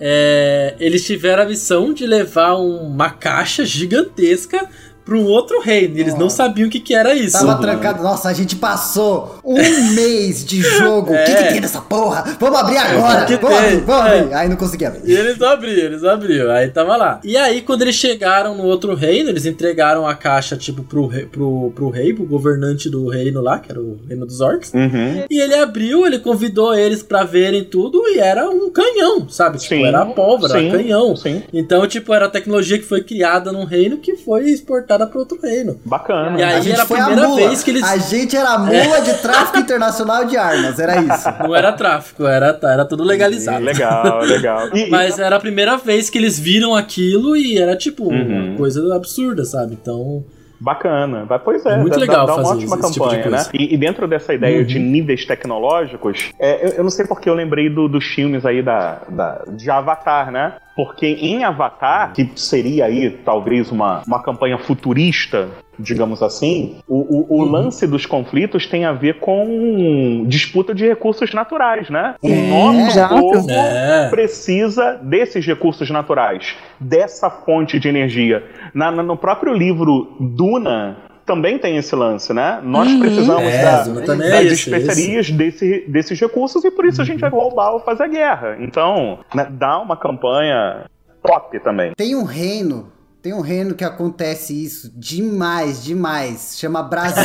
é, 0.01 0.75
eles 0.81 1.05
tiveram 1.05 1.45
a 1.45 1.47
missão 1.47 1.93
de 1.93 2.07
levar 2.07 2.55
uma 2.55 3.11
caixa 3.11 3.65
gigantesca 3.65 4.69
para 5.05 5.15
um 5.17 5.25
outro 5.27 5.61
reino. 5.61 5.99
Eles 5.99 6.15
oh. 6.15 6.19
não 6.19 6.31
sabiam 6.31 6.67
o 6.67 6.71
que, 6.71 6.81
que 6.81 6.95
era 6.95 7.15
isso. 7.15 7.39
Tava 7.39 7.61
trancado. 7.61 8.03
Nossa, 8.03 8.29
a 8.29 8.33
gente 8.33 8.57
passou 8.57 9.39
um 9.45 9.55
mês 9.95 10.45
de 10.45 10.63
jogo. 10.63 11.13
O 11.13 11.15
é. 11.15 11.25
que, 11.25 11.35
que 11.35 11.53
tem 11.53 11.61
nessa 11.61 11.81
porra? 11.81 12.37
Vamos 12.41 12.59
abrir 12.59 12.79
agora. 12.79 13.25
Que 13.27 13.37
vamos 13.37 13.59
abrir, 13.59 13.81
vamos 13.81 14.07
abrir. 14.07 14.33
É. 14.33 14.35
Aí 14.35 14.49
não 14.49 14.57
consegui 14.57 14.87
abrir. 14.87 15.03
E 15.05 15.15
eles 15.15 15.41
abriram, 15.43 15.83
eles 15.83 16.05
abriram. 16.05 16.51
Aí 16.51 16.69
tava 16.69 16.97
lá. 16.97 17.21
E 17.23 17.37
aí, 17.37 17.61
quando 17.61 17.83
eles 17.83 17.97
chegaram 17.97 18.57
no 18.57 18.65
outro 18.65 18.95
reino, 18.95 19.29
eles 19.29 19.45
entregaram 19.45 20.07
a 20.07 20.15
caixa, 20.15 20.57
tipo, 20.57 20.83
pro, 20.83 21.07
rei, 21.07 21.27
pro, 21.27 21.71
pro 21.75 21.91
rei, 21.91 22.15
pro 22.15 22.25
governante 22.25 22.89
do 22.89 23.09
reino 23.09 23.41
lá, 23.43 23.59
que 23.59 23.71
era 23.71 23.81
o 23.81 23.99
reino 24.09 24.25
dos 24.25 24.41
orcs. 24.41 24.73
Uhum. 24.73 25.25
E 25.29 25.39
ele 25.39 25.55
abriu, 25.55 26.07
ele 26.07 26.19
convidou 26.19 26.75
eles 26.75 27.03
para 27.03 27.25
verem 27.25 27.65
tudo 27.65 28.03
e 28.09 28.19
era 28.19 28.49
um 28.49 28.71
canhão, 28.71 29.29
sabe? 29.29 29.59
Tipo, 29.59 29.75
sim, 29.75 29.85
era 29.85 30.07
pólvora, 30.07 30.59
sim, 30.59 30.71
canhão. 30.71 31.15
Sim. 31.15 31.43
Então, 31.53 31.87
tipo, 31.87 32.13
era 32.15 32.27
a 32.27 32.31
tecnologia 32.31 32.79
que 32.79 32.85
foi 32.85 33.03
criada 33.03 33.53
num 33.53 33.65
reino 33.65 33.99
que 33.99 34.17
foi 34.17 34.45
exportada 34.51 34.94
transportada 34.95 35.07
para 35.07 35.19
outro 35.19 35.39
reino. 35.41 35.81
Bacana. 35.85 36.39
E 36.39 36.43
aí 36.43 36.71
era 36.71 36.83
a 36.83 36.87
primeira 36.87 37.27
a 37.27 37.35
vez 37.35 37.63
que 37.63 37.71
eles. 37.71 37.83
A 37.83 37.97
gente 37.97 38.37
era 38.37 38.51
a 38.51 38.59
mula 38.59 38.99
é. 38.99 39.01
de 39.01 39.15
tráfico 39.15 39.59
internacional 39.59 40.25
de 40.25 40.37
armas, 40.37 40.79
era 40.79 41.01
isso. 41.03 41.29
Não 41.41 41.55
era 41.55 41.73
tráfico, 41.73 42.27
era, 42.27 42.59
era 42.63 42.85
tudo 42.85 43.03
legalizado. 43.03 43.65
Legal, 43.65 44.21
legal. 44.25 44.69
E, 44.75 44.89
Mas 44.91 45.19
era 45.19 45.37
a 45.37 45.41
primeira 45.41 45.77
vez 45.77 46.09
que 46.09 46.19
eles 46.19 46.39
viram 46.39 46.75
aquilo 46.75 47.37
e 47.37 47.59
era 47.59 47.77
tipo 47.77 48.05
uhum. 48.05 48.51
uma 48.51 48.57
coisa 48.57 48.95
absurda, 48.95 49.45
sabe? 49.45 49.77
Então. 49.81 50.25
Bacana. 50.65 51.27
Pois 51.45 51.65
é, 51.67 51.75
é 51.75 51.77
muito 51.77 51.93
dá, 51.93 52.01
legal 52.01 52.27
dá 52.27 52.37
uma 52.37 52.49
ótima 52.53 52.77
tipo 52.79 52.89
campanha, 52.95 53.23
tipo 53.23 53.31
né? 53.31 53.45
E, 53.53 53.75
e, 53.75 53.77
dentro 53.77 54.09
dessa 54.09 54.33
ideia 54.33 54.61
uhum. 54.61 54.65
de 54.65 54.79
níveis 54.79 55.27
tecnológicos, 55.27 56.33
é, 56.39 56.67
eu, 56.67 56.71
eu, 56.77 56.83
não 56.85 56.91
sei 56.91 57.07
porque 57.07 57.29
eu 57.29 57.35
lembrei 57.35 57.69
do, 57.69 57.87
dos 57.87 58.07
filmes 58.07 58.47
aí 58.47 58.63
da, 58.63 59.03
da, 59.07 59.45
de 59.47 59.71
Avatar, 59.71 60.33
né? 60.33 60.55
Porque 60.75 61.07
em 61.07 61.45
Avatar, 61.45 62.15
que 62.15 62.31
seria 62.35 62.87
aí 62.87 63.11
talvez 63.11 63.71
uma, 63.71 64.03
uma 64.07 64.23
campanha 64.23 64.57
futurista, 64.57 65.51
digamos 65.79 66.23
assim, 66.23 66.77
o, 66.89 66.97
o, 66.97 67.27
o 67.29 67.43
uhum. 67.43 67.51
lance 67.51 67.87
dos 67.87 68.07
conflitos 68.07 68.67
tem 68.67 68.85
a 68.85 68.93
ver 68.93 69.19
com 69.21 70.25
disputa 70.27 70.75
de 70.75 70.87
recursos 70.87 71.33
naturais, 71.33 71.91
né? 71.91 72.15
O 72.23 72.29
é, 72.29 72.49
nosso 72.49 73.09
povo 73.09 73.51
é. 73.51 74.09
precisa 74.11 75.01
desses 75.03 75.45
recursos 75.47 75.91
naturais, 75.91 76.55
dessa 76.79 77.31
fonte 77.31 77.79
de 77.79 77.89
energia. 77.89 78.45
Na, 78.73 78.91
no 78.91 79.17
próprio 79.17 79.53
livro 79.53 80.17
Duna, 80.21 80.97
também 81.25 81.59
tem 81.59 81.77
esse 81.77 81.95
lance, 81.97 82.33
né? 82.33 82.61
Nós 82.63 82.91
uhum. 82.91 83.01
precisamos 83.01 83.53
é, 83.53 83.63
da, 83.63 83.83
das 83.83 84.21
é 84.21 84.43
especiarias 84.45 85.31
desse, 85.31 85.85
desses 85.89 86.21
recursos 86.21 86.65
e 86.65 86.71
por 86.71 86.85
isso 86.85 86.99
uhum. 86.99 87.03
a 87.03 87.07
gente 87.07 87.21
vai 87.21 87.31
uhum. 87.31 87.39
roubar 87.39 87.73
ou 87.73 87.81
fazer 87.81 88.05
a 88.05 88.09
guerra. 88.09 88.57
Então, 88.61 89.21
né, 89.35 89.49
dá 89.51 89.79
uma 89.79 89.97
campanha 89.97 90.85
top 91.23 91.59
também. 91.61 91.93
Tem 91.97 92.15
um 92.15 92.25
reino 92.25 92.93
tem 93.25 93.33
um 93.33 93.41
reino 93.41 93.75
que 93.75 93.83
acontece 93.83 94.53
isso 94.53 94.93
demais, 94.95 95.83
demais. 95.83 96.59
Chama 96.61 96.83
Brasil. 96.83 97.25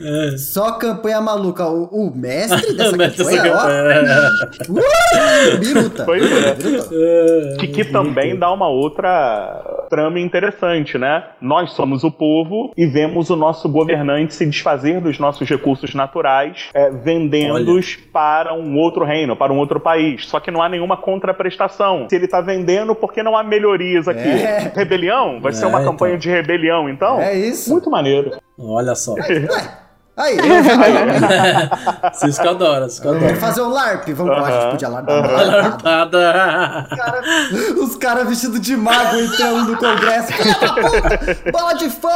é. 0.00 0.38
Só 0.38 0.72
campanha 0.72 1.20
maluca. 1.20 1.66
O, 1.66 1.84
o 1.84 2.10
mestre 2.16 2.72
dessa 2.72 2.96
campanha, 2.96 3.42
ó. 3.54 3.66
Uh, 4.72 5.58
biruta. 5.58 6.04
Pois 6.06 6.22
é. 6.32 6.56
é. 7.52 7.56
Que, 7.58 7.68
que 7.68 7.84
também 7.84 8.38
dá 8.38 8.50
uma 8.50 8.68
outra 8.68 9.86
trama 9.90 10.18
interessante, 10.18 10.96
né? 10.96 11.24
Nós 11.42 11.72
somos 11.72 12.04
o 12.04 12.10
povo 12.10 12.72
e 12.74 12.86
vemos 12.86 13.28
o 13.28 13.36
nosso 13.36 13.68
governante 13.68 14.32
se 14.32 14.46
desfazer 14.46 15.02
dos 15.02 15.18
nossos 15.18 15.46
recursos 15.46 15.94
naturais, 15.94 16.70
é, 16.72 16.90
vendendo-os 16.90 17.96
para 17.96 18.54
um 18.54 18.78
outro 18.78 19.04
reino, 19.04 19.36
para 19.36 19.52
um 19.52 19.58
outro 19.58 19.78
país. 19.78 20.26
Só 20.26 20.40
que 20.40 20.50
não 20.50 20.62
há 20.62 20.70
nenhuma 20.70 20.96
contraprestação. 20.96 22.06
Se 22.08 22.16
ele 22.16 22.24
está 22.24 22.40
vendendo 22.40 22.77
porque 22.94 23.22
não 23.22 23.36
há 23.36 23.42
melhorias 23.42 24.08
aqui. 24.08 24.20
É. 24.20 24.72
Rebelião? 24.74 25.40
Vai 25.40 25.52
é, 25.52 25.54
ser 25.54 25.66
uma 25.66 25.80
então. 25.80 25.92
campanha 25.92 26.18
de 26.18 26.28
rebelião, 26.28 26.88
então? 26.88 27.20
É 27.20 27.34
isso. 27.34 27.70
Muito 27.70 27.90
maneiro. 27.90 28.36
Olha 28.58 28.94
só. 28.94 29.14
Aí, 30.18 30.36
Cisco 32.12 32.48
adora, 32.48 32.88
Cisco 32.88 33.08
adora. 33.08 33.28
Quer 33.28 33.36
fazer 33.36 33.62
um 33.62 33.68
LARP? 33.68 34.08
Vamos 34.08 34.36
lá, 34.36 34.48
a 34.48 34.50
gente 34.50 34.70
podia. 34.72 34.88
Uhum. 34.88 34.94
Larpada. 35.56 36.88
Cara, 36.90 37.22
os 37.80 37.96
caras 37.96 38.28
vestidos 38.28 38.60
de 38.60 38.76
mago 38.76 39.16
entrando 39.16 39.70
no 39.70 39.76
congresso. 39.76 40.32
Bola 41.52 41.74
de 41.74 41.88
fogo! 41.88 42.14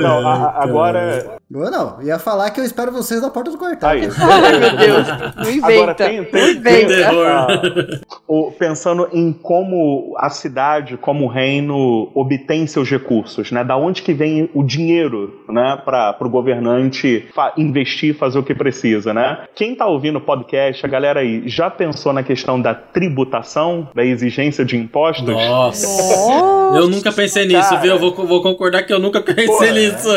Não, 0.00 0.26
a, 0.26 0.62
agora. 0.62 1.36
Eu 1.52 1.70
não, 1.70 2.02
ia 2.02 2.18
falar 2.18 2.50
que 2.50 2.60
eu 2.60 2.64
espero 2.64 2.90
vocês 2.90 3.20
na 3.20 3.28
porta 3.30 3.50
do 3.50 3.58
quartel. 3.58 3.88
Ai, 3.88 4.00
meu 4.00 4.76
Deus, 4.76 5.06
não 5.36 5.50
inventa. 5.50 5.66
Agora 5.66 5.94
tem, 5.94 6.24
tem, 6.24 6.56
inventa. 6.56 7.60
Tem, 7.60 8.00
o, 8.26 8.50
pensando 8.52 9.08
em 9.12 9.32
como 9.32 10.14
a 10.18 10.30
cidade, 10.30 10.96
como 10.96 11.26
o 11.26 11.28
reino 11.28 12.10
obtém 12.14 12.66
seus 12.66 12.90
recursos, 12.90 13.52
né? 13.52 13.62
Da 13.62 13.76
onde 13.76 14.02
que 14.02 14.14
vem 14.14 14.50
o 14.54 14.64
dinheiro, 14.64 15.44
né, 15.48 15.78
para 15.84 16.16
o 16.20 16.28
governante 16.28 16.85
fa 17.34 17.52
investir, 17.56 18.14
fazer 18.16 18.38
o 18.38 18.42
que 18.42 18.54
precisa, 18.54 19.12
né? 19.12 19.46
Quem 19.54 19.74
tá 19.74 19.86
ouvindo 19.86 20.16
o 20.16 20.20
podcast, 20.20 20.84
a 20.84 20.88
galera 20.88 21.20
aí, 21.20 21.42
já 21.46 21.70
pensou 21.70 22.12
na 22.12 22.22
questão 22.22 22.60
da 22.60 22.74
tributação, 22.74 23.88
da 23.94 24.04
exigência 24.04 24.64
de 24.64 24.76
impostos? 24.76 25.26
Nossa! 25.26 25.86
Eu 26.74 26.88
nunca 26.88 27.12
pensei 27.12 27.46
nisso, 27.46 27.70
Cara, 27.70 27.80
viu? 27.80 27.92
Eu 27.94 27.98
vou, 27.98 28.26
vou 28.26 28.42
concordar 28.42 28.82
que 28.82 28.92
eu 28.92 28.98
nunca 28.98 29.20
pensei 29.20 29.46
Pô, 29.46 29.62
nisso. 29.62 30.08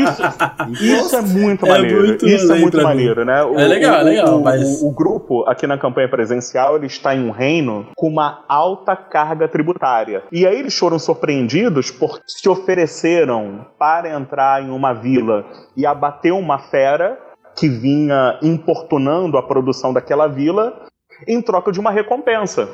Isso, 0.00 0.84
isso 0.84 1.16
é 1.16 1.22
muito 1.22 1.66
é 1.66 1.68
maneiro. 1.68 2.06
Muito 2.06 2.26
isso 2.26 2.52
é 2.52 2.58
muito 2.58 2.82
maneiro, 2.82 3.24
né? 3.24 3.42
O, 3.42 3.58
é 3.58 3.66
legal, 3.66 4.00
é 4.00 4.02
legal. 4.02 4.38
O, 4.38 4.44
mas... 4.44 4.82
o, 4.82 4.88
o 4.88 4.90
grupo, 4.92 5.44
aqui 5.48 5.66
na 5.66 5.78
campanha 5.78 6.08
presencial, 6.08 6.76
ele 6.76 6.86
está 6.86 7.14
em 7.14 7.26
um 7.26 7.30
reino 7.30 7.86
com 7.96 8.08
uma 8.08 8.44
alta 8.48 8.94
carga 8.94 9.48
tributária. 9.48 10.22
E 10.30 10.46
aí 10.46 10.58
eles 10.58 10.76
foram 10.76 10.98
surpreendidos 10.98 11.90
porque 11.90 12.20
se 12.26 12.48
ofereceram 12.48 13.66
para 13.78 14.14
entrar 14.14 14.62
em 14.62 14.70
uma 14.70 14.92
vila 14.92 15.44
e 15.76 15.86
abateu 16.00 16.38
uma 16.38 16.58
fera 16.58 17.18
que 17.54 17.68
vinha 17.68 18.38
importunando 18.42 19.36
a 19.36 19.42
produção 19.42 19.92
daquela 19.92 20.26
vila 20.26 20.86
em 21.28 21.42
troca 21.42 21.70
de 21.70 21.78
uma 21.78 21.90
recompensa. 21.90 22.68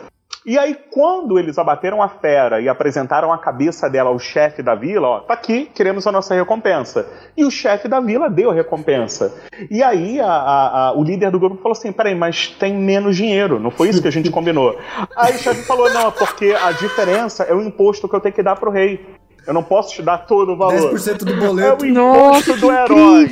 E 0.44 0.56
aí, 0.56 0.78
quando 0.92 1.40
eles 1.40 1.58
abateram 1.58 2.00
a 2.00 2.08
fera 2.08 2.60
e 2.60 2.68
apresentaram 2.68 3.32
a 3.32 3.38
cabeça 3.38 3.90
dela 3.90 4.10
ao 4.10 4.18
chefe 4.18 4.62
da 4.62 4.76
vila, 4.76 5.08
ó, 5.08 5.20
tá 5.20 5.34
aqui, 5.34 5.66
queremos 5.74 6.06
a 6.06 6.12
nossa 6.12 6.36
recompensa. 6.36 7.04
E 7.36 7.44
o 7.44 7.50
chefe 7.50 7.88
da 7.88 7.98
vila 7.98 8.30
deu 8.30 8.52
a 8.52 8.54
recompensa. 8.54 9.34
E 9.68 9.82
aí 9.82 10.20
a, 10.20 10.30
a, 10.30 10.86
a, 10.86 10.92
o 10.92 11.02
líder 11.02 11.32
do 11.32 11.40
grupo 11.40 11.56
falou 11.56 11.72
assim: 11.72 11.90
peraí, 11.90 12.14
mas 12.14 12.48
tem 12.48 12.72
menos 12.72 13.16
dinheiro, 13.16 13.58
não 13.58 13.72
foi 13.72 13.88
isso 13.88 14.00
que 14.00 14.06
a 14.06 14.12
gente 14.12 14.30
combinou. 14.30 14.78
aí 15.16 15.34
o 15.34 15.38
chefe 15.38 15.62
falou: 15.62 15.92
não, 15.92 16.12
porque 16.12 16.54
a 16.62 16.70
diferença 16.70 17.42
é 17.42 17.52
o 17.52 17.60
imposto 17.60 18.08
que 18.08 18.14
eu 18.14 18.20
tenho 18.20 18.34
que 18.34 18.42
dar 18.42 18.54
pro 18.54 18.70
rei. 18.70 19.04
Eu 19.46 19.54
não 19.54 19.62
posso 19.62 19.94
te 19.94 20.02
dar 20.02 20.18
todo 20.26 20.52
o 20.52 20.56
valor. 20.56 20.92
10% 20.94 21.18
do 21.24 21.36
boleto. 21.36 21.84
É 21.84 21.88
o 21.88 21.90
imposto 21.90 22.56
do 22.56 22.70
herói. 22.72 23.30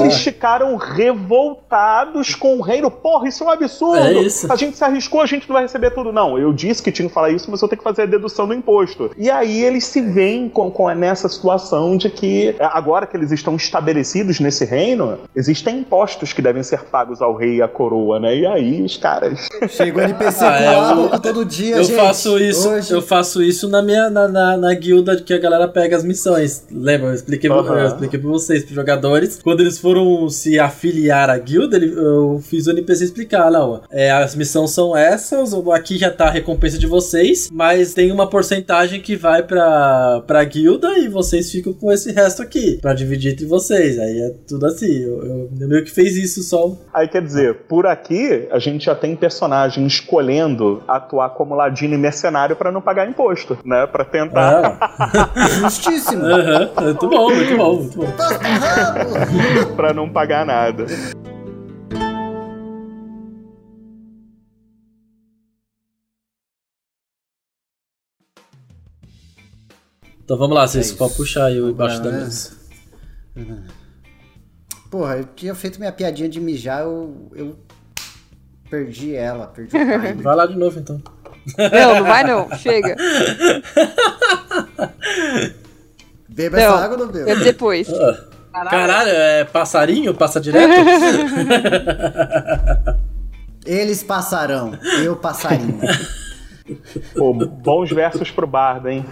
Eles 0.00 0.16
ficaram 0.18 0.76
revoltados 0.76 2.34
com 2.34 2.58
o 2.58 2.60
reino. 2.62 2.90
Porra, 2.90 3.28
isso 3.28 3.42
é 3.44 3.46
um 3.46 3.50
absurdo. 3.50 3.96
É 3.98 4.12
isso. 4.12 4.50
A 4.52 4.56
gente 4.56 4.76
se 4.76 4.84
arriscou, 4.84 5.20
a 5.20 5.26
gente 5.26 5.48
não 5.48 5.54
vai 5.54 5.62
receber 5.62 5.90
tudo. 5.90 6.12
Não, 6.12 6.38
eu 6.38 6.52
disse 6.52 6.82
que 6.82 6.92
tinha 6.92 7.08
que 7.08 7.14
falar 7.14 7.30
isso, 7.30 7.50
mas 7.50 7.60
eu 7.62 7.68
tenho 7.68 7.78
que 7.78 7.84
fazer 7.84 8.02
a 8.02 8.06
dedução 8.06 8.46
do 8.46 8.54
imposto. 8.54 9.10
E 9.16 9.30
aí 9.30 9.62
eles 9.62 9.84
se 9.86 10.00
veem 10.00 10.48
com, 10.48 10.70
com 10.70 10.88
nessa 10.90 11.28
situação 11.28 11.96
de 11.96 12.10
que, 12.10 12.54
agora 12.60 13.06
que 13.06 13.16
eles 13.16 13.32
estão 13.32 13.56
estabelecidos 13.56 14.40
nesse 14.40 14.64
reino, 14.64 15.18
existem 15.34 15.78
impostos 15.78 16.32
que 16.32 16.42
devem 16.42 16.62
ser 16.62 16.84
pagos 16.84 17.20
ao 17.22 17.34
rei 17.34 17.56
e 17.56 17.62
à 17.62 17.68
coroa, 17.68 18.20
né? 18.20 18.36
E 18.36 18.46
aí 18.46 18.82
os 18.82 18.96
caras. 18.96 19.48
Chegou 19.68 20.02
o 20.02 20.04
NPC 20.04 20.44
Ah, 20.44 20.94
com 20.94 21.00
é, 21.12 21.14
eu- 21.14 21.20
todo 21.20 21.44
dia, 21.44 21.76
Eu 21.76 21.84
gente. 21.84 21.96
faço 21.96 22.38
isso, 22.38 22.68
Hoje. 22.68 22.92
eu 22.92 23.02
faço 23.02 23.42
isso 23.42 23.68
na 23.68 23.82
minha 23.82 24.10
na, 24.10 24.28
na, 24.28 24.56
na 24.56 24.74
guilda 24.74 25.13
que 25.22 25.34
a 25.34 25.38
galera 25.38 25.68
pega 25.68 25.96
as 25.96 26.04
missões. 26.04 26.66
Lembra? 26.70 27.08
Eu 27.08 27.14
expliquei, 27.14 27.50
eu 27.50 27.86
expliquei 27.86 28.18
pra 28.18 28.30
vocês, 28.30 28.62
pros 28.62 28.74
jogadores. 28.74 29.40
Quando 29.42 29.60
eles 29.60 29.78
foram 29.78 30.28
se 30.28 30.58
afiliar 30.58 31.30
à 31.30 31.38
guilda, 31.38 31.78
eu 31.78 32.40
fiz 32.42 32.66
o 32.66 32.70
NPC 32.70 33.04
explicar, 33.04 33.50
não. 33.50 33.82
É, 33.90 34.10
as 34.10 34.34
missões 34.34 34.70
são 34.70 34.96
essas, 34.96 35.52
aqui 35.72 35.98
já 35.98 36.10
tá 36.10 36.26
a 36.26 36.30
recompensa 36.30 36.78
de 36.78 36.86
vocês, 36.86 37.48
mas 37.52 37.94
tem 37.94 38.10
uma 38.10 38.28
porcentagem 38.28 39.00
que 39.00 39.16
vai 39.16 39.42
pra, 39.42 40.22
pra 40.26 40.44
guilda 40.44 40.98
e 40.98 41.08
vocês 41.08 41.50
ficam 41.50 41.72
com 41.72 41.92
esse 41.92 42.12
resto 42.12 42.42
aqui, 42.42 42.78
pra 42.80 42.94
dividir 42.94 43.32
entre 43.32 43.46
vocês. 43.46 43.98
Aí 43.98 44.20
é 44.20 44.34
tudo 44.46 44.66
assim. 44.66 45.02
Eu, 45.02 45.24
eu, 45.24 45.50
eu 45.60 45.68
meio 45.68 45.84
que 45.84 45.90
fez 45.90 46.16
isso 46.16 46.42
só. 46.42 46.76
Aí 46.92 47.08
quer 47.08 47.22
dizer, 47.22 47.54
por 47.68 47.86
aqui 47.86 48.48
a 48.50 48.58
gente 48.58 48.86
já 48.86 48.94
tem 48.94 49.14
personagem 49.14 49.86
escolhendo 49.86 50.82
atuar 50.86 51.30
como 51.30 51.54
ladino 51.54 51.94
e 51.94 51.98
mercenário 51.98 52.56
pra 52.56 52.72
não 52.72 52.80
pagar 52.80 53.08
imposto, 53.08 53.58
né? 53.64 53.86
Pra 53.86 54.04
tentar, 54.04 54.78
Justíssimo. 55.60 56.24
aham, 56.24 56.70
muito 56.82 57.08
bom, 57.08 57.30
muito 57.34 57.56
bom, 57.56 57.76
muito 57.80 57.96
bom. 57.98 58.06
Rabo. 58.06 59.74
pra 59.76 59.92
não 59.92 60.08
pagar 60.10 60.44
nada. 60.46 60.86
Então 70.24 70.38
vamos 70.38 70.56
lá, 70.56 70.66
vocês 70.66 70.92
É 70.92 70.96
podem 70.96 71.16
puxar 71.16 71.46
aí 71.46 71.60
o 71.60 71.70
embaixo 71.70 72.02
da 72.02 72.10
né? 72.10 72.18
mesa. 72.20 72.52
Porra, 74.90 75.18
eu 75.18 75.24
tinha 75.34 75.54
feito 75.54 75.78
minha 75.78 75.92
piadinha 75.92 76.28
de 76.28 76.40
mijar, 76.40 76.82
eu, 76.82 77.30
eu 77.34 77.58
perdi 78.70 79.14
ela, 79.14 79.46
perdi 79.48 79.76
o 79.76 79.78
time. 80.08 80.22
Vai 80.22 80.36
lá 80.36 80.46
de 80.46 80.56
novo 80.56 80.78
então. 80.78 81.02
Não, 81.58 81.94
não 81.96 82.04
vai 82.04 82.24
não. 82.24 82.48
Chega. 82.56 82.96
Beba 86.28 86.56
Não, 86.56 86.64
essa 86.64 86.84
água 86.84 86.96
ou 86.98 87.06
não 87.06 87.12
beba? 87.12 87.34
depois. 87.36 87.88
Caralho, 88.52 89.10
é 89.10 89.44
passarinho? 89.44 90.14
Passa 90.14 90.40
direto? 90.40 90.70
Eles 93.66 94.02
passarão, 94.02 94.78
eu 95.02 95.16
passarinho. 95.16 95.80
Pô, 97.16 97.32
bons 97.32 97.90
versos 97.90 98.30
pro 98.30 98.46
bardo, 98.46 98.88
hein? 98.88 99.04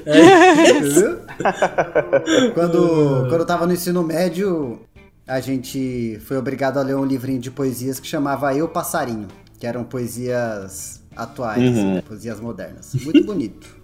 Entendeu? 0.00 1.20
quando, 2.54 3.26
quando 3.28 3.40
eu 3.40 3.46
tava 3.46 3.66
no 3.66 3.72
ensino 3.72 4.02
médio, 4.02 4.80
a 5.26 5.40
gente 5.40 6.18
foi 6.26 6.36
obrigado 6.38 6.78
a 6.78 6.82
ler 6.82 6.96
um 6.96 7.04
livrinho 7.04 7.40
de 7.40 7.50
poesias 7.50 8.00
que 8.00 8.06
chamava 8.06 8.54
Eu 8.54 8.68
Passarinho, 8.68 9.28
que 9.58 9.66
eram 9.66 9.84
poesias 9.84 10.97
atuais, 11.18 11.62
Uhum. 11.62 11.94
né, 11.96 12.02
poesias 12.06 12.40
modernas. 12.40 12.94
Muito 13.04 13.24
bonito. 13.24 13.66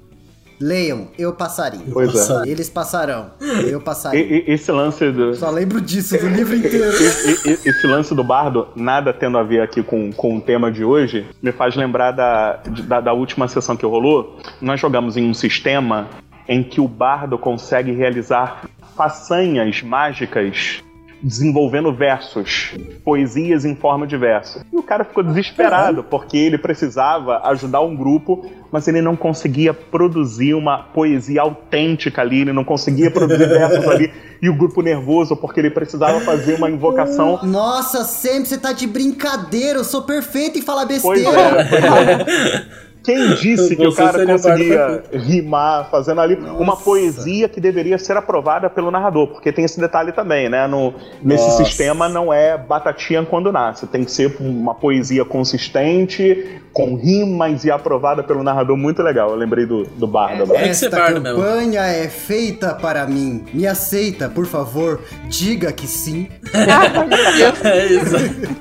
Leiam, 0.60 1.08
Eu 1.18 1.32
Passarinho. 1.32 1.90
Pois 1.92 2.14
é. 2.30 2.48
Eles 2.48 2.70
passarão, 2.70 3.32
eu 3.68 3.80
passarinho. 3.80 4.24
e- 4.24 4.44
esse 4.52 4.70
lance 4.70 5.10
do. 5.10 5.34
Só 5.34 5.50
lembro 5.50 5.80
disso 5.80 6.16
do 6.16 6.28
livro 6.28 6.54
inteiro. 6.56 6.84
e- 7.44 7.68
Esse 7.68 7.86
lance 7.88 8.14
do 8.14 8.22
bardo, 8.22 8.68
nada 8.76 9.12
tendo 9.12 9.36
a 9.36 9.42
ver 9.42 9.60
aqui 9.60 9.82
com, 9.82 10.12
com 10.12 10.36
o 10.36 10.40
tema 10.40 10.70
de 10.70 10.84
hoje, 10.84 11.26
me 11.42 11.50
faz 11.50 11.74
lembrar 11.74 12.12
da, 12.12 12.60
da, 12.86 13.00
da 13.00 13.12
última 13.12 13.48
sessão 13.48 13.76
que 13.76 13.84
rolou. 13.84 14.38
Nós 14.60 14.78
jogamos 14.78 15.16
em 15.16 15.28
um 15.28 15.34
sistema 15.34 16.08
em 16.48 16.62
que 16.62 16.80
o 16.80 16.86
bardo 16.86 17.36
consegue 17.36 17.90
realizar 17.90 18.62
façanhas 18.96 19.82
mágicas 19.82 20.82
desenvolvendo 21.22 21.92
versos, 21.92 22.74
poesias 23.04 23.64
em 23.64 23.74
forma 23.74 24.06
de 24.06 24.16
verso. 24.16 24.60
E 24.72 24.76
o 24.76 24.82
cara 24.82 25.04
ficou 25.04 25.22
desesperado 25.22 26.04
porque 26.04 26.36
ele 26.36 26.58
precisava 26.58 27.40
ajudar 27.48 27.80
um 27.80 27.96
grupo, 27.96 28.44
mas 28.70 28.86
ele 28.88 29.00
não 29.00 29.16
conseguia 29.16 29.72
produzir 29.72 30.54
uma 30.54 30.78
poesia 30.78 31.42
autêntica 31.42 32.20
ali, 32.20 32.40
ele 32.40 32.52
não 32.52 32.64
conseguia 32.64 33.10
produzir 33.10 33.46
versos 33.46 33.86
ali. 33.88 34.12
E 34.42 34.48
o 34.48 34.54
grupo 34.54 34.82
nervoso 34.82 35.36
porque 35.36 35.60
ele 35.60 35.70
precisava 35.70 36.20
fazer 36.20 36.54
uma 36.54 36.70
invocação. 36.70 37.40
Nossa, 37.42 38.04
sempre 38.04 38.46
você 38.46 38.58
tá 38.58 38.72
de 38.72 38.86
brincadeira, 38.86 39.78
eu 39.78 39.84
sou 39.84 40.02
perfeito 40.02 40.58
em 40.58 40.62
falar 40.62 40.86
Pois 40.86 41.02
besteira. 41.02 41.40
é, 41.40 41.64
pois 41.64 41.84
é. 41.84 42.84
Quem 43.04 43.34
disse 43.36 43.76
que 43.76 43.86
o 43.86 43.94
cara 43.94 44.24
conseguia 44.26 45.02
rimar, 45.12 45.90
fazendo 45.90 46.20
ali 46.20 46.34
uma 46.36 46.76
poesia 46.76 47.48
que 47.48 47.60
deveria 47.60 47.98
ser 47.98 48.16
aprovada 48.16 48.68
pelo 48.70 48.90
narrador? 48.90 49.28
Porque 49.28 49.52
tem 49.52 49.64
esse 49.64 49.78
detalhe 49.78 50.10
também, 50.10 50.48
né? 50.48 50.66
No, 50.66 50.94
nesse 51.22 51.44
Nossa. 51.44 51.64
sistema 51.64 52.08
não 52.08 52.32
é 52.32 52.56
batatinha 52.56 53.22
quando 53.24 53.52
nasce. 53.52 53.86
Tem 53.86 54.04
que 54.04 54.10
ser 54.10 54.34
uma 54.40 54.74
poesia 54.74 55.24
consistente, 55.24 56.60
com 56.72 56.96
rimas 56.96 57.64
e 57.64 57.70
aprovada 57.70 58.22
pelo 58.22 58.42
narrador. 58.42 58.76
Muito 58.76 59.02
legal. 59.02 59.30
Eu 59.30 59.36
lembrei 59.36 59.64
do, 59.64 59.84
do 59.84 60.06
bardo. 60.06 60.46
ser 60.46 60.56
Esta 60.56 60.90
bardo 60.90 61.20
mesmo. 61.20 61.38
campanha 61.40 61.82
é 61.82 62.08
feita 62.08 62.74
para 62.74 63.06
mim. 63.06 63.44
Me 63.54 63.66
aceita, 63.66 64.28
por 64.28 64.46
favor. 64.46 65.00
Diga 65.28 65.72
que 65.72 65.86
sim. 65.86 66.28
É 67.64 67.86
isso. 67.86 68.16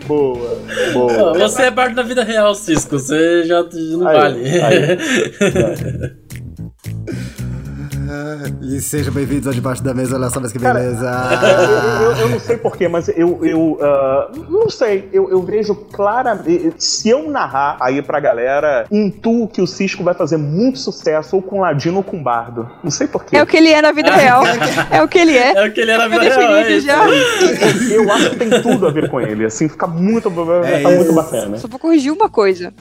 Boa, 0.08 0.58
boa. 0.94 1.34
Você 1.40 1.64
é 1.64 1.72
bardo 1.72 1.96
na 1.96 2.04
vida 2.04 2.24
real, 2.24 2.54
Cisco. 2.54 3.00
Você 3.00 3.44
já 3.46 3.64
não 3.64 4.08
Aí, 4.08 4.18
vale. 4.18 4.33
Aí. 4.34 4.98
E 8.62 8.80
sejam 8.82 9.14
bem-vindos 9.14 9.48
ao 9.48 9.54
Debaixo 9.54 9.84
da 9.84 9.94
Mesa. 9.94 10.16
Olha 10.16 10.30
só, 10.30 10.40
mas 10.40 10.52
que 10.52 10.60
Cara, 10.60 10.80
beleza. 10.80 11.12
Eu, 12.02 12.12
eu- 12.12 12.18
eu 12.18 12.30
não 12.30 12.40
sei 12.40 12.58
porquê, 12.58 12.88
mas 12.88 13.08
eu, 13.10 13.44
eu 13.46 13.78
ah, 13.82 14.32
não 14.50 14.70
sei. 14.70 15.10
Eu, 15.12 15.30
eu 15.30 15.42
vejo 15.42 15.74
claramente. 15.76 16.76
Se 16.78 17.10
eu 17.10 17.30
narrar 17.30 17.78
aí 17.82 18.02
pra 18.02 18.20
galera, 18.20 18.86
intuo 18.92 19.48
que 19.48 19.62
o 19.62 19.68
Cisco 19.68 20.04
vai 20.04 20.14
fazer 20.14 20.38
muito 20.38 20.80
sucesso 20.80 21.36
ou 21.36 21.42
com 21.42 21.62
Ladino 21.62 21.98
ou 21.98 22.04
com 22.04 22.22
Bardo. 22.22 22.70
Não 22.84 22.92
sei 22.92 23.08
porquê. 23.08 23.38
É 23.38 23.44
o 23.44 23.48
que 23.48 23.58
ele 23.58 23.70
é 23.70 23.82
na 23.82 23.92
vida 23.92 24.14
real. 24.14 24.44
É 24.92 25.02
o 25.02 25.08
que 25.08 25.18
ele 25.18 25.38
é. 25.38 25.54
É 25.56 25.68
o 25.68 25.74
que 25.74 25.82
ele 25.82 25.92
era 25.92 26.08
na 26.08 26.16
Tá 26.18 26.22
vida 26.24 26.36
real. 26.36 26.56
É 26.56 26.80
já. 26.80 27.06
Eu 27.90 28.12
acho 28.12 28.30
que 28.32 28.36
tem 28.36 28.62
tudo 28.62 28.88
a 28.88 28.92
ver 28.92 29.10
com 29.10 29.20
ele. 29.20 29.46
Assim, 29.46 29.68
fica 29.68 29.88
muito, 29.88 30.30
É 30.64 30.78
ficar 30.78 30.92
muito 30.92 31.14
bacana. 31.14 31.58
Só 31.58 31.68
vou 31.68 31.80
corrigir 31.80 32.12
uma 32.12 32.30
coisa. 32.30 32.74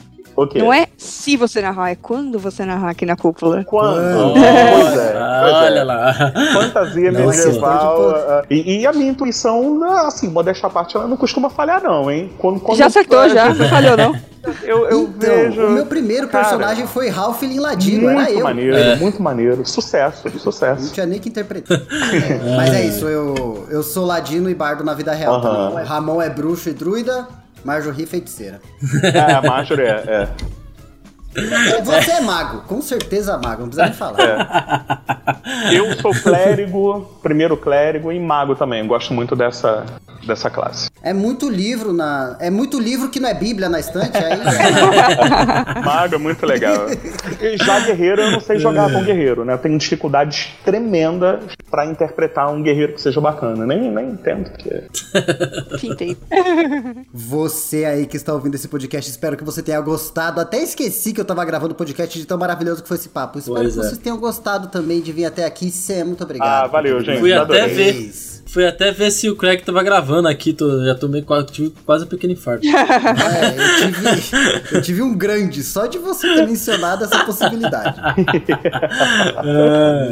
Não 0.55 0.73
é 0.73 0.87
se 0.97 1.37
você 1.37 1.61
narrar, 1.61 1.91
é 1.91 1.95
quando 1.95 2.39
você 2.39 2.65
narrar 2.65 2.89
aqui 2.91 3.05
na 3.05 3.15
cúpula. 3.15 3.63
Quando? 3.63 3.95
Pois 4.33 4.43
é. 4.43 4.73
pois 4.81 4.97
é. 4.99 5.17
Olha 5.53 5.83
lá. 5.83 6.13
Fantasia 6.53 7.11
Não 7.11 7.27
medieval. 7.27 8.09
ah, 8.11 8.43
e, 8.49 8.79
e 8.81 8.87
a 8.87 8.91
minha 8.93 9.11
intuição, 9.11 9.81
assim, 10.05 10.27
modéstia 10.29 10.67
à 10.67 10.69
parte, 10.69 10.95
ela 10.95 11.07
não 11.07 11.17
costuma 11.17 11.49
falhar, 11.49 11.81
não, 11.83 12.09
hein? 12.09 12.31
Quando, 12.37 12.59
quando 12.59 12.77
Já 12.77 12.87
acertou, 12.87 13.27
já. 13.29 13.53
Não 13.53 13.67
falhou, 13.67 13.97
não. 13.97 14.15
Eu, 14.63 14.89
eu 14.89 15.01
então, 15.03 15.29
vejo. 15.29 15.67
o 15.67 15.71
meu 15.71 15.85
primeiro 15.85 16.27
Cara, 16.27 16.43
personagem 16.43 16.85
foi 16.85 17.07
Ralph 17.07 17.41
Ladino, 17.57 18.09
era 18.09 18.19
Muito 18.19 18.31
eu. 18.39 18.43
maneiro, 18.43 18.75
É. 18.75 18.95
muito 18.97 19.23
maneiro. 19.23 19.65
Sucesso, 19.65 20.27
Não 20.27 20.37
sucesso. 20.37 20.91
tinha 20.93 21.05
nem 21.05 21.17
que 21.17 21.29
interpretar. 21.29 21.77
É, 21.79 22.55
Mas 22.57 22.73
é 22.73 22.85
isso, 22.85 23.07
eu, 23.07 23.65
eu 23.69 23.81
sou 23.81 24.05
ladino 24.05 24.49
e 24.49 24.53
bardo 24.53 24.83
na 24.83 24.93
vida 24.93 25.13
real 25.13 25.35
Aham. 25.35 25.69
também. 25.71 25.85
Ramon 25.85 26.21
é 26.21 26.29
bruxo 26.29 26.67
e 26.67 26.73
druida, 26.73 27.25
Marjorie 27.63 28.05
feiticeira. 28.05 28.61
É, 29.03 29.47
Marjorie 29.47 29.85
é. 29.85 30.03
é. 30.07 30.29
Você 31.83 32.11
é 32.11 32.21
mago, 32.21 32.61
com 32.67 32.81
certeza 32.81 33.37
mago, 33.37 33.61
não 33.61 33.69
precisa 33.69 33.85
nem 33.85 33.93
falar. 33.93 34.19
É. 34.19 35.77
Eu 35.77 35.93
sou 35.99 36.11
clérigo, 36.13 37.09
primeiro 37.21 37.57
clérigo 37.57 38.11
e 38.11 38.19
mago 38.19 38.55
também. 38.55 38.81
Eu 38.81 38.87
gosto 38.87 39.13
muito 39.13 39.35
dessa, 39.35 39.85
dessa 40.25 40.49
classe. 40.49 40.89
É 41.01 41.13
muito 41.13 41.49
livro 41.49 41.93
na. 41.93 42.37
É 42.39 42.49
muito 42.49 42.79
livro 42.79 43.09
que 43.09 43.19
não 43.19 43.29
é 43.29 43.33
Bíblia 43.33 43.69
na 43.69 43.79
estante, 43.79 44.17
aí. 44.17 44.39
mago 45.83 46.15
é 46.15 46.17
muito 46.17 46.45
legal. 46.45 46.87
E 47.41 47.57
já 47.57 47.79
guerreiro, 47.79 48.21
eu 48.21 48.31
não 48.31 48.39
sei 48.39 48.59
jogar 48.59 48.91
com 48.91 49.03
guerreiro, 49.03 49.43
né? 49.43 49.53
Eu 49.53 49.57
tenho 49.57 49.77
dificuldades 49.77 50.49
tremendas 50.63 51.43
pra 51.69 51.85
interpretar 51.85 52.51
um 52.53 52.61
guerreiro 52.61 52.93
que 52.93 53.01
seja 53.01 53.19
bacana. 53.19 53.65
Nem, 53.65 53.91
nem 53.91 54.11
entendo. 54.11 54.51
Pintei. 55.79 56.17
Você 57.13 57.85
aí 57.85 58.05
que 58.05 58.17
está 58.17 58.33
ouvindo 58.33 58.55
esse 58.55 58.67
podcast, 58.67 59.09
espero 59.09 59.35
que 59.35 59.43
você 59.43 59.61
tenha 59.61 59.81
gostado. 59.81 60.39
Até 60.39 60.61
esqueci 60.61 61.13
que 61.13 61.19
eu 61.19 61.22
tava 61.25 61.43
gravando 61.45 61.73
o 61.73 61.77
podcast 61.77 62.17
de 62.19 62.25
tão 62.25 62.37
maravilhoso 62.37 62.81
que 62.81 62.87
foi 62.87 62.97
esse 62.97 63.09
papo. 63.09 63.39
Espero 63.39 63.55
Pois 63.57 63.73
que 63.73 63.79
é. 63.79 63.83
vocês 63.83 63.97
tenham 63.97 64.17
gostado 64.17 64.67
também 64.67 65.01
de 65.01 65.11
vir 65.11 65.25
até 65.25 65.45
aqui. 65.45 65.71
Cê, 65.71 66.03
muito 66.03 66.23
obrigado. 66.23 66.65
Ah, 66.65 66.67
valeu, 66.67 67.03
gente. 67.03 67.19
Fui 67.19 67.33
até 67.33 67.67
ver. 67.67 68.11
Fui 68.45 68.67
até 68.67 68.91
ver 68.91 69.09
se 69.09 69.27
o 69.31 69.35
Craig 69.35 69.63
tava 69.63 69.81
gravando 69.81 70.27
aqui, 70.27 70.53
tô, 70.53 70.85
já 70.85 70.93
tomei 70.93 71.23
quase, 71.23 71.47
tive 71.47 71.73
quase 71.87 72.05
um 72.05 72.07
pequeno 72.07 72.33
infarto. 72.33 72.63
É, 73.33 73.55
eu 73.57 73.91
tive, 73.91 74.75
eu 74.75 74.81
tive 74.81 75.01
um 75.01 75.15
grande 75.17 75.63
só 75.63 75.87
de 75.87 75.97
você 75.97 76.31
ter 76.35 76.45
mencionado 76.45 77.03
essa 77.03 77.23
possibilidade. 77.25 77.99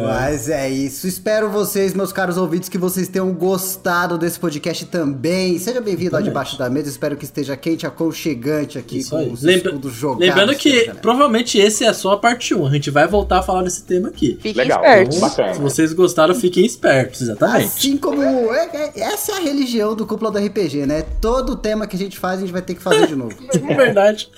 Mas 0.04 0.50
é 0.50 0.70
isso. 0.70 1.08
Espero 1.08 1.50
vocês, 1.50 1.94
meus 1.94 2.12
caros 2.12 2.38
ouvintes, 2.38 2.70
que 2.70 2.78
vocês 2.78 3.08
tenham 3.08 3.32
gostado 3.34 4.18
desse 4.18 4.40
podcast 4.40 4.86
também. 4.88 5.58
Seja 5.60 5.80
bem-vindo 5.82 6.16
lá 6.16 6.22
debaixo 6.22 6.58
da 6.58 6.70
mesa. 6.70 6.90
Espero 6.90 7.16
que 7.16 7.26
esteja 7.26 7.56
quente, 7.56 7.86
aconchegante 7.86 8.78
aqui 8.78 9.00
Isso 9.00 9.12
com 9.12 9.18
aí. 9.18 9.30
os 9.30 9.44
Lembra- 9.44 9.72
jogados. 9.90 10.20
Lembrando 10.28 10.56
que. 10.56 10.92
Provavelmente 11.02 11.58
esse 11.58 11.84
é 11.84 11.92
só 11.94 12.12
a 12.14 12.18
parte 12.18 12.54
1. 12.54 12.68
A 12.68 12.72
gente 12.72 12.90
vai 12.90 13.08
voltar 13.08 13.40
a 13.40 13.42
falar 13.42 13.64
desse 13.64 13.84
tema 13.84 14.10
aqui. 14.10 14.38
Fiquem 14.42 14.54
Legal. 14.64 14.80
espertos. 14.82 15.20
Bacana. 15.20 15.54
Se 15.54 15.60
vocês 15.62 15.94
gostaram, 15.94 16.36
fiquem 16.36 16.66
espertos, 16.66 17.22
exatamente. 17.22 17.66
Assim 17.66 17.98
como. 17.98 18.22
é- 18.24 18.70
é- 18.74 19.00
essa 19.02 19.34
é 19.34 19.36
a 19.36 19.40
religião 19.42 19.96
do 19.96 20.06
cúpula 20.06 20.32
do 20.32 20.38
RPG, 20.38 20.86
né? 20.86 21.04
Todo 21.20 21.56
tema 21.56 21.88
que 21.88 21.96
a 21.96 22.00
gente 22.00 22.18
faz, 22.18 22.38
a 22.38 22.42
gente 22.42 22.52
vai 22.54 22.62
ter 22.62 22.76
que 22.76 22.82
fazer 22.82 23.08
de 23.08 23.16
novo. 23.16 23.36
É 23.72 23.74
verdade. 23.76 24.30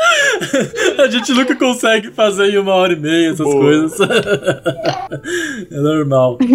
A 1.00 1.08
gente 1.08 1.32
nunca 1.34 1.56
consegue 1.56 2.12
fazer 2.12 2.50
em 2.50 2.58
uma 2.58 2.74
hora 2.74 2.94
e 2.94 3.00
meia 3.00 3.28
essas 3.32 3.46
Boa. 3.46 3.60
coisas. 3.60 3.98
É 5.72 5.76
normal. 5.78 6.38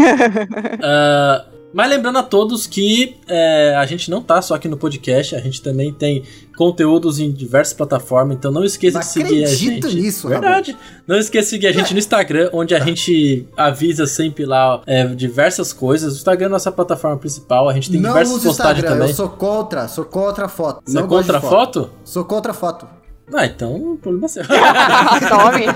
Ah, 0.83 1.45
mas 1.73 1.91
lembrando 1.91 2.19
a 2.19 2.23
todos 2.23 2.67
que 2.67 3.17
é, 3.29 3.75
a 3.77 3.85
gente 3.87 4.11
não 4.11 4.23
tá 4.23 4.41
só 4.41 4.55
aqui 4.55 4.69
no 4.69 4.77
podcast, 4.77 5.35
a 5.35 5.41
gente 5.41 5.61
também 5.63 5.93
tem 5.93 6.23
conteúdos 6.57 7.19
em 7.19 7.31
diversas 7.31 7.75
plataformas, 7.75 8.37
então 8.37 8.51
não 8.51 8.65
esqueça 8.65 8.99
Não 8.99 9.05
de 9.05 9.11
seguir 9.13 9.45
a 9.45 9.47
acredito 9.47 9.89
gente. 9.89 10.03
nisso. 10.03 10.29
Verdade. 10.29 10.77
Não 11.07 11.17
esqueça 11.17 11.45
de 11.45 11.51
seguir 11.51 11.67
a 11.69 11.73
gente 11.73 11.93
no 11.93 11.99
Instagram, 11.99 12.51
onde 12.53 12.75
a 12.75 12.81
gente 12.81 13.47
avisa 13.57 14.07
sempre 14.07 14.45
lá 14.45 14.83
é, 14.87 15.07
diversas 15.07 15.73
coisas. 15.73 16.15
O 16.15 16.17
Instagram 16.17 16.47
é 16.47 16.49
a 16.49 16.51
nossa 16.51 16.73
plataforma 16.73 17.17
principal, 17.17 17.69
a 17.69 17.75
gente 17.75 17.91
tem 17.91 18.01
não 18.01 18.11
diversas 18.11 18.43
postagens 18.43 18.79
Instagram, 18.79 18.91
também. 18.91 19.09
eu 19.11 19.15
sou 19.15 19.29
contra, 19.29 19.89
sou 19.89 20.05
contra 20.05 20.47
a 20.47 20.49
foto. 20.49 20.83
Você 20.85 20.97
é 20.97 21.01
não 21.01 21.07
de 21.07 21.15
contra 21.15 21.39
a 21.39 21.41
foto? 21.41 21.91
Sou 22.05 22.25
contra 22.25 22.51
a 22.53 22.55
foto. 22.55 22.98
Ah, 23.33 23.45
então 23.45 23.99
problema 24.01 24.27
é 24.27 24.29
seu. 24.29 24.43
Tome. 25.29 25.67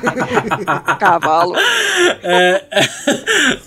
Cavalo. 0.99 1.55
É, 2.23 2.65
é, 2.70 2.81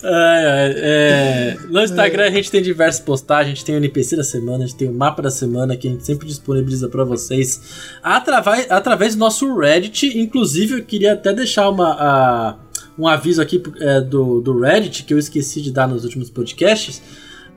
é, 0.03 0.74
é, 0.78 1.57
no 1.70 1.84
Instagram 1.84 2.26
a 2.26 2.32
gente 2.32 2.49
tem 2.49 2.62
diversas 2.62 2.99
postagens, 3.02 3.48
a 3.48 3.56
gente 3.56 3.66
tem 3.66 3.76
o 3.76 3.78
NPC 3.78 4.16
da 4.16 4.24
semana, 4.24 4.64
a 4.64 4.68
gente 4.68 4.78
tem 4.78 4.90
o 4.90 4.94
mapa 4.94 5.22
da 5.22 5.30
semana 5.30 5.78
que 5.78 5.88
a 5.88 5.91
gente 5.91 6.06
sempre 6.06 6.28
disponibiliza 6.28 6.90
pra 6.90 7.03
vocês 7.03 7.62
através, 8.02 8.72
através 8.72 9.16
do 9.16 9.20
nosso 9.20 9.56
Reddit. 9.56 10.18
Inclusive, 10.18 10.80
eu 10.80 10.84
queria 10.84 11.14
até 11.14 11.32
deixar 11.32 11.70
uma, 11.70 12.57
um 12.98 13.07
aviso 13.07 13.41
aqui 13.41 13.62
é, 13.80 14.02
do, 14.02 14.41
do 14.41 14.60
Reddit 14.60 15.03
que 15.03 15.14
eu 15.14 15.20
esqueci 15.20 15.62
de 15.62 15.72
dar 15.72 15.88
nos 15.88 16.03
últimos 16.03 16.30
podcasts. 16.30 17.02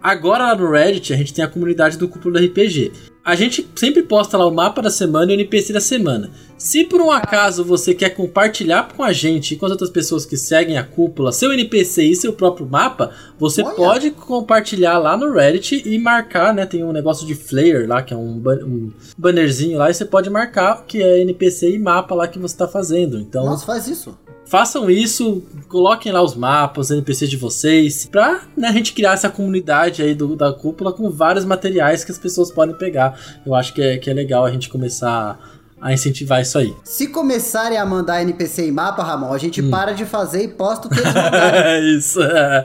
Agora 0.02 0.44
lá 0.44 0.54
no 0.54 0.70
Reddit 0.70 1.12
a 1.12 1.16
gente 1.16 1.34
tem 1.34 1.44
a 1.44 1.48
comunidade 1.48 1.96
do 1.96 2.08
Cúpula 2.08 2.38
do 2.38 2.46
RPG. 2.46 2.92
A 3.28 3.34
gente 3.34 3.68
sempre 3.76 4.02
posta 4.04 4.38
lá 4.38 4.46
o 4.46 4.50
mapa 4.50 4.80
da 4.80 4.88
semana 4.88 5.30
e 5.30 5.34
o 5.34 5.36
NPC 5.36 5.70
da 5.74 5.80
semana. 5.82 6.30
Se 6.56 6.82
por 6.84 7.02
um 7.02 7.10
acaso 7.10 7.62
você 7.62 7.94
quer 7.94 8.08
compartilhar 8.08 8.88
com 8.96 9.02
a 9.04 9.12
gente 9.12 9.52
e 9.52 9.56
com 9.58 9.66
as 9.66 9.70
outras 9.72 9.90
pessoas 9.90 10.24
que 10.24 10.34
seguem 10.34 10.78
a 10.78 10.82
cúpula 10.82 11.30
seu 11.30 11.52
NPC 11.52 12.04
e 12.04 12.16
seu 12.16 12.32
próprio 12.32 12.66
mapa, 12.66 13.10
você 13.38 13.60
Olha. 13.62 13.74
pode 13.76 14.10
compartilhar 14.12 14.96
lá 14.96 15.14
no 15.14 15.30
Reddit 15.30 15.82
e 15.86 15.98
marcar, 15.98 16.54
né? 16.54 16.64
Tem 16.64 16.82
um 16.82 16.90
negócio 16.90 17.26
de 17.26 17.34
flare 17.34 17.86
lá, 17.86 18.00
que 18.00 18.14
é 18.14 18.16
um, 18.16 18.38
ban- 18.38 18.64
um 18.64 18.90
bannerzinho 19.18 19.76
lá, 19.76 19.90
e 19.90 19.94
você 19.94 20.06
pode 20.06 20.30
marcar 20.30 20.86
que 20.86 21.02
é 21.02 21.20
NPC 21.20 21.70
e 21.74 21.78
mapa 21.78 22.14
lá 22.14 22.26
que 22.26 22.38
você 22.38 22.56
tá 22.56 22.66
fazendo. 22.66 23.18
Então, 23.20 23.44
Nossa, 23.44 23.66
faz 23.66 23.86
isso. 23.88 24.16
Façam 24.48 24.90
isso, 24.90 25.42
coloquem 25.68 26.10
lá 26.10 26.22
os 26.22 26.34
mapas, 26.34 26.90
NPCs 26.90 27.28
de 27.28 27.36
vocês, 27.36 28.06
pra 28.06 28.42
né, 28.56 28.68
a 28.68 28.72
gente 28.72 28.94
criar 28.94 29.12
essa 29.12 29.28
comunidade 29.28 30.02
aí 30.02 30.14
do- 30.14 30.34
da 30.34 30.52
cúpula 30.52 30.90
com 30.92 31.10
vários 31.10 31.44
materiais 31.44 32.02
que 32.02 32.10
as 32.10 32.18
pessoas 32.18 32.50
podem 32.50 32.74
pegar. 32.74 33.18
Eu 33.44 33.54
acho 33.54 33.74
que 33.74 33.82
é, 33.82 33.98
que 33.98 34.08
é 34.08 34.14
legal 34.14 34.44
a 34.46 34.50
gente 34.50 34.70
começar 34.70 35.38
a 35.80 35.92
incentivar 35.92 36.40
isso 36.42 36.58
aí. 36.58 36.74
Se 36.84 37.08
começarem 37.08 37.78
a 37.78 37.86
mandar 37.86 38.20
NPC 38.22 38.66
em 38.68 38.72
mapa, 38.72 39.02
Ramon, 39.02 39.32
a 39.32 39.38
gente 39.38 39.62
Hum. 39.62 39.70
para 39.70 39.92
de 39.92 40.04
fazer 40.04 40.42
e 40.44 40.48
posta 40.48 40.86
o 40.86 40.90
que 40.90 40.98
eles 41.00 41.12
mandarem. 41.14 41.60
É 41.60 41.80
isso. 41.80 42.20
é. 42.22 42.62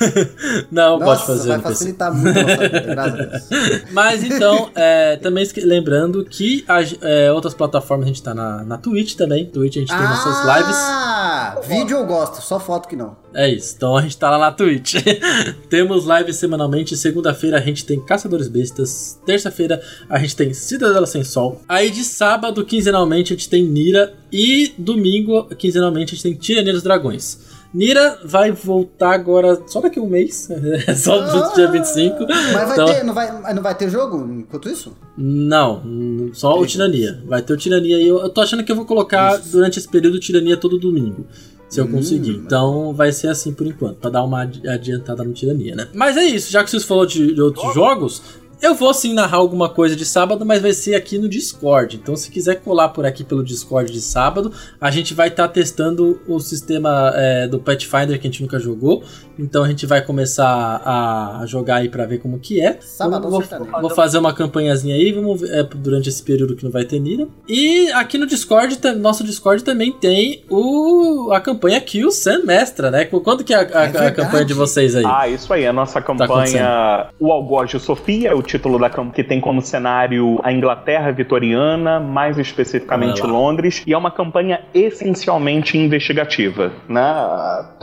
Não 0.70 0.98
pode 0.98 1.10
Nossa, 1.10 1.26
fazer 1.26 1.48
vai 1.48 1.56
NPC. 1.56 1.74
facilitar 1.74 2.14
muito 2.14 2.38
a 2.38 2.42
nossa 2.42 2.56
vida, 2.56 2.80
graças 2.80 3.12
a 3.14 3.16
Deus. 3.24 3.42
Mas 3.92 4.24
então, 4.24 4.70
é, 4.74 5.16
também 5.16 5.44
lembrando 5.64 6.24
que 6.24 6.64
a 6.68 6.82
ge- 6.82 6.98
é, 7.00 7.32
outras 7.32 7.54
plataformas 7.54 8.04
a 8.04 8.08
gente 8.08 8.22
tá 8.22 8.34
na, 8.34 8.62
na 8.64 8.78
Twitch 8.78 9.14
também. 9.16 9.46
Twitch 9.46 9.76
a 9.76 9.80
gente 9.80 9.88
tem 9.90 9.98
nossas 10.02 10.44
lives. 10.56 10.76
Ah, 10.76 11.58
vídeo 11.66 11.96
eu 11.98 12.06
gosto, 12.06 12.42
só 12.42 12.58
foto 12.60 12.88
que 12.88 12.96
não. 12.96 13.16
É 13.34 13.50
isso, 13.50 13.74
então 13.76 13.96
a 13.96 14.02
gente 14.02 14.16
tá 14.16 14.30
lá 14.30 14.38
na 14.38 14.52
Twitch. 14.52 14.96
Temos 15.70 16.04
lives 16.06 16.36
semanalmente. 16.36 16.96
Segunda-feira 16.96 17.56
a 17.56 17.60
gente 17.60 17.84
tem 17.84 17.98
Caçadores 18.00 18.48
Bestas. 18.48 19.18
Terça-feira 19.24 19.80
a 20.08 20.18
gente 20.18 20.36
tem 20.36 20.52
Cidadela 20.52 21.06
Sem 21.06 21.24
Sol. 21.24 21.60
Aí 21.68 21.90
de 21.90 22.04
sábado, 22.04 22.64
quinzenalmente, 22.64 23.32
a 23.32 23.36
gente 23.36 23.48
tem 23.48 23.64
Nira. 23.64 24.14
E 24.30 24.72
domingo, 24.78 25.44
quinzenalmente, 25.56 26.12
a 26.12 26.14
gente 26.14 26.22
tem 26.22 26.34
Tirania 26.34 26.72
dos 26.72 26.82
Dragões. 26.82 27.38
Nira 27.74 28.18
vai 28.22 28.52
voltar 28.52 29.12
agora 29.14 29.62
só 29.66 29.80
daqui 29.80 29.98
a 29.98 30.02
um 30.02 30.06
mês. 30.08 30.46
É 30.86 30.94
só 30.94 31.20
no 31.22 31.54
dia 31.54 31.70
25. 31.70 32.26
Mas 32.26 32.52
vai 32.52 32.72
Então- 32.72 32.86
ter, 32.86 33.02
não 33.02 33.14
vai, 33.14 33.54
não 33.54 33.62
vai 33.62 33.74
ter 33.74 33.88
jogo 33.88 34.30
enquanto 34.30 34.68
isso? 34.68 34.94
Não, 35.16 36.30
só 36.34 36.58
o 36.60 36.66
Tirania. 36.66 37.22
Vai 37.26 37.40
ter 37.40 37.52
o 37.54 37.56
Tirania 37.56 37.96
aí. 37.96 38.06
Eu, 38.06 38.20
eu 38.20 38.28
tô 38.28 38.40
achando 38.42 38.62
que 38.64 38.70
eu 38.72 38.76
vou 38.76 38.84
colocar 38.84 39.36
durante 39.38 39.78
esse 39.78 39.88
período 39.88 40.16
o 40.16 40.20
Tirania 40.20 40.56
todo 40.56 40.78
domingo. 40.78 41.26
Se 41.72 41.80
eu 41.80 41.86
Hum, 41.86 41.92
conseguir. 41.92 42.32
Então 42.32 42.92
vai 42.92 43.10
ser 43.12 43.28
assim 43.28 43.52
por 43.52 43.66
enquanto, 43.66 43.96
pra 43.96 44.10
dar 44.10 44.22
uma 44.24 44.42
adi- 44.42 44.68
adiantada 44.68 45.24
no 45.24 45.32
Tirania, 45.32 45.74
né? 45.74 45.88
Mas 45.94 46.16
é 46.18 46.24
isso, 46.24 46.52
já 46.52 46.62
que 46.62 46.70
vocês 46.70 46.84
falaram 46.84 47.06
de, 47.08 47.34
de 47.34 47.40
outros 47.40 47.72
jogos, 47.74 48.22
eu 48.62 48.74
vou 48.74 48.94
sim 48.94 49.12
narrar 49.12 49.38
alguma 49.38 49.68
coisa 49.68 49.94
de 49.96 50.04
sábado, 50.06 50.46
mas 50.46 50.62
vai 50.62 50.72
ser 50.72 50.94
aqui 50.94 51.18
no 51.18 51.28
Discord. 51.28 51.96
Então 51.96 52.14
se 52.16 52.30
quiser 52.30 52.56
colar 52.62 52.90
por 52.90 53.04
aqui 53.04 53.24
pelo 53.24 53.42
Discord 53.44 53.92
de 53.92 54.00
sábado, 54.00 54.52
a 54.80 54.90
gente 54.90 55.12
vai 55.14 55.28
estar 55.28 55.48
testando 55.48 56.20
o 56.28 56.38
sistema 56.40 57.12
é, 57.14 57.48
do 57.48 57.58
Pathfinder 57.58 58.18
que 58.20 58.26
a 58.26 58.30
gente 58.30 58.42
nunca 58.42 58.58
jogou. 58.58 59.02
Então 59.38 59.64
a 59.64 59.68
gente 59.68 59.86
vai 59.86 60.00
começar 60.02 60.46
a, 60.84 61.40
a 61.40 61.46
jogar 61.46 61.76
aí 61.76 61.88
pra 61.88 62.04
ver 62.06 62.18
como 62.18 62.38
que 62.38 62.60
é. 62.60 62.78
Sábado 62.80 63.28
vou, 63.28 63.42
vou 63.80 63.90
fazer 63.90 64.18
uma 64.18 64.32
campanhazinha 64.32 64.94
aí, 64.94 65.10
vamos 65.10 65.40
ver, 65.40 65.52
é, 65.54 65.62
durante 65.62 66.08
esse 66.08 66.22
período 66.22 66.54
que 66.54 66.62
não 66.64 66.70
vai 66.70 66.84
ter 66.84 67.00
Nira. 67.00 67.26
E 67.48 67.90
aqui 67.92 68.16
no 68.18 68.26
Discord, 68.26 68.78
nosso 68.98 69.24
Discord 69.24 69.64
também 69.64 69.90
tem 69.90 70.44
o, 70.50 71.30
a 71.32 71.40
campanha 71.40 71.80
Kill 71.80 72.10
Sam 72.12 72.44
Mestra, 72.44 72.90
né? 72.90 73.04
Quando 73.06 73.42
que 73.42 73.52
é 73.52 73.56
a, 73.56 73.60
a- 73.60 73.62
a 73.62 73.86
verdade. 73.86 74.16
campanha 74.16 74.44
de 74.44 74.54
vocês 74.54 74.94
aí? 74.94 75.04
Ah, 75.06 75.28
isso 75.28 75.52
aí, 75.52 75.66
a 75.66 75.72
nossa 75.72 75.94
Tá 75.94 76.02
campanha 76.02 77.08
O 77.18 77.32
Algoz 77.32 77.70
de 77.70 77.80
Sofia, 77.80 78.30
é 78.30 78.34
o 78.34 78.42
título 78.52 78.78
da 78.78 78.88
campanha 78.90 79.12
que 79.14 79.24
tem 79.24 79.40
como 79.40 79.60
cenário 79.62 80.38
a 80.42 80.52
Inglaterra 80.52 81.10
vitoriana, 81.10 81.98
mais 81.98 82.38
especificamente. 82.38 83.22
Londres, 83.22 83.82
e 83.86 83.92
é 83.92 83.98
uma 83.98 84.10
campanha 84.10 84.60
essencialmente 84.74 85.76
investigativa, 85.78 86.70
né? 86.88 87.02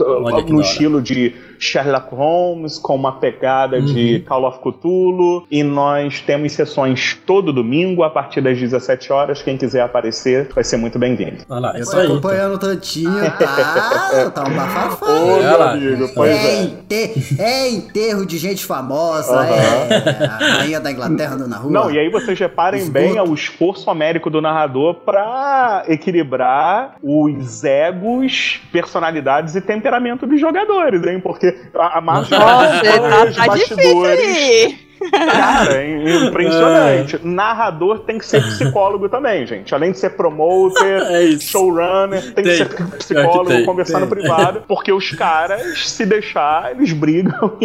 Olha 0.00 0.42
no 0.44 0.60
estilo 0.60 1.02
de 1.02 1.34
Sherlock 1.58 2.14
Holmes, 2.14 2.78
com 2.78 2.94
uma 2.94 3.12
pegada 3.20 3.76
Uhum. 3.78 3.84
de 3.84 4.20
Call 4.26 4.44
of 4.48 4.60
Cthulhu, 4.60 5.44
e 5.50 5.62
nós 5.62 6.20
temos 6.20 6.52
sessões 6.52 7.18
todo 7.26 7.52
domingo 7.52 8.02
a 8.02 8.08
partir 8.08 8.40
das 8.40 8.58
17 8.58 9.12
horas. 9.12 9.42
Quem 9.42 9.58
quiser 9.58 9.82
aparecer 9.82 10.48
vai 10.54 10.64
ser 10.64 10.76
muito 10.78 10.98
bem-vindo. 10.98 11.44
Olha 11.50 11.60
lá, 11.60 11.72
Eu 11.74 11.82
isso 11.82 11.90
tô 11.90 11.98
aí. 11.98 12.06
acompanhando 12.06 12.54
o 12.54 12.58
tantinho, 12.58 13.10
tá? 13.38 14.30
Tá 14.34 14.44
um 14.48 14.54
bafafá. 14.54 15.06
Ô, 15.06 15.36
É 15.36 15.42
meu 15.42 15.62
amigo, 15.62 16.08
pois 16.14 16.30
É, 16.30 16.46
é. 16.46 16.62
ente- 16.62 17.36
é 17.40 17.68
enterro 17.70 18.24
de 18.24 18.38
gente 18.38 18.64
famosa, 18.64 19.32
Aham. 19.40 19.50
é 19.50 20.49
rainha 20.50 20.80
da 20.80 20.90
Inglaterra 20.90 21.34
andando 21.34 21.48
na 21.50 21.56
rua. 21.56 21.72
Não, 21.72 21.90
e 21.90 21.98
aí 21.98 22.08
vocês 22.10 22.38
reparem 22.38 22.80
Esgoto. 22.80 22.92
bem 22.92 23.20
o 23.20 23.34
esforço 23.34 23.90
homérico 23.90 24.30
do 24.30 24.40
narrador 24.40 24.94
pra 24.94 25.84
equilibrar 25.88 26.96
os 27.02 27.64
egos, 27.64 28.60
personalidades 28.72 29.54
e 29.54 29.60
temperamento 29.60 30.26
dos 30.26 30.40
jogadores, 30.40 31.04
hein? 31.06 31.20
Porque 31.20 31.56
a, 31.74 31.98
a 31.98 32.00
margem 32.00 32.38
Nossa, 32.38 32.82
tá, 32.82 33.10
tá 33.10 33.24
difícil 33.24 33.46
bastidores 33.46 34.20
aí. 34.20 34.89
Cara, 35.10 35.72
é 35.82 36.26
impressionante. 36.26 37.18
Narrador 37.24 38.00
tem 38.00 38.18
que 38.18 38.26
ser 38.26 38.42
psicólogo 38.42 39.08
também, 39.10 39.46
gente. 39.46 39.74
Além 39.74 39.92
de 39.92 39.98
ser 39.98 40.10
promoter, 40.10 41.00
É 41.10 41.38
showrunner, 41.38 42.22
tem, 42.34 42.44
Tem. 42.44 42.44
que 42.44 42.56
ser 42.56 42.68
psicólogo, 42.98 43.48
tem. 43.50 43.64
conversar 43.64 44.00
no 44.00 44.06
privado, 44.06 44.62
porque 44.68 44.92
os 44.92 45.10
caras, 45.12 45.78
se 45.88 46.04
deixar, 46.04 46.72
eles 46.72 46.92
brigam. 46.92 47.56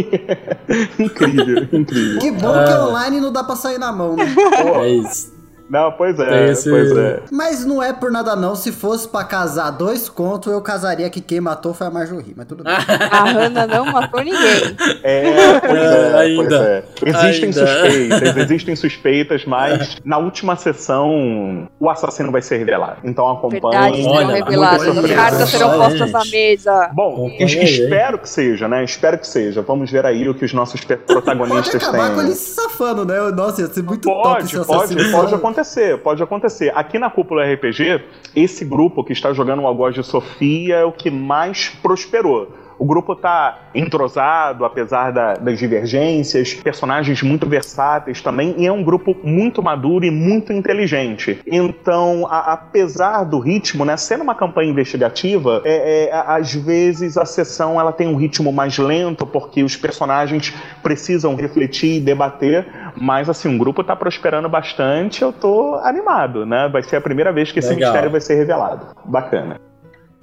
incrível, 1.00 1.68
incrível. 1.72 2.20
Que 2.20 2.32
bom 2.32 2.64
que 2.64 2.72
online 2.74 3.20
não 3.20 3.32
dá 3.32 3.44
pra 3.44 3.56
sair 3.56 3.78
na 3.78 3.92
mão, 3.92 4.16
né? 4.16 4.26
Pô, 4.36 4.82
É 4.84 4.90
isso. 4.90 5.35
Não, 5.70 5.92
pois 5.92 6.20
é, 6.20 6.52
esse- 6.52 6.70
pois 6.70 6.96
é. 6.96 7.20
Mas 7.32 7.66
não 7.66 7.82
é 7.82 7.92
por 7.94 8.12
nada 8.12 8.36
não. 8.36 8.56
Se 8.56 8.72
fosse 8.72 9.08
pra 9.08 9.24
casar 9.24 9.72
dois 9.72 10.08
contos, 10.10 10.52
eu 10.52 10.62
casaria 10.62 11.10
que 11.10 11.20
quem 11.22 11.40
matou 11.42 11.74
foi 11.74 11.88
a 11.88 11.92
Marjorie. 11.92 12.34
Mas 12.36 12.46
tudo 12.48 12.64
bem. 12.64 12.74
A 13.12 13.24
Hannah 13.32 13.68
não 13.68 13.86
matou 13.92 14.22
ninguém. 14.24 14.76
É, 15.04 15.60
pois 15.66 15.82
é, 15.82 16.12
É, 16.12 16.18
ainda. 16.18 16.84
pois 17.00 17.14
é. 17.22 17.26
Existem 17.28 17.46
Ainda. 17.50 17.68
suspeitas, 17.68 18.38
existem 18.38 18.76
suspeitas, 18.76 19.46
mas 19.46 19.98
na 20.06 20.18
última 20.18 20.56
sessão 20.56 21.68
o 21.80 21.90
assassino 21.90 22.32
vai 22.32 22.42
ser 22.42 22.58
revelado. 22.58 22.98
Então 23.04 23.30
acompanhe. 23.30 23.62
Verdades 23.62 24.04
serão 24.04 24.16
Olha, 24.16 24.36
reveladas. 24.44 24.88
muita 24.94 25.02
As 25.08 25.12
cartas 25.16 25.50
serão 25.50 25.70
postas 25.80 26.12
na 26.12 26.26
mesa. 26.26 26.90
Bom, 26.94 27.28
hein? 27.30 27.38
espero 27.64 28.18
que 28.20 28.30
seja, 28.30 28.68
né? 28.68 28.84
Espero 28.84 29.18
que 29.18 29.28
seja. 29.28 29.62
Vamos 29.62 29.90
ver 29.92 30.06
aí 30.06 30.28
o 30.28 30.34
que 30.34 30.46
os 30.46 30.54
nossos 30.54 30.82
pe- 30.84 30.96
Pode 30.98 31.06
protagonistas 31.22 31.84
acabar 31.84 32.10
com 32.12 32.16
têm. 32.18 32.26
ele 32.26 32.36
se 32.36 32.56
safando, 32.56 33.06
né? 33.06 33.20
Nossa, 33.36 33.62
ia 33.62 33.68
ser 33.68 33.84
muito 33.84 34.04
top 34.08 34.24
Pode, 34.24 34.46
esse 34.46 34.66
pode, 34.66 34.84
assassino. 34.94 35.12
pode 35.12 35.34
acontecer, 35.34 35.55
pode 36.04 36.22
acontecer. 36.22 36.72
Aqui 36.76 37.00
na 37.00 37.10
Cúpula 37.10 37.44
RPG, 37.44 38.04
esse 38.36 38.66
grupo 38.66 39.04
que 39.04 39.14
está 39.14 39.32
jogando 39.32 39.62
o 39.62 39.68
Algoz 39.68 39.96
de 39.96 40.04
Sofia 40.04 40.76
é 40.76 40.86
o 40.86 40.92
que 40.92 41.10
mais 41.10 41.70
prosperou. 41.70 42.65
O 42.78 42.86
grupo 42.86 43.16
tá 43.16 43.60
entrosado, 43.74 44.66
apesar 44.66 45.12
da- 45.12 45.34
das 45.36 45.58
divergências, 45.60 46.54
personagens 46.54 47.22
muito 47.22 47.48
versáteis 47.48 48.22
também, 48.22 48.56
e 48.58 48.66
é 48.68 48.72
um 48.72 48.84
grupo 48.84 49.16
muito 49.24 49.62
maduro 49.62 50.06
e 50.06 50.12
muito 50.12 50.52
inteligente. 50.52 51.40
Então, 51.48 52.28
a- 52.30 52.54
apesar 52.54 53.24
do 53.24 53.40
ritmo, 53.40 53.86
né, 53.86 53.96
sendo 53.98 54.24
uma 54.24 54.36
campanha 54.36 54.70
investigativa, 54.70 55.62
é, 55.64 56.06
é, 56.10 56.14
às 56.14 56.54
vezes 56.54 57.18
a 57.18 57.26
sessão 57.26 57.80
ela 57.80 57.92
tem 57.92 58.08
um 58.08 58.16
ritmo 58.16 58.52
mais 58.52 58.78
lento, 58.78 59.26
porque 59.26 59.64
os 59.64 59.76
personagens 59.76 60.54
precisam 60.84 61.36
refletir 61.36 61.98
e 61.98 62.00
debater, 62.00 62.66
mas 62.96 63.30
assim, 63.30 63.56
o 63.56 63.58
grupo 63.58 63.84
tá 63.84 63.96
prosperando 63.96 64.50
bastante, 64.50 65.22
eu 65.22 65.32
tô 65.32 65.76
animado, 65.84 66.46
né? 66.46 66.70
Vai 66.72 66.84
ser 66.84 66.98
a 66.98 67.02
primeira 67.02 67.32
vez 67.32 67.52
que 67.52 67.60
esse 67.60 67.70
Legal. 67.70 67.92
mistério 67.92 68.12
vai 68.12 68.22
ser 68.22 68.36
revelado. 68.36 68.88
Bacana. 69.06 69.60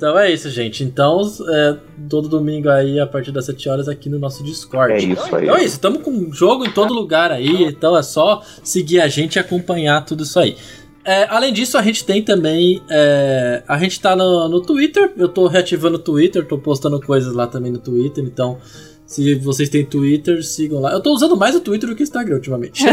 Então 0.02 0.18
é 0.18 0.32
isso, 0.32 0.50
gente. 0.50 0.82
Então, 0.82 1.20
é, 1.48 1.76
todo 2.10 2.28
domingo 2.28 2.68
aí, 2.68 2.98
a 2.98 3.06
partir 3.06 3.30
das 3.30 3.46
7 3.46 3.68
horas, 3.68 3.88
aqui 3.88 4.08
no 4.08 4.18
nosso 4.18 4.42
Discord. 4.42 4.94
É 4.94 4.98
isso 4.98 5.36
aí. 5.36 5.44
Então 5.44 5.56
é 5.56 5.60
isso, 5.60 5.76
estamos 5.76 6.02
com 6.02 6.32
jogo 6.32 6.66
em 6.66 6.72
todo 6.72 6.92
lugar 6.92 7.30
aí, 7.30 7.62
então 7.62 7.96
é 7.96 8.02
só 8.02 8.42
seguir 8.64 9.00
a 9.00 9.06
gente 9.06 9.36
e 9.36 9.38
acompanhar 9.38 10.04
tudo 10.04 10.24
isso 10.24 10.40
aí. 10.40 10.56
É, 11.04 11.28
além 11.30 11.52
disso, 11.52 11.78
a 11.78 11.82
gente 11.82 12.04
tem 12.04 12.20
também. 12.20 12.82
é, 12.90 13.62
a 13.68 13.78
gente 13.78 14.00
tá 14.00 14.16
no, 14.16 14.48
no 14.48 14.60
Twitter. 14.60 15.12
Eu 15.16 15.28
tô 15.28 15.46
reativando 15.46 15.98
o 15.98 16.00
Twitter, 16.00 16.44
tô 16.48 16.58
postando 16.58 17.00
coisas 17.00 17.32
lá 17.32 17.46
também 17.46 17.70
no 17.70 17.78
Twitter, 17.78 18.24
então. 18.24 18.58
Se 19.06 19.36
vocês 19.36 19.68
têm 19.68 19.84
Twitter, 19.84 20.42
sigam 20.42 20.80
lá. 20.80 20.90
Eu 20.90 21.00
tô 21.00 21.12
usando 21.12 21.36
mais 21.36 21.54
o 21.54 21.60
Twitter 21.60 21.88
do 21.88 21.94
que 21.94 22.02
o 22.02 22.04
Instagram 22.04 22.36
ultimamente. 22.36 22.82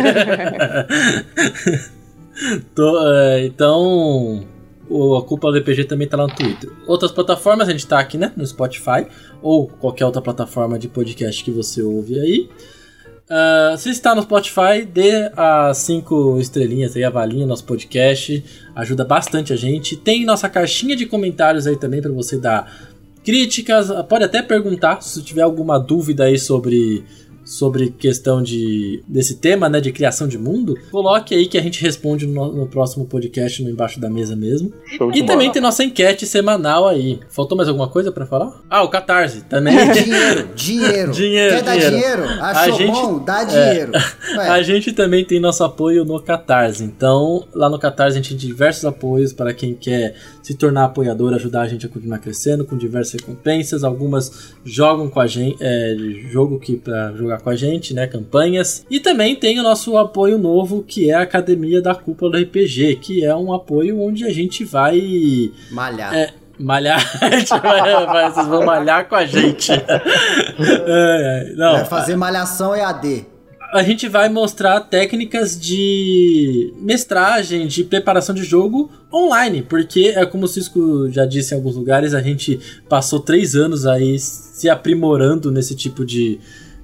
Tô, 2.76 3.12
é, 3.12 3.46
então, 3.46 4.46
a 4.90 5.22
Culpa 5.24 5.52
do 5.52 5.58
RPG 5.60 5.86
também 5.86 6.08
tá 6.08 6.18
lá 6.18 6.28
no 6.28 6.34
Twitter. 6.34 6.70
Outras 6.88 7.12
plataformas, 7.12 7.70
a 7.70 7.72
gente 7.72 7.86
tá 7.86 8.00
aqui, 8.00 8.18
né? 8.18 8.32
No 8.36 8.46
Spotify, 8.46 9.06
ou 9.42 9.68
qualquer 9.68 10.06
outra 10.06 10.22
plataforma 10.22 10.80
de 10.80 10.88
podcast 10.88 11.44
que 11.44 11.52
você 11.52 11.82
ouve 11.82 12.20
aí. 12.20 12.50
Ah, 13.30 13.76
se 13.78 13.92
está 13.92 14.16
no 14.16 14.24
Spotify, 14.24 14.84
dê 14.92 15.32
as 15.38 15.78
cinco 15.78 16.40
estrelinhas 16.40 16.96
aí, 16.96 17.04
avalie 17.04 17.46
nosso 17.46 17.64
podcast, 17.64 18.44
ajuda 18.76 19.06
bastante 19.06 19.54
a 19.54 19.56
gente. 19.56 19.96
Tem 19.96 20.26
nossa 20.26 20.50
caixinha 20.50 20.96
de 20.96 21.06
comentários 21.06 21.68
aí 21.68 21.78
também 21.78 22.02
para 22.02 22.12
você 22.12 22.40
dar 22.40 22.90
críticas, 23.24 23.92
pode 24.08 24.24
até 24.24 24.42
perguntar 24.42 25.02
se 25.02 25.22
tiver 25.22 25.44
alguma 25.44 25.78
dúvida 25.78 26.24
aí 26.24 26.40
sobre 26.40 27.04
sobre 27.50 27.90
questão 27.90 28.42
de 28.44 29.04
desse 29.08 29.38
tema, 29.38 29.68
né, 29.68 29.82
de 29.82 29.92
criação 29.92 30.28
de 30.28 30.38
mundo. 30.38 30.76
Coloque 30.92 31.34
aí 31.34 31.48
que 31.48 31.58
a 31.58 31.62
gente 31.62 31.82
responde 31.82 32.28
no, 32.28 32.52
no 32.54 32.68
próximo 32.68 33.06
podcast 33.06 33.64
no 33.64 33.70
embaixo 33.72 34.00
da 34.00 34.08
mesa 34.10 34.36
mesmo. 34.36 34.72
Show 34.86 35.12
de 35.12 35.18
E 35.18 35.22
bola. 35.22 35.34
também 35.34 35.52
tem 35.52 35.60
nossa 35.62 35.84
enquete 35.84 36.28
semanal 36.28 36.88
aí. 36.88 37.20
Faltou 37.30 37.58
mais 37.58 37.68
alguma 37.68 37.88
coisa 37.88 38.12
para 38.12 38.26
falar? 38.28 38.62
Ah, 38.70 38.84
o 38.84 38.90
Catarse 38.90 39.42
também. 39.46 39.74
Dinheiro, 39.92 40.50
dinheiro. 40.56 41.12
Dinheiro, 41.20 41.56
Quer 41.56 41.64
dar 41.64 41.74
dinheiro. 41.76 41.96
dinheiro? 41.96 42.24
A 42.42 42.50
Achou 42.52 42.78
gente- 42.78 42.92
bom? 42.92 43.20
Dá 43.24 43.44
dinheiro. 43.44 43.92
Ué, 44.38 44.48
A 44.50 44.62
gente 44.62 44.94
também 44.94 45.26
tem 45.26 45.40
nosso 45.40 45.64
apoio 45.64 46.06
no 46.06 46.20
Catarse. 46.22 46.84
Então, 46.84 47.48
lá 47.54 47.68
no 47.70 47.80
Catarse 47.80 48.18
a 48.18 48.22
gente 48.22 48.30
tem 48.38 48.48
diversos 48.48 48.86
apoios 48.86 49.34
para 49.34 49.54
quem 49.54 49.74
quer 49.74 50.16
se 50.44 50.54
tornar 50.54 50.86
apoiador, 50.86 51.34
ajudar 51.34 51.62
a 51.62 51.68
gente 51.68 51.86
a 51.86 51.90
continuar 51.90 52.20
crescendo, 52.20 52.64
com 52.66 52.78
diversas 52.78 53.14
recompensas. 53.22 53.84
Algumas 53.84 54.54
jogam 54.64 55.10
com 55.10 55.20
a 55.20 55.26
gente, 55.28 55.58
é, 55.62 55.96
jogo 56.32 56.60
que 56.60 56.76
para 56.78 57.12
jogar 57.16 57.39
com 57.40 57.50
a 57.50 57.56
gente, 57.56 57.94
né, 57.94 58.08
campanhas. 58.08 58.86
E 58.90 59.00
também 59.00 59.36
tem 59.36 59.60
o 59.60 59.64
nosso 59.64 59.98
apoio 59.98 60.38
novo, 60.38 60.84
que 60.84 61.10
é 61.10 61.14
a 61.16 61.22
Academia 61.22 61.82
da 61.82 61.96
Cúpula 61.96 62.32
do 62.32 62.38
RPG, 62.38 62.96
que 63.02 63.24
é 63.24 63.36
um 63.36 63.54
apoio 63.54 64.00
onde 64.02 64.24
a 64.26 64.30
gente 64.32 64.64
vai 64.64 65.52
malhar. 65.72 66.14
É, 66.16 66.34
Malhar, 66.62 67.00
vai- 67.24 68.32
vocês 68.32 68.48
vão 68.48 68.66
malhar 68.66 69.08
com 69.08 69.16
a 69.16 69.26
gente. 69.26 69.72
É, 70.62 71.52
é, 71.52 71.54
não, 71.56 71.74
Vai 71.74 71.86
fazer 71.86 72.16
malhação 72.18 72.76
EAD. 72.76 73.26
a 73.74 73.82
gente 73.82 74.10
vai 74.10 74.28
mostrar 74.28 74.82
técnicas 74.82 75.58
de 75.60 76.74
mestragem, 76.82 77.66
de 77.68 77.84
preparação 77.86 78.36
de 78.36 78.44
jogo 78.44 78.92
online, 79.14 79.62
porque 79.62 80.12
é 80.16 80.26
como 80.26 80.44
o 80.46 80.48
Cisco 80.48 81.10
já 81.12 81.26
disse 81.26 81.54
em 81.54 81.58
alguns 81.58 81.76
lugares, 81.78 82.14
a 82.14 82.22
gente 82.22 82.60
passou 82.90 83.20
três 83.22 83.56
anos 83.56 83.86
aí 83.86 84.18
se 84.20 84.68
aprimorando 84.70 85.50
nesse 85.52 85.76
tipo 85.76 86.06
de, 86.06 86.40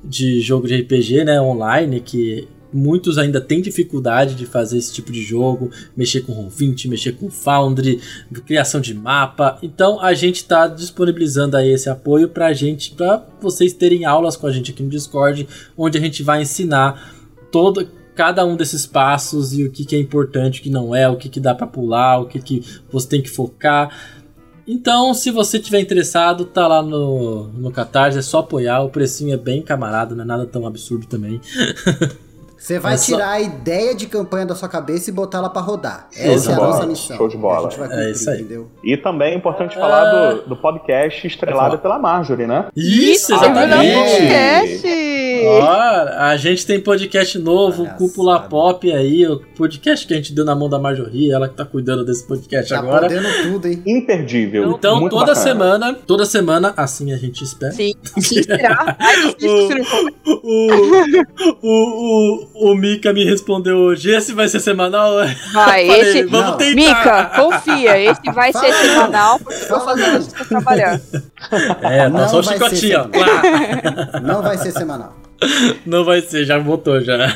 de 0.06 0.40
jogo 0.42 0.68
de 0.68 0.76
RPG, 0.76 1.26
né, 1.26 1.42
online, 1.42 2.00
que 2.00 2.48
muitos 2.72 3.18
ainda 3.18 3.40
têm 3.40 3.62
dificuldade 3.62 4.36
de 4.36 4.46
fazer 4.46 4.78
esse 4.78 4.94
tipo 4.94 5.12
de 5.12 5.24
jogo, 5.24 5.72
mexer 5.96 6.22
com 6.22 6.34
Roll20, 6.34 6.90
mexer 6.90 7.14
com 7.14 7.30
Foundry, 7.30 8.02
criação 8.46 8.82
de 8.82 8.94
mapa. 8.94 9.58
Então 9.64 10.02
a 10.02 10.14
gente 10.14 10.38
está 10.38 10.68
disponibilizando 10.68 11.56
aí 11.56 11.70
esse 11.70 11.90
apoio 11.90 12.28
para 12.28 12.52
gente, 12.52 12.92
para 12.92 13.26
vocês 13.42 13.72
terem 13.72 14.04
aulas 14.04 14.36
com 14.36 14.46
a 14.46 14.52
gente 14.52 14.72
aqui 14.72 14.84
no 14.84 14.90
Discord, 14.90 15.48
onde 15.78 15.98
a 15.98 16.02
gente 16.02 16.22
vai 16.22 16.42
ensinar 16.42 17.16
todo 17.50 17.88
cada 18.14 18.46
um 18.46 18.56
desses 18.56 18.86
passos 18.86 19.54
e 19.54 19.64
o 19.64 19.72
que, 19.72 19.86
que 19.86 19.96
é 19.96 20.00
importante, 20.00 20.60
o 20.60 20.64
que 20.64 20.70
não 20.70 20.96
é, 20.96 21.08
o 21.08 21.18
que, 21.18 21.30
que 21.30 21.40
dá 21.40 21.54
para 21.54 21.68
pular, 21.68 22.20
o 22.20 22.28
que, 22.28 22.40
que 22.40 22.64
você 22.90 23.08
tem 23.08 23.22
que 23.22 23.30
focar. 23.30 23.90
Então, 24.68 25.14
se 25.14 25.30
você 25.32 25.60
tiver 25.60 25.80
interessado, 25.80 26.46
tá 26.46 26.68
lá 26.68 26.82
no, 26.82 27.48
no 27.50 27.72
Catarse, 27.72 28.18
é 28.18 28.22
só 28.22 28.40
apoiar. 28.40 28.82
O 28.82 28.90
precinho 28.90 29.34
é 29.34 29.38
bem 29.38 29.62
camarada, 29.62 30.16
não 30.16 30.24
é 30.24 30.28
nada 30.28 30.46
tão 30.46 30.66
absurdo 30.66 31.06
também. 31.06 31.40
Você 32.58 32.80
vai 32.80 32.96
É 32.96 32.98
só- 32.98 33.06
tirar 33.14 33.30
a 33.30 33.40
ideia 33.42 33.94
de 33.94 34.08
campanha 34.08 34.44
da 34.44 34.56
sua 34.56 34.68
cabeça 34.68 35.08
e 35.12 35.14
botar 35.14 35.38
ela 35.38 35.50
pra 35.52 35.62
rodar. 35.62 36.08
Show 36.12 36.32
Essa 36.32 36.50
é 36.50 36.54
a 36.54 36.58
bola, 36.58 36.70
nossa 36.72 36.88
missão. 36.88 37.18
show 37.18 37.28
de 37.28 37.38
bola. 37.38 37.68
A 37.68 37.70
gente 37.70 37.78
vai 37.80 37.88
É 37.88 37.92
cumprir, 37.92 38.12
isso 38.12 38.28
aí. 38.32 38.40
entendeu? 38.42 38.72
E 38.84 38.98
também 38.98 39.34
é 39.34 39.38
importante 39.38 39.76
falar 39.76 40.02
Ah. 40.02 40.34
do, 40.34 40.50
do 40.50 40.56
podcast 40.56 41.28
estrelado 41.28 41.78
pela 41.78 42.00
Marjorie, 42.00 42.48
né? 42.48 42.66
Isso, 42.76 43.28
você 43.38 43.50
viu 43.52 43.68
no 43.68 43.84
Ó, 45.44 46.10
a 46.20 46.38
gente 46.38 46.66
tem 46.66 46.80
podcast 46.80 47.38
novo, 47.40 47.78
Palhaçada. 47.84 47.98
Cúpula 47.98 48.40
Pop 48.42 48.92
aí, 48.92 49.26
o 49.28 49.40
podcast 49.58 50.06
que 50.08 50.14
a 50.14 50.18
gente 50.18 50.34
deu 50.34 50.46
na 50.46 50.56
mão 50.56 50.70
da 50.70 50.80
Marjorie, 50.80 51.32
ela 51.32 51.48
que 51.50 51.56
tá 51.56 51.66
cuidando 51.66 52.06
desse 52.06 52.26
podcast 52.28 52.70
Tá 52.74 52.80
agora. 52.80 53.08
podendo 53.08 53.28
tudo, 53.44 53.68
hein? 53.68 53.82
Imperdível. 53.86 54.72
Então, 54.72 55.00
muito 55.00 55.12
toda 55.14 55.34
bacana. 55.34 55.44
semana, 55.44 55.94
toda 56.06 56.26
semana, 56.26 56.74
assim 56.78 57.12
a 57.14 57.18
gente 57.18 57.44
espera. 57.44 57.72
Sim, 57.74 57.94
sim, 58.20 58.44
será? 58.44 58.98
O, 60.34 60.70
o, 61.62 62.48
o, 62.66 62.72
o 62.72 62.76
Mika 62.76 63.12
me 63.14 63.24
respondeu 63.26 63.78
hoje, 63.78 64.12
esse 64.12 64.34
vai 64.34 64.48
ser 64.48 64.60
semanal? 64.60 65.16
Vai, 65.16 65.36
Falei, 65.88 66.02
esse. 66.02 66.24
vamos 66.24 66.52
Não. 66.52 66.58
tentar. 66.58 66.76
Mica, 66.76 67.26
confia, 67.36 67.98
esse 68.00 68.32
vai 68.34 68.52
ser 68.54 68.70
não. 68.72 68.74
semanal, 68.82 69.40
porque 69.40 69.64
eu 69.64 69.68
tô 69.68 69.80
fazendo 69.82 70.18
isso 70.20 70.32
pra 70.32 70.46
trabalhar. 70.46 71.02
É, 71.82 71.98
tá 72.04 72.10
Não 72.10 72.30
só 72.30 72.40
o 72.40 72.44
chicotinho, 72.44 73.00
ó. 73.02 74.20
Não 74.22 74.42
vai 74.42 74.58
ser 74.58 74.72
semanal. 74.72 75.16
Não 75.86 76.04
vai 76.04 76.22
ser, 76.22 76.46
já 76.46 76.60
botou 76.60 77.02
já. 77.02 77.26
Ai, 77.26 77.34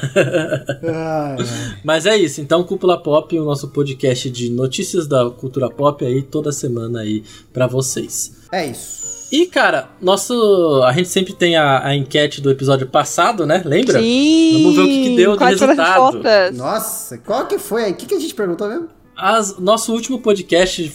ai. 0.84 1.38
Mas 1.84 2.06
é 2.06 2.18
isso, 2.18 2.41
então 2.41 2.64
Cúpula 2.64 3.02
Pop, 3.02 3.38
o 3.38 3.45
nosso 3.45 3.69
podcast 3.69 4.30
de 4.30 4.49
notícias 4.49 5.07
da 5.07 5.30
cultura 5.30 5.69
pop 5.69 6.06
aí 6.06 6.22
toda 6.22 6.52
semana 6.52 7.02
aí 7.02 7.23
pra 7.53 7.68
vocês. 7.68 8.38
É 8.52 8.65
isso. 8.65 9.27
E 9.31 9.45
cara, 9.45 9.90
nosso, 10.02 10.81
a 10.84 10.91
gente 10.91 11.10
sempre 11.10 11.34
tem 11.34 11.56
a, 11.56 11.86
a 11.86 11.95
enquete 11.95 12.41
do 12.41 12.49
episódio 12.49 12.88
passado, 12.88 13.45
né? 13.45 13.61
Lembra? 13.64 13.99
Sim! 13.99 14.64
Vamos 14.64 14.76
ver 14.76 14.81
o 14.81 14.86
que 14.86 15.03
que 15.03 15.15
deu 15.15 15.38
de 15.38 15.44
resultado. 15.44 16.22
Nossa, 16.53 17.18
qual 17.19 17.45
que 17.45 17.60
foi 17.60 17.84
aí? 17.84 17.91
O 17.91 17.95
que, 17.95 18.07
que 18.07 18.15
a 18.15 18.19
gente 18.19 18.34
perguntou 18.34 18.68
mesmo? 18.68 18.90
As- 19.20 19.58
nosso 19.60 19.91
último 19.94 20.20
podcast 20.20 20.91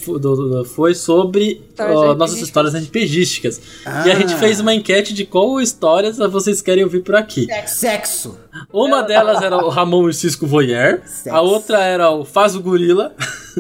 foi 0.74 0.94
sobre 0.94 1.62
Histórias 1.70 1.96
ó, 1.98 2.14
nossas 2.14 2.38
histórias 2.40 2.74
RPGísticas. 2.74 3.60
Ah. 3.84 4.06
E 4.06 4.10
a 4.10 4.14
gente 4.14 4.34
fez 4.36 4.60
uma 4.60 4.74
enquete 4.74 5.12
de 5.12 5.24
qual 5.24 5.60
histórias 5.60 6.16
vocês 6.18 6.60
querem 6.62 6.84
ouvir 6.84 7.00
por 7.02 7.14
aqui. 7.16 7.46
Sexo. 7.66 8.38
Uma 8.72 9.02
delas 9.02 9.42
era 9.42 9.56
o 9.56 9.68
Ramon 9.68 10.06
e 10.06 10.10
o 10.10 10.14
Cisco 10.14 10.46
Voyeur, 10.46 11.00
Sexo. 11.04 11.30
a 11.36 11.40
outra 11.40 11.82
era 11.82 12.10
o 12.10 12.24
Faz 12.24 12.54
o 12.54 12.60
Gorila, 12.60 13.12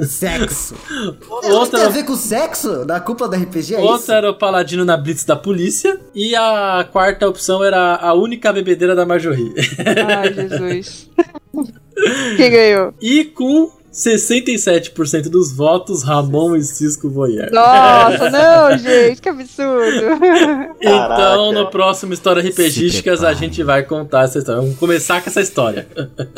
Sexo. 0.06 0.74
Tem 1.42 1.52
outra, 1.52 1.86
a 1.86 1.88
ver 1.88 2.04
com 2.04 2.16
sexo? 2.16 2.84
Da 2.84 3.00
cúpula 3.00 3.28
da 3.28 3.36
RPG, 3.36 3.74
é 3.74 3.80
outra 3.80 3.96
isso? 3.96 4.12
era 4.12 4.30
o 4.30 4.34
Paladino 4.34 4.84
na 4.84 4.96
Blitz 4.96 5.24
da 5.24 5.34
polícia 5.36 5.98
e 6.14 6.34
a 6.36 6.86
quarta 6.90 7.28
opção 7.28 7.62
era 7.62 7.96
a 7.96 8.14
única 8.14 8.52
bebedeira 8.52 8.94
da 8.94 9.04
Marjorie. 9.04 9.52
Ai, 10.08 10.32
Jesus. 10.34 11.10
Quem 12.36 12.50
ganhou? 12.50 12.94
E 13.00 13.24
com 13.24 13.70
67% 13.94 15.28
dos 15.28 15.52
votos, 15.52 16.02
Ramon 16.02 16.56
e 16.56 16.62
Cisco 16.62 17.08
Voyeur. 17.08 17.48
Nossa, 17.52 18.28
não, 18.28 18.76
gente, 18.76 19.20
que 19.22 19.28
absurdo. 19.28 20.74
Então, 20.80 21.52
no 21.52 21.70
próximo 21.70 22.12
História 22.12 22.42
RPGísticas, 22.42 23.22
a 23.22 23.32
gente 23.32 23.62
vai 23.62 23.84
contar 23.84 24.24
essa 24.24 24.38
história. 24.38 24.60
Vamos 24.60 24.76
começar 24.78 25.22
com 25.22 25.30
essa 25.30 25.40
história. 25.40 25.86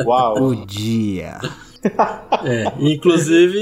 Uau. 0.04 0.42
O 0.42 0.66
dia. 0.66 1.40
É, 2.44 2.72
inclusive, 2.78 3.58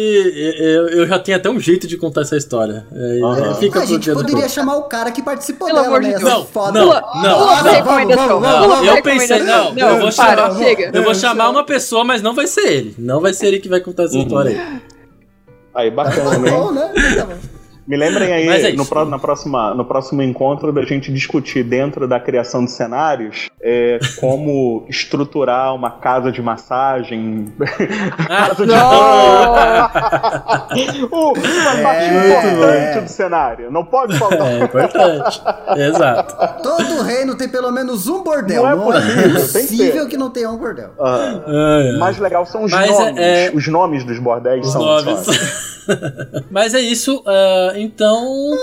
eu, 0.58 0.88
eu 0.88 1.06
já 1.06 1.18
tenho 1.18 1.36
até 1.38 1.48
um 1.50 1.58
jeito 1.60 1.86
de 1.86 1.96
contar 1.96 2.22
essa 2.22 2.36
história. 2.36 2.86
É, 2.92 3.20
Aham. 3.22 3.54
Fica 3.56 3.80
a 3.80 3.84
gente 3.86 4.10
poderia 4.12 4.48
chamar 4.48 4.76
o 4.76 4.82
cara 4.84 5.10
que 5.10 5.22
participou 5.22 5.66
Pelo 5.68 5.80
dela, 5.80 5.88
amor 5.88 6.00
de 6.02 6.08
né? 6.08 6.18
Deus. 6.18 6.30
Essa 6.30 6.38
Não, 6.38 6.46
foda. 6.46 6.80
não, 6.80 6.86
não, 6.86 7.02
pula 7.38 7.62
não. 7.62 7.72
recomendação. 7.72 8.28
Pula 8.40 8.58
vamos, 8.58 8.78
a 8.78 8.84
Eu 8.96 9.02
pensei, 9.02 9.36
recomendação. 9.38 9.74
não, 9.74 9.88
eu 9.88 10.00
vou 10.00 10.12
para, 10.12 10.36
chamar, 10.36 10.56
chega. 10.58 10.90
eu 10.92 11.02
vou 11.02 11.14
chamar 11.14 11.50
uma 11.50 11.64
pessoa, 11.64 12.04
mas 12.04 12.22
não 12.22 12.34
vai 12.34 12.46
ser 12.46 12.66
ele. 12.66 12.94
Não 12.98 13.20
vai 13.20 13.32
ser 13.34 13.46
ele 13.46 13.60
que 13.60 13.68
vai 13.68 13.80
contar 13.80 14.04
essa 14.04 14.16
história 14.18 14.50
aí. 14.50 14.82
Aí, 15.74 15.90
Tá 15.90 15.96
bacana, 16.04 16.48
hein? 16.48 16.54
bom, 16.54 16.70
né? 16.72 16.92
Tá 17.16 17.26
bom. 17.26 17.34
Me 17.86 17.96
lembrem 17.96 18.30
é 18.30 18.34
aí, 18.34 18.68
isso. 18.68 18.76
no, 18.76 18.86
pró- 18.86 19.04
na 19.04 19.18
próxima, 19.18 19.74
no 19.74 19.84
próximo 19.84 20.22
encontro, 20.22 20.72
da 20.72 20.82
gente 20.82 21.12
discutir 21.12 21.62
dentro 21.62 22.08
da 22.08 22.18
criação 22.18 22.64
de 22.64 22.70
cenários 22.70 23.48
é, 23.62 23.98
como 24.20 24.86
estruturar 24.88 25.74
uma 25.74 25.90
casa 25.90 26.32
de 26.32 26.40
massagem. 26.40 27.52
casa 28.26 28.66
de 28.66 28.72
Uh, 30.74 31.32
uma 31.32 31.82
parte 31.82 32.06
importante 32.06 33.00
do 33.04 33.08
cenário. 33.08 33.70
Não 33.70 33.84
pode 33.84 34.16
faltar. 34.18 34.46
É 34.52 34.64
importante. 34.64 35.42
Exato. 35.76 36.62
Todo 36.62 37.02
reino 37.02 37.34
tem 37.36 37.48
pelo 37.48 37.70
menos 37.70 38.06
um 38.08 38.22
bordel. 38.22 38.62
Não 38.62 38.70
é 38.70 38.74
Não 38.76 38.92
é, 38.92 38.94
possível, 38.94 39.52
tem 39.52 39.62
que 39.66 39.76
possível 39.76 40.04
ter. 40.04 40.10
que 40.10 40.16
não 40.16 40.30
tenha 40.30 40.50
um 40.50 40.56
bordel. 40.58 40.90
Ah, 40.98 41.40
ai. 41.46 41.92
o 41.96 41.98
mais 41.98 42.18
legal 42.18 42.44
são 42.46 42.64
os 42.64 42.72
Mas 42.72 42.90
é- 42.90 42.92
nomes. 43.04 43.18
é- 43.20 43.50
Os 43.54 43.68
nomes 43.68 44.04
dos 44.04 44.18
bordéis 44.18 44.66
Os 44.66 44.72
são. 44.72 44.82
nomes. 44.82 45.74
Mas 46.50 46.74
é 46.74 46.80
isso. 46.80 47.22
ah, 47.26 47.72
então. 47.76 48.58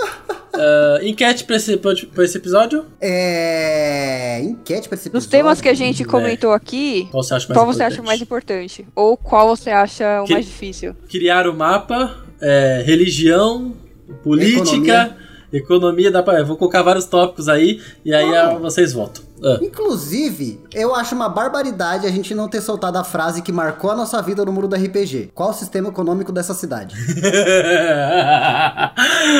ah, 0.54 0.98
enquete 1.02 1.44
pra 1.44 1.56
esse, 1.56 1.76
pra 1.76 2.24
esse 2.24 2.36
episódio? 2.38 2.84
É. 3.00 4.40
Enquete 4.42 4.88
pra 4.88 4.96
esse 4.96 5.08
Dos 5.08 5.24
episódio. 5.24 5.30
temas 5.30 5.60
que 5.60 5.68
a 5.68 5.74
gente 5.74 6.04
comentou 6.04 6.52
aqui, 6.52 7.08
Qual 7.10 7.22
você 7.22 7.34
acha 7.34 7.46
mais 7.48 7.56
qual 7.56 7.66
você 7.66 7.76
importante? 7.82 7.92
acha 7.94 8.02
mais 8.02 8.20
importante? 8.22 8.86
Ou 8.94 9.16
qual 9.16 9.48
você 9.56 9.70
acha 9.70 10.22
o 10.22 10.24
Que- 10.26 10.32
mais 10.34 10.46
difícil? 10.46 10.94
Criar 11.08 11.46
o 11.46 11.54
mapa, 11.54 12.16
é, 12.40 12.82
religião, 12.84 13.74
política, 14.22 14.62
Economia. 14.62 15.16
economia. 15.52 16.10
dá 16.10 16.22
pra, 16.22 16.38
eu 16.40 16.46
vou 16.46 16.56
colocar 16.56 16.82
vários 16.82 17.04
tópicos 17.06 17.48
aí 17.48 17.80
e 18.04 18.12
aí 18.14 18.34
ah, 18.36 18.54
vocês 18.54 18.92
votam. 18.92 19.22
Ah. 19.44 19.58
Inclusive, 19.60 20.60
eu 20.72 20.94
acho 20.94 21.14
uma 21.14 21.28
barbaridade 21.28 22.06
a 22.06 22.10
gente 22.10 22.34
não 22.34 22.48
ter 22.48 22.60
soltado 22.60 22.96
a 22.98 23.04
frase 23.04 23.42
que 23.42 23.50
marcou 23.52 23.90
a 23.90 23.96
nossa 23.96 24.20
vida 24.22 24.44
no 24.44 24.52
muro 24.52 24.68
do 24.68 24.76
RPG. 24.76 25.30
Qual 25.34 25.50
o 25.50 25.52
sistema 25.52 25.88
econômico 25.88 26.30
dessa 26.32 26.54
cidade? 26.54 26.94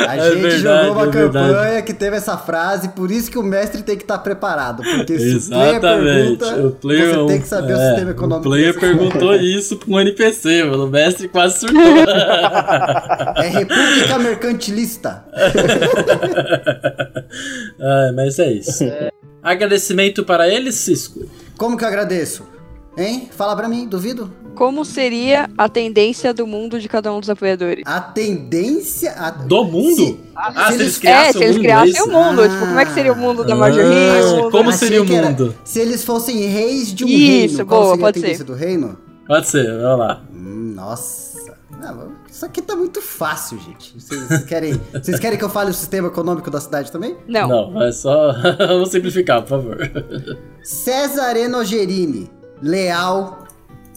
A 0.07 0.15
É 0.17 0.31
gente 0.31 0.41
verdade, 0.41 0.87
jogou 0.87 0.91
uma 0.93 1.03
é 1.03 1.09
verdade. 1.11 1.47
campanha 1.53 1.81
que 1.81 1.93
teve 1.93 2.15
essa 2.17 2.37
frase, 2.37 2.89
por 2.89 3.09
isso 3.11 3.29
que 3.31 3.37
o 3.37 3.43
mestre 3.43 3.81
tem 3.83 3.95
que 3.95 4.03
estar 4.03 4.17
preparado. 4.19 4.83
Porque 4.83 5.17
se 5.19 5.35
o 5.37 5.49
player 5.49 5.75
Exatamente. 5.77 6.37
pergunta, 6.37 6.67
o 6.67 6.71
player, 6.71 7.15
você 7.15 7.27
tem 7.27 7.41
que 7.41 7.47
saber 7.47 7.73
o 7.73 7.79
é, 7.79 7.89
sistema 7.89 8.11
econômico. 8.11 8.47
O 8.47 8.51
player 8.51 8.79
perguntou 8.79 9.35
isso 9.35 9.77
pra 9.77 9.89
um 9.89 9.99
NPC, 9.99 10.63
mano. 10.65 10.85
O 10.85 10.89
mestre 10.89 11.27
quase 11.27 11.59
surtou. 11.59 11.81
É 13.37 13.47
República 13.49 14.19
Mercantilista. 14.19 15.23
Ah, 17.81 18.11
mas 18.15 18.37
é 18.39 18.51
isso. 18.51 18.83
Agradecimento 19.43 20.23
para 20.23 20.47
eles, 20.47 20.75
Cisco. 20.75 21.25
Como 21.57 21.77
que 21.77 21.83
eu 21.83 21.87
agradeço? 21.87 22.43
Hein? 22.97 23.27
Fala 23.35 23.55
pra 23.55 23.67
mim, 23.67 23.87
duvido. 23.87 24.31
Como 24.55 24.85
seria 24.85 25.49
a 25.57 25.67
tendência 25.67 26.31
do 26.31 26.45
mundo 26.45 26.79
de 26.79 26.87
cada 26.87 27.11
um 27.11 27.19
dos 27.19 27.27
apoiadores? 27.29 27.83
A 27.87 27.99
tendência. 27.99 29.11
a- 29.17 29.31
Do 29.31 29.63
mundo? 29.65 29.95
Se- 29.95 30.19
ah, 30.35 30.51
se 30.51 30.53
se 30.53 30.73
eles 30.73 30.79
eles- 30.81 30.97
criassem 30.99 31.29
é, 31.29 31.31
se 31.33 31.37
eles 31.43 31.49
o 31.49 31.53
mundo, 31.57 31.61
criassem 31.63 31.87
é 31.87 31.89
isso? 31.97 32.03
o 32.03 32.11
mundo. 32.13 32.41
Ah. 32.43 32.47
Tipo, 32.49 32.59
como 32.67 32.79
é 32.79 32.85
que 32.85 32.91
seria 32.93 33.13
o 33.13 33.15
mundo 33.17 33.43
da 33.43 33.55
Marjorie? 33.55 33.89
Ah, 33.91 34.35
mundo- 34.35 34.51
como 34.51 34.69
Achei 34.69 34.79
seria 34.87 35.01
o 35.01 35.05
que 35.07 35.15
era- 35.15 35.27
mundo? 35.29 35.55
se 35.65 35.79
eles 35.79 36.03
fossem 36.03 36.37
reis 36.45 36.93
de 36.93 37.03
um 37.03 37.07
Isso, 37.07 37.17
reino, 37.57 37.65
qual 37.65 37.81
boa, 37.81 37.91
seria 37.93 38.05
pode 38.05 38.19
a 38.19 38.21
tendência 38.21 38.45
ser. 38.45 38.51
do 38.51 38.53
reino? 38.53 38.97
Pode 39.27 39.49
ser, 39.49 39.65
vamos 39.81 39.99
lá. 39.99 40.21
Hum, 40.31 40.73
nossa. 40.75 41.32
Ah, 41.85 42.07
isso 42.29 42.45
aqui 42.45 42.61
tá 42.61 42.75
muito 42.75 43.01
fácil, 43.01 43.59
gente. 43.59 43.93
Vocês 43.99 44.43
querem, 44.45 44.79
vocês 44.93 45.19
querem 45.19 45.37
que 45.37 45.43
eu 45.43 45.49
fale 45.49 45.69
o 45.71 45.73
sistema 45.73 46.07
econômico 46.07 46.49
da 46.49 46.61
cidade 46.61 46.91
também? 46.91 47.17
Não. 47.27 47.47
Não, 47.47 47.81
é 47.83 47.91
só. 47.91 48.31
Vamos 48.57 48.89
simplificar, 48.89 49.41
por 49.41 49.49
favor. 49.49 49.77
César 50.63 51.35
Enogerini, 51.35 52.31
leal 52.61 53.45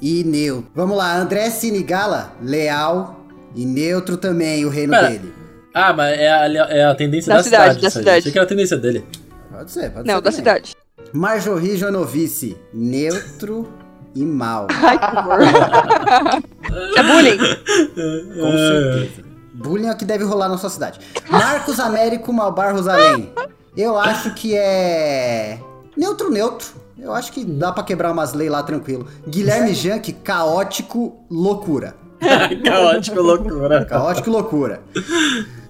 e 0.03 0.25
neutro. 0.25 0.71
Vamos 0.75 0.97
lá, 0.97 1.17
André 1.17 1.49
Sinigala, 1.51 2.33
leal 2.43 3.21
e 3.55 3.65
neutro 3.65 4.17
também, 4.17 4.65
o 4.65 4.69
reino 4.69 4.93
Pera. 4.93 5.09
dele. 5.11 5.33
Ah, 5.73 5.93
mas 5.93 6.19
é 6.19 6.31
a, 6.31 6.47
é 6.69 6.85
a 6.87 6.95
tendência 6.95 7.31
Da 7.31 7.37
da, 7.39 7.43
cidade, 7.45 7.65
cidade. 7.75 7.83
da 7.83 7.91
cidade. 7.91 8.19
Achei 8.19 8.33
que 8.33 8.39
era 8.39 8.45
a 8.47 8.49
tendência 8.49 8.77
dele. 8.77 9.05
Pode 9.51 9.71
ser, 9.71 9.91
pode 9.91 10.07
Não, 10.09 10.15
ser. 10.17 10.21
da 10.23 10.31
também. 10.31 10.33
cidade. 10.37 10.75
Marjorie 11.13 11.77
Jonovice, 11.77 12.57
neutro 12.75 13.69
e 14.15 14.25
mal. 14.25 14.67
Ai, 14.83 14.99
que 14.99 15.05
horror. 15.17 16.43
é 16.97 17.03
bullying. 17.03 17.39
Com 18.41 18.53
certeza. 18.53 19.27
Bullying 19.55 19.87
é 19.87 19.93
o 19.93 19.97
que 19.97 20.05
deve 20.05 20.25
rolar 20.25 20.49
na 20.49 20.59
sua 20.59 20.71
cidade. 20.71 21.01
Marcos 21.31 21.81
Américo 21.81 22.33
Malbar 22.33 22.75
Rosalém. 22.75 23.33
Eu 23.77 23.99
acho 23.99 24.35
que 24.35 24.55
é. 24.57 25.59
Neutro, 25.97 26.31
neutro. 26.31 26.69
Eu 26.99 27.15
acho 27.15 27.31
que 27.33 27.45
dá 27.45 27.73
pra 27.73 27.83
quebrar 27.83 28.11
umas 28.13 28.33
leis 28.33 28.51
lá 28.51 28.63
tranquilo. 28.63 29.07
Guilherme 29.29 29.75
Jank, 29.75 30.13
caótico, 30.13 31.25
loucura. 31.31 31.95
Caótico, 32.65 33.21
loucura. 33.21 33.85
Caótico, 33.85 34.31
loucura. 34.31 34.81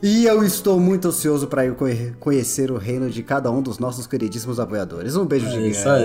E 0.03 0.25
eu 0.27 0.45
estou 0.45 0.79
muito 0.79 1.09
ansioso 1.09 1.47
para 1.47 1.63
conhecer 2.21 2.71
o 2.71 2.77
reino 2.77 3.09
de 3.11 3.23
cada 3.23 3.51
um 3.51 3.61
dos 3.63 3.79
nossos 3.79 4.07
queridíssimos 4.07 4.61
apoiadores. 4.61 5.17
Um 5.17 5.25
beijo 5.25 5.47
É 5.47 5.51
gigante. 5.51 5.71
isso 5.71 5.89
aí. 5.89 6.05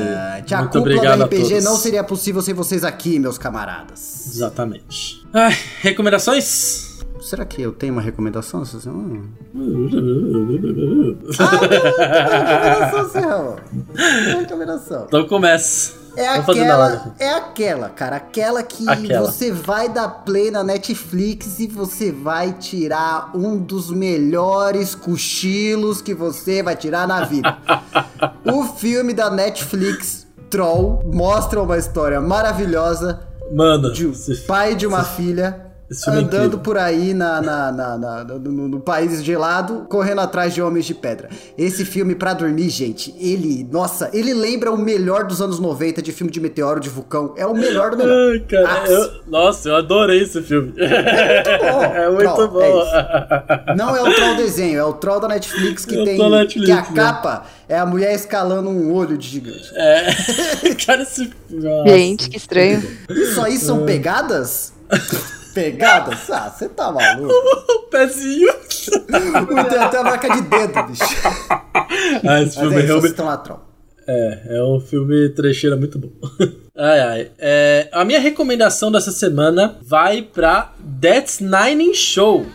A 0.53 0.61
Muito 0.61 0.79
obrigado 0.79 1.17
do 1.19 1.23
a 1.23 1.25
RPG 1.27 1.47
todos. 1.49 1.63
não 1.63 1.75
seria 1.75 2.03
possível 2.03 2.41
sem 2.41 2.53
vocês 2.53 2.83
aqui, 2.83 3.19
meus 3.19 3.37
camaradas. 3.37 4.27
Exatamente. 4.27 5.25
Ai, 5.33 5.55
recomendações? 5.81 6.89
Será 7.21 7.45
que 7.45 7.61
eu 7.61 7.71
tenho 7.71 7.93
uma 7.93 8.01
recomendação 8.01 8.63
essa 8.63 8.79
semana? 8.79 9.21
Ah, 11.39 12.89
recomendação, 12.89 13.09
Serrão. 13.09 13.55
Recomendação. 14.39 15.05
então 15.07 15.27
começa. 15.27 15.93
É 16.15 16.27
aquela, 16.27 17.13
é 17.19 17.29
aquela, 17.33 17.89
cara, 17.89 18.17
aquela 18.17 18.61
que 18.63 18.87
Aquela. 18.87 19.21
você 19.21 19.51
vai 19.51 19.87
dar 19.87 20.09
play 20.09 20.51
na 20.51 20.63
Netflix 20.63 21.59
e 21.59 21.67
você 21.67 22.11
vai 22.11 22.53
tirar 22.53 23.31
um 23.33 23.57
dos 23.57 23.89
melhores 23.89 24.93
cochilos 24.93 26.01
que 26.01 26.13
você 26.13 26.61
vai 26.61 26.75
tirar 26.75 27.07
na 27.07 27.23
vida. 27.23 27.57
o 28.45 28.63
filme 28.65 29.13
da 29.13 29.29
Netflix, 29.29 30.27
Troll, 30.49 31.01
mostra 31.05 31.61
uma 31.61 31.77
história 31.77 32.19
maravilhosa 32.19 33.21
Mano, 33.53 33.91
de 33.91 34.05
um 34.05 34.13
pai 34.47 34.75
de 34.75 34.85
uma 34.85 35.03
filha 35.03 35.70
é 36.07 36.11
andando 36.11 36.57
por 36.59 36.77
aí 36.77 37.13
na, 37.13 37.41
na, 37.41 37.71
na- 37.71 37.97
na- 37.97 38.23
no, 38.23 38.39
no- 38.39 38.67
no 38.67 38.79
país 38.79 39.23
gelado, 39.23 39.85
correndo 39.89 40.21
atrás 40.21 40.53
de 40.53 40.61
homens 40.61 40.85
de 40.85 40.93
pedra. 40.93 41.29
Esse 41.57 41.83
filme, 41.83 42.15
pra 42.15 42.33
dormir, 42.33 42.69
gente, 42.69 43.13
ele, 43.19 43.67
nossa, 43.71 44.09
ele 44.13 44.33
lembra 44.33 44.71
o 44.71 44.77
melhor 44.77 45.25
dos 45.25 45.41
anos 45.41 45.59
90 45.59 46.01
de 46.01 46.11
filme 46.11 46.31
de 46.31 46.39
meteoro, 46.39 46.79
de 46.79 46.89
vulcão. 46.89 47.33
É 47.35 47.45
o 47.45 47.53
melhor 47.53 47.91
do 47.91 47.97
melhor. 47.97 48.31
Ai, 48.33 48.39
cara, 48.39 48.87
eu- 48.89 49.11
nossa, 49.27 49.69
eu 49.69 49.75
adorei 49.75 50.21
esse 50.23 50.41
filme. 50.41 50.73
É 52.01 52.09
muito 52.09 52.23
Troll, 52.33 52.47
bom. 52.47 52.61
é 52.83 53.75
Não 53.75 53.95
é 53.95 54.01
o 54.01 54.13
troll 54.15 54.35
desenho, 54.35 54.79
é 54.79 54.83
o 54.83 54.93
troll 54.93 55.19
da 55.19 55.27
Netflix 55.27 55.85
que 55.85 55.95
É 55.95 56.01
o 56.01 56.05
tem. 56.05 56.15
troll 56.17 56.29
da 56.31 56.37
Netflix, 56.39 56.65
que 56.67 56.71
a 56.71 56.81
né? 56.81 56.87
capa 56.95 57.45
é 57.67 57.77
a 57.77 57.85
mulher 57.85 58.13
escalando 58.13 58.69
um 58.69 58.93
olho 58.93 59.17
de 59.17 59.27
gigante. 59.27 59.69
É. 59.75 60.07
Cara, 60.85 61.01
esse. 61.03 61.29
Nossa. 61.49 61.89
Gente, 61.89 62.29
que 62.29 62.37
estranho. 62.37 62.81
Isso 63.09 63.41
aí 63.41 63.55
É. 63.55 63.57
são 63.57 63.85
pegadas? 63.85 64.73
pegadas? 65.53 66.29
Ah, 66.31 66.49
você 66.49 66.69
tá 66.69 66.91
maluco. 66.91 67.33
O 67.71 67.79
pezinho. 67.91 68.53
Tem 69.69 69.79
até 69.79 69.97
a 69.97 70.03
marca 70.03 70.29
de 70.29 70.41
dedo, 70.43 70.83
bicho. 70.83 71.03
Ah, 72.27 72.41
esse 72.41 72.55
Mas 72.55 72.55
filme 72.55 72.75
é 72.77 72.85
realmente. 72.85 73.11
estão. 73.11 73.61
É, 74.07 74.41
é 74.57 74.63
um 74.63 74.79
filme 74.79 75.29
trecheira 75.29 75.75
muito 75.75 75.99
bom. 75.99 76.09
Ai, 76.75 76.99
ai. 76.99 77.31
É, 77.37 77.89
a 77.91 78.03
minha 78.05 78.19
recomendação 78.19 78.91
dessa 78.91 79.11
semana 79.11 79.77
vai 79.81 80.21
pra 80.21 80.73
That's 81.01 81.39
Nine 81.39 81.93
Show. 81.93 82.45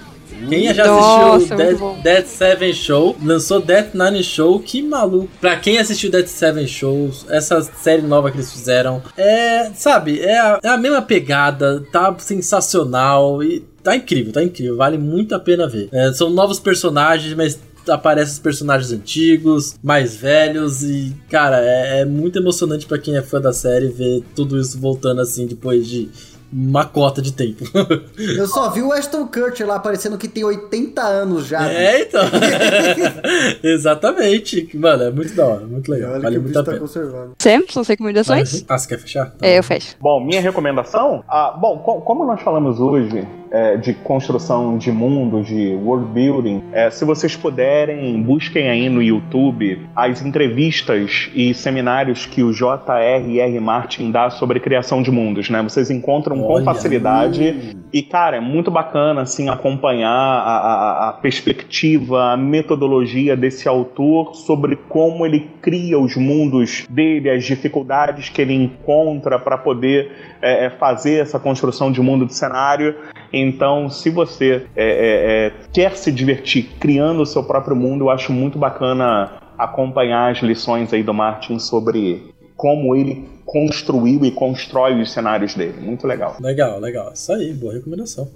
Quem 0.48 0.72
já 0.74 0.84
assistiu 0.84 1.56
muito 1.56 2.02
Dead, 2.02 2.26
Seven 2.26 2.72
Show, 2.72 3.16
lançou 3.22 3.60
Dead 3.60 3.88
Nine 3.94 4.22
Show, 4.22 4.60
que 4.60 4.82
maluco. 4.82 5.28
Pra 5.40 5.56
quem 5.56 5.78
assistiu 5.78 6.10
Dead 6.10 6.26
Seven 6.26 6.66
Shows, 6.66 7.26
essa 7.28 7.60
série 7.62 8.02
nova 8.02 8.30
que 8.30 8.36
eles 8.36 8.52
fizeram, 8.52 9.02
é, 9.16 9.70
sabe, 9.74 10.20
é 10.20 10.38
a, 10.38 10.60
é 10.62 10.68
a 10.68 10.76
mesma 10.76 11.02
pegada, 11.02 11.82
tá 11.90 12.14
sensacional 12.18 13.42
e 13.42 13.60
tá 13.82 13.96
incrível, 13.96 14.32
tá 14.32 14.42
incrível, 14.42 14.76
vale 14.76 14.98
muito 14.98 15.34
a 15.34 15.38
pena 15.38 15.66
ver. 15.66 15.88
É, 15.92 16.12
são 16.12 16.30
novos 16.30 16.58
personagens, 16.58 17.34
mas 17.34 17.58
aparecem 17.88 18.34
os 18.34 18.38
personagens 18.38 18.92
antigos, 18.92 19.76
mais 19.82 20.16
velhos 20.16 20.82
e, 20.82 21.14
cara, 21.30 21.60
é, 21.60 22.00
é 22.00 22.04
muito 22.04 22.38
emocionante 22.38 22.86
pra 22.86 22.98
quem 22.98 23.16
é 23.16 23.22
fã 23.22 23.40
da 23.40 23.52
série 23.52 23.88
ver 23.88 24.22
tudo 24.34 24.58
isso 24.58 24.78
voltando 24.78 25.20
assim 25.20 25.46
depois 25.46 25.86
de 25.86 26.08
uma 26.52 26.84
cota 26.84 27.20
de 27.20 27.32
tempo. 27.32 27.64
Eu 28.36 28.46
só 28.46 28.70
vi 28.70 28.82
o 28.82 28.92
Ashton 28.92 29.26
Kutcher 29.26 29.66
lá 29.66 29.76
aparecendo 29.76 30.16
que 30.18 30.28
tem 30.28 30.44
80 30.44 31.02
anos 31.02 31.46
já. 31.46 31.70
É, 31.70 32.02
então. 32.02 32.22
Exatamente. 33.62 34.68
Mano, 34.76 35.04
é 35.04 35.10
muito 35.10 35.34
da 35.34 35.46
hora, 35.46 35.66
muito 35.66 35.90
legal. 35.90 36.12
Olha 36.12 36.20
vale 36.22 36.38
muito 36.38 36.58
a 36.58 36.62
tá 36.62 36.70
pena. 36.70 36.80
conservado. 36.80 37.32
Sam, 37.38 37.62
suas 37.68 37.88
recomendações? 37.88 38.64
Ah, 38.68 38.78
você 38.78 38.88
quer 38.88 38.98
fechar? 38.98 39.26
Tá 39.30 39.46
É, 39.46 39.50
bom. 39.52 39.56
eu 39.56 39.62
fecho. 39.62 39.96
Bom, 40.00 40.24
minha 40.24 40.40
recomendação? 40.40 41.22
Ah, 41.28 41.56
bom, 41.60 41.78
co- 41.78 42.00
como 42.00 42.24
nós 42.24 42.40
falamos 42.42 42.78
hoje 42.80 43.26
é, 43.50 43.76
de 43.76 43.94
construção 43.94 44.76
de 44.76 44.90
mundo, 44.90 45.42
de 45.42 45.74
world 45.74 46.06
building, 46.12 46.62
é, 46.72 46.90
se 46.90 47.04
vocês 47.04 47.36
puderem, 47.36 48.20
busquem 48.22 48.68
aí 48.68 48.88
no 48.88 49.02
YouTube 49.02 49.86
as 49.94 50.20
entrevistas 50.22 51.30
e 51.34 51.54
seminários 51.54 52.26
que 52.26 52.42
o 52.42 52.52
J.R.R. 52.52 53.60
Martin 53.60 54.10
dá 54.10 54.30
sobre 54.30 54.60
criação 54.60 55.02
de 55.02 55.10
mundos, 55.10 55.48
né? 55.48 55.62
Vocês 55.62 55.90
encontram 55.90 56.35
com 56.42 56.52
Olha. 56.54 56.64
facilidade. 56.64 57.76
E, 57.92 58.02
cara, 58.02 58.36
é 58.36 58.40
muito 58.40 58.70
bacana, 58.70 59.22
assim, 59.22 59.48
acompanhar 59.48 60.10
a, 60.10 60.56
a- 60.58 61.08
a 61.08 61.12
perspectiva, 61.12 62.32
a 62.32 62.36
metodologia 62.36 63.36
desse 63.36 63.68
autor 63.68 64.34
sobre 64.34 64.76
como 64.88 65.24
ele 65.24 65.48
cria 65.62 65.98
os 65.98 66.16
mundos 66.16 66.84
dele, 66.90 67.30
as 67.30 67.44
dificuldades 67.44 68.28
que 68.28 68.42
ele 68.42 68.54
encontra 68.54 69.38
para 69.38 69.56
poder 69.56 70.10
é, 70.42 70.66
é, 70.66 70.70
fazer 70.70 71.20
essa 71.22 71.38
construção 71.38 71.90
de 71.90 72.00
mundo 72.00 72.26
de 72.26 72.34
cenário. 72.34 72.94
Então, 73.32 73.88
se 73.88 74.10
você 74.10 74.66
é, 74.76 74.84
é, 74.84 75.46
é, 75.46 75.52
quer 75.72 75.96
se 75.96 76.10
divertir 76.12 76.68
criando 76.78 77.22
o 77.22 77.26
seu 77.26 77.42
próprio 77.44 77.76
mundo, 77.76 78.04
eu 78.04 78.10
acho 78.10 78.32
muito 78.32 78.58
bacana 78.58 79.32
acompanhar 79.58 80.32
as 80.32 80.38
lições 80.38 80.92
aí 80.92 81.02
do 81.02 81.14
Martin 81.14 81.58
sobre 81.58 82.22
como 82.56 82.94
ele 82.94 83.35
construiu 83.46 84.24
e 84.24 84.30
constrói 84.30 85.00
os 85.00 85.12
cenários 85.12 85.54
dele. 85.54 85.80
Muito 85.80 86.06
legal. 86.06 86.36
Legal, 86.40 86.78
legal. 86.80 87.12
Isso 87.14 87.32
aí, 87.32 87.54
boa 87.54 87.72
recomendação. 87.72 88.28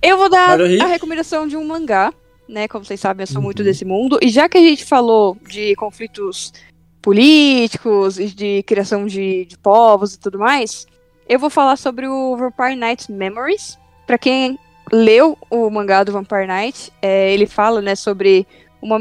Eu 0.00 0.18
vou 0.18 0.28
dar 0.28 0.58
a 0.60 0.86
recomendação 0.86 1.46
de 1.46 1.56
um 1.56 1.64
mangá, 1.64 2.12
né? 2.48 2.66
Como 2.66 2.84
vocês 2.84 2.98
sabem, 2.98 3.22
eu 3.22 3.28
sou 3.28 3.42
muito 3.42 3.62
desse 3.62 3.84
mundo. 3.84 4.18
E 4.20 4.28
já 4.28 4.48
que 4.48 4.58
a 4.58 4.60
gente 4.60 4.84
falou 4.84 5.36
de 5.48 5.76
conflitos 5.76 6.52
políticos 7.00 8.18
e 8.18 8.26
de 8.26 8.62
criação 8.64 9.06
de, 9.06 9.44
de 9.44 9.58
povos 9.58 10.14
e 10.14 10.18
tudo 10.18 10.38
mais, 10.38 10.86
eu 11.28 11.38
vou 11.38 11.50
falar 11.50 11.76
sobre 11.76 12.08
o 12.08 12.36
Vampire 12.36 12.74
Knight 12.74 13.12
Memories. 13.12 13.78
Pra 14.06 14.18
quem 14.18 14.58
leu 14.90 15.38
o 15.48 15.70
mangá 15.70 16.02
do 16.02 16.12
Vampire 16.12 16.46
Knight, 16.46 16.92
é, 17.00 17.32
ele 17.32 17.46
fala, 17.46 17.80
né, 17.80 17.94
sobre 17.94 18.46
uma 18.80 18.98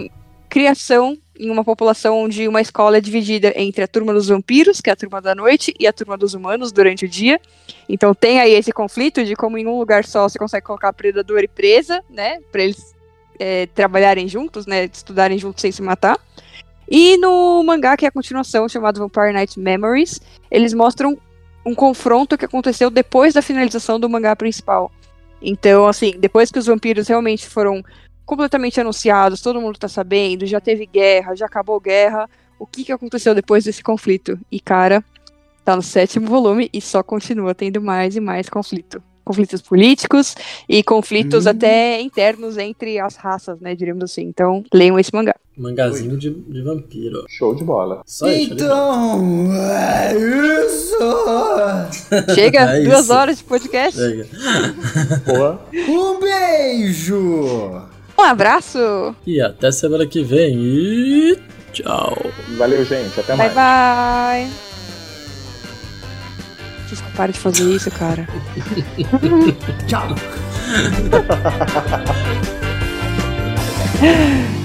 criação 0.49 1.17
em 1.39 1.49
uma 1.49 1.63
população 1.63 2.19
onde 2.19 2.47
uma 2.47 2.61
escola 2.61 2.97
é 2.97 3.01
dividida 3.01 3.53
entre 3.55 3.83
a 3.83 3.87
turma 3.87 4.13
dos 4.13 4.27
vampiros, 4.27 4.81
que 4.81 4.89
é 4.89 4.93
a 4.93 4.95
turma 4.95 5.21
da 5.21 5.33
noite, 5.33 5.73
e 5.79 5.87
a 5.87 5.93
turma 5.93 6.17
dos 6.17 6.33
humanos 6.33 6.71
durante 6.71 7.05
o 7.05 7.09
dia. 7.09 7.39
Então 7.87 8.13
tem 8.13 8.39
aí 8.39 8.53
esse 8.53 8.71
conflito 8.71 9.23
de 9.23 9.35
como 9.35 9.57
em 9.57 9.65
um 9.65 9.77
lugar 9.77 10.05
só 10.05 10.27
você 10.27 10.37
consegue 10.37 10.65
colocar 10.65 10.93
predador 10.93 11.39
e 11.39 11.47
presa, 11.47 12.03
né? 12.09 12.39
Pra 12.51 12.63
eles 12.63 12.93
é, 13.39 13.65
trabalharem 13.67 14.27
juntos, 14.27 14.65
né? 14.65 14.85
Estudarem 14.85 15.37
juntos 15.37 15.61
sem 15.61 15.71
se 15.71 15.81
matar. 15.81 16.19
E 16.89 17.15
no 17.17 17.63
mangá, 17.63 17.95
que 17.95 18.05
é 18.05 18.09
a 18.09 18.11
continuação, 18.11 18.67
chamado 18.67 18.99
Vampire 18.99 19.33
Knight 19.33 19.57
Memories, 19.57 20.19
eles 20.51 20.73
mostram 20.73 21.17
um 21.65 21.73
confronto 21.73 22.37
que 22.37 22.45
aconteceu 22.45 22.89
depois 22.89 23.33
da 23.33 23.41
finalização 23.41 23.99
do 23.99 24.09
mangá 24.09 24.35
principal. 24.35 24.91
Então, 25.41 25.87
assim, 25.87 26.13
depois 26.19 26.51
que 26.51 26.59
os 26.59 26.65
vampiros 26.65 27.07
realmente 27.07 27.47
foram 27.47 27.81
completamente 28.31 28.79
anunciados, 28.79 29.41
todo 29.41 29.59
mundo 29.59 29.77
tá 29.77 29.89
sabendo, 29.89 30.45
já 30.45 30.61
teve 30.61 30.85
guerra, 30.85 31.35
já 31.35 31.47
acabou 31.47 31.81
guerra, 31.81 32.29
o 32.57 32.65
que, 32.65 32.85
que 32.85 32.91
aconteceu 32.93 33.35
depois 33.35 33.65
desse 33.65 33.83
conflito? 33.83 34.39
E, 34.49 34.57
cara, 34.57 35.03
tá 35.65 35.75
no 35.75 35.81
sétimo 35.81 36.27
volume 36.27 36.69
e 36.71 36.79
só 36.79 37.03
continua 37.03 37.53
tendo 37.53 37.81
mais 37.81 38.15
e 38.15 38.21
mais 38.21 38.47
conflito. 38.47 39.03
Conflitos 39.25 39.61
políticos 39.61 40.33
e 40.67 40.81
conflitos 40.81 41.45
Hum. 41.45 41.49
até 41.49 41.99
internos 41.99 42.57
entre 42.57 42.99
as 42.99 43.17
raças, 43.17 43.59
né, 43.59 43.75
diríamos 43.75 44.03
assim. 44.05 44.21
Então, 44.23 44.63
leiam 44.73 44.97
esse 44.97 45.13
mangá. 45.13 45.35
Mangazinho 45.57 46.17
de, 46.17 46.29
de 46.31 46.61
vampiro. 46.61 47.25
Show 47.27 47.53
de 47.53 47.63
bola. 47.65 48.01
Só 48.05 48.27
isso. 48.29 48.53
ali. 48.53 48.53
Então, 48.53 49.49
é 49.53 50.13
isso! 50.65 50.97
Chega, 52.33 52.59
É 52.77 52.83
duas 52.83 53.03
isso. 53.03 53.13
horas 53.13 53.37
de 53.39 53.43
podcast. 53.43 53.99
Chega. 53.99 54.27
Um 55.89 56.19
beijo! 56.19 57.81
Um 58.21 58.23
abraço. 58.23 59.15
E 59.25 59.41
até 59.41 59.71
semana 59.71 60.05
que 60.05 60.21
vem. 60.23 60.53
E 60.55 61.39
tchau. 61.73 62.15
Valeu, 62.55 62.85
gente. 62.85 63.19
Até 63.19 63.35
Bye, 63.35 63.49
mais. 63.51 64.43
bye. 64.43 64.51
Vocês 66.87 67.01
parem 67.15 67.33
de 67.33 67.39
fazer 67.39 67.63
isso, 67.63 67.89
cara. 67.89 68.27
Tchau! 69.87 70.07